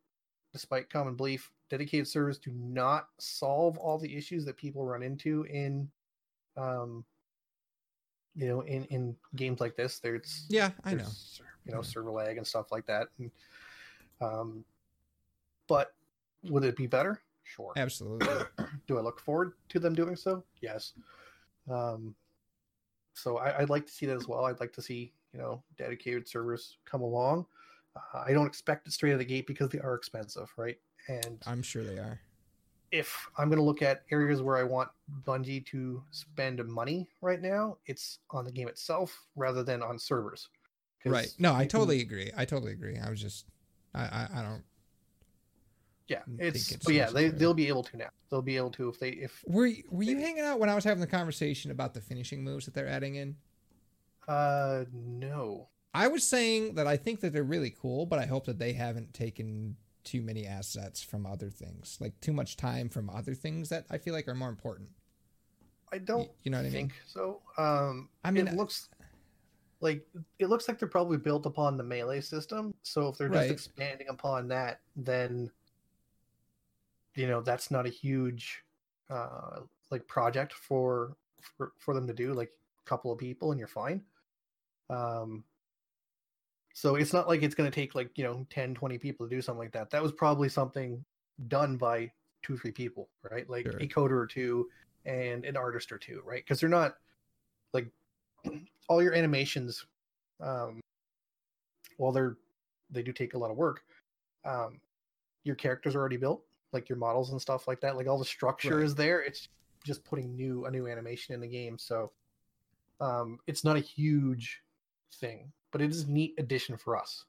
despite 0.53 0.89
common 0.89 1.15
belief, 1.15 1.51
dedicated 1.69 2.07
servers 2.07 2.37
do 2.37 2.51
not 2.51 3.07
solve 3.19 3.77
all 3.77 3.97
the 3.97 4.15
issues 4.15 4.45
that 4.45 4.57
people 4.57 4.85
run 4.85 5.01
into 5.03 5.43
in, 5.49 5.89
um, 6.57 7.03
you 8.35 8.47
know, 8.47 8.61
in 8.61 8.83
in 8.85 9.15
games 9.35 9.59
like 9.59 9.75
this. 9.75 9.99
There's 9.99 10.45
Yeah, 10.49 10.71
I 10.83 10.93
know. 10.93 11.07
you 11.65 11.73
know 11.73 11.81
server 11.81 12.11
lag 12.11 12.37
and 12.37 12.45
stuff 12.45 12.71
like 12.71 12.85
that 12.85 13.07
and 13.17 13.31
um 14.21 14.63
but 15.67 15.93
would 16.43 16.63
it 16.63 16.75
be 16.75 16.87
better 16.87 17.21
sure 17.43 17.73
Absolutely. 17.75 18.27
do 18.87 18.97
i 18.97 19.01
look 19.01 19.19
forward 19.19 19.53
to 19.69 19.79
them 19.79 19.95
doing 19.95 20.15
so 20.15 20.43
yes 20.61 20.93
um 21.69 22.13
so 23.15 23.37
I, 23.37 23.59
i'd 23.59 23.69
like 23.69 23.85
to 23.87 23.91
see 23.91 24.05
that 24.05 24.15
as 24.15 24.27
well 24.27 24.45
i'd 24.45 24.59
like 24.59 24.73
to 24.73 24.81
see 24.81 25.13
you 25.33 25.39
know 25.39 25.63
dedicated 25.77 26.27
servers 26.27 26.77
come 26.85 27.01
along 27.01 27.45
uh, 27.95 28.23
i 28.25 28.31
don't 28.31 28.45
expect 28.47 28.87
it 28.87 28.93
straight 28.93 29.11
out 29.11 29.13
of 29.13 29.19
the 29.19 29.25
gate 29.25 29.47
because 29.47 29.69
they 29.69 29.79
are 29.79 29.95
expensive 29.95 30.51
right 30.57 30.77
and 31.07 31.41
I'm 31.45 31.61
sure 31.61 31.83
they 31.83 31.97
are. 31.99 32.19
if 32.91 33.27
I'm 33.37 33.47
going 33.49 33.59
to 33.59 33.63
look 33.63 33.81
at 33.81 34.03
areas 34.11 34.41
where 34.41 34.57
I 34.57 34.63
want 34.63 34.89
Bungie 35.23 35.65
to 35.67 36.01
spend 36.11 36.65
money 36.65 37.07
right 37.21 37.41
now, 37.41 37.77
it's 37.85 38.19
on 38.31 38.45
the 38.45 38.51
game 38.51 38.67
itself 38.67 39.15
rather 39.35 39.63
than 39.63 39.83
on 39.83 39.99
servers. 39.99 40.49
Right. 41.05 41.27
No, 41.37 41.53
I 41.53 41.59
can- 41.59 41.69
totally 41.69 42.01
agree. 42.01 42.31
I 42.35 42.45
totally 42.45 42.71
agree. 42.71 42.97
I 42.97 43.09
was 43.09 43.21
just, 43.21 43.45
I, 43.93 44.01
I, 44.03 44.27
I 44.37 44.41
don't. 44.41 44.63
Yeah, 46.07 46.21
it's, 46.37 46.71
it's 46.71 46.85
but 46.85 46.93
yeah, 46.93 47.09
they 47.09 47.29
they'll 47.29 47.53
be 47.53 47.67
able 47.67 47.83
to 47.83 47.97
now. 47.97 48.09
They'll 48.29 48.41
be 48.41 48.57
able 48.57 48.71
to 48.71 48.89
if 48.89 48.99
they 48.99 49.09
if 49.09 49.43
Were 49.47 49.65
you, 49.65 49.83
were 49.89 50.03
you 50.03 50.17
hanging 50.19 50.43
out 50.43 50.59
when 50.59 50.69
I 50.69 50.75
was 50.75 50.83
having 50.83 51.01
the 51.01 51.07
conversation 51.07 51.71
about 51.71 51.93
the 51.93 52.01
finishing 52.01 52.43
moves 52.43 52.65
that 52.65 52.73
they're 52.73 52.87
adding 52.87 53.15
in? 53.15 53.35
uh 54.27 54.85
no. 54.93 55.69
I 55.93 56.07
was 56.07 56.27
saying 56.27 56.75
that 56.75 56.87
I 56.87 56.97
think 56.97 57.21
that 57.21 57.31
they're 57.33 57.43
really 57.43 57.69
cool, 57.71 58.05
but 58.05 58.19
I 58.19 58.25
hope 58.25 58.45
that 58.45 58.59
they 58.59 58.73
haven't 58.73 59.13
taken 59.13 59.77
too 60.03 60.21
many 60.21 60.45
assets 60.45 61.01
from 61.01 61.25
other 61.25 61.49
things, 61.49 61.97
like 61.99 62.19
too 62.21 62.33
much 62.33 62.57
time 62.57 62.89
from 62.89 63.09
other 63.09 63.33
things 63.33 63.69
that 63.69 63.85
I 63.89 63.97
feel 63.97 64.13
like 64.13 64.27
are 64.27 64.35
more 64.35 64.49
important. 64.49 64.89
I 65.91 65.97
don't 65.99 66.29
you 66.43 66.51
know 66.51 66.57
what 66.57 66.67
I 66.67 66.69
mean? 66.69 66.91
so. 67.07 67.41
Um 67.57 68.09
I 68.23 68.31
mean, 68.31 68.47
it 68.47 68.55
looks 68.55 68.89
like 69.81 70.05
it 70.39 70.47
looks 70.49 70.67
like 70.67 70.79
they're 70.79 70.89
probably 70.89 71.17
built 71.17 71.45
upon 71.45 71.77
the 71.77 71.83
melee 71.83 72.21
system. 72.21 72.73
So 72.83 73.07
if 73.09 73.17
they're 73.17 73.29
Right. 73.29 73.49
just 73.49 73.51
expanding 73.51 74.07
upon 74.09 74.47
that, 74.49 74.81
then 74.95 75.49
you 77.15 77.27
know 77.27 77.41
that's 77.41 77.71
not 77.71 77.85
a 77.85 77.89
huge 77.89 78.63
uh 79.09 79.61
like 79.91 80.07
project 80.07 80.53
for 80.53 81.15
for, 81.57 81.71
for 81.77 81.93
them 81.93 82.07
to 82.07 82.13
do 82.13 82.33
like 82.33 82.51
a 82.85 82.89
couple 82.89 83.11
of 83.11 83.17
people 83.17 83.51
and 83.51 83.59
you're 83.59 83.67
fine. 83.67 84.01
Um 84.89 85.43
so 86.73 86.95
it's 86.95 87.13
not 87.13 87.27
like 87.27 87.41
it's 87.41 87.55
going 87.55 87.69
to 87.69 87.73
take 87.73 87.95
like 87.95 88.17
you 88.17 88.23
know 88.23 88.45
10 88.49 88.75
20 88.75 88.97
people 88.97 89.27
to 89.27 89.35
do 89.35 89.41
something 89.41 89.59
like 89.59 89.71
that. 89.71 89.89
That 89.91 90.03
was 90.03 90.11
probably 90.11 90.49
something 90.49 91.03
done 91.47 91.77
by 91.77 92.11
two 92.43 92.57
three 92.57 92.71
people 92.71 93.09
right? 93.29 93.49
Like 93.49 93.65
Sure. 93.65 93.77
a 93.79 93.87
coder 93.87 94.11
or 94.17 94.27
two 94.27 94.67
and 95.05 95.45
an 95.45 95.55
artist 95.55 95.91
or 95.91 95.97
two 95.97 96.21
right? 96.25 96.43
Because 96.43 96.59
they're 96.59 96.69
not 96.69 96.95
like 97.73 97.87
all 98.89 99.01
your 99.01 99.13
animations 99.13 99.85
um 100.41 100.81
while 101.97 102.11
they're 102.11 102.35
they 102.91 103.01
do 103.01 103.13
take 103.13 103.35
a 103.35 103.37
lot 103.37 103.51
of 103.51 103.57
work 103.57 103.83
um 104.43 104.79
your 105.43 105.55
characters 105.55 105.95
are 105.95 105.99
already 105.99 106.17
built 106.17 106.43
like 106.75 106.87
your 106.87 106.97
models 106.99 107.31
and 107.31 107.41
stuff 107.41 107.67
like 107.67 107.81
that 107.81 107.95
like 107.97 108.07
all 108.07 108.19
the 108.19 108.25
structure 108.25 108.77
Right. 108.77 108.85
is 108.85 108.93
there 108.93 109.21
it's 109.21 109.47
just 109.83 110.03
putting 110.05 110.35
new 110.35 110.65
a 110.65 110.71
new 110.71 110.87
animation 110.87 111.33
in 111.33 111.41
the 111.41 111.47
game 111.47 111.79
so 111.79 112.11
um 113.01 113.39
it's 113.47 113.63
not 113.63 113.75
a 113.77 113.79
huge 113.79 114.61
thing 115.15 115.51
but 115.71 115.81
it 115.81 115.89
is 115.89 116.03
a 116.03 116.11
neat 116.11 116.35
addition 116.37 116.77
for 116.77 116.95
us 116.95 117.25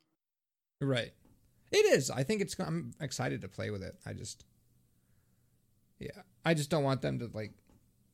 Right. 0.81 1.13
It 1.73 1.87
is. 1.87 2.11
I 2.11 2.23
think 2.23 2.43
it's. 2.43 2.55
I'm 2.61 2.93
excited 3.01 3.41
to 3.41 3.49
play 3.49 3.71
with 3.71 3.83
it. 3.83 3.97
I 4.05 4.13
just. 4.13 4.45
Yeah, 5.99 6.11
I 6.45 6.53
just 6.53 6.69
don't 6.69 6.85
want 6.85 7.01
them 7.01 7.19
to 7.21 7.31
like 7.33 7.55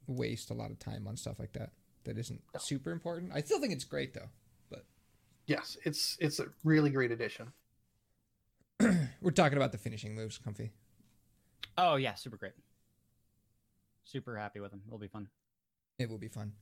waste 0.07 0.51
a 0.51 0.55
lot 0.55 0.70
of 0.70 0.78
time 0.78 1.09
on 1.09 1.16
stuff 1.16 1.41
like 1.41 1.53
that. 1.55 1.70
That 2.05 2.16
isn't 2.18 2.41
No. 2.55 2.61
super 2.61 2.93
important. 2.93 3.33
I 3.35 3.41
still 3.43 3.61
think 3.61 3.72
it's 3.72 3.85
great 3.85 4.14
though. 4.14 4.28
But 4.70 4.85
yes 5.47 5.76
it's 5.85 6.16
it's 6.20 6.39
a 6.39 6.47
really 6.64 6.91
great 6.91 7.11
addition 7.11 7.53
We're 9.20 9.33
talking 9.33 9.59
about 9.59 9.72
the 9.72 9.78
finishing 9.78 10.14
moves, 10.14 10.39
comfy. 10.39 10.70
Oh 11.78 11.96
yeah, 11.96 12.14
super 12.14 12.36
great. 12.36 12.52
Super 14.04 14.36
happy 14.36 14.60
with 14.60 14.70
them. 14.70 14.82
It'll 14.86 14.98
be 14.98 15.08
fun. 15.08 15.28
It 15.98 16.08
will 16.10 16.18
be 16.18 16.28
fun. 16.28 16.52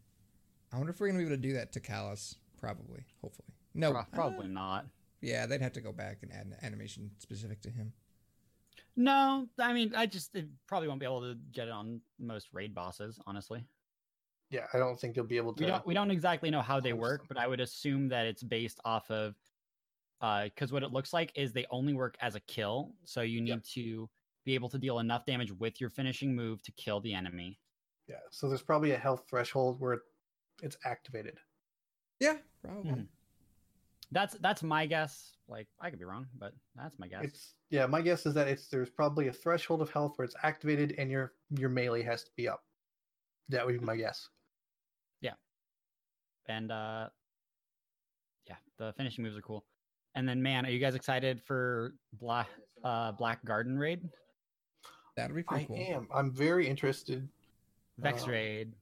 I 0.72 0.76
wonder 0.76 0.92
if 0.92 1.00
we're 1.00 1.08
gonna 1.08 1.18
be 1.18 1.24
able 1.26 1.36
to 1.36 1.42
do 1.42 1.52
that 1.54 1.72
to 1.72 1.80
Calus. 1.80 2.36
Probably, 2.58 3.04
hopefully. 3.22 3.48
No, 3.74 3.92
Pro- 3.92 4.04
probably 4.12 4.46
uh, 4.46 4.50
not. 4.50 4.86
yeah, 5.22 5.46
they'd 5.46 5.62
have 5.62 5.72
to 5.72 5.80
go 5.80 5.92
back 5.92 6.18
and 6.22 6.30
add 6.32 6.46
an 6.46 6.56
animation 6.62 7.10
specific 7.18 7.60
to 7.62 7.70
him. 7.70 7.92
No, 8.96 9.46
I 9.58 9.72
mean, 9.72 9.94
I 9.96 10.06
just 10.06 10.34
it 10.36 10.46
probably 10.66 10.88
won't 10.88 11.00
be 11.00 11.06
able 11.06 11.22
to 11.22 11.36
get 11.52 11.68
it 11.68 11.70
on 11.72 12.00
most 12.18 12.48
raid 12.52 12.74
bosses. 12.74 13.18
Honestly, 13.26 13.64
yeah 14.50 14.66
i 14.74 14.78
don't 14.78 14.98
think 14.98 15.14
you'll 15.14 15.24
be 15.24 15.36
able 15.36 15.54
to 15.54 15.62
we 15.62 15.70
don't 15.70 15.86
we 15.86 15.94
don't 15.94 16.10
exactly 16.10 16.50
know 16.50 16.60
how 16.62 16.80
they 16.80 16.92
work, 16.92 17.20
them. 17.20 17.26
but 17.28 17.38
I 17.38 17.46
would 17.46 17.60
assume 17.60 18.08
that 18.08 18.26
it's 18.26 18.42
based 18.42 18.80
off 18.84 19.10
of 19.10 19.34
uh 20.20 20.44
because 20.44 20.72
what 20.72 20.82
it 20.82 20.92
looks 20.92 21.12
like 21.12 21.32
is 21.36 21.52
they 21.52 21.66
only 21.70 21.94
work 21.94 22.16
as 22.20 22.34
a 22.34 22.40
kill, 22.40 22.92
so 23.04 23.22
you 23.22 23.40
need 23.40 23.50
Yep. 23.50 23.64
to 23.74 24.10
be 24.44 24.54
able 24.54 24.68
to 24.70 24.78
deal 24.78 24.98
enough 24.98 25.26
damage 25.26 25.52
with 25.52 25.80
your 25.80 25.90
finishing 25.90 26.34
move 26.34 26.62
to 26.62 26.72
kill 26.72 27.00
the 27.00 27.12
enemy. 27.14 27.58
yeah 28.08 28.16
so 28.30 28.48
there's 28.48 28.62
probably 28.62 28.92
a 28.92 28.98
health 28.98 29.24
threshold 29.28 29.78
where 29.80 30.00
it's 30.62 30.76
activated 30.84 31.38
Yeah, 32.20 32.36
probably. 32.62 32.90
Mhm. 32.92 33.06
That's 34.12 34.34
that's 34.40 34.62
my 34.62 34.86
guess. 34.86 35.36
Like 35.48 35.68
I 35.80 35.88
could 35.90 35.98
be 36.00 36.04
wrong, 36.04 36.26
but 36.36 36.52
that's 36.74 36.98
my 36.98 37.06
guess. 37.08 37.24
It's 37.24 37.54
yeah. 37.70 37.86
My 37.86 38.00
guess 38.02 38.26
is 38.26 38.34
that 38.34 38.48
it's 38.48 38.66
there's 38.68 38.90
probably 38.90 39.28
a 39.28 39.32
threshold 39.32 39.80
of 39.82 39.90
health 39.90 40.14
where 40.16 40.24
it's 40.24 40.34
activated 40.42 40.94
and 40.98 41.10
your 41.10 41.32
your 41.56 41.68
melee 41.70 42.02
has 42.02 42.24
to 42.24 42.30
be 42.36 42.48
up. 42.48 42.64
That 43.48 43.64
would 43.64 43.78
be 43.78 43.84
my 43.84 43.96
guess. 43.96 44.28
Yeah. 45.20 45.34
And 46.46 46.70
uh 46.72 47.08
yeah 48.48 48.56
the 48.78 48.92
finishing 48.96 49.22
moves 49.24 49.36
are 49.36 49.42
cool 49.42 49.64
and 50.16 50.28
then 50.28 50.42
man 50.42 50.66
are 50.66 50.70
you 50.70 50.80
guys 50.80 50.94
excited 50.96 51.40
for 51.40 51.94
black 52.14 52.48
uh 52.82 53.12
black 53.12 53.44
garden 53.44 53.78
raid 53.78 54.00
That'll 55.20 55.36
be 55.36 55.42
pretty 55.42 55.64
I 55.64 55.66
cool. 55.66 55.76
am. 55.78 56.08
I'm 56.14 56.30
very 56.30 56.66
interested. 56.66 57.28
vex 57.98 58.24
Um, 58.24 58.30
raid 58.30 58.72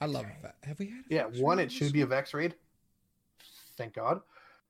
I 0.00 0.06
love. 0.06 0.26
that. 0.42 0.56
Have 0.62 0.78
we 0.78 0.86
had? 0.86 1.04
a 1.10 1.14
Yeah, 1.14 1.26
Vex 1.26 1.38
one, 1.40 1.58
raid 1.58 1.64
it 1.64 1.72
should 1.72 1.92
be 1.92 2.02
a 2.02 2.04
week? 2.04 2.10
Vex 2.10 2.34
raid. 2.34 2.54
Thank 3.76 3.94
God. 3.94 4.20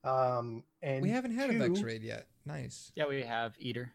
Um, 0.03 0.65
and 0.83 1.03
We 1.03 1.11
haven't 1.11 1.35
had 1.35 1.51
a 1.51 1.59
Vex 1.59 1.81
raid 1.83 2.03
yet. 2.03 2.27
Nice. 2.47 2.93
yeah 2.95 3.07
we 3.07 3.23
have 3.23 3.55
eater 3.59 3.93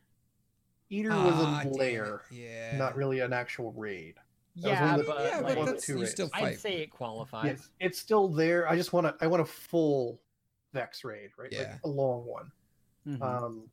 Eater 0.89 1.09
Ah, 1.11 1.25
was 1.25 1.35
damn 1.35 1.67
a 1.67 1.69
it. 1.69 1.75
layer, 1.77 2.21
Yeah. 2.31 2.77
not 2.77 2.95
really 2.95 3.19
an 3.19 3.31
actual 3.31 3.71
raid. 3.73 4.15
was 4.55 4.63
one 4.65 4.73
yeah 4.73 4.97
the- 4.97 5.03
but, 5.03 5.19
yeah, 5.23 5.35
like, 5.37 5.45
but 5.45 5.57
one 5.57 5.65
that's 5.67 5.85
two 5.85 5.93
you 5.93 5.99
raids. 5.99 6.11
still 6.11 6.29
i'd 6.33 6.57
say 6.59 6.81
it 6.81 6.89
qualifies 6.91 7.45
Yes, 7.45 7.69
it's 7.79 7.99
still 7.99 8.27
there. 8.27 8.67
I 8.67 8.75
just 8.75 8.91
want 8.91 9.05
to. 9.07 9.15
I 9.23 9.27
want 9.27 9.41
a 9.41 9.45
full 9.45 10.19
Vex 10.73 11.03
raid, 11.03 11.29
right? 11.37 11.51
Yeah. 11.51 11.59
Like 11.73 11.79
a 11.83 11.87
long 11.87 12.25
one. 12.25 12.51
Mhm. 13.07 13.21
Um, 13.21 13.69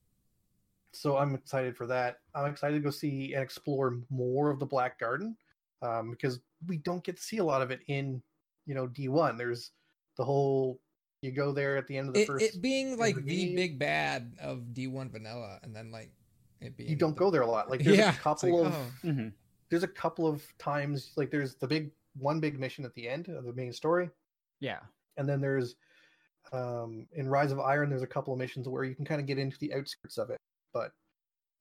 so 0.96 1.16
I'm 1.16 1.34
excited 1.34 1.76
for 1.76 1.86
that. 1.86 2.18
I'm 2.34 2.50
excited 2.50 2.74
to 2.76 2.80
go 2.80 2.90
see 2.90 3.34
and 3.34 3.42
explore 3.42 3.98
more 4.10 4.50
of 4.50 4.58
the 4.58 4.66
Black 4.66 4.98
Garden 4.98 5.36
um, 5.82 6.10
because 6.10 6.40
we 6.66 6.78
don't 6.78 7.04
get 7.04 7.16
to 7.16 7.22
see 7.22 7.38
a 7.38 7.44
lot 7.44 7.62
of 7.62 7.70
it 7.70 7.80
in, 7.88 8.22
you 8.66 8.74
know, 8.74 8.86
D1. 8.88 9.36
There's 9.38 9.72
the 10.16 10.24
whole 10.24 10.80
you 11.22 11.32
go 11.32 11.52
there 11.52 11.76
at 11.76 11.86
the 11.86 11.96
end 11.96 12.08
of 12.08 12.14
the 12.14 12.20
It, 12.22 12.26
first. 12.26 12.44
it 12.44 12.62
being 12.62 12.98
like 12.98 13.14
the 13.16 13.20
brigade. 13.22 13.56
big 13.56 13.78
bad 13.78 14.32
of 14.40 14.60
D1 14.72 15.10
vanilla, 15.10 15.58
and 15.62 15.74
then 15.74 15.90
like 15.90 16.10
it 16.60 16.76
being 16.76 16.88
you 16.90 16.96
don't 16.96 17.14
the- 17.14 17.18
go 17.18 17.30
there 17.30 17.42
a 17.42 17.46
lot. 17.46 17.70
Like 17.70 17.82
there's 17.82 17.98
yeah, 17.98 18.10
a 18.14 18.16
couple 18.18 18.62
like, 18.62 18.66
of 18.72 18.74
oh, 18.74 19.06
Mhm. 19.08 19.32
there's 19.70 19.82
a 19.82 19.88
couple 19.88 20.26
of 20.26 20.42
times 20.58 21.12
like 21.16 21.30
there's 21.30 21.54
the 21.56 21.66
big 21.66 21.90
one 22.18 22.40
big 22.40 22.58
mission 22.58 22.84
at 22.84 22.94
the 22.94 23.08
end 23.08 23.28
of 23.28 23.44
the 23.44 23.52
main 23.52 23.72
story, 23.72 24.08
yeah 24.60 24.80
and 25.18 25.28
then 25.28 25.40
there's 25.40 25.76
um 26.52 27.06
in 27.14 27.28
Rise 27.28 27.52
of 27.52 27.58
Iron 27.60 27.90
there's 27.90 28.02
a 28.02 28.06
couple 28.06 28.32
of 28.32 28.38
missions 28.38 28.68
where 28.68 28.84
you 28.84 28.94
can 28.94 29.04
kind 29.04 29.20
of 29.20 29.26
get 29.26 29.38
into 29.38 29.58
the 29.58 29.74
outskirts 29.74 30.16
of 30.18 30.30
it, 30.30 30.38
but 30.76 30.92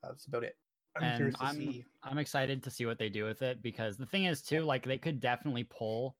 that's 0.03 0.25
about 0.25 0.43
it. 0.43 0.57
I'm 0.97 1.03
and 1.03 1.15
curious 1.17 1.35
to 1.39 1.45
I'm 1.45 1.55
see. 1.55 1.85
I'm 2.03 2.17
excited 2.17 2.61
to 2.63 2.69
see 2.69 2.85
what 2.85 2.99
they 2.99 3.09
do 3.09 3.23
with 3.25 3.41
it 3.41 3.61
because 3.61 3.97
the 3.97 4.05
thing 4.05 4.25
is 4.25 4.41
too, 4.41 4.61
like 4.61 4.85
they 4.85 4.97
could 4.97 5.19
definitely 5.19 5.63
pull 5.63 6.15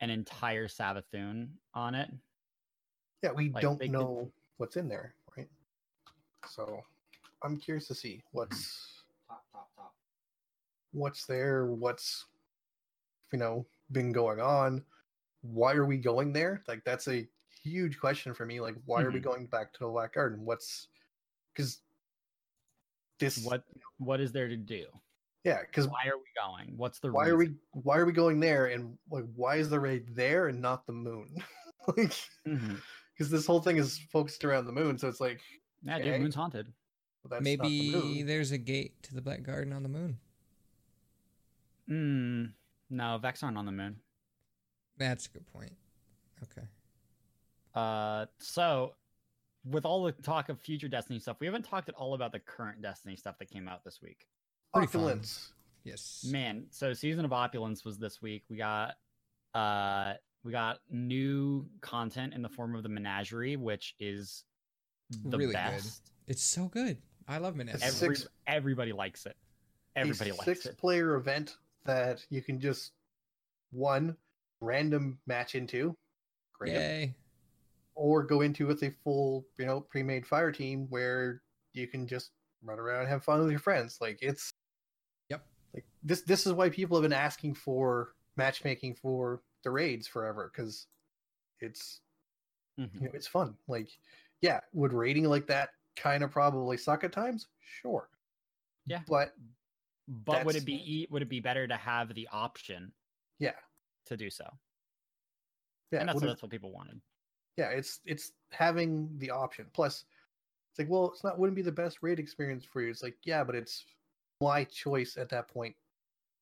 an 0.00 0.10
entire 0.10 0.68
Savathun 0.68 1.48
on 1.74 1.94
it. 1.94 2.08
Yeah, 3.22 3.32
we 3.32 3.50
like, 3.50 3.62
don't 3.62 3.78
they 3.78 3.86
could- 3.86 3.92
know 3.92 4.30
what's 4.58 4.76
in 4.76 4.88
there, 4.88 5.14
right? 5.36 5.48
So 6.48 6.80
I'm 7.42 7.56
curious 7.58 7.86
to 7.88 7.94
see 7.94 8.22
what's 8.32 9.02
top, 9.28 9.44
top, 9.52 9.68
top. 9.76 9.94
what's 10.92 11.26
there, 11.26 11.66
what's 11.66 12.26
you 13.32 13.38
know 13.38 13.66
been 13.92 14.12
going 14.12 14.40
on. 14.40 14.84
Why 15.42 15.74
are 15.74 15.86
we 15.86 15.98
going 15.98 16.32
there? 16.32 16.62
Like 16.68 16.82
that's 16.84 17.08
a 17.08 17.28
huge 17.62 17.98
question 17.98 18.34
for 18.34 18.46
me. 18.46 18.60
Like, 18.60 18.76
why 18.86 19.02
are 19.02 19.10
we 19.10 19.20
Mhm. 19.20 19.24
going 19.24 19.46
back 19.46 19.72
to 19.74 19.80
the 19.80 19.88
Black 19.88 20.14
Garden? 20.14 20.44
What's 20.44 20.88
because 21.52 21.78
this 23.18 23.44
What 23.44 23.64
what 23.98 24.20
is 24.20 24.32
there 24.32 24.48
to 24.48 24.56
do? 24.56 24.86
Yeah, 25.44 25.60
because 25.60 25.86
Why 25.88 26.06
are 26.06 26.16
we 26.16 26.24
going? 26.40 26.76
What's 26.76 26.98
the 27.00 27.12
why 27.12 27.28
are 27.28 27.36
we 27.36 27.54
why 27.72 27.98
are 27.98 28.06
we 28.06 28.12
going 28.12 28.40
there 28.40 28.66
and 28.66 28.96
like 29.10 29.24
why 29.36 29.56
is 29.56 29.68
the 29.68 29.78
raid 29.78 30.06
there 30.14 30.48
and 30.48 30.60
not 30.60 30.86
the 30.86 30.92
moon? 30.94 31.34
like 31.96 32.14
because 32.44 33.30
this 33.30 33.46
whole 33.46 33.60
thing 33.60 33.76
is 33.76 33.98
focused 34.12 34.44
around 34.44 34.66
the 34.66 34.72
moon, 34.72 34.96
so 34.98 35.08
it's 35.08 35.20
like 35.20 35.40
Yeah, 35.82 35.96
Okay. 35.96 36.04
dude, 36.12 36.20
moon's 36.22 36.34
haunted. 36.34 36.72
well, 37.22 37.28
that's 37.30 37.44
not 37.58 37.62
the 37.68 37.92
Maybe 37.92 37.92
moon. 38.18 38.26
there's 38.26 38.52
a 38.52 38.58
gate 38.58 39.02
to 39.04 39.14
the 39.14 39.20
Black 39.20 39.42
Garden 39.42 39.72
on 39.72 39.82
the 39.82 39.88
moon. 39.88 40.18
Mm, 41.90 42.52
no, 42.90 43.18
Vex 43.18 43.42
aren't 43.42 43.58
on 43.58 43.66
the 43.66 43.72
moon. 43.72 43.96
That's 44.96 45.26
a 45.26 45.28
good 45.28 45.46
point. 45.46 45.72
Okay. 46.42 46.66
Uh, 47.74 48.26
so 48.38 48.94
with 49.64 49.84
all 49.84 50.02
the 50.04 50.12
talk 50.12 50.48
of 50.48 50.60
future 50.60 50.88
Destiny 50.88 51.18
stuff, 51.18 51.36
we 51.40 51.46
haven't 51.46 51.64
talked 51.64 51.88
at 51.88 51.94
all 51.94 52.14
about 52.14 52.32
the 52.32 52.38
current 52.40 52.82
Destiny 52.82 53.16
stuff 53.16 53.38
that 53.38 53.50
came 53.50 53.68
out 53.68 53.84
this 53.84 54.00
week. 54.02 54.26
pretty 54.72 54.86
fun. 54.88 55.00
opulence. 55.02 55.52
Yes. 55.84 56.26
Man, 56.30 56.66
so 56.70 56.92
season 56.92 57.24
of 57.24 57.32
opulence 57.32 57.84
was 57.84 57.98
this 57.98 58.20
week. 58.22 58.44
We 58.48 58.56
got 58.56 58.94
uh 59.54 60.14
we 60.42 60.52
got 60.52 60.78
new 60.90 61.66
content 61.80 62.34
in 62.34 62.42
the 62.42 62.48
form 62.48 62.74
of 62.74 62.82
the 62.82 62.88
menagerie, 62.88 63.56
which 63.56 63.94
is 63.98 64.44
the 65.24 65.36
Really 65.38 65.46
good. 65.46 65.54
best. 65.54 66.10
It's 66.26 66.42
so 66.42 66.68
good. 66.68 66.98
I 67.28 67.38
love 67.38 67.54
menagerie. 67.56 67.82
Every, 67.82 68.16
six- 68.16 68.28
everybody 68.46 68.92
likes 68.92 69.24
it. 69.26 69.36
Everybody 69.96 70.30
a 70.30 70.34
likes 70.34 70.44
six 70.44 70.66
it. 70.66 70.76
player 70.78 71.14
event 71.14 71.56
that 71.84 72.24
you 72.30 72.42
can 72.42 72.58
just 72.60 72.92
one 73.70 74.16
random 74.60 75.18
match 75.26 75.54
into, 75.54 75.94
great, 76.54 76.72
Yay. 76.72 77.14
Or 77.94 78.22
go 78.22 78.40
into 78.40 78.66
with 78.66 78.82
a 78.82 78.90
full 78.90 79.46
you 79.58 79.66
know 79.66 79.80
pre-made 79.80 80.26
fire 80.26 80.50
team 80.52 80.86
where 80.90 81.42
you 81.72 81.86
can 81.86 82.06
just 82.06 82.30
run 82.62 82.78
around 82.78 83.00
and 83.00 83.08
have 83.08 83.24
fun 83.24 83.40
with 83.40 83.50
your 83.50 83.60
friends. 83.60 83.98
Like 84.00 84.18
it's 84.22 84.50
Yep. 85.30 85.46
like 85.74 85.84
this. 86.02 86.22
This 86.22 86.46
is 86.46 86.52
why 86.52 86.70
people 86.70 86.96
have 86.96 87.02
been 87.02 87.12
asking 87.12 87.54
for 87.54 88.14
matchmaking 88.36 88.94
for 88.96 89.42
the 89.62 89.70
raids 89.70 90.06
forever 90.08 90.50
because 90.54 90.86
it's 91.60 92.00
Mhm. 92.78 92.94
you 92.94 93.00
know 93.08 93.10
it's 93.14 93.26
fun. 93.28 93.56
Like 93.68 93.88
yeah, 94.40 94.60
would 94.72 94.92
raiding 94.92 95.24
like 95.24 95.46
that 95.46 95.70
kind 95.96 96.22
of 96.24 96.30
probably 96.30 96.76
suck 96.76 97.04
at 97.04 97.12
times? 97.12 97.46
Sure. 97.60 98.08
Yeah. 98.86 99.02
But 99.06 99.34
But 100.08 100.44
would 100.44 100.56
it 100.56 100.64
be 100.64 101.06
would 101.10 101.22
it 101.22 101.28
be 101.28 101.40
better 101.40 101.66
to 101.68 101.76
have 101.76 102.14
the 102.14 102.28
option 102.32 102.92
yeah, 103.38 103.54
to 104.06 104.16
do 104.16 104.28
so? 104.30 104.44
yeah. 105.90 106.00
and 106.00 106.08
that's 106.08 106.20
what, 106.20 106.26
that's 106.26 106.42
what 106.42 106.50
people 106.50 106.72
wanted. 106.72 107.00
Yeah 107.56 107.68
it's 107.68 108.00
it's 108.04 108.32
having 108.50 109.08
the 109.18 109.30
option 109.30 109.66
plus 109.72 110.04
it's 110.70 110.78
like 110.78 110.88
well 110.88 111.10
it's 111.12 111.24
not 111.24 111.38
wouldn't 111.38 111.56
be 111.56 111.62
the 111.62 111.72
best 111.72 111.98
raid 112.02 112.18
experience 112.18 112.64
for 112.64 112.82
you 112.82 112.90
it's 112.90 113.02
like 113.02 113.16
yeah 113.24 113.44
but 113.44 113.54
it's 113.54 113.84
my 114.40 114.64
choice 114.64 115.16
at 115.16 115.28
that 115.28 115.48
point 115.48 115.74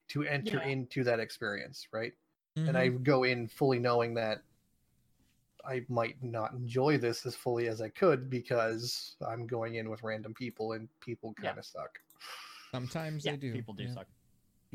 to 0.08 0.24
enter 0.24 0.58
Yeah. 0.58 0.68
into 0.68 1.04
that 1.04 1.20
experience 1.20 1.86
right 1.92 2.12
and 2.56 2.76
i 2.76 2.88
Mhm. 2.90 3.02
go 3.02 3.24
in 3.24 3.48
fully 3.48 3.78
knowing 3.78 4.14
that 4.14 4.42
i 5.64 5.84
might 5.88 6.22
not 6.22 6.52
enjoy 6.52 6.98
this 6.98 7.24
as 7.24 7.34
fully 7.36 7.68
as 7.68 7.80
i 7.80 7.88
could 7.88 8.28
because 8.28 9.16
i'm 9.26 9.46
going 9.46 9.76
in 9.76 9.88
with 9.88 10.02
random 10.02 10.34
people 10.34 10.72
and 10.72 10.88
people 11.00 11.34
kind 11.34 11.58
of 11.58 11.64
suck 11.64 11.98
sometimes 12.72 13.24
Yeah, 13.24 13.32
they 13.32 13.36
do. 13.38 13.52
people 13.52 13.74
do 13.74 13.84
yeah. 13.84 13.94
suck. 13.94 14.06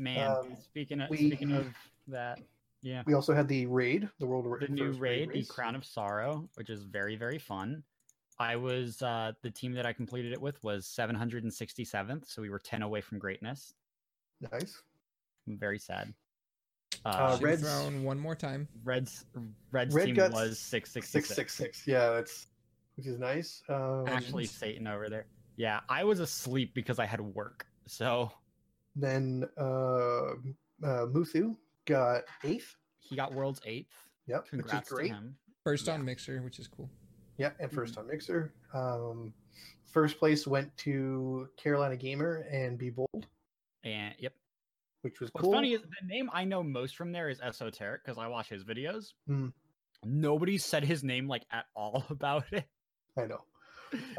Man, 0.00 0.30
Um, 0.30 0.56
speaking 0.62 1.00
of 1.00 1.10
we- 1.10 1.16
speaking 1.16 1.50
of 1.50 1.74
that, 2.06 2.38
yeah. 2.88 3.02
we 3.06 3.14
also 3.14 3.34
had 3.34 3.46
the 3.48 3.66
raid 3.66 4.08
the 4.18 4.26
world 4.26 4.46
the 4.60 4.68
new 4.68 4.88
first 4.88 5.00
raid, 5.00 5.30
the. 5.32 5.44
Crown 5.44 5.74
of 5.74 5.84
Sorrow, 5.84 6.48
which 6.54 6.70
is 6.70 6.84
very 6.84 7.16
very 7.16 7.38
fun. 7.38 7.82
I 8.40 8.56
was 8.56 9.02
uh, 9.02 9.32
the 9.42 9.50
team 9.50 9.72
that 9.72 9.84
I 9.84 9.92
completed 9.92 10.32
it 10.32 10.40
with 10.40 10.62
was 10.62 10.86
767th, 10.86 12.28
so 12.30 12.40
we 12.40 12.50
were 12.50 12.60
10 12.60 12.82
away 12.82 13.00
from 13.00 13.18
greatness. 13.18 13.74
nice 14.52 14.80
I'm 15.46 15.58
very 15.58 15.78
sad. 15.78 16.14
Uh, 17.04 17.08
Uh, 17.08 17.30
Should've 17.32 17.42
Reds- 17.44 17.62
thrown 17.62 18.04
one 18.04 18.18
more 18.18 18.34
time. 18.36 18.68
Red's 18.84 19.26
Red's 19.70 19.94
Red 19.94 20.06
team 20.06 20.16
was 20.32 20.58
six 20.58 20.90
666. 20.92 21.34
six 21.34 21.54
six 21.54 21.86
yeah 21.86 22.10
that's 22.10 22.46
which 22.96 23.06
is 23.06 23.18
nice 23.18 23.62
um, 23.68 24.04
Actually, 24.08 24.46
Satan 24.46 24.86
over 24.86 25.08
there. 25.08 25.26
Yeah, 25.56 25.80
I 25.88 26.04
was 26.04 26.20
asleep 26.20 26.72
because 26.74 26.98
I 26.98 27.06
had 27.06 27.20
work. 27.20 27.66
So 27.86 28.30
Then 28.96 29.48
uh, 29.56 30.32
uh, 30.82 31.06
Muthu 31.06 31.56
got 31.88 32.22
eighth. 32.44 32.76
he 32.98 33.16
got 33.16 33.32
world's 33.34 33.60
eighth. 33.64 33.92
Yep, 34.26 34.48
Congrats 34.48 34.72
which 34.74 34.82
is 34.84 34.88
great. 34.90 35.08
to 35.08 35.14
him. 35.14 35.36
First 35.64 35.86
Yeah. 35.86 35.94
on 35.94 36.04
Mixer, 36.04 36.42
which 36.42 36.58
is 36.58 36.68
cool. 36.68 36.90
Yeah, 37.38 37.52
and 37.60 37.70
1st 37.70 37.98
on 37.98 38.06
Mixer. 38.08 38.52
Um, 38.74 39.32
first 39.86 40.18
place 40.18 40.46
went 40.46 40.76
to 40.78 41.48
Carolina 41.56 41.96
Gamer 41.96 42.46
and 42.50 42.76
Be 42.78 42.90
Bold, 42.90 43.26
And 43.84 44.14
yep. 44.18 44.34
which 45.02 45.20
was 45.20 45.30
What's 45.32 45.44
cool. 45.44 45.52
funny 45.52 45.72
is 45.72 45.82
the 45.82 46.06
name 46.06 46.28
I 46.32 46.44
know 46.44 46.62
most 46.62 46.96
from 46.96 47.12
there 47.12 47.28
is 47.28 47.40
Esoteric 47.40 48.04
because 48.04 48.18
I 48.18 48.26
watch 48.28 48.48
his 48.48 48.64
videos. 48.64 49.12
Hmm. 49.26 49.48
Nobody 50.04 50.58
said 50.58 50.84
his 50.84 51.02
name 51.04 51.26
like 51.28 51.44
at 51.50 51.66
all 51.74 52.04
about 52.10 52.44
it. 52.52 52.64
I 53.16 53.26
know. 53.26 53.44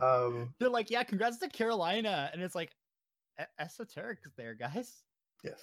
Um, 0.01 0.53
They're 0.59 0.69
like, 0.69 0.89
yeah, 0.89 1.03
congrats 1.03 1.37
to 1.39 1.49
Carolina. 1.49 2.29
And 2.33 2.41
it's 2.41 2.55
like, 2.55 2.71
"E- 3.39 3.43
Esoteric's 3.59 4.31
there, 4.37 4.55
guys. 4.55 5.03
yes. 5.43 5.59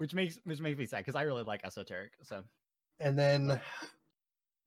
Which 0.00 0.14
makes 0.14 0.38
which 0.44 0.60
makes 0.60 0.78
me 0.78 0.86
sad 0.86 1.00
because 1.00 1.14
I 1.14 1.22
really 1.24 1.42
like 1.42 1.60
Esoteric. 1.62 2.12
So 2.22 2.42
And 3.00 3.18
then 3.18 3.60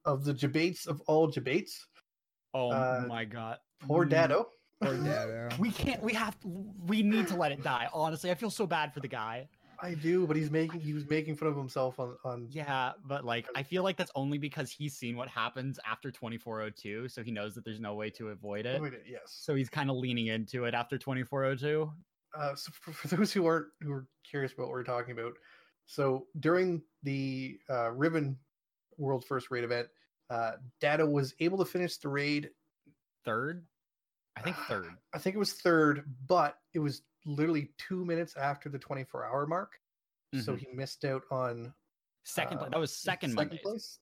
of 0.06 0.24
the 0.24 0.32
debates 0.32 0.86
of 0.86 1.02
all 1.08 1.26
debates, 1.26 1.88
oh 2.54 2.70
Uh, 2.70 3.06
my 3.08 3.26
god. 3.26 3.58
poor 3.82 4.06
Mm, 4.06 4.10
Datto. 4.12 4.50
Poor 4.80 4.96
Datto. 5.04 5.56
We 5.58 5.72
can't 5.72 6.04
we 6.04 6.14
have 6.14 6.38
we 6.86 7.02
need 7.02 7.28
to 7.30 7.36
let 7.36 7.52
it 7.52 7.64
die. 7.64 7.90
Honestly, 7.92 8.30
I 8.30 8.36
feel 8.36 8.52
so 8.52 8.68
bad 8.68 8.94
for 8.94 9.00
the 9.00 9.08
guy. 9.08 9.50
I 9.82 9.96
do, 9.96 10.28
but 10.28 10.36
he's 10.38 10.52
making 10.52 10.82
he 10.82 10.94
was 10.94 11.10
making 11.10 11.36
fun 11.36 11.48
of 11.48 11.58
himself 11.58 12.00
on 12.00 12.16
on 12.24 12.48
Yeah, 12.52 12.92
but 13.04 13.26
like 13.26 13.48
I 13.56 13.64
feel 13.64 13.82
like 13.82 13.98
that's 13.98 14.12
only 14.14 14.38
because 14.38 14.70
he's 14.70 14.96
seen 14.96 15.18
what 15.18 15.30
happens 15.30 15.80
after 15.84 16.12
2402, 16.12 17.08
so 17.10 17.24
he 17.24 17.32
knows 17.32 17.56
that 17.56 17.66
there's 17.66 17.80
no 17.80 17.96
way 17.96 18.12
to 18.12 18.30
avoid 18.30 18.68
it. 18.68 18.80
Wait, 18.80 18.94
yes. 19.10 19.22
So 19.26 19.56
he's 19.56 19.70
kind 19.70 19.90
of 19.90 19.96
leaning 19.96 20.28
into 20.28 20.66
it 20.66 20.76
after 20.76 21.00
2402. 21.00 21.92
Uh, 22.34 22.56
so 22.56 22.72
for, 22.74 22.92
for 22.94 23.08
those 23.16 23.32
who 23.32 23.46
aren't 23.46 23.68
who 23.82 23.92
are 23.92 24.08
curious 24.24 24.54
about 24.54 24.64
what 24.64 24.72
we're 24.72 24.84
talking 24.84 25.18
about, 25.18 25.34
so 25.86 26.28
during 26.40 26.82
the 27.04 27.60
uh, 27.70 27.92
Riven 27.92 28.38
World 28.98 29.26
First 29.26 29.52
Raid 29.52 29.64
event, 29.64 29.88
uh, 30.30 30.54
Datto 30.82 31.06
was 31.06 31.34
able 31.40 31.58
to 31.60 31.66
finish 31.66 31.98
the 31.98 32.10
raid. 32.10 32.50
Third? 33.26 33.66
I 34.36 34.42
think 34.42 34.56
third. 34.68 34.88
I 35.14 35.20
think 35.20 35.36
it 35.36 35.40
was 35.40 35.54
third, 35.54 36.06
but 36.28 36.58
it 36.74 36.80
was 36.80 37.04
literally 37.26 37.70
two 37.78 38.04
minutes 38.04 38.36
after 38.36 38.68
the 38.68 38.80
24 38.80 39.26
hour 39.26 39.46
mark, 39.48 39.80
so 40.42 40.54
Mhm. 40.54 40.60
he 40.60 40.68
missed 40.74 41.06
out 41.06 41.24
on 41.32 41.74
Second 42.26 42.58
uh, 42.58 42.62
place. 42.62 42.72
That 42.72 42.80
was 42.80 42.98
second, 42.98 43.34
Mondays. 43.34 43.60
place. 43.62 44.00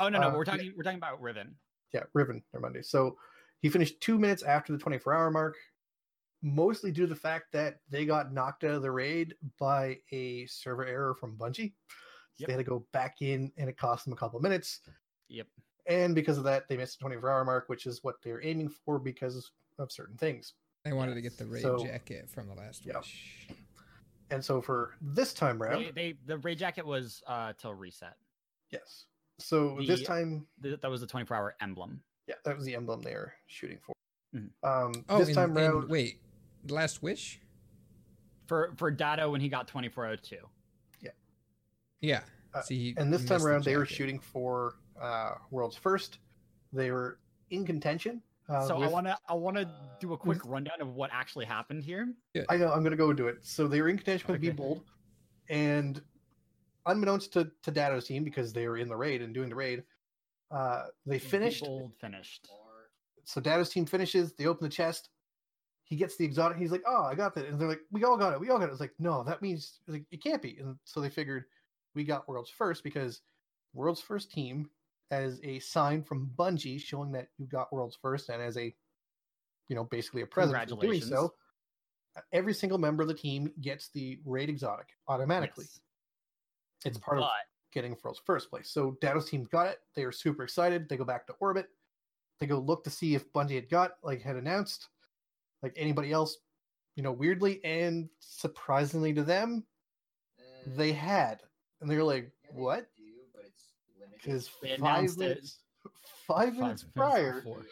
Oh 0.00 0.08
no, 0.08 0.20
no, 0.20 0.28
Uh, 0.28 0.32
we're 0.32 0.44
yeah. 0.44 0.52
talking 0.52 0.72
we're 0.76 0.82
talking 0.84 0.98
about 0.98 1.20
Riven. 1.20 1.54
Yeah, 1.92 2.04
Riven 2.14 2.42
or 2.52 2.60
Monday. 2.60 2.82
So 2.82 3.18
he 3.60 3.68
finished 3.68 4.00
two 4.00 4.18
minutes 4.18 4.42
after 4.42 4.72
the 4.72 4.78
24 4.78 5.12
hour 5.14 5.30
mark, 5.30 5.56
mostly 6.42 6.90
due 6.92 7.02
to 7.02 7.08
the 7.08 7.16
fact 7.20 7.46
that 7.52 7.80
they 7.90 8.04
got 8.04 8.32
knocked 8.32 8.64
out 8.64 8.72
of 8.72 8.82
the 8.82 8.90
raid 8.90 9.34
by 9.58 9.98
a 10.12 10.46
server 10.46 10.86
error 10.86 11.14
from 11.14 11.36
Bungie. 11.36 11.72
So 12.38 12.46
they 12.46 12.52
had 12.52 12.58
to 12.58 12.64
go 12.64 12.86
back 12.92 13.16
in 13.20 13.50
and 13.56 13.68
it 13.68 13.76
cost 13.76 14.04
them 14.04 14.12
a 14.12 14.16
couple 14.16 14.36
of 14.36 14.42
minutes. 14.42 14.80
Yep. 15.28 15.48
And 15.86 16.14
because 16.14 16.38
of 16.38 16.44
that, 16.44 16.68
they 16.68 16.76
missed 16.76 16.98
the 16.98 17.02
24 17.02 17.30
hour 17.30 17.44
mark, 17.44 17.68
which 17.68 17.86
is 17.86 18.04
what 18.04 18.16
they're 18.22 18.44
aiming 18.44 18.68
for 18.68 18.98
because 18.98 19.50
of 19.78 19.90
certain 19.90 20.16
things. 20.16 20.54
They 20.84 20.92
wanted 20.92 21.14
to 21.14 21.20
get 21.20 21.36
the 21.36 21.46
raid 21.46 21.62
So- 21.62 21.84
jacket 21.84 22.30
from 22.30 22.46
the 22.48 22.54
last 22.54 22.86
Yeah. 22.86 22.98
wish. 22.98 23.48
And 24.30 24.44
so 24.44 24.60
for 24.60 24.94
this 25.00 25.32
time 25.32 25.60
round, 25.60 25.86
They, 25.86 25.90
they 25.90 26.18
the 26.26 26.38
raid 26.38 26.58
jacket 26.58 26.86
was 26.86 27.22
uh 27.26 27.54
till 27.58 27.74
reset. 27.74 28.14
yes. 28.70 29.06
So 29.40 29.78
this 29.86 30.02
time, 30.02 30.46
Th- 30.62 30.80
That 30.80 30.90
was 30.90 31.00
the 31.00 31.06
24 31.06 31.36
hour 31.36 31.56
emblem. 31.60 32.02
yeah, 32.26 32.34
that 32.44 32.56
was 32.56 32.64
the 32.66 32.74
emblem 32.74 33.00
they 33.02 33.14
were 33.14 33.32
shooting 33.46 33.78
for. 33.78 33.94
Mhm. 34.34 34.50
Um, 34.62 35.04
Oh, 35.08 35.18
this 35.18 35.28
and- 35.28 35.34
time 35.34 35.56
and 35.56 35.74
round, 35.74 35.88
wait, 35.88 36.20
the 36.22 36.27
last 36.68 37.02
wish? 37.02 37.40
For 38.46 38.72
for 38.76 38.90
Datto 38.90 39.30
when 39.30 39.40
he 39.40 39.48
got 39.48 39.68
2402. 39.68 40.36
Yeah. 41.02 41.10
Yeah. 42.00 42.20
Uh, 42.54 42.62
See, 42.62 42.94
and 42.96 43.12
this 43.12 43.24
time 43.24 43.34
missed 43.36 43.44
the 43.44 43.50
around 43.50 43.64
they 43.64 43.76
were 43.76 43.84
shooting 43.86 44.18
for 44.18 44.76
uh 45.00 45.34
world's 45.50 45.76
first 45.76 46.18
they 46.72 46.90
were 46.90 47.18
in 47.50 47.64
contention 47.64 48.22
uh, 48.48 48.66
so 48.66 48.82
I 48.82 48.88
want 48.88 49.06
to 49.06 49.16
I 49.28 49.34
want 49.34 49.58
to 49.58 49.70
do 50.00 50.14
a 50.14 50.16
quick 50.16 50.44
rundown 50.46 50.80
of 50.80 50.94
what 50.94 51.10
actually 51.12 51.44
happened 51.44 51.84
here. 51.84 52.14
i 52.48 52.56
know 52.56 52.72
i'm 52.72 52.82
gonna 52.82 52.96
go 52.96 53.12
do 53.12 53.28
it 53.28 53.36
so 53.42 53.68
they 53.68 53.80
were 53.82 53.88
in 53.88 53.96
contention 53.96 54.32
with 54.32 54.40
be 54.40 54.50
bold 54.50 54.82
and 55.50 56.02
unbeknownst 56.86 57.32
to 57.34 57.50
to 57.62 57.70
Datto's 57.70 58.06
team 58.06 58.24
because 58.24 58.52
they 58.52 58.66
were 58.66 58.78
in 58.78 58.88
the 58.88 58.96
raid 58.96 59.20
and 59.22 59.34
doing 59.34 59.50
the 59.50 59.54
raid 59.54 59.84
uh 60.50 60.84
they 61.06 61.18
finished 61.18 61.62
Bold 61.64 61.92
finished. 62.00 62.48
so 63.24 63.40
Datto's 63.40 63.68
team 63.68 63.84
finishes 63.84 64.32
they 64.32 64.46
open 64.46 64.64
the 64.64 64.70
chest 64.74 65.10
he 65.88 65.96
gets 65.96 66.16
the 66.16 66.24
exotic 66.24 66.58
he's 66.58 66.70
like 66.70 66.82
oh 66.86 67.04
i 67.04 67.14
got 67.14 67.34
that 67.34 67.46
and 67.46 67.58
they're 67.58 67.68
like 67.68 67.80
we 67.90 68.04
all 68.04 68.16
got 68.16 68.32
it 68.32 68.40
we 68.40 68.50
all 68.50 68.58
got 68.58 68.68
it 68.68 68.72
it's 68.72 68.80
like 68.80 68.94
no 68.98 69.24
that 69.24 69.42
means 69.42 69.80
like 69.88 70.04
it 70.10 70.22
can't 70.22 70.42
be 70.42 70.58
and 70.60 70.76
so 70.84 71.00
they 71.00 71.10
figured 71.10 71.44
we 71.94 72.04
got 72.04 72.28
world's 72.28 72.50
first 72.50 72.84
because 72.84 73.20
world's 73.74 74.00
first 74.00 74.30
team 74.30 74.68
as 75.10 75.40
a 75.42 75.58
sign 75.60 76.02
from 76.02 76.30
bungie 76.36 76.80
showing 76.80 77.10
that 77.12 77.28
you 77.38 77.46
got 77.46 77.72
world's 77.72 77.98
first 78.00 78.28
and 78.28 78.42
as 78.42 78.56
a 78.56 78.74
you 79.68 79.76
know 79.76 79.84
basically 79.84 80.22
a 80.22 80.26
present 80.26 80.68
for 80.68 80.76
doing 80.76 81.00
so 81.00 81.32
every 82.32 82.54
single 82.54 82.78
member 82.78 83.02
of 83.02 83.08
the 83.08 83.14
team 83.14 83.50
gets 83.60 83.88
the 83.90 84.18
raid 84.24 84.48
exotic 84.48 84.88
automatically. 85.08 85.64
Yes. 85.68 85.80
It's 86.84 86.98
part 86.98 87.18
of 87.18 87.28
getting 87.72 87.96
world's 88.02 88.20
first 88.24 88.50
place. 88.50 88.70
So 88.70 88.96
Datto's 89.00 89.28
team 89.28 89.46
got 89.50 89.66
it. 89.66 89.78
They 89.94 90.04
are 90.04 90.12
super 90.12 90.44
excited. 90.44 90.88
They 90.88 90.96
go 90.96 91.04
back 91.04 91.26
to 91.26 91.34
orbit. 91.40 91.66
They 92.40 92.46
go 92.46 92.58
look 92.58 92.84
to 92.84 92.90
see 92.90 93.14
if 93.14 93.32
Bungie 93.32 93.56
had 93.56 93.68
got 93.68 93.92
like 94.02 94.22
had 94.22 94.36
announced, 94.36 94.88
like 95.62 95.72
anybody 95.76 96.12
else, 96.12 96.38
you 96.96 97.02
know, 97.02 97.12
weirdly 97.12 97.60
and 97.64 98.08
surprisingly 98.20 99.12
to 99.14 99.22
them, 99.22 99.64
they 100.66 100.92
had, 100.92 101.40
and 101.80 101.90
they're 101.90 102.04
like, 102.04 102.30
"What?" 102.52 102.86
Because 104.12 104.50
They 104.62 104.70
five 104.70 104.78
announced 104.80 105.16
it. 105.20 105.28
minutes, 105.28 105.58
five 106.26 106.54
minutes 106.54 106.84
minutes 106.84 106.86
prior, 106.94 107.34
before. 107.34 107.64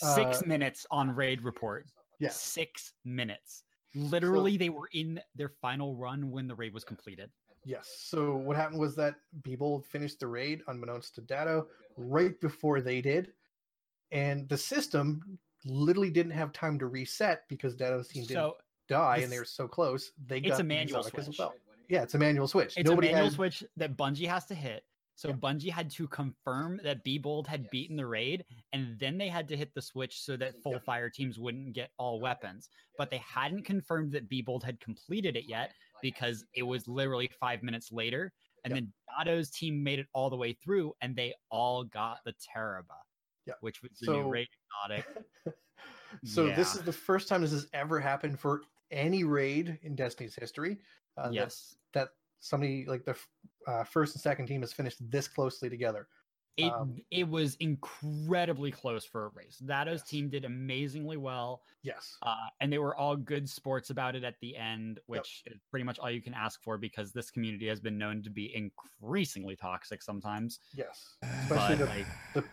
Uh, 0.00 0.14
six 0.14 0.46
minutes 0.46 0.86
on 0.92 1.10
raid 1.14 1.42
report. 1.42 1.86
yeah, 2.20 2.28
Six 2.30 2.92
minutes. 3.04 3.64
Literally, 3.96 4.56
they 4.56 4.68
were 4.68 4.88
in 4.92 5.20
their 5.34 5.48
final 5.48 5.96
run 5.96 6.30
when 6.30 6.46
the 6.46 6.54
raid 6.54 6.72
was 6.72 6.84
completed. 6.84 7.30
Yes. 7.64 7.88
So 8.04 8.36
what 8.36 8.56
happened 8.56 8.78
was 8.78 8.94
that 8.94 9.16
people 9.42 9.82
finished 9.82 10.20
the 10.20 10.28
raid 10.28 10.62
unbeknownst 10.68 11.16
to 11.16 11.20
Datto 11.20 11.66
right 11.96 12.40
before 12.40 12.80
they 12.80 13.00
did. 13.00 13.32
And 14.12 14.48
the 14.48 14.56
system 14.56 15.38
literally 15.64 16.10
didn't 16.10 16.32
have 16.32 16.52
time 16.52 16.78
to 16.78 16.86
reset 16.86 17.42
because 17.48 17.74
Datto's 17.74 18.08
team 18.08 18.22
didn't 18.22 18.34
So 18.42 18.56
die 18.88 19.18
and 19.18 19.30
they 19.32 19.38
were 19.38 19.44
so 19.44 19.68
close. 19.68 20.12
They 20.26 20.38
it's 20.38 20.48
got 20.48 20.60
a 20.60 20.64
manual 20.64 21.00
exotic 21.00 21.18
as 21.18 21.24
switch. 21.26 21.38
well. 21.38 21.54
Yeah, 21.88 22.02
it's 22.02 22.14
a 22.14 22.18
manual 22.18 22.48
switch. 22.48 22.74
It's 22.76 22.88
Nobody 22.88 23.08
a 23.08 23.12
manual 23.12 23.26
had- 23.30 23.34
switch 23.34 23.64
that 23.76 23.96
Bungie 23.96 24.28
has 24.28 24.44
to 24.46 24.54
hit. 24.54 24.84
So 25.14 25.32
Bungie 25.32 25.70
had 25.70 25.90
to 25.92 26.06
confirm 26.06 26.78
that 26.84 27.02
B 27.02 27.18
Bold 27.18 27.48
had 27.48 27.68
beaten 27.70 27.96
the 27.96 28.06
raid, 28.06 28.44
and 28.72 28.96
then 29.00 29.18
they 29.18 29.26
had 29.28 29.48
to 29.48 29.56
hit 29.56 29.74
the 29.74 29.82
switch 29.82 30.20
so 30.20 30.36
that 30.36 30.62
full 30.62 30.78
fire 30.78 31.10
teams 31.10 31.40
wouldn't 31.40 31.72
get 31.72 31.90
all 31.98 32.20
weapons. 32.20 32.68
But 32.96 33.10
they 33.10 33.16
hadn't 33.16 33.64
confirmed 33.64 34.12
that 34.12 34.28
B 34.28 34.42
Bold 34.42 34.62
had 34.62 34.78
completed 34.78 35.34
it 35.36 35.46
yet 35.48 35.72
because 36.02 36.44
it 36.54 36.62
was 36.62 36.86
literally 36.86 37.28
five 37.40 37.64
minutes 37.64 37.90
later. 37.90 38.32
And 38.64 38.72
Yep. 38.72 38.84
then 38.84 38.92
Datto's 39.08 39.50
team 39.50 39.82
made 39.82 39.98
it 39.98 40.06
all 40.12 40.30
the 40.30 40.36
way 40.36 40.52
through, 40.52 40.94
and 41.00 41.16
they 41.16 41.34
all 41.50 41.82
got 41.82 42.18
the 42.24 42.34
Tarrabah, 42.34 43.02
Yep. 43.48 43.56
which 43.60 43.82
was 43.82 43.92
the 43.98 44.06
So- 44.06 44.22
new 44.22 44.28
raid 44.30 44.48
exotic. 44.86 45.06
so 46.24 46.46
this 46.46 46.74
is 46.74 46.82
the 46.82 46.92
first 46.92 47.28
time 47.28 47.42
this 47.42 47.52
has 47.52 47.66
ever 47.72 47.98
happened 48.00 48.38
for 48.38 48.62
any 48.90 49.24
raid 49.24 49.78
in 49.82 49.94
Destiny's 49.94 50.34
history. 50.34 50.78
Uh, 51.16 51.24
that- 51.26 51.34
yes. 51.34 51.76
That, 51.94 52.08
somebody 52.40 52.84
like 52.86 53.04
the 53.04 53.16
uh, 53.66 53.82
first 53.84 54.14
and 54.14 54.22
second 54.22 54.46
team 54.46 54.60
has 54.60 54.72
finished 54.72 54.98
this 55.10 55.26
closely 55.26 55.68
together. 55.68 56.06
It 56.56 56.72
Um, 56.72 56.96
it 57.10 57.28
was 57.28 57.54
incredibly 57.56 58.70
close 58.72 59.04
for 59.04 59.26
a 59.26 59.28
race. 59.28 59.58
Datto's 59.58 60.00
Yes. 60.00 60.08
team 60.08 60.28
did 60.28 60.44
amazingly 60.44 61.16
well. 61.16 61.62
Yes. 61.82 62.18
uh, 62.22 62.34
and 62.60 62.72
they 62.72 62.78
were 62.78 62.96
all 62.96 63.16
good 63.16 63.48
sports 63.48 63.90
about 63.90 64.14
it 64.16 64.24
at 64.24 64.34
the 64.40 64.56
end, 64.56 64.98
which 65.06 65.42
is 65.46 65.58
pretty 65.70 65.84
much 65.84 65.98
all 66.00 66.10
you 66.10 66.20
can 66.20 66.34
ask 66.34 66.60
for 66.62 66.76
because 66.76 67.12
this 67.12 67.30
community 67.30 67.66
has 67.68 67.80
been 67.80 67.96
known 67.96 68.22
to 68.24 68.30
be 68.30 68.54
increasingly 68.54 69.54
toxic 69.56 70.02
sometimes. 70.02 70.58
Yes. 70.74 71.16
Especially 71.22 71.76
But 71.76 71.78
the 71.78 71.84
like, 71.86 72.06
and 72.34 72.44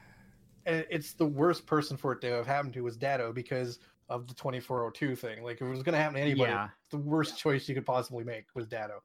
it's 0.66 1.14
the 1.14 1.26
worst 1.26 1.66
person 1.66 1.98
for 1.98 2.12
it 2.14 2.22
to 2.22 2.28
have 2.32 2.48
happened 2.48 2.74
to 2.74 2.82
was 2.82 2.98
Datto 2.98 3.32
because 3.32 3.80
of 4.10 4.28
the 4.28 4.34
2402 4.34 5.16
thing. 5.16 5.44
Like 5.44 5.58
if 5.58 5.62
it 5.64 5.70
was 5.70 5.84
going 5.84 5.94
to 5.94 6.00
happen 6.00 6.16
to 6.16 6.22
anybody, 6.22 6.52
yeah, 6.52 6.70
the 6.92 6.98
worst 6.98 7.38
choice 7.38 7.68
you 7.70 7.76
could 7.76 7.86
possibly 7.86 8.24
make 8.24 8.46
was 8.56 8.68
Datto. 8.68 9.02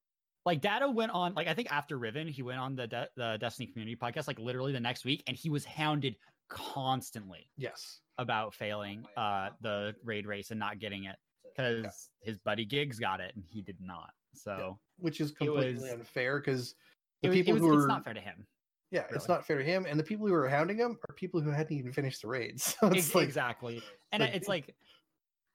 like 0.46 0.60
Datto 0.60 0.90
went 0.90 1.12
on, 1.12 1.34
like 1.34 1.46
I 1.48 1.54
think 1.54 1.70
after 1.72 1.98
Riven, 1.98 2.28
he 2.28 2.42
went 2.42 2.58
on 2.58 2.74
the 2.76 2.86
De- 2.86 3.08
the 3.16 3.36
Destiny 3.40 3.66
Community 3.66 3.96
podcast, 3.96 4.26
like 4.26 4.38
literally 4.38 4.72
the 4.72 4.80
next 4.80 5.04
week, 5.04 5.22
and 5.26 5.36
he 5.36 5.50
was 5.50 5.64
hounded 5.64 6.16
constantly 6.48 7.48
Yes. 7.56 8.00
about 8.18 8.52
failing 8.54 9.04
uh 9.16 9.50
the 9.60 9.94
raid 10.04 10.26
race 10.26 10.50
and 10.50 10.58
not 10.58 10.78
getting 10.80 11.04
it 11.04 11.16
because 11.44 12.10
his 12.20 12.38
buddy 12.38 12.66
Gigz 12.66 12.98
got 13.00 13.20
it 13.20 13.32
and 13.36 13.44
he 13.48 13.62
did 13.62 13.76
not. 13.80 14.10
So 14.34 14.78
Which 14.98 15.20
is 15.20 15.30
completely 15.32 15.74
was- 15.74 15.92
unfair 15.92 16.38
because 16.40 16.74
the 17.22 17.28
was, 17.28 17.36
people 17.36 17.52
was- 17.54 17.62
who 17.62 17.74
it's 17.74 17.84
are 17.84 17.88
not 17.88 18.04
fair 18.04 18.14
to 18.14 18.20
him. 18.20 18.46
Yeah, 18.90 19.04
it's 19.10 19.28
not 19.28 19.46
fair 19.46 19.58
to 19.58 19.64
him, 19.64 19.86
and 19.88 19.98
the 19.98 20.04
people 20.04 20.26
who 20.26 20.34
are 20.34 20.48
hounding 20.48 20.78
him 20.78 20.98
are 21.08 21.14
people 21.14 21.40
who 21.40 21.50
hadn't 21.50 21.76
even 21.76 21.92
finished 21.92 22.22
the 22.22 22.28
raids. 22.28 22.74
So 22.80 22.88
it's 22.88 23.14
like 23.14 23.24
exactly 23.24 23.82
and 24.12 24.22
like- 24.22 24.34
it's 24.34 24.48
like 24.48 24.74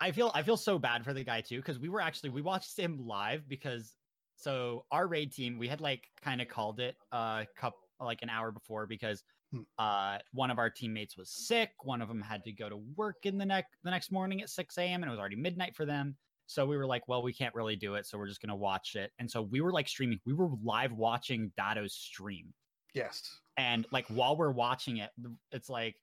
i 0.02 0.12
feel 0.12 0.30
i 0.34 0.44
feel 0.44 0.57
so 0.57 0.78
bad 0.78 1.06
for 1.06 1.14
the 1.14 1.24
guy 1.24 1.40
too 1.40 1.57
because 1.57 1.80
we 1.80 1.88
were 1.88 2.02
actually 2.02 2.30
we 2.30 2.41
watched 2.41 2.78
him 2.78 2.98
live 3.07 3.48
because 3.48 3.95
so 4.36 4.86
our 4.91 5.07
raid 5.07 5.32
team 5.32 5.57
we 5.57 5.70
had 5.70 5.80
like 5.80 6.03
kind 6.22 6.41
of 6.41 6.49
called 6.49 6.82
it 6.82 6.95
a 7.14 7.48
cup 7.56 7.76
like 8.02 8.22
an 8.22 8.30
hour 8.30 8.52
before 8.52 8.86
because 8.88 9.24
Hmm. 9.53 9.62
uh 9.78 10.18
one 10.34 10.49
of 10.52 10.57
our 10.57 10.70
teammates 10.72 11.16
was 11.16 11.30
sick 11.30 11.70
one 11.84 12.02
of 12.02 12.07
them 12.10 12.20
had 12.20 12.44
to 12.44 12.52
go 12.52 12.68
to 12.68 12.78
work 12.98 13.18
in 13.26 13.38
the 13.38 13.45
next 13.45 13.70
the 13.84 13.91
next 13.91 14.12
morning 14.12 14.41
at 14.41 14.49
6 14.49 14.78
a.m 14.80 15.02
and 15.03 15.07
it 15.10 15.12
was 15.12 15.20
already 15.20 15.36
midnight 15.38 15.76
for 15.76 15.86
them 15.86 16.18
so 16.48 16.66
we 16.66 16.76
were 16.76 16.88
like 16.88 17.07
well 17.07 17.22
we 17.24 17.32
can't 17.32 17.53
really 17.56 17.76
do 17.78 17.94
it 17.95 18.06
so 18.06 18.18
we're 18.18 18.28
just 18.28 18.41
gonna 18.41 18.56
watch 18.56 18.95
it 18.95 19.12
and 19.20 19.30
so 19.32 19.41
we 19.44 19.62
were 19.62 19.72
like 19.72 19.88
streaming 19.88 20.20
we 20.26 20.34
were 20.34 20.49
live 20.64 20.91
watching 20.94 21.52
Datto's 21.56 21.94
stream 21.94 22.53
yes, 22.95 23.39
and 23.57 23.85
like 23.91 24.07
while 24.07 24.35
we're 24.35 24.51
watching 24.51 24.97
it 24.97 25.11
it's 25.51 25.69
like 25.69 25.95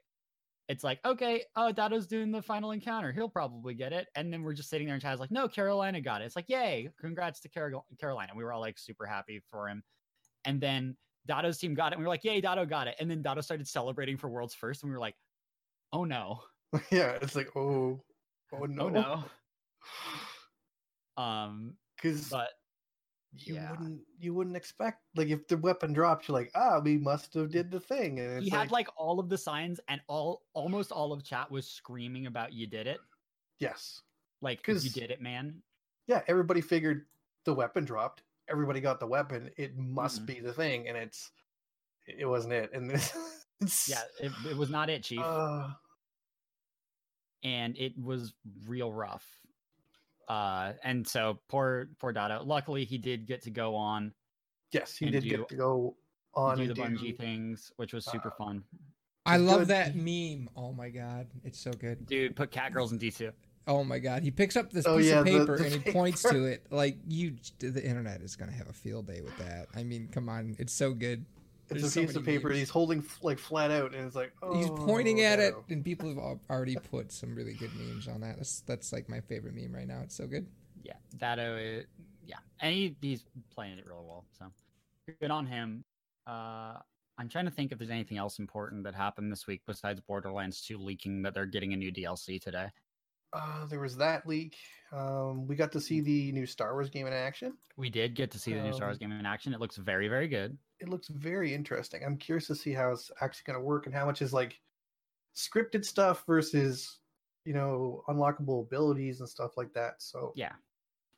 it's 0.69 0.85
like 0.85 1.01
okay 1.05 1.45
oh 1.57 1.73
Datto's 1.73 2.07
doing 2.07 2.31
the 2.31 2.41
final 2.41 2.71
encounter. 2.71 3.13
He'll 3.13 3.29
probably 3.29 3.75
get 3.75 3.93
it. 3.93 4.09
And 4.15 4.33
then 4.33 4.43
we're 4.43 4.55
just 4.55 4.71
sitting 4.71 4.87
there 4.87 4.95
and 4.95 5.03
Chad's 5.03 5.21
like 5.21 5.31
no 5.31 5.49
carolina 5.49 6.01
got 6.01 6.23
it. 6.23 6.27
It's 6.27 6.37
like 6.37 6.49
yay 6.49 6.89
congrats 7.01 7.41
to 7.41 7.49
Carol- 7.49 7.87
carolina. 8.01 8.33
We 8.35 8.45
were 8.45 8.53
all 8.53 8.61
like 8.61 8.79
super 8.79 9.05
happy 9.05 9.43
for 9.51 9.69
him. 9.69 9.83
And 10.45 10.61
then 10.61 10.97
Datto's 11.27 11.59
team 11.59 11.75
got 11.75 11.93
it 11.93 11.95
and 11.95 12.01
we 12.01 12.05
were 12.05 12.11
like 12.11 12.25
yay 12.25 12.41
Datto 12.41 12.65
got 12.65 12.87
it. 12.87 12.95
And 13.01 13.11
then 13.11 13.23
Datto 13.23 13.41
started 13.41 13.67
celebrating 13.67 14.17
for 14.17 14.29
world's 14.29 14.55
first 14.55 14.83
and 14.83 14.91
we 14.91 14.95
were 14.95 15.01
like 15.01 15.17
oh 15.93 16.05
no. 16.05 16.41
Yeah, 16.91 17.19
it's 17.21 17.37
like 17.37 17.55
oh, 17.57 18.01
oh 18.53 18.65
no, 18.65 18.85
oh 18.85 18.89
no. 18.89 19.25
Um 21.23 21.75
because 21.97 22.31
but 22.31 22.49
you 23.35 23.55
yeah. 23.55 23.71
wouldn't 23.71 24.01
you 24.19 24.35
wouldn't 24.35 24.57
expect 24.57 25.03
like 25.17 25.29
if 25.29 25.49
the 25.49 25.57
weapon 25.57 25.93
drops, 25.93 26.29
you're 26.29 26.37
like 26.37 26.51
ah, 26.55 26.81
we 26.81 26.99
must 26.99 27.35
have 27.35 27.51
did 27.51 27.71
the 27.71 27.81
thing, 27.81 28.21
and 28.21 28.39
it's 28.39 28.45
he 28.45 28.51
like, 28.51 28.61
had 28.61 28.71
like 28.71 28.89
all 28.97 29.19
of 29.19 29.29
the 29.29 29.39
signs 29.39 29.81
and 29.89 30.01
all 30.07 30.43
almost 30.53 30.93
all 30.93 31.13
of 31.13 31.25
chat 31.25 31.51
was 31.51 31.67
screaming 31.67 32.27
about 32.27 32.53
you 32.53 32.67
did 32.67 32.87
it 32.87 33.01
yes, 33.59 34.01
like 34.41 34.67
you 34.67 34.91
did 34.91 35.11
it 35.11 35.21
man 35.21 35.63
yeah, 36.07 36.23
everybody 36.27 36.61
figured 36.61 37.07
the 37.45 37.55
weapon 37.55 37.85
dropped. 37.85 38.23
Everybody 38.49 38.81
got 38.81 39.01
the 39.01 39.07
weapon. 39.07 39.51
It 39.57 39.77
must 39.77 40.23
Mhm. 40.23 40.27
be 40.27 40.41
the 40.41 40.53
thing, 40.53 40.89
and 40.89 40.97
it's 40.97 41.31
it 42.07 42.27
wasn't 42.27 42.53
it. 42.53 42.73
And 42.73 42.91
this, 42.91 43.15
yeah 43.89 44.03
it, 44.21 44.33
it 44.45 44.57
was 44.57 44.71
not 44.71 44.91
it 44.91 45.05
chief 45.05 45.21
uh, 45.21 45.71
and 47.45 47.77
it 47.79 47.97
was 47.97 48.35
real 48.67 48.93
rough. 48.93 49.25
Uh, 50.33 50.73
and 50.83 51.07
so 51.07 51.39
poor 51.49 51.89
poor 51.99 52.11
Datto. 52.11 52.43
Luckily, 52.43 52.87
he 52.87 52.97
did 52.97 53.27
get 53.27 53.43
to 53.43 53.51
go 53.51 53.75
on 53.75 54.15
yes, 54.71 54.97
he 54.97 55.11
did 55.11 55.25
do- 55.25 55.29
get 55.29 55.49
to 55.51 55.57
go 55.57 55.97
on 56.35 56.57
do 56.57 56.67
the 56.69 56.73
do, 56.73 56.81
Bungie 56.81 57.15
things, 57.15 57.71
which 57.77 57.93
was 57.93 58.07
super 58.07 58.29
uh, 58.29 58.45
fun. 58.45 58.65
I 59.27 59.37
love 59.37 59.61
good. 59.61 59.69
that 59.69 59.95
meme. 59.95 60.49
Oh 60.57 60.73
my 60.73 60.89
god, 60.89 61.27
it's 61.45 61.59
so 61.59 61.71
good. 61.71 62.07
Dude, 62.07 62.35
put 62.35 62.51
Catgirls 62.51 62.93
in 62.93 62.99
D 62.99 63.11
two. 63.11 63.31
Oh 63.67 63.85
my 63.85 63.99
god, 63.99 64.23
he 64.23 64.31
picks 64.31 64.57
up 64.57 64.73
this 64.73 64.87
Oh, 64.87 64.97
piece 64.97 65.09
yeah, 65.09 65.21
of 65.21 65.27
paper 65.27 65.59
the 65.59 65.65
and 65.65 65.85
he 65.85 65.93
points 65.93 66.23
to 66.23 66.45
it 66.53 66.67
like 66.71 66.97
you. 67.07 67.37
The 67.59 67.85
internet 67.85 68.23
is 68.23 68.35
gonna 68.35 68.53
have 68.53 68.69
a 68.71 68.73
field 68.73 69.07
day 69.09 69.21
with 69.21 69.37
that. 69.37 69.67
I 69.77 69.83
mean, 69.83 70.09
come 70.11 70.31
on, 70.31 70.57
it's 70.59 70.73
so 70.73 70.95
good. 70.95 71.27
It's 71.73 71.83
There's 71.83 71.97
a 71.97 72.01
so 72.01 72.07
piece 72.07 72.17
of 72.17 72.25
paper. 72.25 72.49
memes. 72.49 72.61
He's 72.61 72.71
holding 72.71 73.05
like 73.23 73.39
flat 73.39 73.71
out, 73.71 73.95
and 73.95 74.07
it's 74.07 74.17
like 74.17 74.33
oh, 74.43 74.57
He's 74.57 74.71
pointing 74.71 75.21
at 75.23 75.39
it, 75.39 75.55
and 75.69 75.85
people 75.85 76.09
have 76.09 76.39
already 76.51 76.77
put 76.91 77.13
some 77.13 77.35
really 77.35 77.55
good 77.55 77.75
memes 77.75 78.09
on 78.09 78.21
that. 78.21 78.37
That's 78.37 78.61
that's 78.61 78.93
like 78.93 79.09
my 79.09 79.21
favorite 79.21 79.55
meme 79.55 79.75
right 79.75 79.87
now. 79.87 80.01
It's 80.03 80.17
so 80.17 80.27
good. 80.27 80.47
Yeah, 80.83 80.95
that. 81.19 81.39
Is, 81.39 81.87
yeah, 82.27 82.37
and 82.61 82.75
he, 82.75 82.97
he's 83.01 83.25
playing 83.55 83.79
it 83.79 83.87
really 83.87 84.05
well. 84.07 84.25
So 84.39 84.47
good 85.21 85.31
on 85.31 85.47
him. 85.47 85.85
Uh, 86.27 86.75
I'm 87.19 87.29
trying 87.29 87.45
to 87.45 87.51
think 87.51 87.73
if 87.73 87.79
there's 87.79 87.91
anything 87.91 88.19
else 88.19 88.39
important 88.39 88.85
that 88.85 88.95
happened 88.95 89.31
this 89.31 89.47
week 89.47 89.63
besides 89.67 90.01
Borderlands 90.01 90.63
2 90.63 90.79
leaking 90.79 91.23
that 91.23 91.35
they're 91.35 91.47
getting 91.47 91.73
a 91.73 91.77
new 91.77 91.93
DLC 91.93 92.41
today. 92.41 92.69
Uh, 93.33 93.65
there 93.67 93.81
was 93.81 93.97
that 93.97 94.27
leak. 94.27 94.57
Um, 94.93 95.47
we 95.47 95.57
got 95.57 95.73
to 95.73 95.81
see 95.81 96.01
the 96.01 96.33
new 96.33 96.45
Star 96.47 96.75
Wars 96.75 96.91
game 96.91 97.07
in 97.07 97.13
action. 97.15 97.55
We 97.77 97.89
did 97.89 98.15
get 98.15 98.31
to 98.33 98.39
see 98.39 98.53
the 98.53 98.63
new 98.63 98.73
Star 98.75 98.89
Wars 98.89 98.97
Um, 98.97 99.09
game 99.11 99.13
in 99.19 99.25
action. 99.25 99.55
It 99.55 99.61
looks 99.61 99.77
very, 99.77 100.07
very 100.09 100.29
good. 100.29 100.57
It 100.81 100.89
looks 100.91 101.09
very 101.09 101.55
interesting. 101.55 102.05
I'm 102.05 102.19
curious 102.19 102.47
to 102.49 102.55
see 102.55 102.73
how 102.73 102.93
it's 102.93 103.11
actually 103.21 103.45
going 103.53 103.59
to 103.59 103.65
work 103.65 103.87
and 103.87 103.95
how 103.95 104.05
much 104.05 104.21
is 104.21 104.33
like 104.35 104.61
scripted 105.35 105.85
stuff 105.85 106.25
versus 106.27 106.99
you 107.45 107.55
know 107.55 108.05
unlockable 108.09 108.61
abilities 108.61 109.21
and 109.21 109.29
stuff 109.29 109.57
like 109.57 109.73
that. 109.73 109.95
So 110.03 110.33
Yeah. 110.37 110.53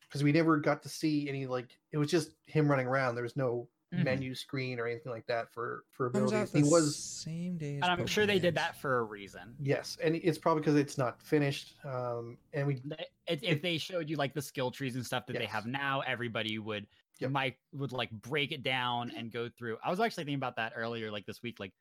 because 0.09 0.23
we 0.23 0.31
never 0.33 0.57
got 0.59 0.83
to 0.85 0.89
see 0.89 1.29
any 1.29 1.47
like 1.47 1.77
it 1.91 1.99
was 1.99 2.11
just 2.11 2.31
him 2.47 2.71
running 2.71 2.87
around. 2.87 3.15
There 3.17 3.25
was 3.25 3.37
no 3.37 3.69
Mhm. 3.95 4.05
menu 4.05 4.35
screen 4.35 4.79
or 4.81 4.87
anything 4.87 5.13
like 5.13 5.27
that 5.27 5.53
for 5.53 5.85
for 5.91 6.11
Comes 6.11 6.33
out 6.33 6.49
abilities. 6.49 6.53
the 6.53 6.59
He 6.59 6.65
was 6.65 6.97
same 6.97 7.57
day. 7.59 7.77
As 7.79 7.89
And 7.89 8.01
I'm 8.01 8.07
sure 8.07 8.27
they 8.27 8.39
did 8.39 8.55
that 8.57 8.77
for 8.81 8.99
a 8.99 9.03
reason. 9.05 9.57
yes, 9.61 9.97
and 10.03 10.17
it's 10.17 10.39
probably 10.39 10.61
because 10.63 10.77
it's 10.77 10.99
not 10.99 11.21
finished. 11.23 11.75
Um, 11.85 12.39
and 12.53 12.67
we 12.67 12.83
If, 13.27 13.43
if 13.43 13.63
they 13.63 13.79
showed 13.79 14.11
you 14.11 14.17
like 14.17 14.35
the 14.35 14.43
skill 14.43 14.71
trees 14.71 14.97
and 14.97 15.05
stuff 15.05 15.27
that 15.27 15.35
they 15.35 15.47
have 15.47 15.67
now, 15.67 16.01
everybody 16.01 16.59
would 16.59 16.87
Yep. 17.21 17.31
might 17.31 17.57
would 17.73 17.93
like 17.93 18.11
break 18.11 18.51
it 18.51 18.65
down 18.65 19.13
and 19.13 19.31
go 19.31 19.49
through. 19.49 19.79
I 19.85 19.91
was 19.91 20.01
actually 20.01 20.23
thinking 20.25 20.35
about 20.35 20.57
that 20.57 20.73
earlier, 20.75 21.13
like 21.13 21.27
this 21.27 21.43
week, 21.43 21.61
like 21.61 21.73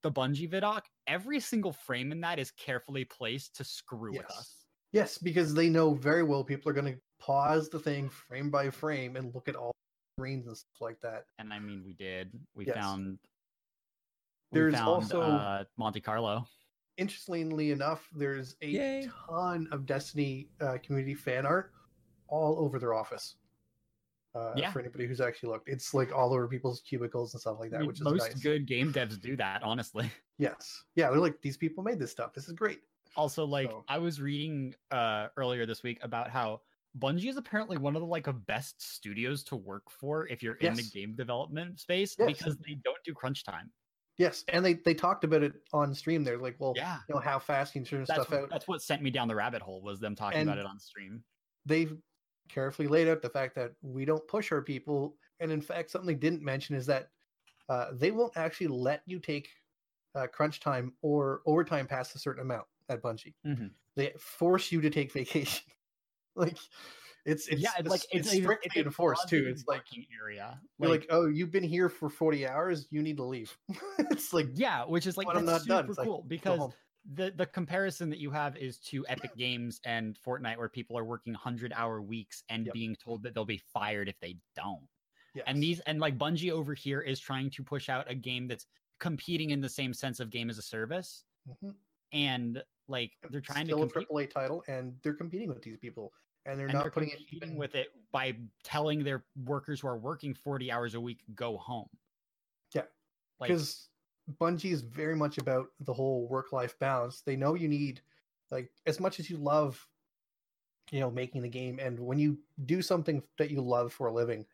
the 0.00 0.10
Bungie 0.10 0.50
Vidoc. 0.50 0.86
Every 1.06 1.38
single 1.38 1.72
frame 1.74 2.12
in 2.12 2.20
that 2.22 2.38
is 2.38 2.50
carefully 2.52 3.04
placed 3.04 3.56
to 3.56 3.64
screw 3.64 4.12
with 4.12 4.30
us. 4.30 4.64
Yes, 4.92 5.18
because 5.18 5.52
they 5.52 5.68
know 5.68 5.92
very 5.92 6.22
well 6.22 6.44
people 6.44 6.70
are 6.70 6.74
going 6.74 6.94
to 6.94 7.00
pause 7.18 7.68
the 7.68 7.78
thing 7.78 8.08
frame 8.08 8.50
by 8.50 8.70
frame 8.70 9.16
and 9.16 9.34
look 9.34 9.48
at 9.48 9.56
all 9.56 9.72
the 10.16 10.20
screens 10.20 10.46
and 10.46 10.56
stuff 10.56 10.80
like 10.80 11.00
that. 11.00 11.26
And 11.38 11.52
I 11.52 11.58
mean, 11.58 11.82
we 11.84 11.94
did. 11.94 12.30
We 12.54 12.66
Yes. 12.66 12.76
found. 12.76 13.18
we 14.50 14.60
There's 14.60 14.74
found, 14.74 14.88
also- 14.88 15.20
uh, 15.22 15.64
Monte 15.76 16.00
Carlo. 16.00 16.46
Interestingly 16.96 17.72
enough, 17.72 18.08
there's 18.14 18.54
a 18.62 18.68
Yay. 18.68 19.10
ton 19.26 19.66
of 19.72 19.84
Destiny 19.84 20.48
uh, 20.60 20.78
community 20.82 21.14
fan 21.14 21.44
art 21.44 21.72
all 22.28 22.58
over 22.60 22.78
their 22.78 22.94
office. 22.94 23.34
Uh, 24.32 24.52
Yeah. 24.56 24.70
For 24.72 24.78
anybody 24.80 25.06
who's 25.06 25.20
actually 25.20 25.48
looked, 25.50 25.68
it's 25.68 25.92
like 25.94 26.12
all 26.12 26.32
over 26.32 26.46
people's 26.48 26.80
cubicles 26.82 27.34
and 27.34 27.40
stuff 27.40 27.58
like 27.58 27.68
I 27.68 27.70
that, 27.70 27.78
mean, 27.80 27.86
which 27.88 27.96
is 27.98 28.02
most 28.04 28.20
nice. 28.34 28.42
good 28.42 28.66
game 28.66 28.92
devs 28.92 29.20
do 29.20 29.36
that, 29.36 29.62
honestly. 29.62 30.10
Yes. 30.38 30.82
Yeah, 30.96 31.10
they're 31.10 31.20
like 31.20 31.40
these 31.42 31.56
people 31.56 31.84
made 31.84 32.00
this 32.00 32.10
stuff. 32.10 32.32
This 32.34 32.48
is 32.48 32.54
great. 32.54 32.82
Also, 33.16 33.44
like 33.44 33.70
So- 33.70 33.84
I 33.88 33.98
was 33.98 34.20
reading 34.20 34.74
uh 34.90 35.28
earlier 35.36 35.64
this 35.66 35.82
week 35.84 35.98
about 36.02 36.28
how 36.30 36.60
Bungie 36.98 37.28
is 37.28 37.36
apparently 37.36 37.76
one 37.76 37.96
of 37.96 38.00
the 38.00 38.06
like 38.06 38.26
best 38.46 38.80
studios 38.80 39.42
to 39.44 39.56
work 39.56 39.90
for 39.90 40.26
if 40.28 40.42
you're 40.42 40.54
in 40.54 40.74
the 40.74 40.82
game 40.82 41.14
development 41.14 41.80
space 41.80 42.14
Yes. 42.18 42.26
because 42.28 42.56
they 42.58 42.74
don't 42.84 43.02
do 43.04 43.12
crunch 43.14 43.44
time. 43.44 43.72
Yes, 44.16 44.44
and 44.48 44.64
they 44.64 44.74
they 44.74 44.94
talked 44.94 45.24
about 45.24 45.42
it 45.42 45.54
on 45.72 45.92
stream. 45.92 46.22
They're 46.22 46.38
like, 46.38 46.54
well, 46.60 46.72
Yeah. 46.76 47.00
you 47.08 47.14
know 47.16 47.20
how 47.20 47.40
fast 47.40 47.74
you 47.74 47.80
can 47.80 47.88
turn 47.88 48.06
stuff 48.06 48.30
what, 48.30 48.42
out. 48.44 48.50
that's 48.50 48.68
what 48.68 48.80
sent 48.80 49.02
me 49.02 49.10
down 49.10 49.26
the 49.26 49.34
rabbit 49.34 49.60
hole 49.60 49.82
was 49.82 49.98
them 49.98 50.14
talking 50.14 50.42
about 50.42 50.58
it 50.58 50.66
on 50.66 50.78
stream. 50.78 51.24
they've 51.66 51.96
carefully 52.48 52.86
laid 52.86 53.08
out 53.08 53.22
the 53.22 53.30
fact 53.30 53.54
that 53.56 53.72
we 53.80 54.04
don't 54.04 54.26
push 54.28 54.52
our 54.52 54.60
people. 54.62 55.16
And 55.40 55.50
in 55.50 55.62
fact, 55.62 55.90
something 55.90 56.06
they 56.06 56.14
didn't 56.14 56.42
mention 56.42 56.76
is 56.76 56.84
that 56.86 57.08
uh, 57.70 57.88
they 57.94 58.10
won't 58.10 58.36
actually 58.36 58.66
let 58.68 59.02
you 59.06 59.18
take 59.18 59.48
uh, 60.14 60.26
crunch 60.28 60.60
time 60.60 60.92
or 61.02 61.40
overtime 61.46 61.86
past 61.86 62.14
a 62.14 62.18
certain 62.18 62.42
amount 62.42 62.66
at 62.90 63.02
Bungie. 63.02 63.34
Mhm. 63.46 63.70
They 63.96 64.12
force 64.18 64.70
you 64.70 64.80
to 64.82 64.90
take 64.90 65.10
vacation. 65.12 65.64
like 66.36 66.58
it's 67.24 67.48
it's 67.48 67.60
yeah, 67.60 67.70
it's 67.78 67.88
like 67.88 68.02
it's, 68.12 68.32
it's 68.32 68.42
strictly 68.42 68.70
it's 68.74 68.86
enforced 68.86 69.28
too. 69.28 69.46
It's 69.48 69.64
like 69.66 69.84
area. 70.22 70.60
you're 70.78 70.90
like, 70.90 71.06
oh, 71.10 71.26
you've 71.26 71.50
been 71.50 71.62
here 71.64 71.88
for 71.88 72.08
forty 72.10 72.46
hours. 72.46 72.86
You 72.90 73.02
need 73.02 73.16
to 73.16 73.24
leave. 73.24 73.56
it's 73.98 74.32
like 74.32 74.48
yeah, 74.54 74.84
which 74.84 75.06
is 75.06 75.16
like 75.16 75.28
I'm 75.30 75.44
not 75.44 75.62
super 75.62 75.92
like, 75.94 76.06
cool 76.06 76.22
go 76.22 76.24
because 76.28 76.70
the 77.14 77.32
the 77.36 77.46
comparison 77.46 78.10
that 78.10 78.18
you 78.18 78.30
have 78.30 78.56
is 78.56 78.78
to 78.78 79.04
Epic 79.08 79.34
Games 79.36 79.80
and 79.84 80.18
Fortnite, 80.26 80.58
where 80.58 80.68
people 80.68 80.98
are 80.98 81.04
working 81.04 81.34
hundred 81.34 81.72
hour 81.74 82.02
weeks 82.02 82.42
and 82.48 82.66
Yep. 82.66 82.72
being 82.74 82.96
told 82.96 83.22
that 83.22 83.34
they'll 83.34 83.44
be 83.44 83.62
fired 83.72 84.08
if 84.08 84.18
they 84.20 84.36
don't. 84.56 84.86
yes. 85.34 85.44
And 85.46 85.62
these 85.62 85.80
and 85.80 86.00
like 86.00 86.18
Bungie 86.18 86.50
over 86.50 86.74
here 86.74 87.00
is 87.00 87.20
trying 87.20 87.50
to 87.50 87.62
push 87.62 87.88
out 87.88 88.10
a 88.10 88.14
game 88.14 88.48
that's 88.48 88.66
competing 89.00 89.50
in 89.50 89.60
the 89.60 89.68
same 89.68 89.92
sense 89.94 90.20
of 90.20 90.30
game 90.30 90.48
as 90.50 90.58
a 90.58 90.62
service, 90.62 91.24
Mhm. 91.48 91.74
And 92.14 92.62
like 92.88 93.12
they're 93.30 93.40
trying 93.40 93.66
still 93.66 93.78
to 93.78 93.84
a 93.84 93.88
compete. 93.88 94.08
AAA 94.08 94.30
title, 94.30 94.64
and 94.68 94.94
they're 95.02 95.14
competing 95.14 95.48
with 95.48 95.62
these 95.62 95.76
people, 95.76 96.12
and 96.46 96.58
they're 96.58 96.66
and 96.66 96.74
not 96.74 96.84
they're 96.84 96.90
putting 96.90 97.10
it 97.10 97.18
competing 97.18 97.48
even 97.48 97.58
with 97.58 97.74
it 97.74 97.88
by 98.12 98.34
telling 98.62 99.04
their 99.04 99.24
workers 99.44 99.80
who 99.80 99.88
are 99.88 99.98
working 99.98 100.32
40 100.32 100.70
hours 100.70 100.94
a 100.94 101.00
week 101.00 101.22
go 101.34 101.58
home. 101.58 101.88
Yeah, 102.74 102.82
Like, 103.40 103.48
because 103.48 103.88
Bungie 104.40 104.72
is 104.72 104.82
very 104.82 105.16
much 105.16 105.38
about 105.38 105.66
the 105.80 105.92
whole 105.92 106.28
work-life 106.28 106.78
balance. 106.78 107.22
They 107.22 107.36
know 107.36 107.54
you 107.54 107.68
need, 107.68 108.00
like, 108.50 108.70
as 108.86 109.00
much 109.00 109.20
as 109.20 109.28
you 109.28 109.36
love, 109.36 109.86
you 110.90 111.00
know, 111.00 111.10
making 111.10 111.42
the 111.42 111.48
game, 111.48 111.78
and 111.80 111.98
when 111.98 112.18
you 112.18 112.38
do 112.64 112.82
something 112.82 113.22
that 113.38 113.50
you 113.50 113.60
love 113.60 113.92
for 113.92 114.06
a 114.06 114.12
living, 114.12 114.46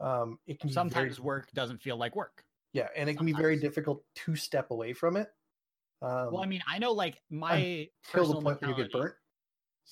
um, 0.00 0.38
it 0.46 0.58
can 0.60 0.68
be 0.68 0.74
sometimes 0.74 1.16
very, 1.18 1.24
work 1.24 1.52
doesn't 1.52 1.82
feel 1.82 1.96
like 1.96 2.16
work. 2.16 2.44
yeah, 2.72 2.88
and 2.96 3.08
it 3.10 3.16
can 3.16 3.26
be 3.26 3.32
very 3.32 3.56
difficult 3.56 4.04
to 4.14 4.36
step 4.36 4.70
away 4.70 4.92
from 4.92 5.16
it. 5.16 5.28
Um, 6.00 6.32
well, 6.32 6.42
I 6.42 6.46
mean, 6.46 6.62
I 6.66 6.78
know 6.78 6.92
like 6.92 7.22
my 7.30 7.90
till 8.04 8.26
the 8.26 8.34
personal 8.34 8.42
point 8.42 8.60
where 8.62 8.70
you 8.70 8.76
get 8.76 8.92
mentality- 8.92 8.92
burnt. 8.92 9.14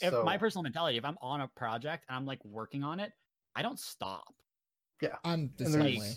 If 0.01 0.11
So, 0.11 0.24
my 0.24 0.37
personal 0.39 0.62
mentality, 0.62 0.99
if 0.99 1.05
I'm 1.05 1.19
on 1.23 1.41
a 1.41 1.49
project 1.49 2.05
and 2.09 2.16
I'm 2.16 2.27
like 2.27 2.45
working 2.45 2.85
on 2.85 3.01
it, 3.01 3.12
I 3.55 3.62
don't 3.62 3.78
stop. 3.81 4.35
Yeah, 5.01 5.16
I'm 5.24 5.53
the 5.57 5.66
same 5.66 5.83
there's, 5.83 5.97
way. 5.97 6.16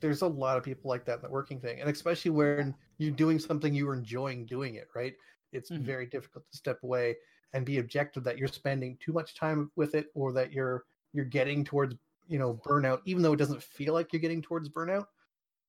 there's 0.00 0.22
a 0.22 0.26
lot 0.28 0.58
of 0.58 0.64
people 0.64 0.88
like 0.88 1.04
that 1.06 1.16
in 1.16 1.22
the 1.22 1.30
working 1.30 1.60
thing, 1.60 1.80
and 1.80 1.90
especially 1.90 2.30
when 2.32 2.76
you're 2.98 3.12
doing 3.14 3.38
something 3.38 3.74
you're 3.74 3.94
enjoying 3.94 4.46
doing 4.46 4.76
it, 4.76 4.88
right? 4.94 5.16
It's 5.52 5.70
Mhm. 5.70 5.84
very 5.84 6.06
difficult 6.06 6.46
to 6.50 6.56
step 6.56 6.82
away 6.82 7.16
and 7.52 7.66
be 7.66 7.78
objective 7.78 8.24
that 8.24 8.38
you're 8.38 8.48
spending 8.48 8.96
too 8.98 9.12
much 9.12 9.34
time 9.34 9.70
with 9.76 9.94
it, 9.94 10.10
or 10.14 10.32
that 10.32 10.52
you're 10.52 10.86
you're 11.12 11.24
getting 11.24 11.64
towards 11.64 11.96
you 12.26 12.38
know 12.38 12.54
burnout, 12.56 13.02
even 13.04 13.22
though 13.22 13.32
it 13.34 13.38
doesn't 13.38 13.62
feel 13.62 13.94
like 13.94 14.12
you're 14.12 14.20
getting 14.20 14.42
towards 14.42 14.68
burnout. 14.68 15.08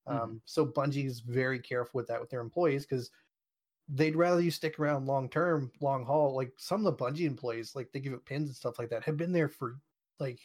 Mhm. 0.10 0.18
Um, 0.24 0.42
so 0.46 0.66
Bungie's 0.66 1.20
very 1.22 1.60
careful 1.60 2.00
with 2.00 2.08
that 2.08 2.22
with 2.22 2.30
their 2.30 2.42
employees 2.42 2.86
because 2.86 3.12
they'd 3.90 4.16
rather 4.16 4.42
you 4.42 4.52
stick 4.52 4.80
around 4.80 5.06
long 5.06 5.30
term, 5.30 5.72
long 5.82 6.06
haul. 6.06 6.36
Like 6.36 6.54
some 6.58 6.86
of 6.86 6.98
the 6.98 7.04
Bungie 7.04 7.26
employees, 7.28 7.76
like 7.76 7.92
they 7.92 8.00
give 8.00 8.14
it 8.14 8.26
pins 8.26 8.50
and 8.50 8.56
stuff 8.56 8.80
like 8.80 8.90
that, 8.90 9.04
have 9.04 9.18
been 9.18 9.32
there 9.32 9.50
for 9.50 9.78
like 10.20 10.40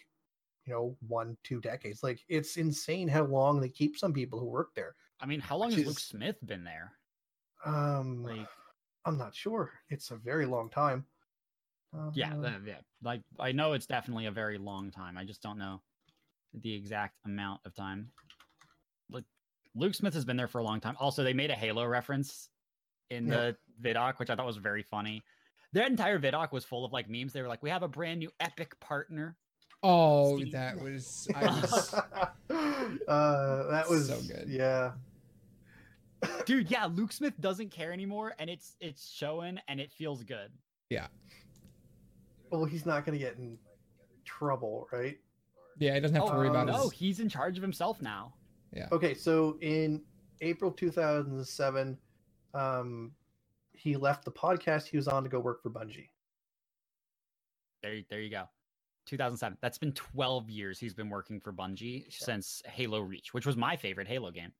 you 0.66 0.72
know 0.74 0.96
one, 1.06 1.36
two 1.42 1.60
decades. 1.60 2.02
Like 2.02 2.20
it's 2.28 2.56
insane 2.56 3.08
how 3.08 3.24
long 3.24 3.60
they 3.60 3.68
keep 3.68 3.96
some 3.96 4.12
people 4.12 4.38
who 4.38 4.46
work 4.46 4.74
there. 4.74 4.94
I 5.20 5.26
mean, 5.26 5.40
how 5.40 5.56
long 5.56 5.68
Which 5.70 5.78
has 5.78 5.86
Luke 5.86 6.00
Smith 6.00 6.36
been 6.46 6.64
there? 6.64 6.92
Um, 7.64 8.22
Like, 8.22 8.48
I'm 9.04 9.18
not 9.18 9.34
sure. 9.34 9.70
It's 9.90 10.10
a 10.10 10.16
very 10.16 10.46
long 10.46 10.70
time. 10.70 11.04
yeah, 12.14 12.34
Uh, 12.34 12.40
the- 12.40 12.62
yeah. 12.66 12.80
Like, 13.02 13.22
I 13.38 13.52
know 13.52 13.74
it's 13.74 13.86
definitely 13.86 14.26
a 14.26 14.30
very 14.30 14.56
long 14.56 14.90
time. 14.90 15.18
I 15.18 15.24
just 15.24 15.42
don't 15.42 15.58
know 15.58 15.82
the 16.54 16.72
exact 16.72 17.16
amount 17.26 17.60
of 17.66 17.74
time. 17.74 18.10
Like, 19.10 19.24
Luke 19.74 19.94
Smith 19.94 20.14
has 20.14 20.24
been 20.24 20.36
there 20.38 20.48
for 20.48 20.58
a 20.58 20.64
long 20.64 20.80
time. 20.80 20.96
Also, 20.98 21.22
they 21.22 21.34
made 21.34 21.50
a 21.50 21.54
Halo 21.54 21.84
reference 21.84 22.48
in 23.10 23.26
Yeah. 23.26 23.52
the 23.82 23.90
vidoc, 23.90 24.18
which 24.18 24.30
I 24.30 24.36
thought 24.36 24.46
was 24.46 24.56
very 24.56 24.82
funny. 24.82 25.22
Their 25.72 25.86
entire 25.86 26.18
vidoc 26.18 26.52
was 26.52 26.64
full 26.64 26.84
of 26.84 26.92
like 26.92 27.08
memes. 27.08 27.32
They 27.32 27.42
were 27.42 27.48
like, 27.48 27.62
"We 27.62 27.70
have 27.70 27.82
a 27.82 27.88
brand 27.88 28.20
new 28.20 28.30
epic 28.40 28.78
partner." 28.80 29.36
Oh, 29.82 30.38
Steve. 30.38 30.52
that 30.52 30.78
was. 30.80 31.28
I 31.34 31.46
was 31.46 31.94
uh, 33.08 33.70
that 33.70 33.88
was 33.88 34.08
So 34.08 34.20
good. 34.22 34.48
Yeah, 34.48 34.92
Dude, 36.44 36.70
yeah, 36.70 36.86
Luke 36.86 37.12
Smith 37.12 37.34
doesn't 37.40 37.70
care 37.70 37.92
anymore, 37.92 38.34
and 38.38 38.50
it's 38.50 38.76
it's 38.80 39.10
showing, 39.10 39.58
and 39.68 39.80
it 39.80 39.92
feels 39.92 40.22
good. 40.24 40.50
Yeah. 40.90 41.06
Well, 42.50 42.64
he's 42.64 42.84
not 42.84 43.06
going 43.06 43.16
to 43.16 43.24
get 43.24 43.36
in 43.38 43.56
trouble, 44.24 44.88
right? 44.92 45.18
yeah, 45.78 45.94
he 45.94 46.00
doesn't 46.00 46.16
have 46.16 46.26
to 46.26 46.32
worry 46.34 46.48
Oh, 46.48 46.50
about 46.50 46.66
no, 46.66 46.82
his. 46.82 46.92
he's 46.92 47.20
in 47.20 47.28
charge 47.28 47.56
of 47.56 47.62
himself 47.62 48.02
now. 48.02 48.34
Yeah. 48.74 48.88
Okay, 48.92 49.14
so 49.14 49.56
in 49.60 50.02
April 50.40 50.70
2007, 50.72 51.96
um, 52.54 53.12
he 53.72 53.96
left 53.96 54.24
the 54.24 54.32
podcast 54.32 54.86
he 54.88 54.96
was 54.96 55.08
on 55.08 55.22
to 55.24 55.28
go 55.28 55.38
work 55.40 55.62
for 55.62 55.70
Bungie. 55.70 56.08
There, 57.82 58.00
there 58.10 58.20
you 58.20 58.30
go. 58.30 58.44
2007. 59.06 59.56
That's 59.60 59.78
been 59.78 59.92
12 59.92 60.50
years 60.50 60.78
he's 60.78 60.94
been 60.94 61.08
working 61.08 61.40
for 61.40 61.52
Bungie 61.52 62.04
since 62.12 62.62
Halo 62.66 63.00
Reach, 63.00 63.32
which 63.32 63.46
was 63.46 63.56
my 63.56 63.76
favorite 63.76 64.06
Halo 64.06 64.30
game. 64.30 64.52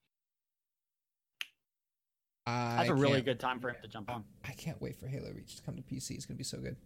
That's 2.46 2.88
a 2.88 2.92
a 2.92 2.96
really 2.96 3.20
good 3.22 3.38
time 3.38 3.60
for 3.60 3.68
him 3.68 3.76
to 3.82 3.88
jump 3.88 4.10
on. 4.10 4.24
I 4.44 4.52
can't 4.52 4.80
wait 4.80 4.98
for 4.98 5.06
Halo 5.06 5.30
Reach 5.32 5.56
to 5.56 5.62
come 5.62 5.76
to 5.76 5.82
PC. 5.82 6.12
It's 6.12 6.26
gonna 6.26 6.38
be 6.38 6.42
so 6.44 6.58
good. 6.58 6.76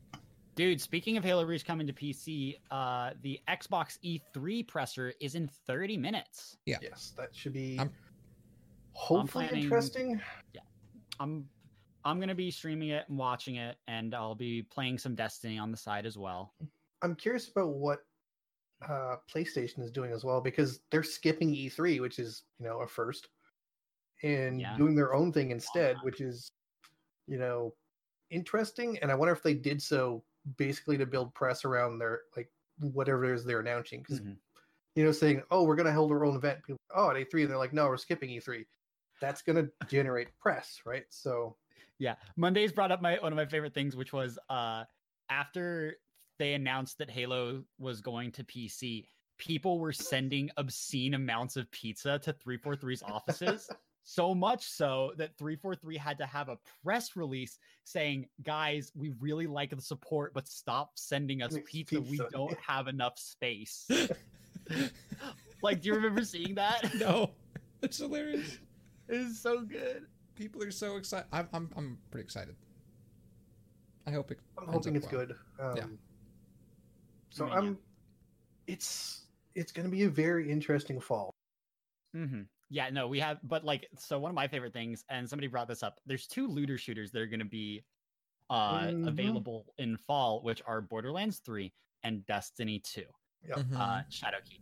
Dude, 0.56 0.80
speaking 0.80 1.16
of 1.16 1.24
Halo 1.24 1.44
Reach 1.44 1.64
coming 1.64 1.86
to 1.86 1.92
PC, 1.92 2.56
uh, 2.70 3.10
the 3.22 3.40
Xbox 3.48 3.98
E3 4.04 4.66
presser 4.66 5.12
is 5.20 5.34
in 5.34 5.48
30 5.66 5.96
minutes. 5.96 6.56
Yeah. 6.66 6.78
Yes, 6.82 7.12
that 7.16 7.34
should 7.34 7.52
be 7.54 7.78
I'm- 7.78 7.92
hopefully 8.92 9.46
planning- 9.46 9.64
interesting. 9.64 10.20
I'm 11.20 11.48
I'm 12.04 12.20
gonna 12.20 12.34
be 12.34 12.50
streaming 12.50 12.90
it 12.90 13.08
and 13.08 13.18
watching 13.18 13.56
it, 13.56 13.78
and 13.86 14.14
I'll 14.14 14.34
be 14.34 14.62
playing 14.62 14.98
some 14.98 15.14
Destiny 15.14 15.58
on 15.58 15.70
the 15.70 15.76
side 15.76 16.06
as 16.06 16.18
well. 16.18 16.54
I'm 17.02 17.14
curious 17.16 17.48
about 17.48 17.70
what 17.74 18.00
uh, 18.82 19.16
PlayStation 19.32 19.80
is 19.80 19.90
doing 19.92 20.12
as 20.12 20.24
well 20.24 20.40
because 20.40 20.80
they're 20.90 21.02
skipping 21.02 21.54
E3, 21.54 22.00
which 22.00 22.18
is 22.18 22.44
you 22.58 22.66
know 22.66 22.80
a 22.80 22.86
first, 22.88 23.28
and 24.22 24.60
Yeah. 24.60 24.76
doing 24.76 24.94
their 24.94 25.14
own 25.14 25.32
thing 25.32 25.50
instead, 25.50 25.96
which 26.02 26.20
is 26.20 26.50
you 27.26 27.38
know 27.38 27.76
interesting. 28.30 28.98
And 29.00 29.10
I 29.12 29.14
wonder 29.14 29.34
if 29.34 29.42
they 29.42 29.54
did 29.54 29.82
so 29.82 30.24
basically 30.58 30.98
to 30.98 31.06
build 31.06 31.34
press 31.34 31.64
around 31.64 31.98
their 31.98 32.22
like 32.36 32.52
whatever 32.80 33.24
it 33.24 33.34
is 33.34 33.44
they're 33.44 33.60
announcing 33.60 34.00
because 34.02 34.20
Mhm. 34.20 34.40
you 34.96 35.04
know 35.04 35.12
saying 35.12 35.42
oh 35.50 35.64
we're 35.64 35.76
gonna 35.76 35.92
hold 35.92 36.12
our 36.12 36.24
own 36.26 36.36
event, 36.36 36.64
people 36.64 36.80
oh 36.94 37.10
at 37.10 37.16
E3 37.16 37.42
and 37.42 37.50
they're 37.50 37.58
like 37.58 37.72
no 37.74 37.88
we're 37.88 37.96
skipping 37.98 38.30
E3. 38.30 38.66
That's 39.20 39.42
gonna 39.42 39.68
generate 39.88 40.28
press, 40.38 40.80
right? 40.84 41.04
So 41.10 41.56
Yeah, 41.98 42.16
Mondays 42.36 42.72
brought 42.72 42.92
up 42.92 43.02
my 43.02 43.16
one 43.16 43.32
of 43.32 43.36
my 43.36 43.46
favorite 43.46 43.74
things, 43.74 43.96
which 43.96 44.12
was 44.12 44.38
uh 44.48 44.84
after 45.30 45.96
they 46.38 46.54
announced 46.54 46.98
that 46.98 47.10
Halo 47.10 47.62
was 47.78 48.00
going 48.00 48.32
to 48.32 48.44
PC, 48.44 49.06
people 49.38 49.78
were 49.78 49.92
sending 49.92 50.50
obscene 50.56 51.14
amounts 51.14 51.56
of 51.56 51.70
pizza 51.70 52.18
to 52.20 52.32
343's 52.32 53.02
offices. 53.02 53.70
so 54.04 54.34
much 54.34 54.64
so 54.68 55.12
that 55.16 55.36
343 55.38 55.96
had 55.96 56.18
to 56.18 56.26
have 56.26 56.48
a 56.48 56.58
press 56.82 57.16
release 57.16 57.58
saying, 57.84 58.28
"Guys, 58.42 58.92
we 58.94 59.12
really 59.18 59.46
like 59.46 59.70
the 59.70 59.80
support, 59.80 60.34
but 60.34 60.46
stop 60.46 60.92
sending 60.96 61.42
us 61.42 61.54
It's 61.54 61.70
pizza. 61.70 62.00
We 62.00 62.20
don't 62.30 62.56
have 62.66 62.86
enough 62.86 63.18
space." 63.18 63.88
like, 65.62 65.80
do 65.80 65.88
you 65.88 65.94
remember 65.94 66.22
seeing 66.22 66.54
that? 66.56 66.94
no, 66.98 67.30
it's 67.82 67.98
hilarious. 67.98 68.58
It 69.08 69.16
is 69.16 69.38
so 69.40 69.62
good. 69.62 70.06
People 70.34 70.62
are 70.62 70.70
so 70.70 70.96
excited. 70.96 71.26
I'm, 71.32 71.48
I'm, 71.52 71.70
I'm 71.76 71.98
pretty 72.10 72.24
excited. 72.24 72.56
I 74.06 74.10
hope 74.10 74.30
it. 74.30 74.38
I'm 74.58 74.68
hoping 74.68 74.96
it's 74.96 75.10
well. 75.10 75.26
good. 75.26 75.34
Um, 75.60 75.76
Yeah. 75.76 75.84
So 77.30 77.44
I 77.44 77.48
mean, 77.48 77.52
yeah. 77.52 77.58
I'm. 77.70 77.78
It's 78.66 79.26
it's 79.54 79.72
going 79.72 79.84
to 79.84 79.90
be 79.90 80.04
a 80.04 80.08
very 80.10 80.50
interesting 80.50 81.00
fall. 81.00 81.30
Mm-hmm. 82.16 82.42
Yeah, 82.70 82.90
no, 82.90 83.06
we 83.06 83.20
have, 83.20 83.38
but 83.44 83.62
like, 83.64 83.86
so 83.98 84.18
one 84.18 84.30
of 84.30 84.34
my 84.34 84.48
favorite 84.48 84.72
things, 84.72 85.04
and 85.10 85.28
somebody 85.28 85.46
brought 85.48 85.68
this 85.68 85.82
up. 85.82 86.00
There's 86.06 86.26
two 86.26 86.48
looter 86.48 86.78
shooters 86.78 87.12
that 87.12 87.20
are 87.20 87.26
going 87.26 87.40
to 87.40 87.44
be 87.44 87.84
uh 88.50 88.86
Mhm. 88.86 89.08
available 89.08 89.72
in 89.78 89.96
fall, 89.96 90.42
which 90.42 90.60
are 90.66 90.80
Borderlands 90.80 91.38
3 91.40 91.72
and 92.02 92.24
Destiny 92.26 92.78
2. 92.80 93.04
Yep. 93.48 93.56
Mhm. 93.58 93.76
Uh, 93.76 94.02
Shadowkeep. 94.10 94.60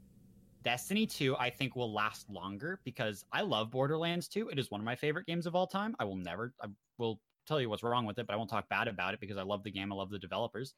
Destiny 0.62 1.06
2, 1.06 1.36
I 1.36 1.50
think, 1.50 1.76
will 1.76 1.92
last 1.92 2.28
longer 2.30 2.80
because 2.84 3.24
I 3.32 3.42
love 3.42 3.70
Borderlands 3.70 4.28
2. 4.28 4.48
It 4.48 4.58
is 4.58 4.70
one 4.70 4.80
of 4.80 4.84
my 4.84 4.96
favorite 4.96 5.26
games 5.26 5.46
of 5.46 5.54
all 5.54 5.66
time. 5.66 5.94
I 5.98 6.04
will 6.04 6.16
never, 6.16 6.54
I 6.62 6.68
will 6.98 7.20
tell 7.46 7.60
you 7.60 7.68
what's 7.68 7.82
wrong 7.82 8.06
with 8.06 8.18
it, 8.18 8.26
but 8.26 8.34
I 8.34 8.36
won't 8.36 8.50
talk 8.50 8.68
bad 8.68 8.88
about 8.88 9.14
it 9.14 9.20
because 9.20 9.36
I 9.36 9.42
love 9.42 9.62
the 9.64 9.70
game. 9.70 9.92
I 9.92 9.96
love 9.96 10.10
the 10.10 10.18
developers. 10.18 10.74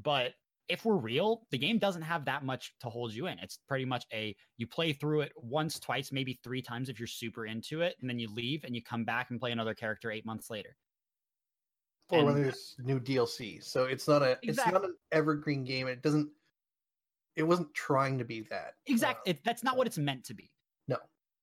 But 0.00 0.32
if 0.68 0.84
we're 0.84 0.96
real, 0.96 1.46
the 1.50 1.58
game 1.58 1.78
doesn't 1.78 2.02
have 2.02 2.24
that 2.24 2.44
much 2.44 2.72
to 2.80 2.88
hold 2.88 3.12
you 3.12 3.26
in. 3.26 3.38
It's 3.40 3.58
pretty 3.68 3.84
much 3.84 4.04
a 4.12 4.34
you 4.56 4.66
play 4.66 4.92
through 4.92 5.22
it 5.22 5.32
once, 5.36 5.78
twice, 5.78 6.12
maybe 6.12 6.38
three 6.42 6.62
times 6.62 6.88
if 6.88 6.98
you're 6.98 7.06
super 7.06 7.46
into 7.46 7.82
it, 7.82 7.96
and 8.00 8.08
then 8.08 8.18
you 8.18 8.32
leave 8.32 8.64
and 8.64 8.74
you 8.74 8.82
come 8.82 9.04
back 9.04 9.30
and 9.30 9.40
play 9.40 9.52
another 9.52 9.74
character 9.74 10.10
eight 10.10 10.24
months 10.24 10.50
later. 10.50 10.76
or 12.08 12.24
when 12.24 12.42
there's 12.42 12.74
new 12.78 13.00
DLC. 13.00 13.62
So 13.62 13.84
it's 13.84 14.06
not 14.08 14.22
a 14.22 14.38
it's 14.42 14.58
not 14.58 14.84
an 14.84 14.94
evergreen 15.10 15.64
game. 15.64 15.88
It 15.88 16.02
doesn't. 16.02 16.28
It 17.36 17.42
wasn't 17.44 17.72
trying 17.74 18.18
to 18.18 18.24
be 18.24 18.42
that. 18.50 18.74
Exactly. 18.86 19.30
Uh, 19.32 19.34
It, 19.34 19.44
that's 19.44 19.62
not 19.64 19.76
what 19.76 19.86
it's 19.86 19.98
meant 19.98 20.24
to 20.24 20.34
be. 20.34 20.50
No. 20.88 20.96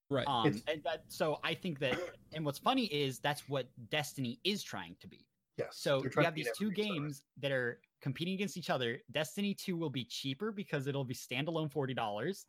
Right. 0.10 0.28
Um, 0.28 0.46
and 0.68 0.84
that, 0.84 1.04
so 1.08 1.40
I 1.44 1.54
think 1.54 1.80
that, 1.80 1.98
and 2.34 2.46
what's 2.46 2.60
funny 2.60 2.86
is 2.86 3.20
that's 3.20 3.48
what 3.50 3.68
Destiny 3.90 4.40
is 4.44 4.64
trying 4.64 4.96
to 5.02 5.08
be. 5.08 5.26
yes. 5.58 5.70
So 5.74 6.02
they're 6.02 6.12
you 6.18 6.24
have 6.24 6.36
these 6.36 6.50
two 6.58 6.68
evergreen 6.68 6.88
service. 6.88 7.00
games 7.00 7.24
that 7.42 7.52
are 7.52 7.80
competing 8.02 8.34
against 8.36 8.58
each 8.58 8.70
other. 8.70 9.00
Destiny 9.12 9.54
2 9.54 9.76
will 9.78 9.90
be 9.90 10.06
cheaper 10.06 10.52
because 10.52 10.88
it'll 10.88 11.04
be 11.04 11.14
standalone 11.14 11.72
$40 11.72 12.46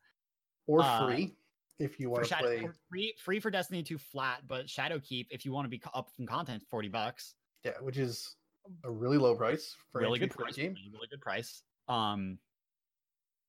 or 0.67 0.81
uh, 0.83 1.07
free 1.07 1.35
if 1.79 1.99
you 1.99 2.07
for 2.07 2.11
want 2.13 2.25
to 2.25 2.29
Shadow 2.29 2.47
play. 2.47 2.69
free 2.91 3.15
free 3.19 3.41
for 3.41 3.51
Destiny 3.51 3.83
2 3.83 3.99
flat, 3.99 4.43
but 4.47 4.67
Shadowkeep 4.67 5.27
if 5.31 5.45
you 5.45 5.53
want 5.53 5.65
to 5.65 5.69
be 5.71 5.83
up 5.95 6.09
from 6.15 6.27
content 6.27 6.63
40 6.71 6.89
bucks. 6.89 7.35
Yeah, 7.65 7.73
which 7.81 7.99
is 7.99 8.37
a 8.85 8.91
really 8.91 9.19
low 9.19 9.35
price 9.35 9.75
for 9.91 10.01
really 10.03 10.21
entry 10.21 10.29
good 10.29 10.35
a 10.35 10.43
price. 10.45 10.57
game. 10.57 10.75
Really, 10.75 10.91
really 10.93 11.09
good 11.11 11.21
price. 11.21 11.63
Um 11.89 12.39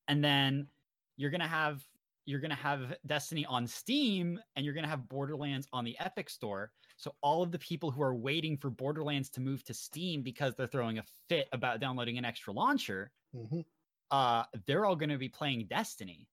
and 0.08 0.22
then 0.24 0.66
you're 1.16 1.30
going 1.30 1.40
to 1.40 1.46
have 1.46 1.82
you're 2.24 2.40
going 2.40 2.50
to 2.50 2.56
have 2.56 2.96
Destiny 3.04 3.44
on 3.46 3.66
Steam 3.66 4.38
and 4.54 4.64
you're 4.64 4.74
going 4.74 4.84
to 4.84 4.90
have 4.90 5.08
Borderlands 5.08 5.66
on 5.72 5.84
the 5.84 5.98
Epic 5.98 6.30
Store. 6.30 6.70
So 6.96 7.14
all 7.20 7.42
of 7.42 7.50
the 7.50 7.58
people 7.58 7.90
who 7.90 8.00
are 8.00 8.14
waiting 8.14 8.56
for 8.56 8.70
Borderlands 8.70 9.28
to 9.30 9.40
move 9.40 9.64
to 9.64 9.74
Steam 9.74 10.22
because 10.22 10.54
they're 10.54 10.68
throwing 10.68 10.98
a 10.98 11.04
fit 11.28 11.48
about 11.52 11.80
downloading 11.80 12.18
an 12.18 12.24
extra 12.24 12.52
launcher, 12.52 13.10
hmm 13.34 13.60
uh 14.10 14.44
they're 14.66 14.84
all 14.84 14.94
going 14.94 15.08
to 15.08 15.18
be 15.18 15.28
playing 15.28 15.66
Destiny 15.68 16.28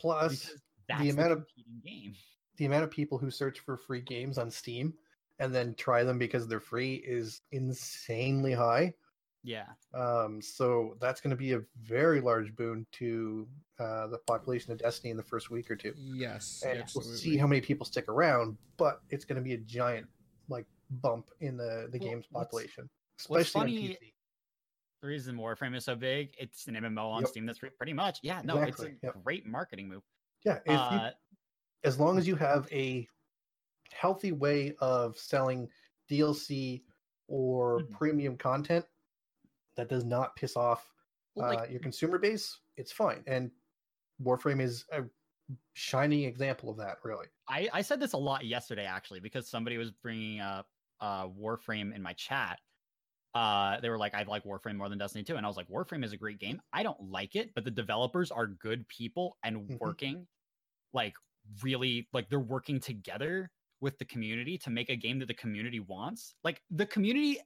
Plus, 0.00 0.50
the, 1.00 1.10
amount 1.10 1.32
of- 1.32 1.46
game. 1.84 2.14
the 2.56 2.66
amount 2.66 2.84
of 2.84 2.90
people 2.90 3.16
who 3.18 3.30
search 3.30 3.60
for 3.60 3.76
free 3.76 4.00
games 4.02 4.36
on 4.36 4.50
Steam 4.50 4.94
and 5.38 5.54
then 5.54 5.74
try 5.74 6.04
them 6.04 6.18
because 6.18 6.46
they're 6.46 6.60
free 6.60 6.94
is 6.96 7.40
insanely 7.50 8.52
high. 8.52 8.92
Yeah. 9.44 9.66
Um, 9.92 10.40
so 10.40 10.96
that's 11.00 11.20
going 11.20 11.30
to 11.32 11.36
be 11.36 11.52
a 11.54 11.60
very 11.82 12.20
large 12.20 12.54
boon 12.54 12.86
to 12.92 13.48
uh, 13.80 14.06
the 14.06 14.18
population 14.26 14.72
of 14.72 14.78
Destiny 14.78 15.10
in 15.10 15.16
the 15.16 15.22
first 15.22 15.50
week 15.50 15.70
or 15.70 15.76
two. 15.76 15.92
yes. 15.96 16.62
And 16.66 16.78
absolutely. 16.80 17.10
we'll 17.10 17.18
see 17.18 17.36
how 17.36 17.46
many 17.46 17.60
people 17.60 17.84
stick 17.84 18.08
around, 18.08 18.56
but 18.76 19.00
it's 19.10 19.24
going 19.24 19.36
to 19.36 19.42
be 19.42 19.54
a 19.54 19.58
giant 19.58 20.06
like 20.48 20.66
bump 21.02 21.30
in 21.40 21.56
the 21.56 21.88
the 21.90 21.98
Well, 21.98 22.08
game's 22.10 22.26
population, 22.26 22.88
what's 23.28 23.48
especially 23.48 23.60
on 23.60 23.66
funny- 23.66 23.88
PC. 24.00 24.12
The 25.00 25.08
reason 25.08 25.36
Warframe 25.36 25.74
is 25.74 25.84
so 25.84 25.96
big, 25.96 26.32
it's 26.38 26.68
an 26.68 26.74
MMO 26.76 27.10
on 27.10 27.22
Yep. 27.22 27.28
Steam 27.30 27.44
that's 27.46 27.58
free, 27.58 27.70
pretty 27.76 27.92
much. 27.92 28.20
Yeah, 28.22 28.40
no, 28.44 28.58
Exactly, 28.58 28.90
it's 28.90 29.02
a 29.02 29.06
yep. 29.06 29.24
great 29.24 29.44
marketing 29.44 29.88
move. 29.88 30.02
Yeah, 30.44 30.58
if 30.58 30.66
you 30.68 30.72
Uh, 30.74 31.10
as 31.82 31.98
long 31.98 32.18
as 32.18 32.28
you 32.28 32.36
have 32.36 32.68
a 32.70 33.08
healthy 33.92 34.30
way 34.30 34.74
of 34.78 35.18
selling 35.18 35.68
DLC 36.08 36.84
or 37.26 37.80
Mhm. 37.80 37.90
premium 37.90 38.36
content 38.36 38.84
that 39.76 39.88
does 39.88 40.04
not 40.04 40.36
piss 40.36 40.56
off 40.56 40.90
uh, 41.38 41.48
like, 41.48 41.70
your 41.70 41.80
consumer 41.80 42.18
base, 42.18 42.58
it's 42.76 42.92
fine. 42.92 43.22
And 43.26 43.50
Warframe 44.22 44.60
is 44.60 44.84
a 44.92 45.04
shining 45.74 46.24
example 46.24 46.70
of 46.70 46.76
that, 46.78 46.98
really. 47.02 47.26
I, 47.48 47.68
I 47.72 47.82
said 47.82 48.00
this 48.00 48.12
a 48.12 48.18
lot 48.18 48.44
yesterday 48.44 48.84
actually 48.84 49.20
because 49.20 49.48
somebody 49.48 49.78
was 49.78 49.90
bringing 49.90 50.40
up 50.40 50.68
uh, 51.00 51.28
Warframe 51.28 51.94
in 51.94 52.02
my 52.02 52.12
chat. 52.12 52.60
Uh, 53.34 53.80
they 53.80 53.88
were 53.88 53.98
like, 53.98 54.14
I 54.14 54.24
like 54.24 54.44
Warframe 54.44 54.76
more 54.76 54.90
than 54.90 54.98
Destiny 54.98 55.24
2. 55.24 55.36
And 55.36 55.46
I 55.46 55.48
was 55.48 55.56
like, 55.56 55.68
Warframe 55.68 56.04
is 56.04 56.12
a 56.12 56.18
great 56.18 56.38
game. 56.38 56.60
I 56.72 56.82
don't 56.82 57.00
like 57.10 57.34
it, 57.34 57.54
but 57.54 57.64
the 57.64 57.70
developers 57.70 58.30
are 58.30 58.46
good 58.46 58.86
people 58.88 59.38
and 59.42 59.68
Mhm. 59.68 59.80
working 59.80 60.26
like 60.92 61.14
really 61.62 62.08
like 62.12 62.28
they're 62.28 62.38
working 62.40 62.80
together 62.80 63.50
with 63.80 63.98
the 63.98 64.04
community 64.04 64.56
to 64.58 64.70
make 64.70 64.90
a 64.90 64.96
game 64.96 65.18
that 65.18 65.26
the 65.26 65.34
community 65.34 65.80
wants. 65.80 66.34
Like 66.44 66.62
the 66.70 66.86
community 66.86 67.40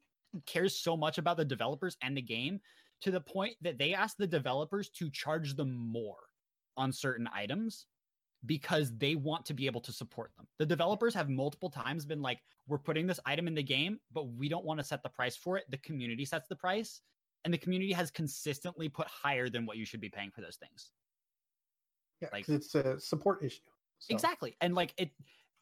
cares 0.47 0.77
so 0.79 0.97
much 0.97 1.19
about 1.19 1.37
the 1.37 1.45
developers 1.45 1.97
and 2.03 2.17
the 2.17 2.23
game 2.23 2.61
to 3.03 3.11
the 3.11 3.21
point 3.21 3.55
that 3.61 3.79
they 3.79 3.95
ask 3.95 4.17
the 4.17 4.27
developers 4.27 4.89
to 4.91 5.11
charge 5.11 5.55
them 5.55 5.75
more 5.75 6.17
on 6.77 6.93
certain 6.93 7.29
items 7.35 7.87
because 8.45 8.97
they 8.97 9.15
want 9.15 9.45
to 9.47 9.55
be 9.55 9.67
able 9.67 9.81
to 9.81 9.93
support 9.93 10.31
them. 10.37 10.47
The 10.59 10.67
developers 10.67 11.15
have 11.15 11.29
multiple 11.29 11.71
times 11.71 12.05
been 12.05 12.23
like, 12.23 12.39
we're 12.69 12.79
putting 12.79 13.07
this 13.07 13.21
item 13.27 13.49
in 13.49 13.55
the 13.55 13.63
game, 13.63 13.99
but 14.13 14.29
we 14.29 14.49
don't 14.49 14.65
want 14.65 14.79
to 14.79 14.85
set 14.85 15.03
the 15.03 15.09
price 15.09 15.37
for 15.37 15.57
it. 15.57 15.65
The 15.71 15.79
community 15.79 16.25
sets 16.25 16.49
the 16.49 16.57
price, 16.57 17.01
and 17.45 17.53
the 17.53 17.59
community 17.59 17.93
has 17.93 18.11
consistently 18.11 18.89
put 18.89 19.07
higher 19.09 19.49
than 19.49 19.67
what 19.67 19.77
you 19.77 19.85
should 19.85 20.01
be 20.01 20.09
paying 20.09 20.31
for 20.31 20.43
those 20.43 20.57
things. 20.57 20.91
Yeah, 22.21 22.29
Like- 22.33 22.49
it's 22.49 22.75
a 22.75 22.99
support 23.01 23.43
issue. 23.45 23.61
So, 23.99 24.15
Exactly. 24.15 24.57
And 24.61 24.75
like 24.75 24.93
it 24.99 25.11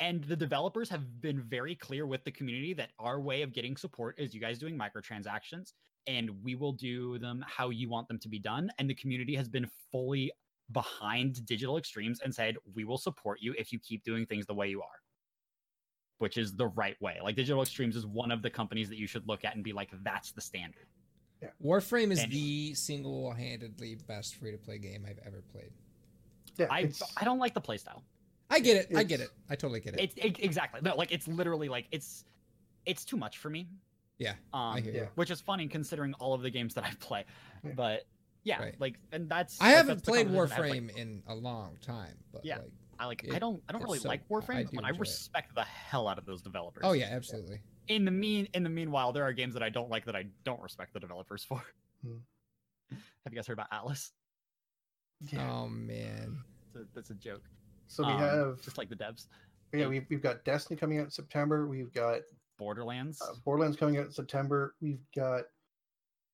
and 0.01 0.25
the 0.25 0.37
developers 0.37 0.89
have 0.91 1.21
been 1.21 1.41
very 1.41 1.75
clear 1.75 2.07
with 2.07 2.25
the 2.25 2.31
community 2.31 2.75
that 2.75 2.91
our 2.99 3.21
way 3.21 3.43
of 3.43 3.53
getting 3.53 3.77
support 3.77 4.19
is 4.19 4.35
you 4.35 4.41
guys 4.41 4.59
doing 4.59 4.79
microtransactions 4.79 5.73
and 6.07 6.31
we 6.43 6.55
will 6.55 6.73
do 6.73 7.19
them 7.19 7.45
how 7.47 7.71
you 7.71 7.89
want 7.89 8.09
them 8.09 8.19
to 8.19 8.29
be 8.29 8.39
done. 8.39 8.71
And 8.79 8.91
the 8.91 8.95
community 8.95 9.35
has 9.37 9.49
been 9.49 9.67
fully 9.91 10.33
behind 10.73 11.45
digital 11.47 11.79
extremes 11.79 12.21
and 12.21 12.35
said 12.35 12.57
we 12.75 12.85
will 12.85 12.99
support 12.99 13.39
you 13.41 13.55
if 13.57 13.73
you 13.73 13.79
keep 13.79 14.03
doing 14.05 14.27
things 14.27 14.47
the 14.47 14.55
way 14.55 14.69
you 14.69 14.81
are 14.83 15.01
which 16.19 16.39
is 16.39 16.55
the 16.55 16.69
right 16.69 16.97
way. 17.03 17.19
Like 17.23 17.37
digital 17.37 17.61
extremes 17.61 17.97
is 17.97 18.07
one 18.07 18.31
of 18.31 18.41
the 18.41 18.49
companies 18.49 18.89
that 18.89 18.97
you 18.97 19.07
should 19.07 19.27
look 19.29 19.45
at 19.45 19.57
and 19.57 19.65
be 19.65 19.73
like 19.73 19.91
that's 20.05 20.33
the 20.33 20.41
standard. 20.41 20.87
Warframe 21.63 22.13
is 22.13 22.23
And- 22.23 22.33
the 22.33 22.73
single-handedly 22.75 23.97
best 24.07 24.37
free-to-play 24.37 24.79
game 24.79 25.05
I've 25.07 25.19
ever 25.27 25.43
played. 25.53 25.73
Yeah, 26.57 26.69
i 26.71 26.89
i 27.17 27.25
don't 27.25 27.41
like 27.41 27.53
the 27.53 27.61
playstyle 27.61 28.03
I 28.51 28.61
get 28.61 28.77
it. 28.77 28.97
I 28.97 29.03
get 29.05 29.21
it. 29.21 29.31
I 29.51 29.57
totally 29.57 29.81
get 29.81 29.95
it. 29.95 30.01
it's 30.01 30.15
it, 30.17 30.39
exactly 30.45 30.81
no 30.83 30.95
like 30.97 31.11
it's 31.13 31.27
literally 31.29 31.69
like 31.69 31.87
it's 31.91 32.25
it's 32.87 33.05
too 33.05 33.17
much 33.17 33.39
for 33.39 33.49
me 33.51 33.69
yeah, 34.19 34.35
um 34.53 34.77
I 34.77 34.81
hear 34.81 34.93
you. 34.95 35.09
which 35.17 35.31
is 35.31 35.41
funny 35.41 35.67
considering 35.67 36.15
all 36.15 36.35
of 36.35 36.43
the 36.43 36.51
games 36.51 36.75
that 36.75 36.85
I 36.85 36.93
play. 37.01 37.25
But 37.75 38.07
yeah, 38.45 38.61
Right. 38.61 38.75
like 38.79 38.95
and 39.11 39.29
that's 39.29 39.61
I 39.61 39.69
like, 39.69 39.77
haven't 39.77 39.97
that's 39.97 40.09
played 40.09 40.27
conversation 40.29 40.63
I 40.63 40.67
have, 40.67 40.75
Warframe 40.77 40.87
like, 40.89 40.97
in 40.99 41.23
a 41.27 41.35
long 41.35 41.77
time, 41.81 42.15
but 42.33 42.45
Yeah. 42.45 42.59
like, 42.59 42.71
I 43.01 43.07
like 43.07 43.25
it- 43.25 43.33
I 43.35 43.39
don't 43.41 43.61
I 43.69 43.73
don't 43.73 43.83
really 43.83 43.99
so- 43.99 44.09
like 44.09 44.29
Warframe, 44.29 44.71
do 44.71 44.77
but 44.77 44.85
I 44.85 44.91
enjoy 44.91 44.99
it. 44.99 45.01
respect 45.01 45.55
the 45.57 45.65
hell 45.65 46.07
out 46.07 46.19
of 46.19 46.27
those 46.27 46.43
developers. 46.43 46.83
oh 46.87 46.93
yeah, 46.93 47.09
absolutely. 47.11 47.61
In 47.89 48.05
the 48.05 48.11
mean 48.13 48.47
in 48.55 48.63
the 48.63 48.71
meanwhile, 48.71 49.13
there 49.13 49.25
are 49.25 49.33
games 49.33 49.53
that 49.55 49.63
I 49.65 49.69
don't 49.71 49.91
like 49.91 50.05
that 50.05 50.15
I 50.15 50.27
don't 50.45 50.61
respect 50.63 50.93
the 50.95 51.01
developers 51.01 51.43
for. 51.43 51.61
Hmm. 52.05 52.19
Have 53.25 53.33
you 53.33 53.37
guys 53.37 53.47
heard 53.47 53.55
about 53.55 53.69
Atlas? 53.73 54.13
yeah. 55.33 55.51
Oh 55.51 55.67
man, 55.69 56.39
It's 56.67 56.77
a, 56.77 56.85
that's 56.95 57.11
a 57.11 57.15
joke. 57.15 57.43
So 57.89 58.05
we 58.05 58.13
Um, 58.13 58.19
have 58.19 58.61
just 58.63 58.79
like 58.79 58.89
the 58.89 58.97
devs. 58.97 59.27
yeah 59.73 59.87
we've, 59.87 60.07
we've 60.09 60.23
got 60.23 60.45
Destiny 60.45 60.79
coming 60.79 60.99
out 60.99 61.05
in 61.05 61.11
September. 61.11 61.67
We've 61.67 61.93
got 61.93 62.21
Borderlands. 62.59 63.21
uh, 63.21 63.35
Borderlands 63.45 63.77
coming 63.77 63.97
out 63.99 64.07
in 64.07 64.13
September. 64.13 64.75
We've 64.81 65.05
got 65.15 65.45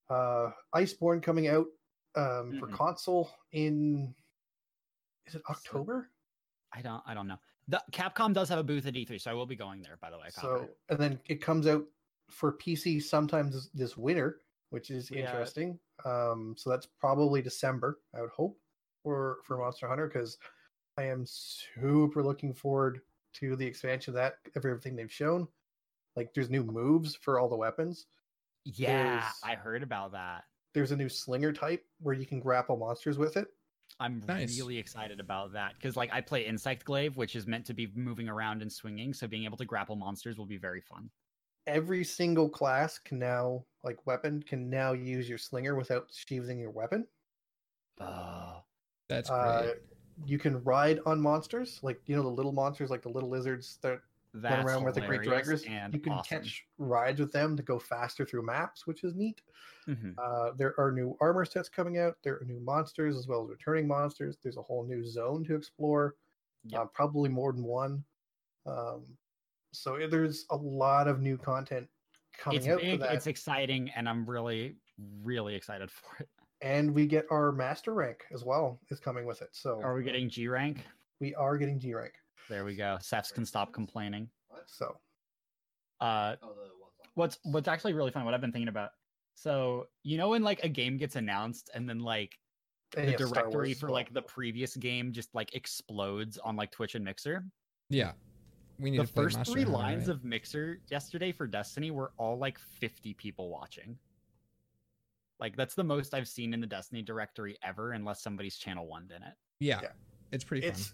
uh, 0.09 0.51
Iceborne 0.75 1.23
coming 1.23 1.47
out 1.47 1.65
um, 2.15 2.59
for 2.59 2.67
Mhm. 2.67 2.73
console 2.73 3.31
in 3.51 4.13
is 5.25 5.35
it 5.35 5.41
October? 5.49 6.09
I 6.73 6.81
don't 6.81 7.01
I 7.05 7.13
don't 7.13 7.27
know. 7.27 7.39
The 7.67 7.81
Capcom 7.91 8.33
does 8.33 8.49
have 8.49 8.59
a 8.59 8.63
booth 8.63 8.85
at 8.85 8.93
E3, 8.95 9.19
so 9.21 9.31
I 9.31 9.33
will 9.33 9.45
be 9.45 9.55
going 9.55 9.81
there. 9.81 9.97
By 10.01 10.09
the 10.09 10.17
way, 10.17 10.27
So 10.29 10.67
and 10.89 10.99
then 10.99 11.19
it 11.27 11.35
comes 11.41 11.67
out 11.67 11.85
for 12.29 12.53
PC 12.53 13.01
sometimes 13.01 13.53
this- 13.53 13.69
this 13.73 13.97
winter, 13.97 14.41
which 14.71 14.89
is 14.89 15.09
Yeah. 15.11 15.19
interesting. 15.21 15.79
Um, 16.05 16.55
so 16.57 16.69
that's 16.69 16.87
probably 16.87 17.41
December, 17.41 17.99
I 18.13 18.21
would 18.21 18.31
hope, 18.31 18.59
for 19.03 19.39
for 19.45 19.57
Monster 19.57 19.87
Hunter 19.87 20.07
because 20.07 20.37
I 21.01 21.05
am 21.05 21.25
super 21.25 22.23
looking 22.23 22.53
forward 22.53 23.01
to 23.33 23.55
the 23.55 23.65
expansion 23.65 24.11
of 24.11 24.15
that 24.15 24.35
of 24.55 24.65
everything 24.65 24.95
they've 24.95 25.11
shown. 25.11 25.47
Like 26.15 26.33
there's 26.33 26.49
new 26.49 26.63
moves 26.63 27.15
for 27.15 27.39
all 27.39 27.49
the 27.49 27.55
weapons. 27.57 28.05
yeah, 28.63 29.03
there's- 29.03 29.39
I 29.43 29.55
heard 29.55 29.81
about 29.81 30.11
that. 30.11 30.43
There's 30.73 30.91
a 30.91 30.95
new 30.95 31.09
slinger 31.09 31.51
type 31.51 31.83
where 31.99 32.13
you 32.13 32.25
can 32.27 32.39
grapple 32.39 32.77
monsters 32.77 33.17
with 33.17 33.35
it. 33.35 33.47
I'm 33.99 34.21
Nice. 34.27 34.55
really 34.57 34.77
excited 34.77 35.19
about 35.19 35.51
that 35.53 35.73
because, 35.75 35.97
like, 35.97 36.11
I 36.13 36.21
play 36.21 36.45
Insect 36.45 36.85
Glaive, 36.85 37.17
which 37.17 37.35
is 37.35 37.45
meant 37.47 37.65
to 37.65 37.73
be 37.73 37.87
moving 37.95 38.29
around 38.29 38.61
and 38.61 38.71
swinging. 38.71 39.13
So 39.13 39.27
being 39.27 39.43
able 39.43 39.57
to 39.57 39.65
grapple 39.65 39.95
monsters 39.95 40.37
will 40.37 40.45
be 40.45 40.57
very 40.57 40.81
fun. 40.81 41.09
every 41.67 42.03
single 42.03 42.49
class 42.49 42.97
can 42.97 43.19
now 43.19 43.63
like 43.83 44.05
weapon 44.07 44.41
can 44.41 44.67
now 44.69 44.93
use 44.93 45.29
your 45.29 45.37
slinger 45.37 45.75
without 45.75 46.07
sheathing 46.11 46.57
your 46.59 46.71
weapon. 46.71 47.07
Oh, 47.99 48.63
That's 49.09 49.29
great. 49.29 49.39
Uh, 49.39 49.73
you 50.25 50.37
can 50.39 50.63
ride 50.63 50.99
on 51.05 51.21
monsters, 51.21 51.79
like 51.83 52.01
you 52.05 52.15
know 52.15 52.23
the 52.23 52.29
little 52.29 52.51
monsters, 52.51 52.89
like 52.89 53.01
the 53.01 53.09
little 53.09 53.29
lizards 53.29 53.77
that 53.81 54.01
run 54.33 54.65
around 54.65 54.83
with 54.85 54.95
the 54.95 55.01
great 55.01 55.21
Jagras. 55.21 55.67
and 55.69 55.93
You 55.93 55.99
can 55.99 56.13
awesome. 56.13 56.41
catch 56.43 56.65
rides 56.77 57.19
with 57.19 57.31
them 57.33 57.57
to 57.57 57.63
go 57.63 57.77
faster 57.79 58.25
through 58.25 58.43
maps, 58.45 58.87
which 58.87 59.03
is 59.03 59.13
neat. 59.15 59.41
Mhm. 59.87 60.15
Uh, 60.17 60.51
there 60.53 60.79
are 60.79 60.91
new 60.91 61.17
armor 61.19 61.43
sets 61.43 61.67
coming 61.67 61.97
out. 61.97 62.17
There 62.23 62.39
are 62.39 62.45
new 62.45 62.59
monsters 62.61 63.17
as 63.17 63.27
well 63.27 63.43
as 63.43 63.49
returning 63.49 63.87
monsters. 63.87 64.37
There's 64.41 64.57
a 64.57 64.61
whole 64.61 64.85
new 64.85 65.03
zone 65.05 65.43
to 65.45 65.55
explore, 65.55 66.15
Yep. 66.63 66.79
uh, 66.79 66.85
probably 66.85 67.29
more 67.29 67.51
than 67.51 67.63
one. 67.63 68.05
Um, 68.65 69.17
so 69.73 70.07
there's 70.07 70.45
a 70.51 70.55
lot 70.55 71.07
of 71.07 71.19
new 71.19 71.37
content 71.37 71.89
coming 72.37 72.59
It's 72.59 72.67
out 72.67 72.79
big, 72.79 72.99
for 72.99 73.05
that. 73.07 73.15
it's 73.15 73.27
exciting, 73.27 73.89
and 73.89 74.07
I'm 74.07 74.25
really, 74.29 74.77
really 75.23 75.55
excited 75.55 75.91
for 75.91 76.17
it. 76.23 76.29
And 76.61 76.93
we 76.93 77.05
get 77.07 77.25
our 77.31 77.51
master 77.51 77.93
rank 77.93 78.23
as 78.33 78.43
well 78.43 78.79
is 78.89 78.99
coming 78.99 79.25
with 79.25 79.41
it. 79.41 79.49
So 79.51 79.81
Are 79.81 79.95
we 79.95 80.03
getting 80.03 80.29
G 80.29 80.47
rank? 80.47 80.85
we 81.19 81.33
are 81.35 81.57
getting 81.57 81.79
G 81.79 81.93
rank. 81.93 82.13
There 82.49 82.65
we 82.65 82.75
go. 82.75 82.97
Seths 83.01 83.33
can 83.33 83.45
stop 83.45 83.71
complaining. 83.73 84.29
So 84.67 84.97
Uh, 85.99 86.35
what's 87.15 87.37
what's 87.43 87.67
actually 87.67 87.93
really 87.93 88.11
fun? 88.11 88.25
What 88.25 88.33
I've 88.33 88.41
been 88.41 88.51
thinking 88.51 88.67
about. 88.69 88.91
So 89.35 89.87
you 90.03 90.17
know 90.17 90.29
when 90.29 90.43
like 90.43 90.63
a 90.63 90.69
game 90.69 90.97
gets 90.97 91.15
announced 91.15 91.69
and 91.73 91.87
then 91.89 91.99
like 91.99 92.37
and 92.97 93.07
the 93.07 93.11
yeah, 93.11 93.17
directory 93.17 93.73
for 93.73 93.87
well. 93.87 93.93
like 93.93 94.13
the 94.13 94.21
previous 94.21 94.75
game 94.75 95.13
just 95.13 95.33
like 95.33 95.55
explodes 95.55 96.37
on 96.37 96.55
like 96.55 96.71
Twitch 96.71 96.95
and 96.95 97.05
Mixer. 97.05 97.43
yeah. 97.89 98.11
We 98.79 98.89
need 98.89 99.01
The 99.01 99.05
to 99.05 99.13
first 99.13 99.45
three 99.45 99.61
Hunter, 99.61 99.77
lines 99.77 100.07
right? 100.07 100.15
of 100.15 100.23
Mixer 100.25 100.81
yesterday 100.89 101.31
for 101.31 101.45
Destiny 101.45 101.91
were 101.91 102.13
all 102.17 102.39
like 102.39 102.57
50 102.57 103.13
people 103.13 103.49
watching. 103.51 103.95
Like 105.41 105.57
that's 105.57 105.73
the 105.73 105.83
most 105.83 106.13
I've 106.13 106.27
seen 106.27 106.53
in 106.53 106.61
the 106.61 106.67
Destiny 106.67 107.01
directory 107.01 107.57
ever, 107.63 107.93
unless 107.93 108.21
somebody's 108.21 108.57
channel 108.57 108.87
one 108.87 109.09
in 109.13 109.23
it. 109.23 109.33
Yeah. 109.59 109.79
Yeah. 109.81 109.89
It's 110.31 110.43
pretty 110.43 110.65
it's 110.65 110.93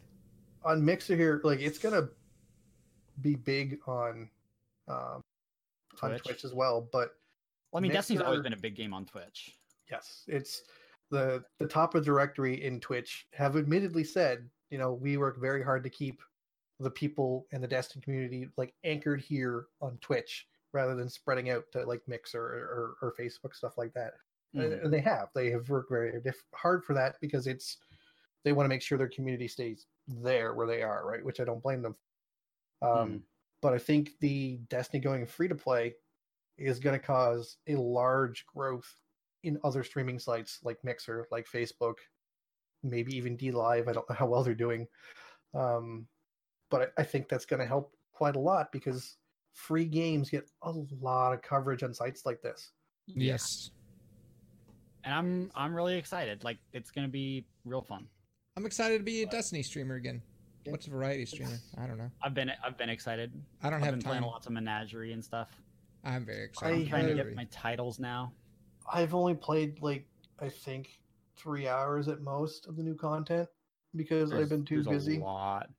fun. 0.63 0.77
on 0.77 0.85
Mixer 0.85 1.17
here. 1.17 1.41
Like 1.43 1.59
it's 1.59 1.77
gonna 1.77 2.07
be 3.21 3.35
big 3.35 3.79
on 3.85 4.29
um, 4.87 5.21
on 6.01 6.11
Twitch. 6.11 6.23
Twitch 6.23 6.45
as 6.45 6.53
well. 6.53 6.87
But 6.91 7.11
Well, 7.71 7.79
I 7.79 7.81
mean, 7.81 7.91
Destiny's 7.91 8.21
always 8.21 8.41
been 8.41 8.53
a 8.53 8.57
big 8.57 8.75
game 8.75 8.93
on 8.93 9.05
Twitch. 9.05 9.57
yes, 9.91 10.23
it's 10.27 10.63
the 11.11 11.43
the 11.59 11.67
top 11.67 11.93
of 11.93 12.03
the 12.03 12.05
directory 12.05 12.63
in 12.63 12.79
Twitch 12.79 13.27
have 13.33 13.57
admittedly 13.57 14.05
said, 14.05 14.49
you 14.69 14.77
know, 14.77 14.93
we 14.93 15.17
work 15.17 15.39
very 15.39 15.61
hard 15.61 15.83
to 15.83 15.89
keep 15.89 16.21
the 16.79 16.91
people 16.91 17.47
in 17.51 17.59
the 17.59 17.67
Destiny 17.67 18.01
community 18.01 18.47
like 18.55 18.73
anchored 18.85 19.19
here 19.19 19.65
on 19.81 19.97
Twitch 19.97 20.47
rather 20.73 20.95
than 20.95 21.09
spreading 21.09 21.49
out 21.49 21.65
to 21.73 21.83
like 21.85 22.01
Mixer 22.07 22.39
or, 22.39 22.95
or, 23.01 23.09
or 23.09 23.15
Facebook 23.19 23.53
stuff 23.53 23.77
like 23.77 23.93
that. 23.93 24.13
And- 24.59 24.73
Mhm. 24.73 24.83
and 24.85 24.93
they 24.93 25.01
have 25.01 25.29
they 25.33 25.49
have 25.51 25.69
worked 25.69 25.89
very 25.89 26.19
diff- 26.21 26.43
hard 26.53 26.83
for 26.83 26.93
that 26.93 27.19
because 27.21 27.47
it's 27.47 27.77
they 28.43 28.53
want 28.53 28.65
to 28.65 28.69
make 28.69 28.81
sure 28.81 28.97
their 28.97 29.09
community 29.09 29.47
stays 29.47 29.87
there 30.07 30.53
where 30.53 30.67
they 30.67 30.81
are 30.81 31.05
right 31.05 31.23
which 31.23 31.39
i 31.39 31.43
don't 31.43 31.61
blame 31.61 31.81
them 31.81 31.95
um 32.81 33.09
Mhm. 33.09 33.23
but 33.61 33.73
i 33.73 33.77
think 33.77 34.17
the 34.19 34.57
destiny 34.69 35.01
going 35.01 35.25
free 35.25 35.47
to 35.47 35.55
play 35.55 35.95
is 36.57 36.79
going 36.79 36.97
to 36.99 37.05
cause 37.05 37.57
a 37.67 37.75
large 37.75 38.45
growth 38.45 39.01
in 39.43 39.59
other 39.63 39.83
streaming 39.83 40.17
sites 40.19 40.59
like 40.63 40.83
mixer 40.83 41.27
like 41.31 41.45
facebook 41.47 41.97
maybe 42.83 43.15
even 43.15 43.37
DLive 43.37 43.87
i 43.87 43.91
don't 43.93 44.09
know 44.09 44.15
how 44.15 44.27
well 44.27 44.43
they're 44.43 44.55
doing 44.55 44.87
um 45.53 46.07
but 46.69 46.93
i, 46.97 47.01
I 47.01 47.03
think 47.03 47.27
that's 47.27 47.45
going 47.45 47.59
to 47.59 47.65
help 47.65 47.95
quite 48.11 48.35
a 48.35 48.39
lot 48.39 48.71
because 48.71 49.17
free 49.53 49.85
games 49.85 50.29
get 50.29 50.49
a 50.61 50.71
lot 50.71 51.33
of 51.33 51.41
coverage 51.41 51.83
on 51.83 51.93
sites 51.93 52.25
like 52.25 52.41
this 52.41 52.71
Yeah. 53.07 53.33
Yes. 53.33 53.71
And 55.07 55.15
I'm 55.15 55.51
I'm 55.55 55.73
really 55.73 55.97
excited. 55.97 56.43
Like 56.43 56.57
it's 56.73 56.91
gonna 56.91 57.07
be 57.07 57.45
real 57.63 57.81
fun. 57.81 58.07
I'm 58.57 58.65
excited 58.65 58.97
to 58.97 59.03
be 59.05 59.23
a 59.23 59.25
Destiny 59.25 59.63
streamer 59.63 59.95
again. 59.95 60.21
Yeah. 60.65 60.71
What's 60.71 60.87
a 60.87 60.89
variety 60.89 61.25
streamer? 61.25 61.57
I 61.77 61.87
don't 61.87 61.97
know. 61.97 62.11
I've 62.21 62.33
been 62.33 62.51
I've 62.63 62.77
been 62.77 62.89
excited. 62.89 63.31
I 63.63 63.69
don't 63.69 63.79
I've 63.79 63.85
have 63.85 63.93
been 63.93 64.01
playing 64.01 64.23
lots 64.23 64.47
of 64.47 64.53
Menagerie 64.53 65.13
and 65.13 65.23
stuff. 65.23 65.47
I'm 66.03 66.25
very 66.25 66.43
excited. 66.43 66.81
I'm 66.81 66.87
trying 66.87 67.07
to 67.07 67.13
get 67.15 67.33
my 67.35 67.45
titles 67.45 67.99
now. 67.99 68.33
I've 68.91 69.15
only 69.15 69.33
played 69.33 69.81
like 69.81 70.05
I 70.41 70.49
think 70.49 70.89
three 71.37 71.69
hours 71.69 72.09
at 72.09 72.21
most 72.21 72.67
of 72.67 72.75
the 72.75 72.83
new 72.83 72.95
content 72.95 73.47
because 73.95 74.33
I've 74.33 74.49
been 74.49 74.65
too 74.65 74.83
there's 74.83 75.05
busy. 75.05 75.21
A 75.21 75.23
lot. 75.23 75.69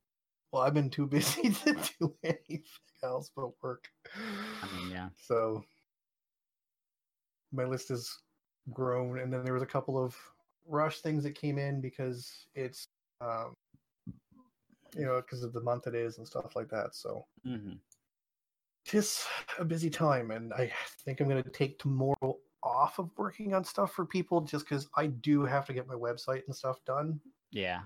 Well, 0.52 0.62
I've 0.62 0.72
been 0.72 0.88
too 0.88 1.06
busy 1.06 1.50
to 1.64 1.76
do 2.00 2.14
anything 2.24 2.62
else 3.05 3.30
but 3.36 3.50
work. 3.62 3.88
I 4.62 4.78
mean, 4.78 4.90
yeah. 4.90 5.10
So 5.20 5.64
my 7.52 7.64
list 7.64 7.90
has 7.90 8.10
grown, 8.73 9.19
and 9.20 9.32
then 9.32 9.45
there 9.45 9.55
was 9.55 9.62
a 9.62 9.66
couple 9.66 10.03
of 10.03 10.16
rush 10.66 11.01
things 11.01 11.23
that 11.24 11.35
came 11.35 11.59
in 11.59 11.81
because 11.81 12.47
it's, 12.55 12.85
um, 13.20 13.55
you 14.95 15.05
know, 15.05 15.20
because 15.20 15.43
of 15.43 15.53
the 15.53 15.61
month 15.61 15.86
it 15.86 15.95
is 15.95 16.19
and 16.19 16.27
stuff 16.27 16.55
like 16.57 16.69
that. 16.69 16.95
So 16.95 17.27
hmm 17.45 17.74
it's 18.93 19.27
a 19.59 19.65
busy 19.65 19.90
time, 19.90 20.31
and 20.31 20.53
I 20.55 20.73
think 21.05 21.20
I'm 21.20 21.28
going 21.28 21.43
to 21.43 21.51
take 21.51 21.78
tomorrow 21.78 22.39
off 22.62 22.99
of 22.99 23.11
working 23.19 23.53
on 23.55 23.62
stuff 23.62 23.93
for 23.93 24.07
people 24.07 24.40
just 24.40 24.65
because 24.66 24.89
I 24.97 25.09
do 25.09 25.45
have 25.45 25.66
to 25.66 25.74
get 25.74 25.86
my 25.86 25.95
website 25.95 26.47
and 26.47 26.57
stuff 26.57 26.82
done, 26.86 27.20
Yeah. 27.51 27.82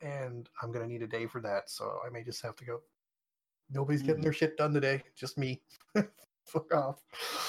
and 0.00 0.48
I'm 0.62 0.72
going 0.72 0.86
to 0.86 0.90
need 0.92 1.02
a 1.02 1.06
day 1.06 1.26
for 1.26 1.40
that. 1.42 1.68
So 1.68 2.00
I 2.06 2.08
may 2.10 2.22
just 2.24 2.42
have 2.42 2.56
to 2.56 2.64
go. 2.64 2.80
Nobody's 3.70 4.02
getting 4.02 4.20
Mhm. 4.20 4.24
their 4.24 4.32
shit 4.32 4.56
done 4.56 4.72
today, 4.72 5.02
just 5.14 5.36
me. 5.36 5.60
Fuck 6.48 6.74
off. 6.74 7.00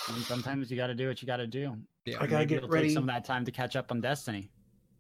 I 0.08 0.12
mean, 0.14 0.22
sometimes 0.24 0.70
you 0.70 0.78
got 0.78 0.88
to 0.88 0.96
do 0.96 1.08
what 1.08 1.22
you 1.22 1.26
got 1.26 1.38
to 1.38 1.48
do. 1.48 1.76
Yeah. 2.06 2.18
I 2.20 2.28
gotta 2.28 2.46
get 2.46 2.68
ready. 2.70 2.88
Take 2.88 2.94
some 2.96 3.04
of 3.04 3.08
that 3.10 3.24
time 3.26 3.46
to 3.46 3.52
catch 3.52 3.76
up 3.76 3.92
on 3.92 4.02
Destiny. 4.02 4.50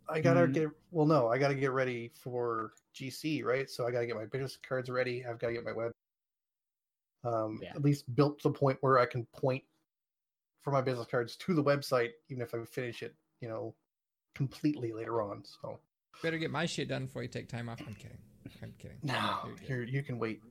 I 0.07 0.21
gotta 0.21 0.41
Mhm. 0.41 0.53
get 0.53 0.69
well. 0.91 1.05
No, 1.05 1.27
I 1.27 1.37
gotta 1.37 1.55
get 1.55 1.71
ready 1.71 2.09
for 2.09 2.73
GC, 2.93 3.43
right? 3.43 3.69
So 3.69 3.87
I 3.87 3.91
gotta 3.91 4.05
get 4.07 4.15
my 4.15 4.25
business 4.25 4.57
cards 4.57 4.89
ready. 4.89 5.25
I've 5.25 5.37
gotta 5.39 5.53
get 5.53 5.63
my 5.63 5.71
web, 5.71 5.91
um, 7.23 7.59
Yeah. 7.61 7.71
at 7.75 7.81
least 7.81 8.13
built 8.15 8.39
to 8.39 8.49
the 8.49 8.53
point 8.57 8.77
where 8.81 8.99
I 8.99 9.05
can 9.05 9.25
point 9.27 9.63
for 10.61 10.71
my 10.71 10.81
business 10.81 11.07
cards 11.07 11.35
to 11.37 11.53
the 11.53 11.63
website, 11.63 12.11
even 12.29 12.41
if 12.41 12.53
I 12.53 12.63
finish 12.65 13.01
it, 13.03 13.15
you 13.39 13.47
know, 13.47 13.75
completely 14.35 14.91
later 14.93 15.21
on. 15.21 15.43
So 15.45 15.79
Better 16.21 16.37
get 16.37 16.51
my 16.51 16.65
shit 16.65 16.87
done 16.89 17.05
before 17.05 17.21
you 17.23 17.29
take 17.29 17.47
time 17.47 17.69
off. 17.69 17.79
I'm 17.87 17.95
kidding. 17.95 18.17
I'm 18.61 18.73
kidding. 18.73 18.99
no, 19.03 19.39
You're 19.45 19.57
here 19.57 19.83
you 19.83 20.03
can 20.03 20.19
wait. 20.19 20.41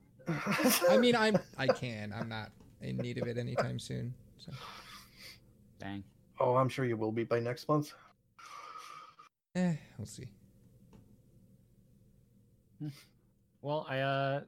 I 0.88 0.96
mean, 0.98 1.14
I'm. 1.16 1.38
I 1.56 1.66
can. 1.68 2.12
I'm 2.12 2.28
not 2.28 2.52
in 2.82 2.96
need 2.96 3.18
of 3.18 3.28
it 3.28 3.38
anytime 3.38 3.78
soon. 3.78 4.14
So. 4.38 4.52
Dang. 5.78 6.02
oh, 6.40 6.56
I'm 6.56 6.68
sure 6.68 6.84
you 6.84 6.96
will 6.96 7.12
be 7.12 7.24
by 7.24 7.40
next 7.40 7.68
month. 7.68 7.92
Eh, 9.54 9.74
we'll 9.96 10.06
see. 10.06 10.28
Well, 13.60 13.86
I 13.88 13.98
uh, 14.00 14.40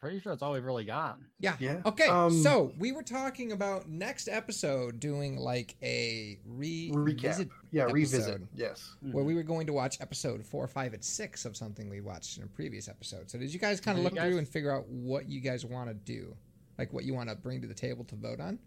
pretty 0.00 0.18
sure 0.20 0.32
that's 0.32 0.42
all 0.42 0.52
we've 0.52 0.64
really 0.64 0.84
got. 0.84 1.18
Yeah. 1.38 1.54
Yeah. 1.60 1.80
Okay. 1.86 2.06
Um, 2.08 2.32
so 2.42 2.72
we 2.78 2.90
were 2.90 3.04
talking 3.04 3.52
about 3.52 3.88
next 3.88 4.28
episode 4.28 4.98
doing 4.98 5.36
like 5.36 5.76
a 5.82 6.38
re 6.44 6.90
Recap. 6.92 7.20
visit 7.20 7.48
Yeah, 7.70 7.84
revisit. 7.84 8.42
Yes. 8.54 8.96
where 9.12 9.22
we 9.24 9.34
were 9.34 9.44
going 9.44 9.66
to 9.68 9.72
watch 9.72 10.00
episode 10.00 10.44
four, 10.44 10.66
five, 10.66 10.92
and 10.92 11.04
six 11.04 11.44
of 11.44 11.56
something 11.56 11.88
we 11.88 12.00
watched 12.00 12.36
in 12.38 12.42
a 12.42 12.48
previous 12.48 12.88
episode. 12.88 13.30
So 13.30 13.38
did 13.38 13.52
you 13.54 13.60
guys 13.60 13.80
kind 13.80 13.96
of 13.96 14.02
look 14.04 14.14
guys- 14.14 14.28
through 14.28 14.38
and 14.38 14.48
figure 14.48 14.72
out 14.74 14.88
what 14.88 15.28
you 15.28 15.40
guys 15.40 15.64
want 15.64 15.88
to 15.88 15.94
do, 15.94 16.34
like 16.82 16.92
what 16.92 17.04
you 17.04 17.14
want 17.14 17.28
to 17.28 17.36
bring 17.36 17.60
to 17.60 17.68
the 17.68 17.74
table 17.74 18.04
to 18.04 18.16
vote 18.16 18.40
on? 18.40 18.58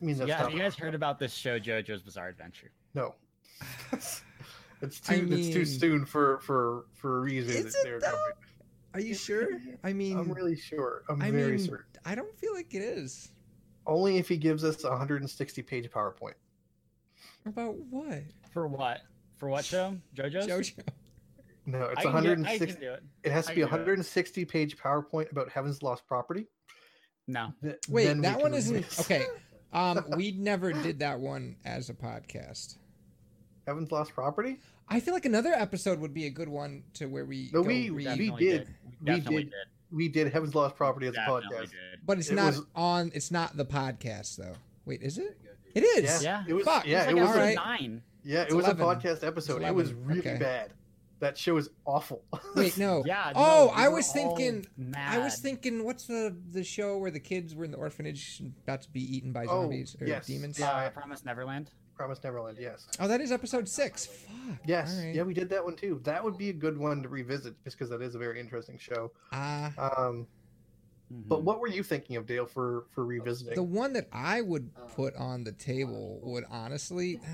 I 0.00 0.04
mean, 0.04 0.16
that's 0.16 0.28
yeah, 0.28 0.38
have 0.38 0.52
you 0.52 0.60
guys 0.60 0.76
heard 0.76 0.94
about 0.94 1.18
this 1.18 1.34
show, 1.34 1.58
JoJo's 1.58 2.02
Bizarre 2.02 2.28
Adventure? 2.28 2.70
no. 2.94 3.14
it's 3.92 5.00
too 5.00 5.28
I 5.28 5.34
it's 5.34 5.48
too 5.48 5.64
soon 5.64 6.06
for 6.06 6.38
for 6.38 6.84
for 6.94 7.16
a 7.16 7.20
reason. 7.20 7.66
Is 7.66 7.74
it 7.74 8.00
though? 8.00 8.28
Are 8.94 9.00
you 9.00 9.12
sure? 9.12 9.48
I 9.82 9.92
mean, 9.92 10.16
I'm 10.16 10.30
really 10.30 10.56
sure. 10.56 11.02
I'm 11.08 11.20
I 11.20 11.32
very 11.32 11.56
mean, 11.56 11.66
certain. 11.66 11.86
I 12.04 12.14
don't 12.14 12.32
feel 12.38 12.54
like 12.54 12.72
it 12.74 12.82
is. 12.82 13.30
Only 13.84 14.18
if 14.18 14.28
he 14.28 14.36
gives 14.36 14.62
us 14.62 14.84
a 14.84 14.90
160 14.90 15.62
page 15.62 15.90
PowerPoint. 15.90 16.34
About 17.46 17.74
what? 17.90 18.22
For 18.52 18.68
what? 18.68 19.00
For 19.38 19.48
what 19.48 19.64
show? 19.64 19.96
JoJo's? 20.14 20.46
JoJo. 20.46 20.88
No, 21.66 21.86
it's 21.86 21.98
I 21.98 22.02
can, 22.04 22.22
do 22.22 22.30
it. 22.30 22.38
160. 22.38 22.66
can 22.66 22.80
do 22.80 22.92
it. 22.92 23.02
It 23.24 23.32
has 23.32 23.46
to 23.46 23.52
I 23.52 23.54
be 23.56 23.62
a 23.62 23.66
can 23.66 23.78
do 23.78 23.82
it. 23.82 23.98
160 23.98 24.44
page 24.44 24.78
PowerPoint 24.78 25.32
about 25.32 25.50
Heaven's 25.50 25.82
Lost 25.82 26.06
Property. 26.06 26.46
No. 27.28 27.52
Th- 27.62 27.76
Wait, 27.88 28.06
that 28.22 28.36
one 28.40 28.52
review 28.52 28.56
isn't 28.58 28.74
this. 28.88 29.00
okay. 29.00 29.24
Um, 29.70 30.02
we 30.16 30.32
never 30.32 30.72
did 30.72 31.00
that 31.00 31.20
one 31.20 31.56
as 31.62 31.90
a 31.90 31.94
podcast. 31.94 32.78
Heaven's 33.66 33.92
Lost 33.92 34.14
Property? 34.14 34.60
I 34.88 34.98
feel 34.98 35.12
like 35.12 35.26
another 35.26 35.50
episode 35.52 36.00
would 36.00 36.14
be 36.14 36.24
a 36.24 36.30
good 36.30 36.48
one 36.48 36.84
to 36.94 37.04
where 37.06 37.26
we 37.26 37.50
No, 37.52 37.60
go 37.62 37.68
we- 37.68 37.90
read, 37.90 37.92
we 37.92 38.04
Definitely 38.04 38.44
did. 38.46 38.68
We 39.02 39.12
We 39.12 39.20
did. 39.20 39.28
did. 39.28 39.52
We 39.90 40.08
did 40.08 40.32
Heaven's 40.32 40.54
Lost 40.54 40.74
Property 40.74 41.06
as 41.08 41.14
a 41.16 41.18
podcast. 41.18 41.60
did. 41.60 41.70
but 42.06 42.18
it's 42.18 42.30
it 42.30 42.34
not 42.36 42.46
was- 42.54 42.62
on. 42.74 43.10
It's 43.14 43.30
not 43.30 43.58
the 43.58 43.66
podcast 43.66 44.36
though. 44.36 44.54
Wait, 44.86 45.02
is 45.02 45.18
it? 45.18 45.38
It 45.74 45.82
is. 45.82 46.24
Yeah, 46.24 46.40
Yeah. 46.40 46.44
it 46.48 46.52
was. 46.54 46.64
Fuck, 46.64 46.86
Yeah, 46.86 47.02
It's 47.02 47.10
it 47.12 47.14
like 47.16 47.22
was. 47.26 47.36
episode 47.36 47.40
A, 47.40 47.42
episode 47.44 47.58
Alright. 47.58 47.80
nine. 47.82 48.02
yeah, 48.24 48.42
It's 48.44 48.52
it 48.54 48.56
was 48.56 48.64
11. 48.64 48.82
a 48.82 48.86
podcast 48.86 49.26
episode. 49.26 49.62
It 49.62 49.74
was 49.74 49.92
really 49.92 50.20
okay. 50.20 50.38
bad. 50.38 50.70
That 51.20 51.36
show 51.36 51.56
is 51.56 51.68
awful. 51.84 52.22
Wait, 52.54 52.78
no. 52.78 53.02
Yeah. 53.04 53.32
Oh, 53.34 53.66
no, 53.66 53.72
I 53.74 53.88
was 53.88 54.06
all 54.08 54.36
thinking. 54.36 54.66
I 54.94 55.18
was 55.18 55.38
thinking, 55.38 55.84
what's 55.84 56.06
the 56.06 56.36
the 56.52 56.62
show 56.62 56.98
where 56.98 57.10
the 57.10 57.18
kids 57.20 57.54
were 57.56 57.64
in 57.64 57.72
the 57.72 57.76
orphanage 57.76 58.40
about 58.64 58.82
to 58.82 58.90
be 58.90 59.00
eaten 59.16 59.32
by 59.32 59.44
Oh, 59.44 59.62
zombies 59.62 59.96
or 60.00 60.06
yes. 60.06 60.26
demons? 60.26 60.58
Yeah. 60.58 60.70
Uh, 60.70 60.90
Promise 60.90 61.24
Neverland. 61.24 61.70
Promise 61.96 62.22
Neverland. 62.22 62.58
Yes. 62.60 62.86
Oh, 63.00 63.08
that 63.08 63.20
is 63.20 63.32
episode 63.32 63.68
six. 63.68 64.06
Fuck. 64.06 64.58
Yes. 64.64 64.96
All 64.96 65.04
right. 65.04 65.14
Yeah, 65.16 65.24
we 65.24 65.34
did 65.34 65.48
that 65.50 65.64
one 65.64 65.74
too. 65.74 66.00
That 66.04 66.22
would 66.22 66.38
be 66.38 66.50
a 66.50 66.52
good 66.52 66.78
one 66.78 67.02
to 67.02 67.08
revisit, 67.08 67.54
just 67.64 67.76
because 67.76 67.90
that 67.90 68.00
is 68.00 68.14
a 68.14 68.18
very 68.18 68.38
interesting 68.38 68.78
show. 68.78 69.10
Uh, 69.32 69.70
Um, 69.76 70.28
but 71.10 71.42
what 71.42 71.58
were 71.58 71.66
you 71.68 71.82
thinking 71.82 72.14
of, 72.16 72.26
Dale, 72.26 72.46
for 72.46 72.84
for 72.90 73.04
revisiting? 73.04 73.54
the 73.56 73.62
one 73.64 73.94
that 73.94 74.06
I 74.12 74.42
would 74.42 74.70
put 74.94 75.16
on 75.16 75.42
the 75.42 75.52
table 75.52 76.20
would 76.22 76.44
honestly, 76.48 77.16
uh, 77.16 77.28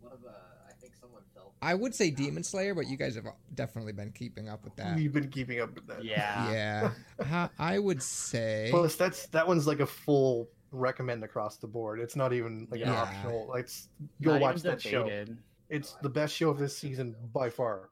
One 0.00 0.12
of 0.14 0.22
the, 0.22 0.30
I 0.30 0.72
think 0.80 0.94
someone 1.00 1.22
fell. 1.34 1.45
I 1.62 1.74
would 1.74 1.94
say 1.94 2.10
Demon 2.10 2.42
Slayer, 2.42 2.74
but 2.74 2.86
you 2.86 2.96
guys 2.96 3.14
have 3.14 3.26
definitely 3.54 3.92
been 3.92 4.12
keeping 4.12 4.48
up 4.48 4.62
with 4.64 4.76
that. 4.76 4.94
We've 4.96 5.12
been 5.12 5.28
keeping 5.28 5.60
up 5.60 5.74
with 5.74 5.86
that. 5.86 6.04
Yeah. 6.04 6.52
Yeah, 6.52 6.90
Uh, 7.32 7.48
I 7.58 7.78
would 7.78 8.02
say. 8.02 8.68
Plus, 8.70 8.94
that's 8.96 9.26
that 9.28 9.46
one's 9.46 9.66
like 9.66 9.80
a 9.80 9.86
full 9.86 10.48
recommend 10.70 11.24
across 11.24 11.56
the 11.56 11.66
board. 11.66 12.00
It's 12.00 12.16
not 12.16 12.32
even 12.32 12.68
like 12.70 12.82
an 12.82 12.88
optional. 12.90 13.46
Like, 13.48 13.64
it's 13.64 13.88
go 14.22 14.32
Not 14.32 14.40
watch 14.40 14.56
even 14.58 14.70
that 14.70 14.82
show. 14.82 15.24
It's 15.68 15.92
the 16.02 16.08
best 16.08 16.34
show 16.34 16.50
of 16.50 16.58
this 16.58 16.76
season 16.76 17.16
by 17.32 17.50
far. 17.50 17.88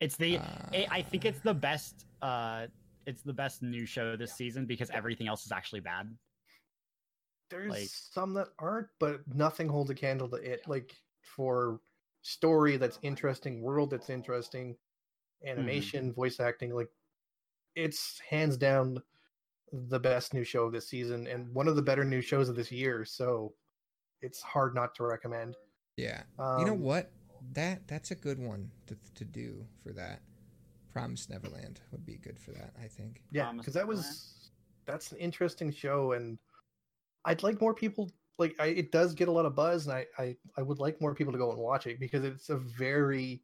It's 0.00 0.16
the. 0.16 0.38
Uh, 0.38 0.42
I 0.72 0.86
I 0.90 1.02
think 1.02 1.24
it's 1.24 1.40
the 1.40 1.54
best. 1.54 2.06
Uh, 2.22 2.66
it's 3.06 3.22
the 3.22 3.32
best 3.32 3.62
new 3.62 3.86
show 3.86 4.16
this 4.16 4.34
season 4.34 4.66
because 4.66 4.90
everything 4.90 5.26
else 5.28 5.44
is 5.44 5.52
actually 5.52 5.80
bad. 5.80 6.14
There's 7.50 7.70
Like- 7.70 7.88
some 7.88 8.34
that 8.34 8.48
aren't, 8.58 8.88
but 8.98 9.20
nothing 9.34 9.68
holds 9.68 9.90
a 9.90 9.94
candle 9.94 10.28
to 10.30 10.36
it. 10.36 10.66
Like 10.66 10.94
for 11.20 11.80
story 12.24 12.78
that's 12.78 12.98
interesting, 13.02 13.60
world 13.60 13.90
that's 13.90 14.08
interesting, 14.08 14.74
animation, 15.46 16.12
voice 16.12 16.40
acting, 16.40 16.74
like 16.74 16.88
it's 17.76 18.20
hands 18.28 18.56
down 18.56 18.98
the 19.72 20.00
best 20.00 20.32
new 20.32 20.42
show 20.42 20.64
of 20.64 20.72
this 20.72 20.88
season 20.88 21.26
and 21.26 21.52
one 21.52 21.68
of 21.68 21.76
the 21.76 21.82
better 21.82 22.04
new 22.04 22.22
shows 22.22 22.48
of 22.48 22.56
this 22.56 22.72
year. 22.72 23.04
So 23.04 23.52
it's 24.22 24.40
hard 24.40 24.74
not 24.74 24.94
to 24.96 25.04
recommend. 25.04 25.56
yeah. 25.96 26.22
Um, 26.38 26.60
you 26.60 26.64
know 26.64 26.74
what? 26.74 27.10
That 27.52 27.86
that's 27.86 28.10
a 28.10 28.14
good 28.14 28.38
one 28.38 28.70
to 28.86 28.96
to 29.16 29.24
do 29.24 29.66
for 29.82 29.92
that. 29.92 30.20
Promise 30.94 31.28
Neverland 31.28 31.80
would 31.92 32.06
be 32.06 32.16
good 32.16 32.38
for 32.38 32.52
that. 32.52 32.72
I 32.82 32.86
think. 32.86 33.20
Yeah, 33.32 33.52
because 33.54 33.74
that 33.74 33.86
was 33.86 34.50
that's 34.86 35.12
an 35.12 35.18
interesting 35.18 35.70
show, 35.70 36.12
and 36.12 36.38
I'd 37.26 37.42
like 37.42 37.60
more 37.60 37.74
people. 37.74 38.10
Like, 38.38 38.56
I, 38.58 38.66
it 38.66 38.90
does 38.90 39.14
get 39.14 39.28
a 39.28 39.32
lot 39.32 39.46
of 39.46 39.54
buzz, 39.54 39.86
and 39.86 39.94
I, 39.96 40.06
I 40.18 40.36
I 40.58 40.62
would 40.62 40.78
like 40.80 41.00
more 41.00 41.14
people 41.14 41.32
to 41.32 41.38
go 41.38 41.50
and 41.50 41.58
watch 41.58 41.86
it 41.86 42.00
because 42.00 42.24
it's 42.24 42.50
a 42.50 42.56
very 42.56 43.42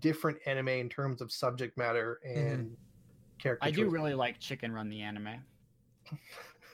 different 0.00 0.38
anime 0.46 0.68
in 0.68 0.88
terms 0.88 1.20
of 1.20 1.30
subject 1.30 1.78
matter 1.78 2.18
and 2.24 2.76
character. 3.38 3.64
I 3.66 3.70
do 3.70 3.84
choice. 3.84 3.92
really 3.92 4.14
like 4.14 4.40
Chicken 4.40 4.72
Run 4.72 4.88
the 4.88 5.00
anime. 5.00 5.36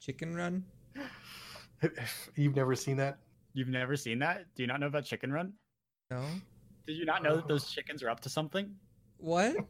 Chicken 0.01 0.35
Run. 0.35 0.65
You've 2.37 2.57
never 2.57 2.75
seen 2.75 2.97
that? 2.97 3.19
You've 3.53 3.69
never 3.69 3.97
seen 3.97 4.19
that? 4.21 4.47
Do 4.57 4.63
you 4.63 4.67
not 4.67 4.81
know 4.81 4.87
about 4.87 5.05
Chicken 5.05 5.31
Run? 5.33 5.53
No. 6.11 6.25
Did 6.87 6.97
you 6.97 7.05
not 7.05 7.23
know 7.23 7.37
that 7.37 7.47
those 7.49 7.71
chickens 7.73 8.03
are 8.03 8.11
up 8.11 8.21
to 8.21 8.29
something? 8.29 8.75
What? 9.19 9.57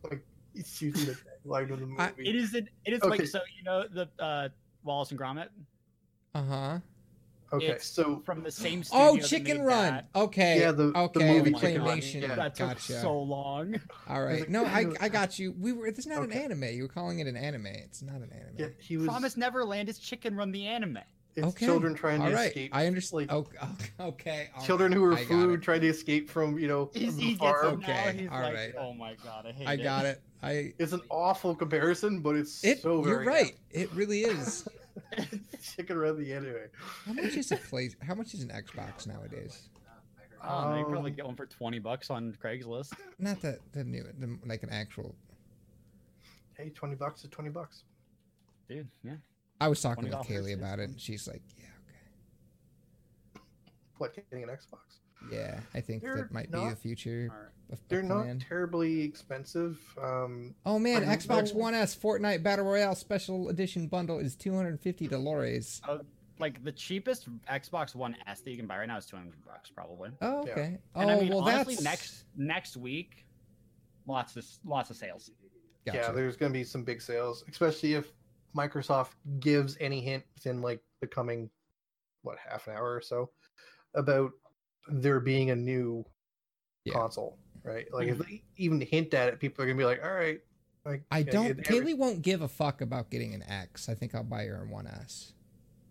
It's 0.57 0.81
usually 0.81 1.07
the 1.07 1.17
tagline 1.45 1.73
of 1.73 1.81
the 1.81 1.87
movie. 1.87 2.01
I- 2.01 2.13
It 2.17 2.37
is. 2.37 2.55
An, 2.55 2.69
it 2.85 2.93
is 2.93 3.01
Okay. 3.03 3.09
like 3.19 3.27
so. 3.27 3.41
You 3.59 3.65
know 3.65 3.89
the 3.93 4.09
uh, 4.23 4.49
Wallace 4.85 5.11
and 5.11 5.19
Gromit. 5.19 5.49
Uh 6.33 6.43
huh. 6.45 6.79
Okay, 7.57 7.67
it's 7.73 7.87
so 7.87 8.23
from 8.25 8.43
the 8.43 8.51
same. 8.51 8.81
Oh, 8.93 9.17
studio 9.17 9.25
Oh, 9.25 9.29
Chicken 9.29 9.57
made 9.59 9.65
Run. 9.65 9.93
that. 9.95 10.09
Okay. 10.15 10.61
Yeah, 10.61 10.73
the- 10.73 10.93
the 10.93 10.99
okay. 10.99 11.33
movie 11.39 11.51
the 11.51 11.59
Chicken 11.59 11.83
Run. 11.83 11.99
claymation. 11.99 12.23
Yeah. 12.23 12.35
That 12.35 12.55
took 12.55 12.69
Gotcha. 12.69 13.01
so 13.01 13.19
long. 13.21 13.81
All 14.09 14.23
right. 14.23 14.49
No, 14.49 14.65
I 14.65 14.87
I 15.01 15.09
got 15.09 15.39
you. 15.39 15.53
We 15.59 15.73
were. 15.73 15.87
It's 15.87 16.07
not 16.07 16.23
an 16.23 16.33
anime. 16.33 16.65
You 16.65 16.83
were 16.83 16.89
calling 16.89 17.19
it 17.21 17.27
an 17.27 17.37
anime. 17.37 17.67
It's 17.67 18.03
not 18.03 18.17
an 18.17 18.31
anime. 18.33 18.55
yeah, 18.59 18.67
he 18.81 18.97
was. 18.97 19.07
Promise 19.07 19.37
Neverland 19.37 19.89
is 19.89 19.99
Chicken 19.99 20.37
Run 20.37 20.53
the 20.53 20.67
anime. 20.67 20.99
It's 21.37 21.47
Okay. 21.49 21.67
children 21.67 21.95
trying 21.95 22.21
to 22.21 22.27
All 22.27 22.33
right. 22.33 22.47
escape. 22.49 22.71
I 22.75 22.87
understand. 22.87 23.29
like, 23.29 23.33
okay. 23.39 23.59
Okay. 24.01 24.49
all 24.57 24.65
children 24.65 24.93
right. 24.93 24.97
who 24.99 25.05
are 25.05 25.17
food 25.17 25.55
it. 25.61 25.63
trying 25.63 25.81
to 25.81 25.89
escape 25.89 26.31
from 26.31 26.59
you 26.59 26.69
know 26.69 26.91
He's, 26.95 27.17
he 27.17 27.31
gets 27.31 27.41
farm. 27.41 27.75
Okay, 27.83 28.17
He's 28.21 28.29
all 28.31 28.41
like, 28.41 28.55
right. 28.55 28.75
oh 28.79 28.95
my 28.95 29.15
god, 29.25 29.47
I 29.47 29.53
hate 29.53 29.67
I 29.69 29.73
it. 29.75 29.83
got 29.83 30.05
it. 30.07 30.23
I. 30.43 30.75
It's 30.79 30.93
an 30.93 31.01
awful 31.11 31.55
comparison, 31.57 32.21
but 32.21 32.37
it's 32.37 32.63
It. 32.63 32.83
so 32.83 33.05
you're 33.05 33.25
very 33.25 33.27
right. 33.27 33.57
It 33.71 33.91
really 33.93 34.21
is. 34.23 34.69
Chicken 35.63 35.99
Run 35.99 36.19
the 36.23 36.33
anyway. 36.33 36.67
How 37.05 37.13
much 37.15 37.37
is 37.37 37.51
a 37.51 37.57
play? 37.57 37.91
How 38.07 38.15
much 38.15 38.33
is 38.35 38.43
an 38.43 38.51
Xbox 38.51 39.07
nowadays? 39.09 39.69
Oh, 40.47 40.71
no, 40.71 40.79
you 40.79 40.85
probably 40.85 41.11
Um, 41.11 41.17
get 41.17 41.27
one 41.27 41.35
for 41.37 41.47
twenty 41.47 41.79
bucks 41.81 42.11
on 42.11 42.37
Craigslist. 42.43 42.93
Not 43.19 43.41
the 43.41 43.59
the 43.73 43.83
new, 43.83 44.05
the, 44.19 44.39
like 44.47 44.63
an 44.63 44.71
actual. 44.71 45.15
Hey, 46.57 46.69
twenty 46.71 46.95
bucks 46.95 47.25
is 47.25 47.31
twenty 47.31 47.51
bucks. 47.51 47.83
Dude, 48.69 48.87
yeah. 49.03 49.15
I 49.65 49.69
was 49.69 49.81
talking 49.81 50.05
with 50.05 50.13
Kaylee 50.13 50.53
is 50.53 50.59
about 50.59 50.79
it, 50.79 50.91
and 50.91 51.01
she's 51.01 51.27
like, 51.27 51.43
"Yeah, 51.57 51.65
okay." 53.37 53.43
What 53.99 54.15
getting 54.15 54.43
an 54.43 54.51
Xbox? 54.51 54.99
yeah, 55.33 55.61
I 55.75 55.81
think 55.81 56.03
They're 56.03 56.17
that 56.17 56.33
might 56.33 56.51
be 56.53 56.59
the 56.59 56.77
future 56.77 57.31
of 57.73 57.81
They're 57.89 58.03
not 58.03 58.27
terribly 58.41 59.01
expensive. 59.03 59.81
Um, 60.01 60.55
Oh 60.67 60.79
man, 60.79 61.09
I 61.09 61.17
Xbox 61.17 61.55
know- 61.55 61.61
One 61.61 61.75
S 61.75 61.97
Fortnite 61.97 62.43
Battle 62.43 62.67
Royale 62.67 62.95
Special 62.95 63.49
Edition 63.49 63.87
bundle 63.87 64.19
is 64.19 64.37
250 64.37 65.09
dollars. 65.09 65.81
Like 66.39 66.63
the 66.65 66.73
cheapest 66.73 67.29
Xbox 67.51 67.95
One 67.95 68.17
S 68.27 68.41
that 68.41 68.51
you 68.51 68.57
can 68.59 68.67
buy 68.67 68.77
right 68.79 68.89
now 68.89 68.99
is 68.99 69.07
two 69.07 69.17
hundred 69.17 69.43
bucks, 69.47 69.71
probably. 69.71 70.11
Oh, 70.21 70.45
Yeah. 70.45 70.53
okay. 70.53 70.79
And 70.95 71.11
oh, 71.11 71.15
I 71.17 71.21
mean, 71.21 71.29
well, 71.31 71.39
honestly, 71.41 71.77
that's 71.77 71.85
next 71.85 72.25
next 72.37 72.77
week, 72.77 73.25
lots 74.07 74.37
of 74.37 74.45
lots 74.65 74.91
of 74.91 74.97
sales. 74.97 75.31
Gotcha. 75.87 75.99
Yeah, 75.99 76.11
there's 76.11 76.37
going 76.37 76.51
to 76.53 76.59
be 76.59 76.65
some 76.65 76.83
big 76.83 77.01
sales, 77.01 77.45
especially 77.49 77.95
if 77.95 78.13
Microsoft 78.57 79.11
gives 79.41 79.77
any 79.81 80.01
hint 80.01 80.25
within 80.35 80.61
like 80.63 80.81
the 81.01 81.07
coming 81.07 81.51
what 82.23 82.39
half 82.39 82.67
an 82.67 82.75
hour 82.75 82.95
or 82.95 83.01
so 83.01 83.31
about 83.95 84.31
there 84.89 85.21
being 85.21 85.51
a 85.51 85.57
new 85.57 86.05
Yeah. 86.85 86.95
console, 86.95 87.39
right? 87.63 87.87
Like 87.93 88.09
if 88.09 88.19
mm-hmm. 88.19 88.31
they 88.31 88.43
even 88.57 88.81
hint 88.81 89.15
at 89.15 89.29
it, 89.29 89.41
people 89.41 89.63
are 89.63 89.67
going 89.67 89.77
to 89.77 89.81
be 89.81 89.87
like, 89.87 90.03
"All 90.05 90.13
right." 90.13 90.41
Like 90.85 91.03
I 91.11 91.23
don't. 91.23 91.47
it- 91.47 91.67
every- 91.67 91.95
Kaylee 91.95 91.99
won't 91.99 92.23
give 92.23 92.43
a 92.43 92.49
fuck 92.49 92.81
about 92.81 93.11
getting 93.11 93.35
an 93.35 93.43
X. 93.43 93.89
I 93.89 93.95
think 93.95 94.15
I'll 94.15 94.23
buy 94.25 94.45
her 94.45 94.65
a 94.65 94.73
One 94.73 94.87
S. 94.87 95.33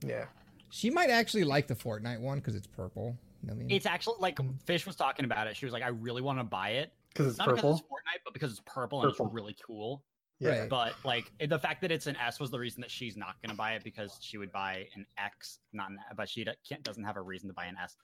Yeah. 0.06 0.26
She 0.70 0.90
might 0.90 1.10
actually 1.10 1.44
like 1.44 1.68
the 1.68 1.76
Fortnite 1.76 2.20
one 2.20 2.40
because 2.40 2.56
it's 2.56 2.68
purple. 2.68 3.16
You 3.42 3.48
know 3.48 3.54
what 3.54 3.60
I 3.62 3.66
mean? 3.66 3.72
It's 3.72 3.86
actually 3.86 4.16
like 4.20 4.40
Fish 4.66 4.88
was 4.88 4.96
talking 4.96 5.26
about 5.26 5.48
it. 5.48 5.56
She 5.56 5.66
was 5.66 5.74
like, 5.74 5.84
I 5.84 5.90
really 5.90 6.22
want 6.22 6.40
to 6.40 6.44
buy 6.44 6.70
it, 6.70 6.94
Because 7.10 7.28
it's 7.28 7.38
not 7.38 7.50
purple. 7.50 7.62
because 7.62 7.80
it's 7.82 7.88
Fortnite, 7.90 8.22
but 8.26 8.34
because 8.34 8.52
it's 8.52 8.62
purple, 8.66 9.02
and 9.02 9.12
it's 9.12 9.20
really 9.20 9.56
cool. 9.66 10.04
Yeah. 10.44 10.60
Right. 10.62 10.70
But 10.70 10.94
like 11.04 11.32
the 11.48 11.60
fact 11.60 11.82
that 11.82 11.92
it's 11.92 12.08
an 12.08 12.16
S 12.18 12.40
was 12.40 12.52
the 12.52 12.60
reason 12.60 12.82
that 12.82 12.92
she's 12.92 13.16
not 13.18 13.36
going 13.42 13.50
to 13.52 13.56
buy 13.56 13.74
it 13.74 13.84
because 13.84 14.18
she 14.22 14.38
would 14.38 14.52
buy 14.52 14.88
an 14.96 15.06
X, 15.18 15.60
not 15.72 15.90
an, 15.90 15.98
but 16.18 16.28
she 16.30 16.44
d- 16.44 16.52
can't, 16.68 16.84
doesn't 16.84 17.04
have 17.04 17.18
a 17.18 17.22
reason 17.22 17.48
to 17.50 17.54
buy 17.54 17.66
an 17.66 17.76
S. 17.82 17.96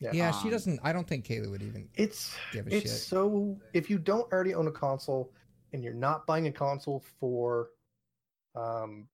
yeah, 0.00 0.30
she 0.32 0.48
um, 0.48 0.50
doesn't. 0.50 0.80
I 0.82 0.92
don't 0.92 1.06
think 1.06 1.26
Kaylee 1.26 1.50
would 1.50 1.62
even 1.62 1.88
It's 1.94 2.36
give 2.52 2.66
a 2.66 2.76
it's 2.76 2.90
shit. 2.90 3.00
so 3.00 3.58
if 3.72 3.88
you 3.88 3.98
don't 3.98 4.30
already 4.32 4.54
own 4.54 4.66
a 4.66 4.72
console 4.72 5.32
and 5.72 5.82
you're 5.82 5.94
not 5.94 6.26
buying 6.26 6.46
a 6.48 6.52
console 6.52 7.02
for 7.20 7.68
um 8.54 9.06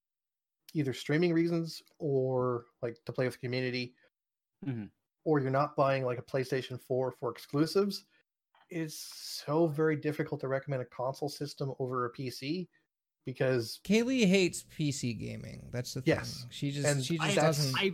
either 0.75 0.93
streaming 0.95 1.33
reasons 1.33 1.83
or 1.99 2.65
like 2.81 2.97
to 3.05 3.13
play 3.13 3.27
with 3.27 3.35
the 3.35 3.41
community 3.41 3.95
Mhm. 4.67 4.89
or 5.25 5.41
you're 5.41 5.51
not 5.51 5.77
buying 5.77 6.05
like 6.05 6.19
a 6.19 6.23
PlayStation 6.23 6.81
4 6.81 7.13
for 7.19 7.31
exclusives 7.31 8.05
it's 8.73 8.97
so 9.45 9.67
very 9.67 9.97
difficult 9.97 10.41
to 10.41 10.49
recommend 10.49 10.83
a 10.83 10.87
console 10.87 11.29
system 11.29 11.73
over 11.79 12.07
a 12.07 12.13
PC 12.13 12.69
because 13.27 13.81
Kaylee 13.85 14.27
hates 14.27 14.65
PC 14.77 15.19
gaming. 15.19 15.69
That's 15.73 15.95
the 15.95 16.03
thing. 16.03 16.15
Yes. 16.17 16.47
She 16.51 16.71
just 16.71 16.87
And 16.87 17.05
she 17.05 17.19
just 17.19 17.35
that's- 17.37 17.57
doesn't. 17.59 17.77
I 17.79 17.93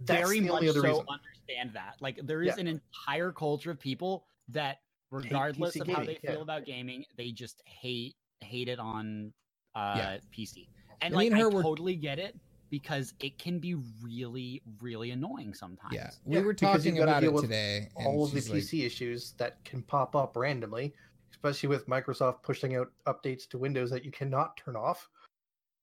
very 0.00 0.40
the 0.40 0.48
much 0.48 0.62
other 0.64 0.80
so 0.80 0.82
reason. 0.82 1.06
understand 1.08 1.70
that. 1.74 1.96
Like 2.00 2.20
there 2.24 2.42
is 2.42 2.54
Yeah. 2.56 2.60
an 2.60 2.66
entire 2.68 3.32
culture 3.32 3.70
of 3.72 3.80
people 3.80 4.26
that, 4.48 4.78
regardless 5.10 5.74
PC 5.76 5.80
of 5.80 5.86
how 5.88 5.92
gaming, 5.94 6.06
they 6.06 6.26
feel 6.28 6.36
yeah. 6.36 6.42
about 6.42 6.64
gaming, 6.66 7.04
they 7.16 7.32
just 7.32 7.62
hate 7.64 8.14
hate 8.40 8.68
it 8.68 8.78
on 8.78 9.32
uh, 9.74 9.94
Yeah. 9.96 10.18
PC. 10.36 10.68
And 11.00 11.12
Me 11.12 11.16
like 11.16 11.26
and 11.28 11.36
I 11.36 11.40
her 11.40 11.50
were- 11.50 11.62
totally 11.62 11.96
get 11.96 12.18
it 12.18 12.36
because 12.70 13.14
it 13.20 13.38
can 13.38 13.58
be 13.58 13.74
really, 14.02 14.62
really 14.80 15.10
annoying 15.10 15.54
sometimes. 15.54 15.94
yeah, 15.94 16.10
we 16.24 16.36
Yeah, 16.36 16.42
were 16.42 16.54
talking 16.54 16.98
about 16.98 17.24
it 17.24 17.36
today. 17.36 17.88
all 17.94 18.24
of 18.24 18.32
the 18.32 18.40
she's 18.40 18.50
like, 18.50 18.62
PC 18.62 18.84
issues 18.86 19.32
that 19.38 19.62
can 19.64 19.82
pop 19.82 20.14
up 20.14 20.36
randomly, 20.36 20.94
especially 21.30 21.68
with 21.68 21.86
Microsoft 21.86 22.42
pushing 22.42 22.76
out 22.76 22.90
updates 23.06 23.48
to 23.48 23.58
Windows 23.58 23.90
that 23.90 24.04
you 24.04 24.10
cannot 24.10 24.56
turn 24.56 24.76
off. 24.76 25.08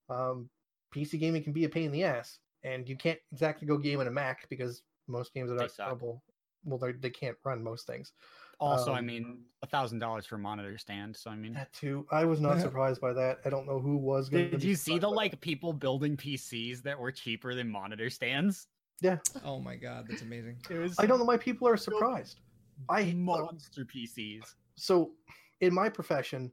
Um, 0.09 0.49
PC 0.93 1.19
gaming 1.19 1.43
can 1.43 1.53
be 1.53 1.65
a 1.65 1.69
pain 1.69 1.85
in 1.85 1.91
the 1.91 2.03
ass, 2.03 2.39
and 2.63 2.87
you 2.87 2.95
can't 2.95 3.19
exactly 3.31 3.67
go 3.67 3.77
game 3.77 3.99
on 3.99 4.07
a 4.07 4.11
Mac 4.11 4.47
because 4.49 4.83
most 5.07 5.33
games 5.33 5.51
are 5.51 5.55
not 5.55 5.71
suck. 5.71 5.87
terrible. 5.87 6.23
Well, 6.63 6.77
they 6.77 6.93
they 6.93 7.09
can't 7.09 7.37
run 7.43 7.63
most 7.63 7.85
things. 7.87 8.13
Also, 8.59 8.93
I 8.93 8.99
Um, 8.99 9.05
mean, 9.05 9.45
a 9.61 9.67
thousand 9.67 9.99
dollars 9.99 10.25
for 10.25 10.35
a 10.35 10.39
monitor 10.39 10.77
stand. 10.77 11.15
So 11.15 11.29
I 11.29 11.35
mean, 11.35 11.53
That 11.53 11.73
too, 11.73 12.07
I 12.11 12.25
was 12.25 12.39
not 12.39 12.59
surprised 12.61 13.01
by 13.01 13.13
that. 13.13 13.39
I 13.45 13.49
don't 13.49 13.65
know 13.65 13.79
who 13.79 13.97
was 13.97 14.29
going. 14.29 14.49
did 14.51 14.63
you 14.63 14.75
see 14.75 14.99
the 14.99 15.09
like 15.09 15.39
people 15.41 15.73
building 15.73 16.15
PCs 16.17 16.81
that 16.83 16.99
were 16.99 17.11
cheaper 17.11 17.55
than 17.55 17.69
monitor 17.69 18.09
stands? 18.09 18.67
Yeah, 19.01 19.19
Oh 19.43 19.59
my 19.59 19.75
god, 19.75 20.07
that's 20.07 20.21
amazing. 20.21 20.57
It 20.69 20.77
was. 20.77 20.97
I 20.99 21.05
don't 21.05 21.19
know 21.19 21.25
why 21.25 21.37
people 21.37 21.67
are 21.67 21.77
surprised. 21.77 22.39
I 22.89 23.13
monster 23.13 23.85
PCs. 23.85 24.43
so 24.75 25.11
in 25.61 25.73
my 25.73 25.89
profession, 25.89 26.51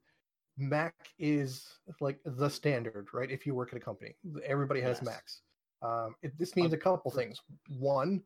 Mac 0.57 0.95
is 1.19 1.67
like 2.01 2.19
the 2.25 2.49
standard, 2.49 3.09
right? 3.13 3.31
If 3.31 3.47
you 3.47 3.55
work 3.55 3.71
at 3.73 3.77
a 3.77 3.81
company, 3.81 4.15
everybody 4.45 4.81
has 4.81 4.99
Yes. 4.99 5.05
Macs. 5.05 5.43
Um, 5.83 6.15
it, 6.23 6.37
this 6.39 6.55
means 6.55 6.73
a 6.73 6.77
couple 6.77 7.11
things. 7.11 7.41
One, 7.69 8.23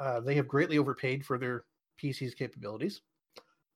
uh, 0.00 0.20
they 0.20 0.34
have 0.34 0.48
greatly 0.48 0.78
overpaid 0.78 1.24
for 1.26 1.36
their 1.38 1.64
PC's 2.02 2.34
capabilities. 2.34 3.02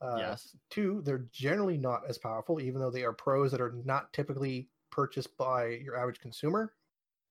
Uh, 0.00 0.16
yes. 0.18 0.56
Two, 0.70 1.02
they're 1.04 1.26
generally 1.32 1.76
not 1.76 2.02
as 2.08 2.16
powerful, 2.18 2.60
even 2.60 2.80
though 2.80 2.90
they 2.90 3.04
are 3.04 3.12
pros 3.12 3.50
that 3.52 3.60
are 3.60 3.74
not 3.84 4.12
typically 4.12 4.68
purchased 4.90 5.36
by 5.36 5.66
your 5.66 5.96
average 5.96 6.20
consumer. 6.20 6.74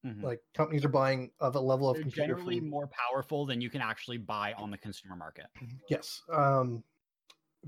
Mhm. 0.05 0.23
Like 0.23 0.41
companies 0.53 0.85
are 0.85 0.89
buying 0.89 1.31
of 1.39 1.55
a 1.55 1.59
level 1.59 1.89
of 1.89 1.95
They're 1.95 2.03
computer 2.03 2.35
generally 2.35 2.61
more 2.61 2.87
powerful 2.87 3.45
than 3.45 3.59
you 3.59 3.69
can 3.69 3.81
actually 3.81 4.17
buy 4.17 4.53
on 4.53 4.71
the 4.71 4.77
consumer 4.77 5.15
market. 5.15 5.47
Yes. 5.89 6.21
Um, 6.31 6.83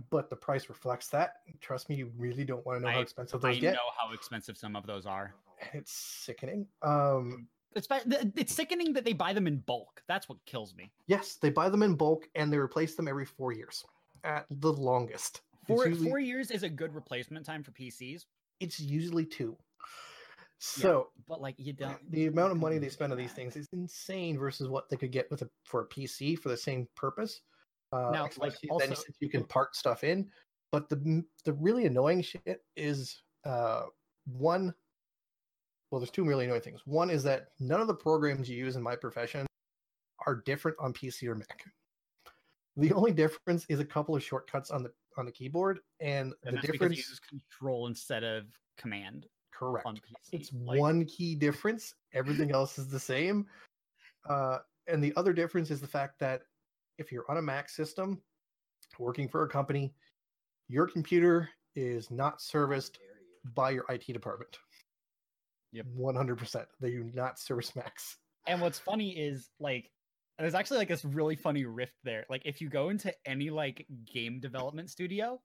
but 0.10 0.30
the 0.30 0.36
price 0.38 0.70
reflects 0.70 1.10
that. 1.10 1.42
Trust 1.60 1.90
me, 1.90 1.96
you 1.96 2.10
really 2.18 2.46
don't 2.46 2.66
want 2.66 2.78
to 2.80 2.86
know 2.86 2.92
how 2.92 3.00
I- 3.00 3.02
expensive 3.02 3.44
I 3.44 3.50
those 3.52 3.60
get. 3.60 3.74
I 3.74 3.74
know 3.74 3.90
how 3.98 4.14
expensive 4.14 4.58
some 4.58 4.76
of 4.78 4.86
those 4.86 5.06
are. 5.06 5.36
It's 5.74 5.92
sickening. 5.92 6.68
Um, 6.82 7.50
It's 7.76 7.88
it's 7.92 8.54
sickening 8.54 8.94
that 8.94 9.04
they 9.04 9.14
buy 9.14 9.34
them 9.34 9.48
in 9.48 9.58
bulk. 9.60 10.02
That's 10.08 10.30
what 10.30 10.38
kills 10.46 10.74
me. 10.76 10.92
yes, 11.08 11.36
they 11.36 11.50
buy 11.50 11.68
them 11.70 11.84
in 11.84 11.96
bulk 11.96 12.30
and 12.36 12.52
they 12.52 12.58
replace 12.58 12.96
them 12.96 13.08
every 13.10 13.26
four 13.26 13.52
years 13.52 13.84
at 14.24 14.46
the 14.50 14.72
longest. 14.72 15.42
Four 15.68 15.88
usually, 15.88 16.10
four 16.10 16.20
years 16.20 16.52
is 16.52 16.64
a 16.64 16.70
good 16.70 16.94
replacement 16.94 17.46
time 17.46 17.64
for 17.64 17.72
PCs, 17.72 18.26
it's 18.60 18.80
usually 18.80 19.26
two. 19.26 19.58
So 20.64 21.08
but 21.28 21.42
like 21.42 21.56
you 21.58 21.74
don't. 21.74 21.98
the 22.12 22.28
amount 22.28 22.52
of 22.52 22.60
money 22.60 22.78
they 22.78 22.90
spend 22.90 23.12
on 23.12 23.18
these 23.18 23.32
things 23.34 23.56
is 23.56 23.68
insane 23.74 24.38
versus 24.38 24.68
what 24.68 24.90
they 24.90 24.96
could 24.96 25.12
get 25.12 25.30
with 25.32 25.42
a 25.42 25.50
for 25.66 25.82
a 25.82 25.88
PC 25.88 26.38
for 26.38 26.50
the 26.50 26.58
same 26.58 26.88
purpose. 26.96 27.42
Uh, 27.92 28.12
Now, 28.14 28.30
like, 28.38 28.54
also- 28.70 28.94
since 28.94 29.18
you 29.20 29.28
can 29.30 29.44
part 29.44 29.76
stuff 29.76 30.04
in. 30.04 30.30
But 30.72 30.88
the 30.88 31.24
the 31.46 31.54
really 31.54 31.86
annoying 31.88 32.22
shit 32.22 32.64
is 32.76 33.24
uh, 33.44 33.86
one. 34.26 34.74
Well, 35.90 36.00
there's 36.00 36.12
two 36.12 36.24
really 36.24 36.46
annoying 36.46 36.62
things. 36.62 36.82
One 36.86 37.10
is 37.10 37.24
that 37.24 37.48
none 37.60 37.82
of 37.82 37.88
the 37.88 37.96
programs 37.96 38.50
you 38.50 38.56
use 38.56 38.76
in 38.78 38.84
my 38.84 38.96
profession 38.96 39.46
are 40.26 40.36
different 40.36 40.78
on 40.80 40.94
PC 40.94 41.28
or 41.28 41.36
Mac. 41.36 41.66
The 42.82 42.94
only 42.94 43.12
difference 43.12 43.66
is 43.70 43.80
a 43.80 43.86
couple 43.86 44.16
of 44.16 44.24
shortcuts 44.24 44.72
on 44.72 44.84
the 44.84 44.92
on 45.18 45.26
the 45.26 45.32
keyboard, 45.32 45.80
and, 46.00 46.34
And 46.46 46.56
the 46.58 46.62
that's 46.62 46.62
because 46.62 46.74
difference 46.74 46.98
you 46.98 47.04
use 47.10 47.20
control 47.20 47.88
instead 47.88 48.24
of 48.24 48.46
command 48.78 49.28
correct. 49.54 49.86
on 49.86 49.96
PC. 49.96 50.00
It's 50.32 50.54
Like, 50.54 50.80
one 50.80 51.06
key 51.06 51.36
difference. 51.36 51.94
Everything 52.14 52.52
else 52.54 52.80
is 52.80 52.88
the 52.88 53.00
same. 53.00 53.46
Uh, 54.28 54.60
and 54.88 55.04
the 55.04 55.14
other 55.16 55.34
difference 55.34 55.70
is 55.70 55.82
the 55.82 55.88
fact 55.88 56.20
that 56.20 56.42
if 56.98 57.12
you're 57.12 57.26
on 57.30 57.38
a 57.38 57.42
Mac 57.42 57.70
system 57.70 58.22
working 58.98 59.28
for 59.28 59.44
a 59.44 59.50
company, 59.50 59.94
your 60.68 60.88
computer 60.88 61.50
is 61.76 62.10
not 62.10 62.42
serviced 62.42 63.00
by 63.54 63.70
your 63.72 63.86
IT 63.90 64.08
department. 64.08 64.58
Yep. 65.74 65.86
100%. 65.98 66.66
They 66.80 66.92
do 66.92 67.04
not 67.14 67.40
service 67.40 67.76
Macs. 67.76 68.18
And 68.48 68.62
what's 68.62 68.80
funny 68.80 69.12
is 69.12 69.50
like 69.60 69.92
there's 70.42 70.56
actually 70.56 70.78
like 70.80 70.88
this 70.88 71.06
really 71.06 71.36
funny 71.36 71.66
rift 71.66 71.96
there. 72.04 72.26
Like 72.30 72.42
if 72.46 72.62
you 72.62 72.70
go 72.70 72.90
into 72.90 73.14
any 73.26 73.50
like 73.50 73.86
game 74.12 74.40
development 74.40 74.90
studio, 74.90 75.42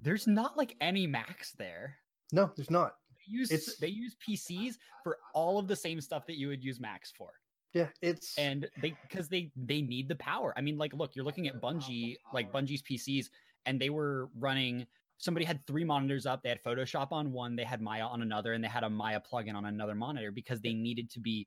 there's 0.00 0.26
not 0.26 0.56
like 0.56 0.76
any 0.80 1.06
Macs 1.06 1.52
there. 1.52 1.96
No, 2.32 2.50
there's 2.56 2.70
not. 2.70 2.94
They 3.16 3.32
use 3.32 3.50
It's- 3.50 3.76
they 3.76 3.88
use 3.88 4.16
PCs 4.26 4.78
for 5.02 5.18
all 5.34 5.58
of 5.58 5.68
the 5.68 5.76
same 5.76 6.00
stuff 6.00 6.26
that 6.26 6.36
you 6.38 6.48
would 6.48 6.62
use 6.64 6.80
Macs 6.80 7.10
for. 7.10 7.32
Yeah, 7.72 7.88
it's 8.02 8.36
And 8.36 8.68
they 8.80 8.96
because 9.02 9.28
they 9.28 9.52
they 9.56 9.80
need 9.82 10.08
the 10.08 10.16
power. 10.16 10.52
I 10.56 10.60
mean, 10.60 10.76
like 10.76 10.92
look, 10.92 11.14
you're 11.14 11.24
looking 11.24 11.46
at 11.48 11.60
Bungie, 11.60 12.16
like 12.32 12.52
Bungie's 12.52 12.82
PCs, 12.82 13.30
and 13.66 13.80
they 13.80 13.90
were 13.90 14.28
running 14.38 14.86
somebody 15.18 15.44
had 15.44 15.64
three 15.66 15.84
monitors 15.84 16.24
up. 16.24 16.42
They 16.42 16.48
had 16.48 16.62
Photoshop 16.64 17.12
on 17.12 17.30
one, 17.30 17.54
they 17.54 17.62
had 17.64 17.82
Maya 17.82 18.06
on 18.06 18.22
another, 18.22 18.54
and 18.54 18.64
they 18.64 18.68
had 18.68 18.84
a 18.84 18.90
Maya 18.90 19.20
plugin 19.20 19.54
on 19.54 19.66
another 19.66 19.94
monitor 19.94 20.32
because 20.32 20.62
they 20.62 20.72
needed 20.72 21.10
to 21.10 21.20
be 21.20 21.46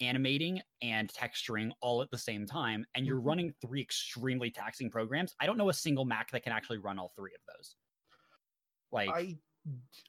animating 0.00 0.60
and 0.82 1.12
texturing 1.12 1.72
all 1.80 2.02
at 2.02 2.10
the 2.10 2.18
same 2.18 2.46
time. 2.46 2.86
And 2.94 3.06
you're 3.06 3.20
Mhm. 3.20 3.22
running 3.22 3.54
three 3.60 3.82
extremely 3.82 4.50
taxing 4.50 4.90
programs. 4.90 5.34
I 5.40 5.46
don't 5.46 5.56
know 5.58 5.68
a 5.70 5.74
single 5.74 6.04
Mac 6.04 6.30
that 6.32 6.42
can 6.42 6.52
actually 6.52 6.78
run 6.78 6.98
all 6.98 7.12
three 7.16 7.34
of 7.34 7.40
those. 7.56 7.76
Like, 8.90 9.08
I 9.08 9.38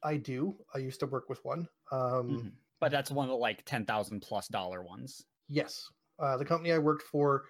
I 0.03 0.17
do. 0.17 0.65
I 0.73 0.79
used 0.79 0.99
to 1.01 1.07
work 1.07 1.29
with 1.29 1.43
one. 1.45 1.69
Um 1.91 2.43
mhm. 2.43 2.57
but 2.79 2.91
that's 2.91 3.11
one 3.11 3.25
of 3.25 3.29
the 3.31 3.37
like 3.37 3.65
ten 3.65 3.85
thousand 3.85 4.21
plus 4.21 4.47
dollar 4.47 4.83
ones. 4.83 5.25
Yes. 5.47 5.89
Uh, 6.19 6.37
the 6.37 6.45
company 6.45 6.71
I 6.73 6.79
worked 6.79 7.03
for, 7.03 7.45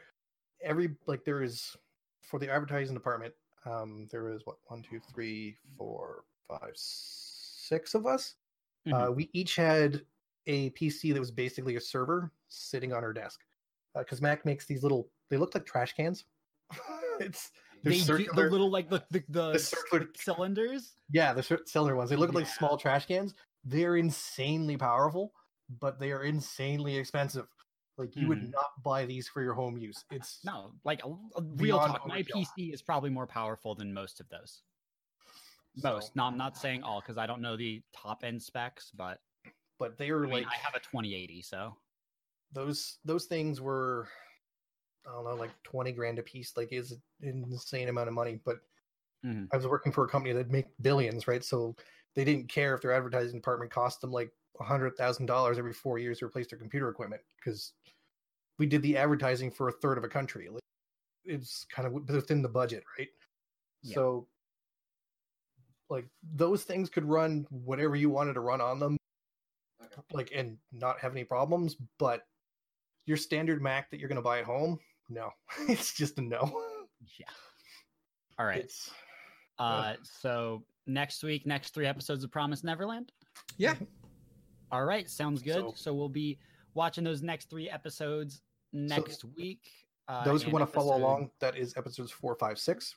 every 0.61 0.97
like 1.07 1.23
there 1.25 1.41
is 1.43 1.75
for 2.21 2.39
the 2.39 2.51
advertising 2.51 2.95
department. 2.95 3.33
Um, 3.65 4.07
there 4.11 4.23
was 4.23 4.45
what 4.45 4.57
one, 4.67 4.83
two, 4.83 4.99
three, 4.99 5.57
four, 5.77 6.25
five, 6.47 6.73
six 6.75 7.95
of 7.95 8.05
us. 8.05 8.35
Uh, 8.91 9.11
we 9.13 9.29
each 9.33 9.55
had 9.55 10.05
a 10.47 10.69
PC 10.71 11.13
that 11.13 11.19
was 11.19 11.31
basically 11.31 11.75
a 11.75 11.81
server 11.81 12.31
sitting 12.47 12.93
on 12.93 13.03
her 13.03 13.13
desk. 13.13 13.41
Because 13.97 14.21
Mac 14.21 14.45
makes 14.45 14.65
these 14.65 14.83
little, 14.83 15.09
they 15.29 15.37
look 15.37 15.53
like 15.53 15.65
trash 15.65 15.93
cans. 15.93 16.25
it's 17.19 17.51
they're 17.83 17.93
do 18.17 18.25
the 18.33 18.49
little 18.49 18.69
like 18.69 18.89
the 18.89 19.03
the, 19.11 19.23
the, 19.29 19.51
the 19.53 19.59
circular 19.59 20.07
cylinders. 20.15 20.93
yeah, 21.11 21.31
the 21.33 21.43
cylinder 21.65 21.95
ones. 21.95 22.09
They 22.09 22.15
look 22.15 22.33
like 22.33 22.47
small 22.47 22.77
trash 22.77 23.05
cans. 23.05 23.33
They're 23.63 23.95
insanely 23.97 24.77
powerful, 24.77 25.31
but 25.79 25.99
they 25.99 26.11
are 26.11 26.23
insanely 26.23 26.97
expensive. 26.97 27.47
Like 27.97 28.15
you 28.15 28.27
would 28.27 28.39
Mhm. 28.39 28.51
not 28.51 28.83
buy 28.83 29.05
these 29.05 29.27
for 29.27 29.41
your 29.41 29.53
home 29.53 29.77
use. 29.77 30.03
It's 30.11 30.39
No, 30.43 30.71
like 30.83 31.03
a, 31.03 31.09
a 31.09 31.41
real 31.55 31.79
talk. 31.79 32.07
My. 32.07 32.21
PC 32.23 32.73
is 32.73 32.81
probably 32.81 33.09
more 33.09 33.25
powerful 33.27 33.73
than 33.73 33.91
most 33.93 34.19
of 34.19 34.27
those. 34.29 34.61
Most. 35.83 36.07
so- 36.07 36.11
No, 36.15 36.23
I'm 36.25 36.37
not 36.37 36.57
saying 36.57 36.83
all 36.83 37.01
because 37.01 37.17
I 37.17 37.25
don't 37.25 37.41
know 37.41 37.55
the 37.57 37.81
top 37.93 38.23
end 38.23 38.41
specs, 38.41 38.91
but 38.95 39.19
but 39.79 39.97
they 39.97 40.09
I, 40.09 40.13
were 40.13 40.21
mean, 40.21 40.31
like 40.31 40.47
I 40.47 40.55
have 40.55 40.75
a 40.75 40.79
2080, 40.79 41.41
so 41.41 41.75
those 42.53 42.97
those 43.05 43.25
things 43.25 43.61
were 43.61 44.07
I 45.07 45.11
don't 45.11 45.25
know, 45.25 45.35
like 45.35 45.51
twenty 45.63 45.91
grand 45.91 46.19
a 46.19 46.23
piece. 46.23 46.55
Like 46.57 46.71
is 46.71 46.91
an 47.21 47.45
insane 47.49 47.89
amount 47.89 48.07
of 48.07 48.13
money. 48.13 48.39
But 48.43 48.57
Mhm. 49.25 49.47
I 49.51 49.57
was 49.57 49.67
working 49.67 49.91
for 49.91 50.05
a 50.05 50.09
company 50.09 50.33
that 50.33 50.49
make 50.49 50.65
billions, 50.81 51.27
right? 51.27 51.43
So 51.43 51.75
they 52.15 52.23
didn't 52.23 52.49
care 52.49 52.73
if 52.75 52.81
their 52.81 52.93
advertising 52.93 53.37
department 53.37 53.71
cost 53.71 54.01
them 54.01 54.11
like 54.11 54.31
a 54.59 54.63
hundred 54.63 54.95
thousand 54.95 55.25
dollars 55.25 55.57
every 55.57 55.73
four 55.73 55.99
years 55.99 56.19
to 56.19 56.25
replace 56.25 56.47
their 56.47 56.59
computer 56.59 56.89
equipment 56.89 57.21
because 57.37 57.73
we 58.57 58.65
did 58.65 58.81
the 58.81 58.97
advertising 58.97 59.51
for 59.51 59.69
a 59.69 59.71
third 59.71 59.97
of 59.97 60.03
a 60.03 60.09
country. 60.09 60.49
Like 60.49 60.61
it's 61.25 61.65
kind 61.65 61.87
of 61.87 61.93
within 61.93 62.41
the 62.41 62.49
budget, 62.49 62.83
right? 62.97 63.09
Yeah. 63.83 63.95
So 63.95 64.27
like 65.89 66.07
those 66.35 66.63
things 66.63 66.89
could 66.89 67.05
run 67.05 67.47
whatever 67.49 67.95
you 67.95 68.09
wanted 68.09 68.33
to 68.33 68.41
run 68.41 68.61
on 68.61 68.79
them. 68.79 68.97
Like 70.11 70.31
and 70.35 70.57
not 70.71 70.99
have 70.99 71.11
any 71.11 71.23
problems 71.23 71.75
but 71.97 72.25
your 73.05 73.17
standard 73.17 73.61
mac 73.61 73.89
that 73.91 73.99
you're 73.99 74.09
going 74.09 74.15
to 74.17 74.21
buy 74.21 74.39
at 74.39 74.45
home 74.45 74.79
no 75.09 75.29
it's 75.67 75.93
just 75.93 76.17
a 76.17 76.21
no 76.21 76.51
yeah. 77.19 77.25
All 78.39 78.45
right. 78.45 78.59
it's 78.59 78.91
Uh, 79.59 79.93
so 80.03 80.63
next 80.87 81.23
week, 81.23 81.45
next 81.45 81.73
three 81.73 81.85
episodes 81.85 82.23
of 82.23 82.31
Promise 82.31 82.63
Neverland. 82.63 83.11
Yeah. 83.57 83.75
All 84.71 84.83
right, 84.85 85.09
sounds 85.09 85.41
good. 85.41 85.53
So- 85.55 85.73
So, 85.75 85.93
we'll 85.93 86.09
be 86.09 86.39
watching 86.73 87.03
those 87.03 87.21
next 87.21 87.49
three 87.49 87.69
episodes 87.69 88.41
next 88.73 89.23
week. 89.35 89.69
Uh, 90.07 90.23
those 90.23 90.43
who 90.43 90.51
want 90.51 90.67
to 90.67 90.71
follow 90.71 90.95
along 90.97 91.29
that 91.39 91.55
is 91.57 91.75
episodes 91.77 92.11
four 92.11 92.35
five 92.35 92.57
six 92.59 92.95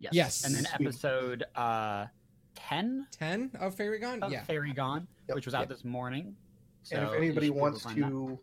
Yes. 0.00 0.12
Yes. 0.14 0.44
And 0.44 0.54
then 0.54 0.66
episode 0.74 1.44
uh, 1.54 2.06
10 2.54 3.06
10 3.10 3.50
of 3.60 3.74
Fairy 3.74 3.98
Gone? 3.98 4.22
of 4.22 4.32
yeah. 4.32 4.42
Fairy 4.44 4.72
Gone, 4.72 5.06
Yep. 5.28 5.34
which 5.34 5.46
was 5.46 5.54
out 5.54 5.60
Yep. 5.60 5.68
this 5.70 5.84
morning. 5.84 6.36
So 6.82 6.96
and 6.96 7.04
if 7.06 7.12
anybody 7.14 7.46
should 7.48 7.52
be 7.54 7.58
able 7.58 7.60
wants 7.60 7.84
to 7.84 8.38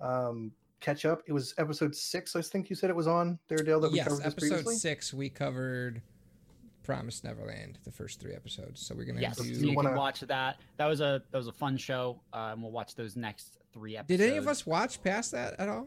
um 0.00 0.52
catch 0.80 1.04
up 1.04 1.22
it 1.26 1.32
was 1.32 1.54
episode 1.56 1.94
six 1.94 2.36
i 2.36 2.42
think 2.42 2.68
you 2.68 2.76
said 2.76 2.90
it 2.90 2.96
was 2.96 3.06
on 3.06 3.38
there 3.48 3.58
dale 3.58 3.80
that 3.80 3.90
we 3.90 3.96
yes, 3.96 4.06
covered 4.08 4.18
this 4.18 4.26
episode 4.26 4.48
previously 4.48 4.74
six, 4.76 5.14
we 5.14 5.28
covered 5.30 6.02
Promise 6.82 7.24
Neverland, 7.24 7.78
the 7.84 7.90
first 7.90 8.20
three 8.20 8.34
episodes. 8.34 8.84
So 8.86 8.94
we're 8.94 9.04
going 9.06 9.14
to 9.16 9.22
Yes, 9.22 9.38
do. 9.38 9.44
so 9.44 9.48
you 9.62 9.70
you 9.70 9.74
wanna- 9.74 9.88
can 9.88 9.96
watch 9.96 10.20
that. 10.20 10.60
That 10.76 10.84
was 10.84 11.00
a 11.00 11.22
that 11.30 11.38
was 11.38 11.46
a 11.46 11.52
fun 11.52 11.78
show. 11.78 12.20
Um, 12.34 12.60
we'll 12.60 12.72
watch 12.72 12.94
those 12.94 13.16
next 13.16 13.56
three 13.72 13.96
episodes. 13.96 14.18
Did 14.20 14.28
any 14.28 14.36
of 14.36 14.46
us 14.46 14.66
watch 14.66 15.02
past 15.02 15.32
that 15.32 15.58
at 15.58 15.66
all? 15.70 15.86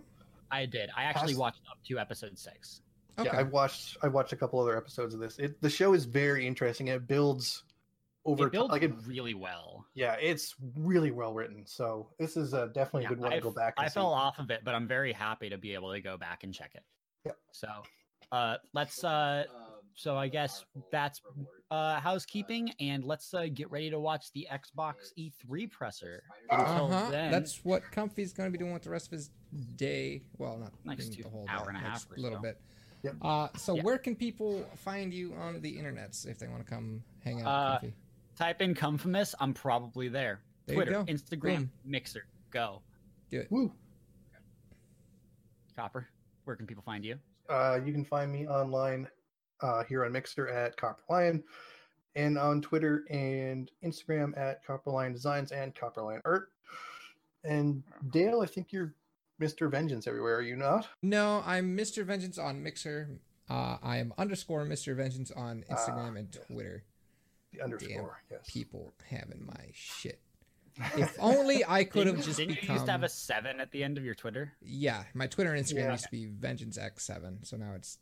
I 0.50 0.66
did. 0.66 0.90
I 0.98 1.04
actually 1.04 1.34
Past- 1.34 1.40
watched 1.40 1.62
up 1.70 1.78
to 1.84 2.00
episode 2.00 2.36
six. 2.40 2.82
Okay. 3.19 3.30
yeah 3.34 3.39
i 3.39 3.44
watched 3.44 3.98
i 4.03 4.07
watched 4.07 4.31
a 4.34 4.35
couple 4.35 4.60
other 4.60 4.77
episodes 4.77 5.14
of 5.14 5.19
this 5.19 5.39
it 5.39 5.60
the 5.61 5.69
show 5.69 5.94
is 5.94 6.06
very 6.06 6.45
interesting 6.45 6.88
it 6.88 7.07
builds 7.07 7.64
over 8.26 8.48
It 8.48 8.52
builds 8.52 8.72
like 8.72 8.84
it 8.84 8.94
really 9.06 9.34
well. 9.34 9.85
yeah 9.95 10.15
it's 10.22 10.53
really 10.77 11.11
well 11.11 11.34
written 11.34 11.65
so 11.65 12.10
this 12.19 12.35
is 12.38 12.53
uh, 12.53 12.68
definitely 12.68 13.03
Yeah, 13.03 13.07
a 13.07 13.10
good 13.11 13.19
one 13.22 13.31
I 13.34 13.35
to 13.38 13.41
go 13.41 13.52
back 13.52 13.76
and 13.77 13.85
I 13.85 13.89
see. 13.89 13.94
fell 13.95 14.14
off 14.14 14.38
of 14.38 14.52
it, 14.52 14.61
but 14.65 14.76
I'm 14.76 14.88
very 14.88 15.14
happy 15.14 15.49
to 15.49 15.57
be 15.57 15.73
able 15.73 15.94
to 15.94 16.02
go 16.02 16.18
back 16.18 16.44
and 16.44 16.53
check 16.53 16.72
it. 16.76 16.84
Yep. 17.26 17.38
So, 17.53 17.68
uh, 18.34 18.57
let's 18.73 19.02
uh, 19.06 19.45
so 19.95 20.18
I 20.18 20.27
guess 20.27 20.65
that's 20.91 21.22
uh 21.72 21.99
housekeeping, 22.02 22.69
and 22.81 23.03
let's 23.06 23.34
uh, 23.34 23.48
get 23.53 23.72
ready 23.72 23.89
to 23.91 23.99
watch 23.99 24.31
the 24.34 24.45
Xbox 24.52 25.14
E3 25.18 25.72
presser. 25.72 26.22
Until 26.52 26.91
Uh-huh. 26.94 27.10
then, 27.10 27.31
That's 27.31 27.64
what 27.64 27.81
Comfy's 27.91 28.34
going 28.34 28.48
to 28.48 28.52
be 28.52 28.57
doing 28.61 28.73
with 28.73 28.84
the 28.84 28.89
rest 28.89 29.07
of 29.07 29.14
his 29.14 29.30
day. 29.77 30.22
Well, 30.38 30.57
not 30.57 30.73
Next 30.84 31.06
maybe 31.06 31.15
two- 31.15 31.23
the 31.23 31.30
whole 31.30 31.45
hour 31.48 31.64
day, 31.72 31.77
and 31.77 31.77
a 31.77 31.89
half 31.89 32.11
or 32.11 32.18
little 32.18 32.39
so. 32.39 32.41
bit. 32.44 32.60
Uh, 33.22 33.48
so 33.58 33.76
Yeah. 33.76 33.84
where 33.84 33.98
can 33.98 34.16
people 34.16 34.66
find 34.76 35.14
you 35.14 35.34
on 35.36 35.62
the 35.62 35.78
internets 35.78 36.26
if 36.28 36.38
they 36.40 36.48
want 36.48 36.66
to 36.66 36.70
come 36.70 37.04
hang 37.24 37.42
out? 37.42 37.48
Uh, 37.48 37.80
comfy? 37.80 37.94
Type 38.36 38.62
in 38.62 38.74
Confamous. 38.76 39.34
I'm 39.40 39.54
probably 39.54 40.08
there. 40.10 40.42
There 40.66 40.76
you 40.76 40.84
Twitter, 40.84 41.04
go. 41.04 41.12
Instagram, 41.12 41.58
Boom. 41.58 41.72
Mixer. 41.86 42.26
Go. 42.52 42.82
Do 43.30 43.40
it. 43.42 43.48
Woo. 43.52 43.72
Copper. 45.76 46.08
Where 46.46 46.56
can 46.56 46.66
people 46.68 46.84
find 46.84 47.04
you? 47.06 47.18
Uh, 47.50 47.80
you 47.84 47.94
can 47.94 48.04
find 48.06 48.32
me 48.32 48.48
online 48.48 49.08
uh, 49.62 49.84
here 49.84 50.06
on 50.06 50.12
Mixer 50.12 50.48
at 50.50 50.76
Copper 50.78 51.02
Lion, 51.10 51.44
and 52.16 52.38
on 52.38 52.62
Twitter 52.62 53.06
and 53.10 53.72
Instagram 53.84 54.38
at 54.38 54.64
Copper 54.66 54.92
Lion 54.92 55.14
Designs 55.14 55.52
and 55.52 55.74
Copper 55.76 56.02
Lion 56.02 56.22
Art. 56.26 56.50
And 57.44 57.84
Dale, 58.12 58.42
I 58.42 58.46
think 58.46 58.72
you're 58.72 58.94
Mr. 59.41 59.69
Vengeance 59.69 60.07
everywhere. 60.07 60.38
Are 60.38 60.41
you 60.41 60.55
not? 60.55 60.88
No, 61.01 61.43
I'm 61.45 61.77
Mr. 61.77 62.03
Vengeance 62.05 62.38
on 62.38 62.64
Mixer. 62.64 63.09
Uh, 63.49 63.77
I 63.81 63.97
am 63.97 64.14
underscore 64.18 64.65
Mr. 64.65 64.95
Vengeance 64.95 65.31
on 65.31 65.64
Instagram 65.72 66.14
Ah, 66.14 66.18
and. 66.18 66.38
Twitter. 66.47 66.84
The 67.53 67.61
underscore. 67.61 68.22
Yes. 68.30 68.41
People 68.47 68.93
having 69.09 69.45
my 69.45 69.69
shit. 69.73 70.19
If 70.95 71.15
only 71.19 71.64
I 71.65 71.85
could 71.85 72.05
have 72.07 72.18
Didn't- 72.18 72.26
just 72.26 72.38
didn't 72.38 72.55
become. 72.55 72.68
you 72.68 72.73
used 72.73 72.85
to 72.85 72.91
have 72.91 73.03
a 73.03 73.09
seven 73.09 73.59
at 73.59 73.72
the 73.72 73.84
end 73.84 73.97
of 73.97 74.03
your 74.05 74.14
Twitter? 74.14 74.53
Yeah, 74.61 75.03
my 75.15 75.26
Twitter 75.26 75.51
and 75.53 75.64
Instagram 75.65 75.76
Yeah. 75.85 75.91
used 75.93 76.03
to 76.03 76.11
be 76.11 76.26
Vengeance 76.27 76.77
X7, 76.77 77.47
so 77.47 77.57
now 77.57 77.73
it's 77.73 77.97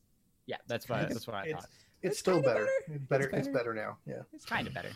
Yeah, 0.45 0.57
that's 0.67 0.89
what 0.89 1.07
that's 1.07 1.25
what 1.25 1.35
I 1.37 1.51
thought. 1.53 1.63
it's 1.63 1.67
It's 2.01 2.19
still 2.19 2.41
better. 2.41 2.65
better. 2.65 2.95
It's 2.95 3.05
better. 3.05 3.23
It's 3.25 3.33
It's 3.37 3.47
better. 3.47 3.73
better 3.73 3.73
now. 3.75 3.97
Yeah. 4.05 4.23
It's 4.33 4.45
kind 4.45 4.67
of 4.67 4.73
better. 4.73 4.91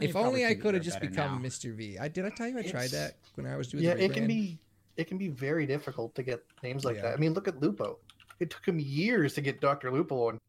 If 0.00 0.16
only 0.16 0.44
I 0.44 0.54
could 0.56 0.74
have 0.74 0.82
just 0.82 1.00
become 1.00 1.40
Mr. 1.44 1.72
V. 1.74 1.96
I 1.98 2.08
did 2.08 2.24
I 2.24 2.30
tell 2.30 2.48
you 2.48 2.58
I 2.58 2.62
tried 2.62 2.90
that 2.90 3.18
when 3.36 3.46
I 3.46 3.56
was 3.56 3.68
doing 3.68 3.84
Yeah, 3.84 3.94
the 3.94 4.04
it 4.04 4.12
can 4.12 4.26
be. 4.26 4.58
It 4.96 5.04
can 5.08 5.18
be 5.18 5.28
very 5.28 5.66
difficult 5.66 6.14
to 6.14 6.22
get 6.22 6.44
names 6.62 6.84
like 6.84 6.96
Yeah. 6.96 7.02
that. 7.02 7.12
I 7.14 7.16
mean, 7.16 7.34
look 7.34 7.48
at 7.48 7.60
Lupo. 7.60 7.98
It 8.40 8.50
took 8.50 8.66
him 8.66 8.78
years 8.78 9.34
to 9.34 9.40
get 9.40 9.60
Doctor 9.60 9.90
Lupo 9.90 10.28
on. 10.28 10.40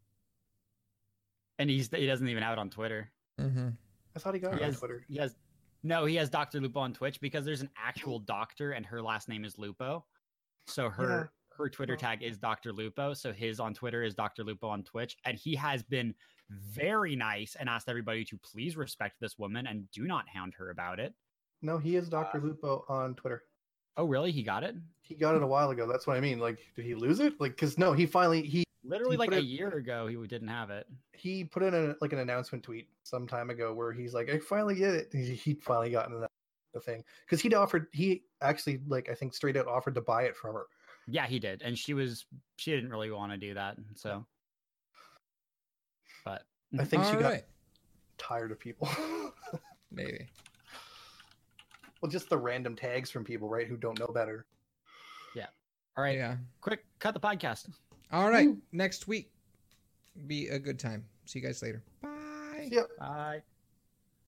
And 1.59 1.69
he's 1.69 1.89
he 1.89 2.05
doesn't 2.05 2.27
even 2.27 2.43
have 2.43 2.53
it 2.53 2.59
on 2.59 2.69
Twitter. 2.69 3.11
Mhm. 3.39 3.77
I 4.15 4.19
thought 4.19 4.33
he 4.33 4.39
got 4.39 4.55
He 4.55 4.61
it 4.61 4.67
on 4.67 4.73
Twitter. 4.73 5.05
he 5.07 5.15
has 5.17 5.35
no, 5.83 6.05
he 6.05 6.15
has 6.15 6.29
Dr. 6.29 6.59
Lupo 6.61 6.79
on 6.79 6.93
Twitch 6.93 7.19
because 7.21 7.45
there's 7.45 7.61
an 7.61 7.69
actual 7.77 8.17
doctor 8.19 8.71
and 8.71 8.85
her 8.87 9.01
last 9.01 9.29
name 9.29 9.45
is 9.45 9.57
Lupo. 9.57 10.05
So 10.67 10.89
her 10.89 11.31
her 11.51 11.69
Twitter 11.69 11.95
tag 11.95 12.21
is 12.21 12.37
Dr. 12.37 12.73
Lupo. 12.73 13.13
So 13.13 13.31
his 13.31 13.59
on 13.61 13.73
Twitter 13.73 14.03
is 14.03 14.13
Dr. 14.13 14.43
Lupo 14.43 14.67
on 14.67 14.83
Twitch. 14.83 15.15
And 15.23 15.37
he 15.37 15.55
has 15.55 15.83
been 15.83 16.13
very 16.49 17.15
nice 17.15 17.55
and 17.55 17.69
asked 17.69 17.87
everybody 17.87 18.25
to 18.25 18.37
please 18.37 18.75
respect 18.75 19.19
this 19.21 19.37
woman 19.37 19.65
and 19.67 19.89
do 19.91 20.03
not 20.05 20.27
hound 20.27 20.53
her 20.55 20.69
about 20.71 20.99
it. 20.99 21.13
No, 21.61 21.77
he 21.77 21.95
is 21.95 22.09
Doctor 22.09 22.41
Lupo 22.41 22.83
on 22.89 23.15
Twitter. 23.15 23.43
Oh, 23.97 24.05
really? 24.05 24.31
He 24.31 24.43
got 24.43 24.63
it? 24.63 24.75
He 25.01 25.15
got 25.15 25.35
it 25.35 25.43
a 25.43 25.47
while 25.47 25.69
ago. 25.69 25.87
That's 25.87 26.05
what 26.07 26.17
I 26.17 26.19
mean. 26.19 26.39
Like, 26.39 26.59
did 26.75 26.85
he 26.85 26.95
lose 26.95 27.19
it? 27.19 27.39
Like, 27.39 27.51
because 27.51 27.77
no, 27.77 27.93
he 27.93 28.05
finally 28.05 28.41
he 28.43 28.63
Literally 28.87 29.15
He 29.15 29.17
like 29.19 29.31
a 29.31 29.37
it- 29.37 29.45
year 29.45 29.69
ago, 29.69 30.05
he 30.05 30.15
didn't 30.27 30.47
have 30.49 30.69
it. 30.69 30.85
he 31.13 31.43
put 31.43 31.63
in 31.63 31.73
a 31.73 31.95
like 32.01 32.13
an 32.13 32.19
announcement 32.19 32.63
tweet 32.63 32.87
some 33.03 33.25
time 33.27 33.49
ago 33.49 33.73
where 33.73 33.91
he's 33.91 34.13
like, 34.13 34.29
I 34.29 34.37
finally 34.37 34.75
get 34.75 34.93
it. 34.93 35.09
He, 35.11 35.33
he 35.33 35.53
finally 35.55 35.89
gotten 35.89 36.19
the, 36.21 36.27
the 36.73 36.79
thing 36.79 37.03
because 37.25 37.41
he'd 37.41 37.55
offered. 37.55 37.87
He 37.93 38.23
actually 38.41 38.81
like 38.87 39.09
I 39.09 39.15
think 39.15 39.33
straight 39.33 39.57
out 39.57 39.65
offered 39.67 39.95
to 39.95 40.01
buy 40.01 40.23
it 40.23 40.35
from 40.35 40.53
her. 40.53 40.65
Yeah, 41.07 41.25
he 41.25 41.39
did. 41.39 41.63
And 41.63 41.75
she 41.77 41.95
was 41.95 42.25
she 42.57 42.71
didn't 42.75 42.91
really 42.91 43.09
want 43.09 43.31
to 43.31 43.37
do 43.39 43.55
that. 43.55 43.77
So 43.95 44.23
but 46.23 46.43
I 46.79 46.83
think 46.85 47.03
she 47.05 47.11
All 47.11 47.19
got 47.21 47.41
tired 48.19 48.51
of 48.51 48.59
people. 48.59 48.87
Maybe. 49.91 50.27
Well, 52.05 52.11
just 52.11 52.29
the 52.29 52.37
random 52.37 52.75
tags 52.75 53.09
from 53.09 53.23
people, 53.23 53.49
right, 53.49 53.67
who 53.67 53.77
don't 53.77 53.97
know 53.97 54.05
better. 54.05 54.45
Yeah. 55.35 55.47
All 55.97 56.03
right, 56.03 56.15
Yeah. 56.15 56.37
quick, 56.61 56.85
cut 56.99 57.15
the 57.15 57.19
podcast. 57.19 57.67
All 58.11 58.29
right. 58.29 58.49
Next 58.71 59.07
week 59.07 59.31
be 60.27 60.49
a 60.49 60.59
good 60.59 60.77
time. 60.77 61.03
See 61.25 61.39
you 61.39 61.45
guys 61.45 61.63
later. 61.63 61.81
Bye. 62.03 62.69
Yep. 62.71 62.89
Bye. 62.99 63.41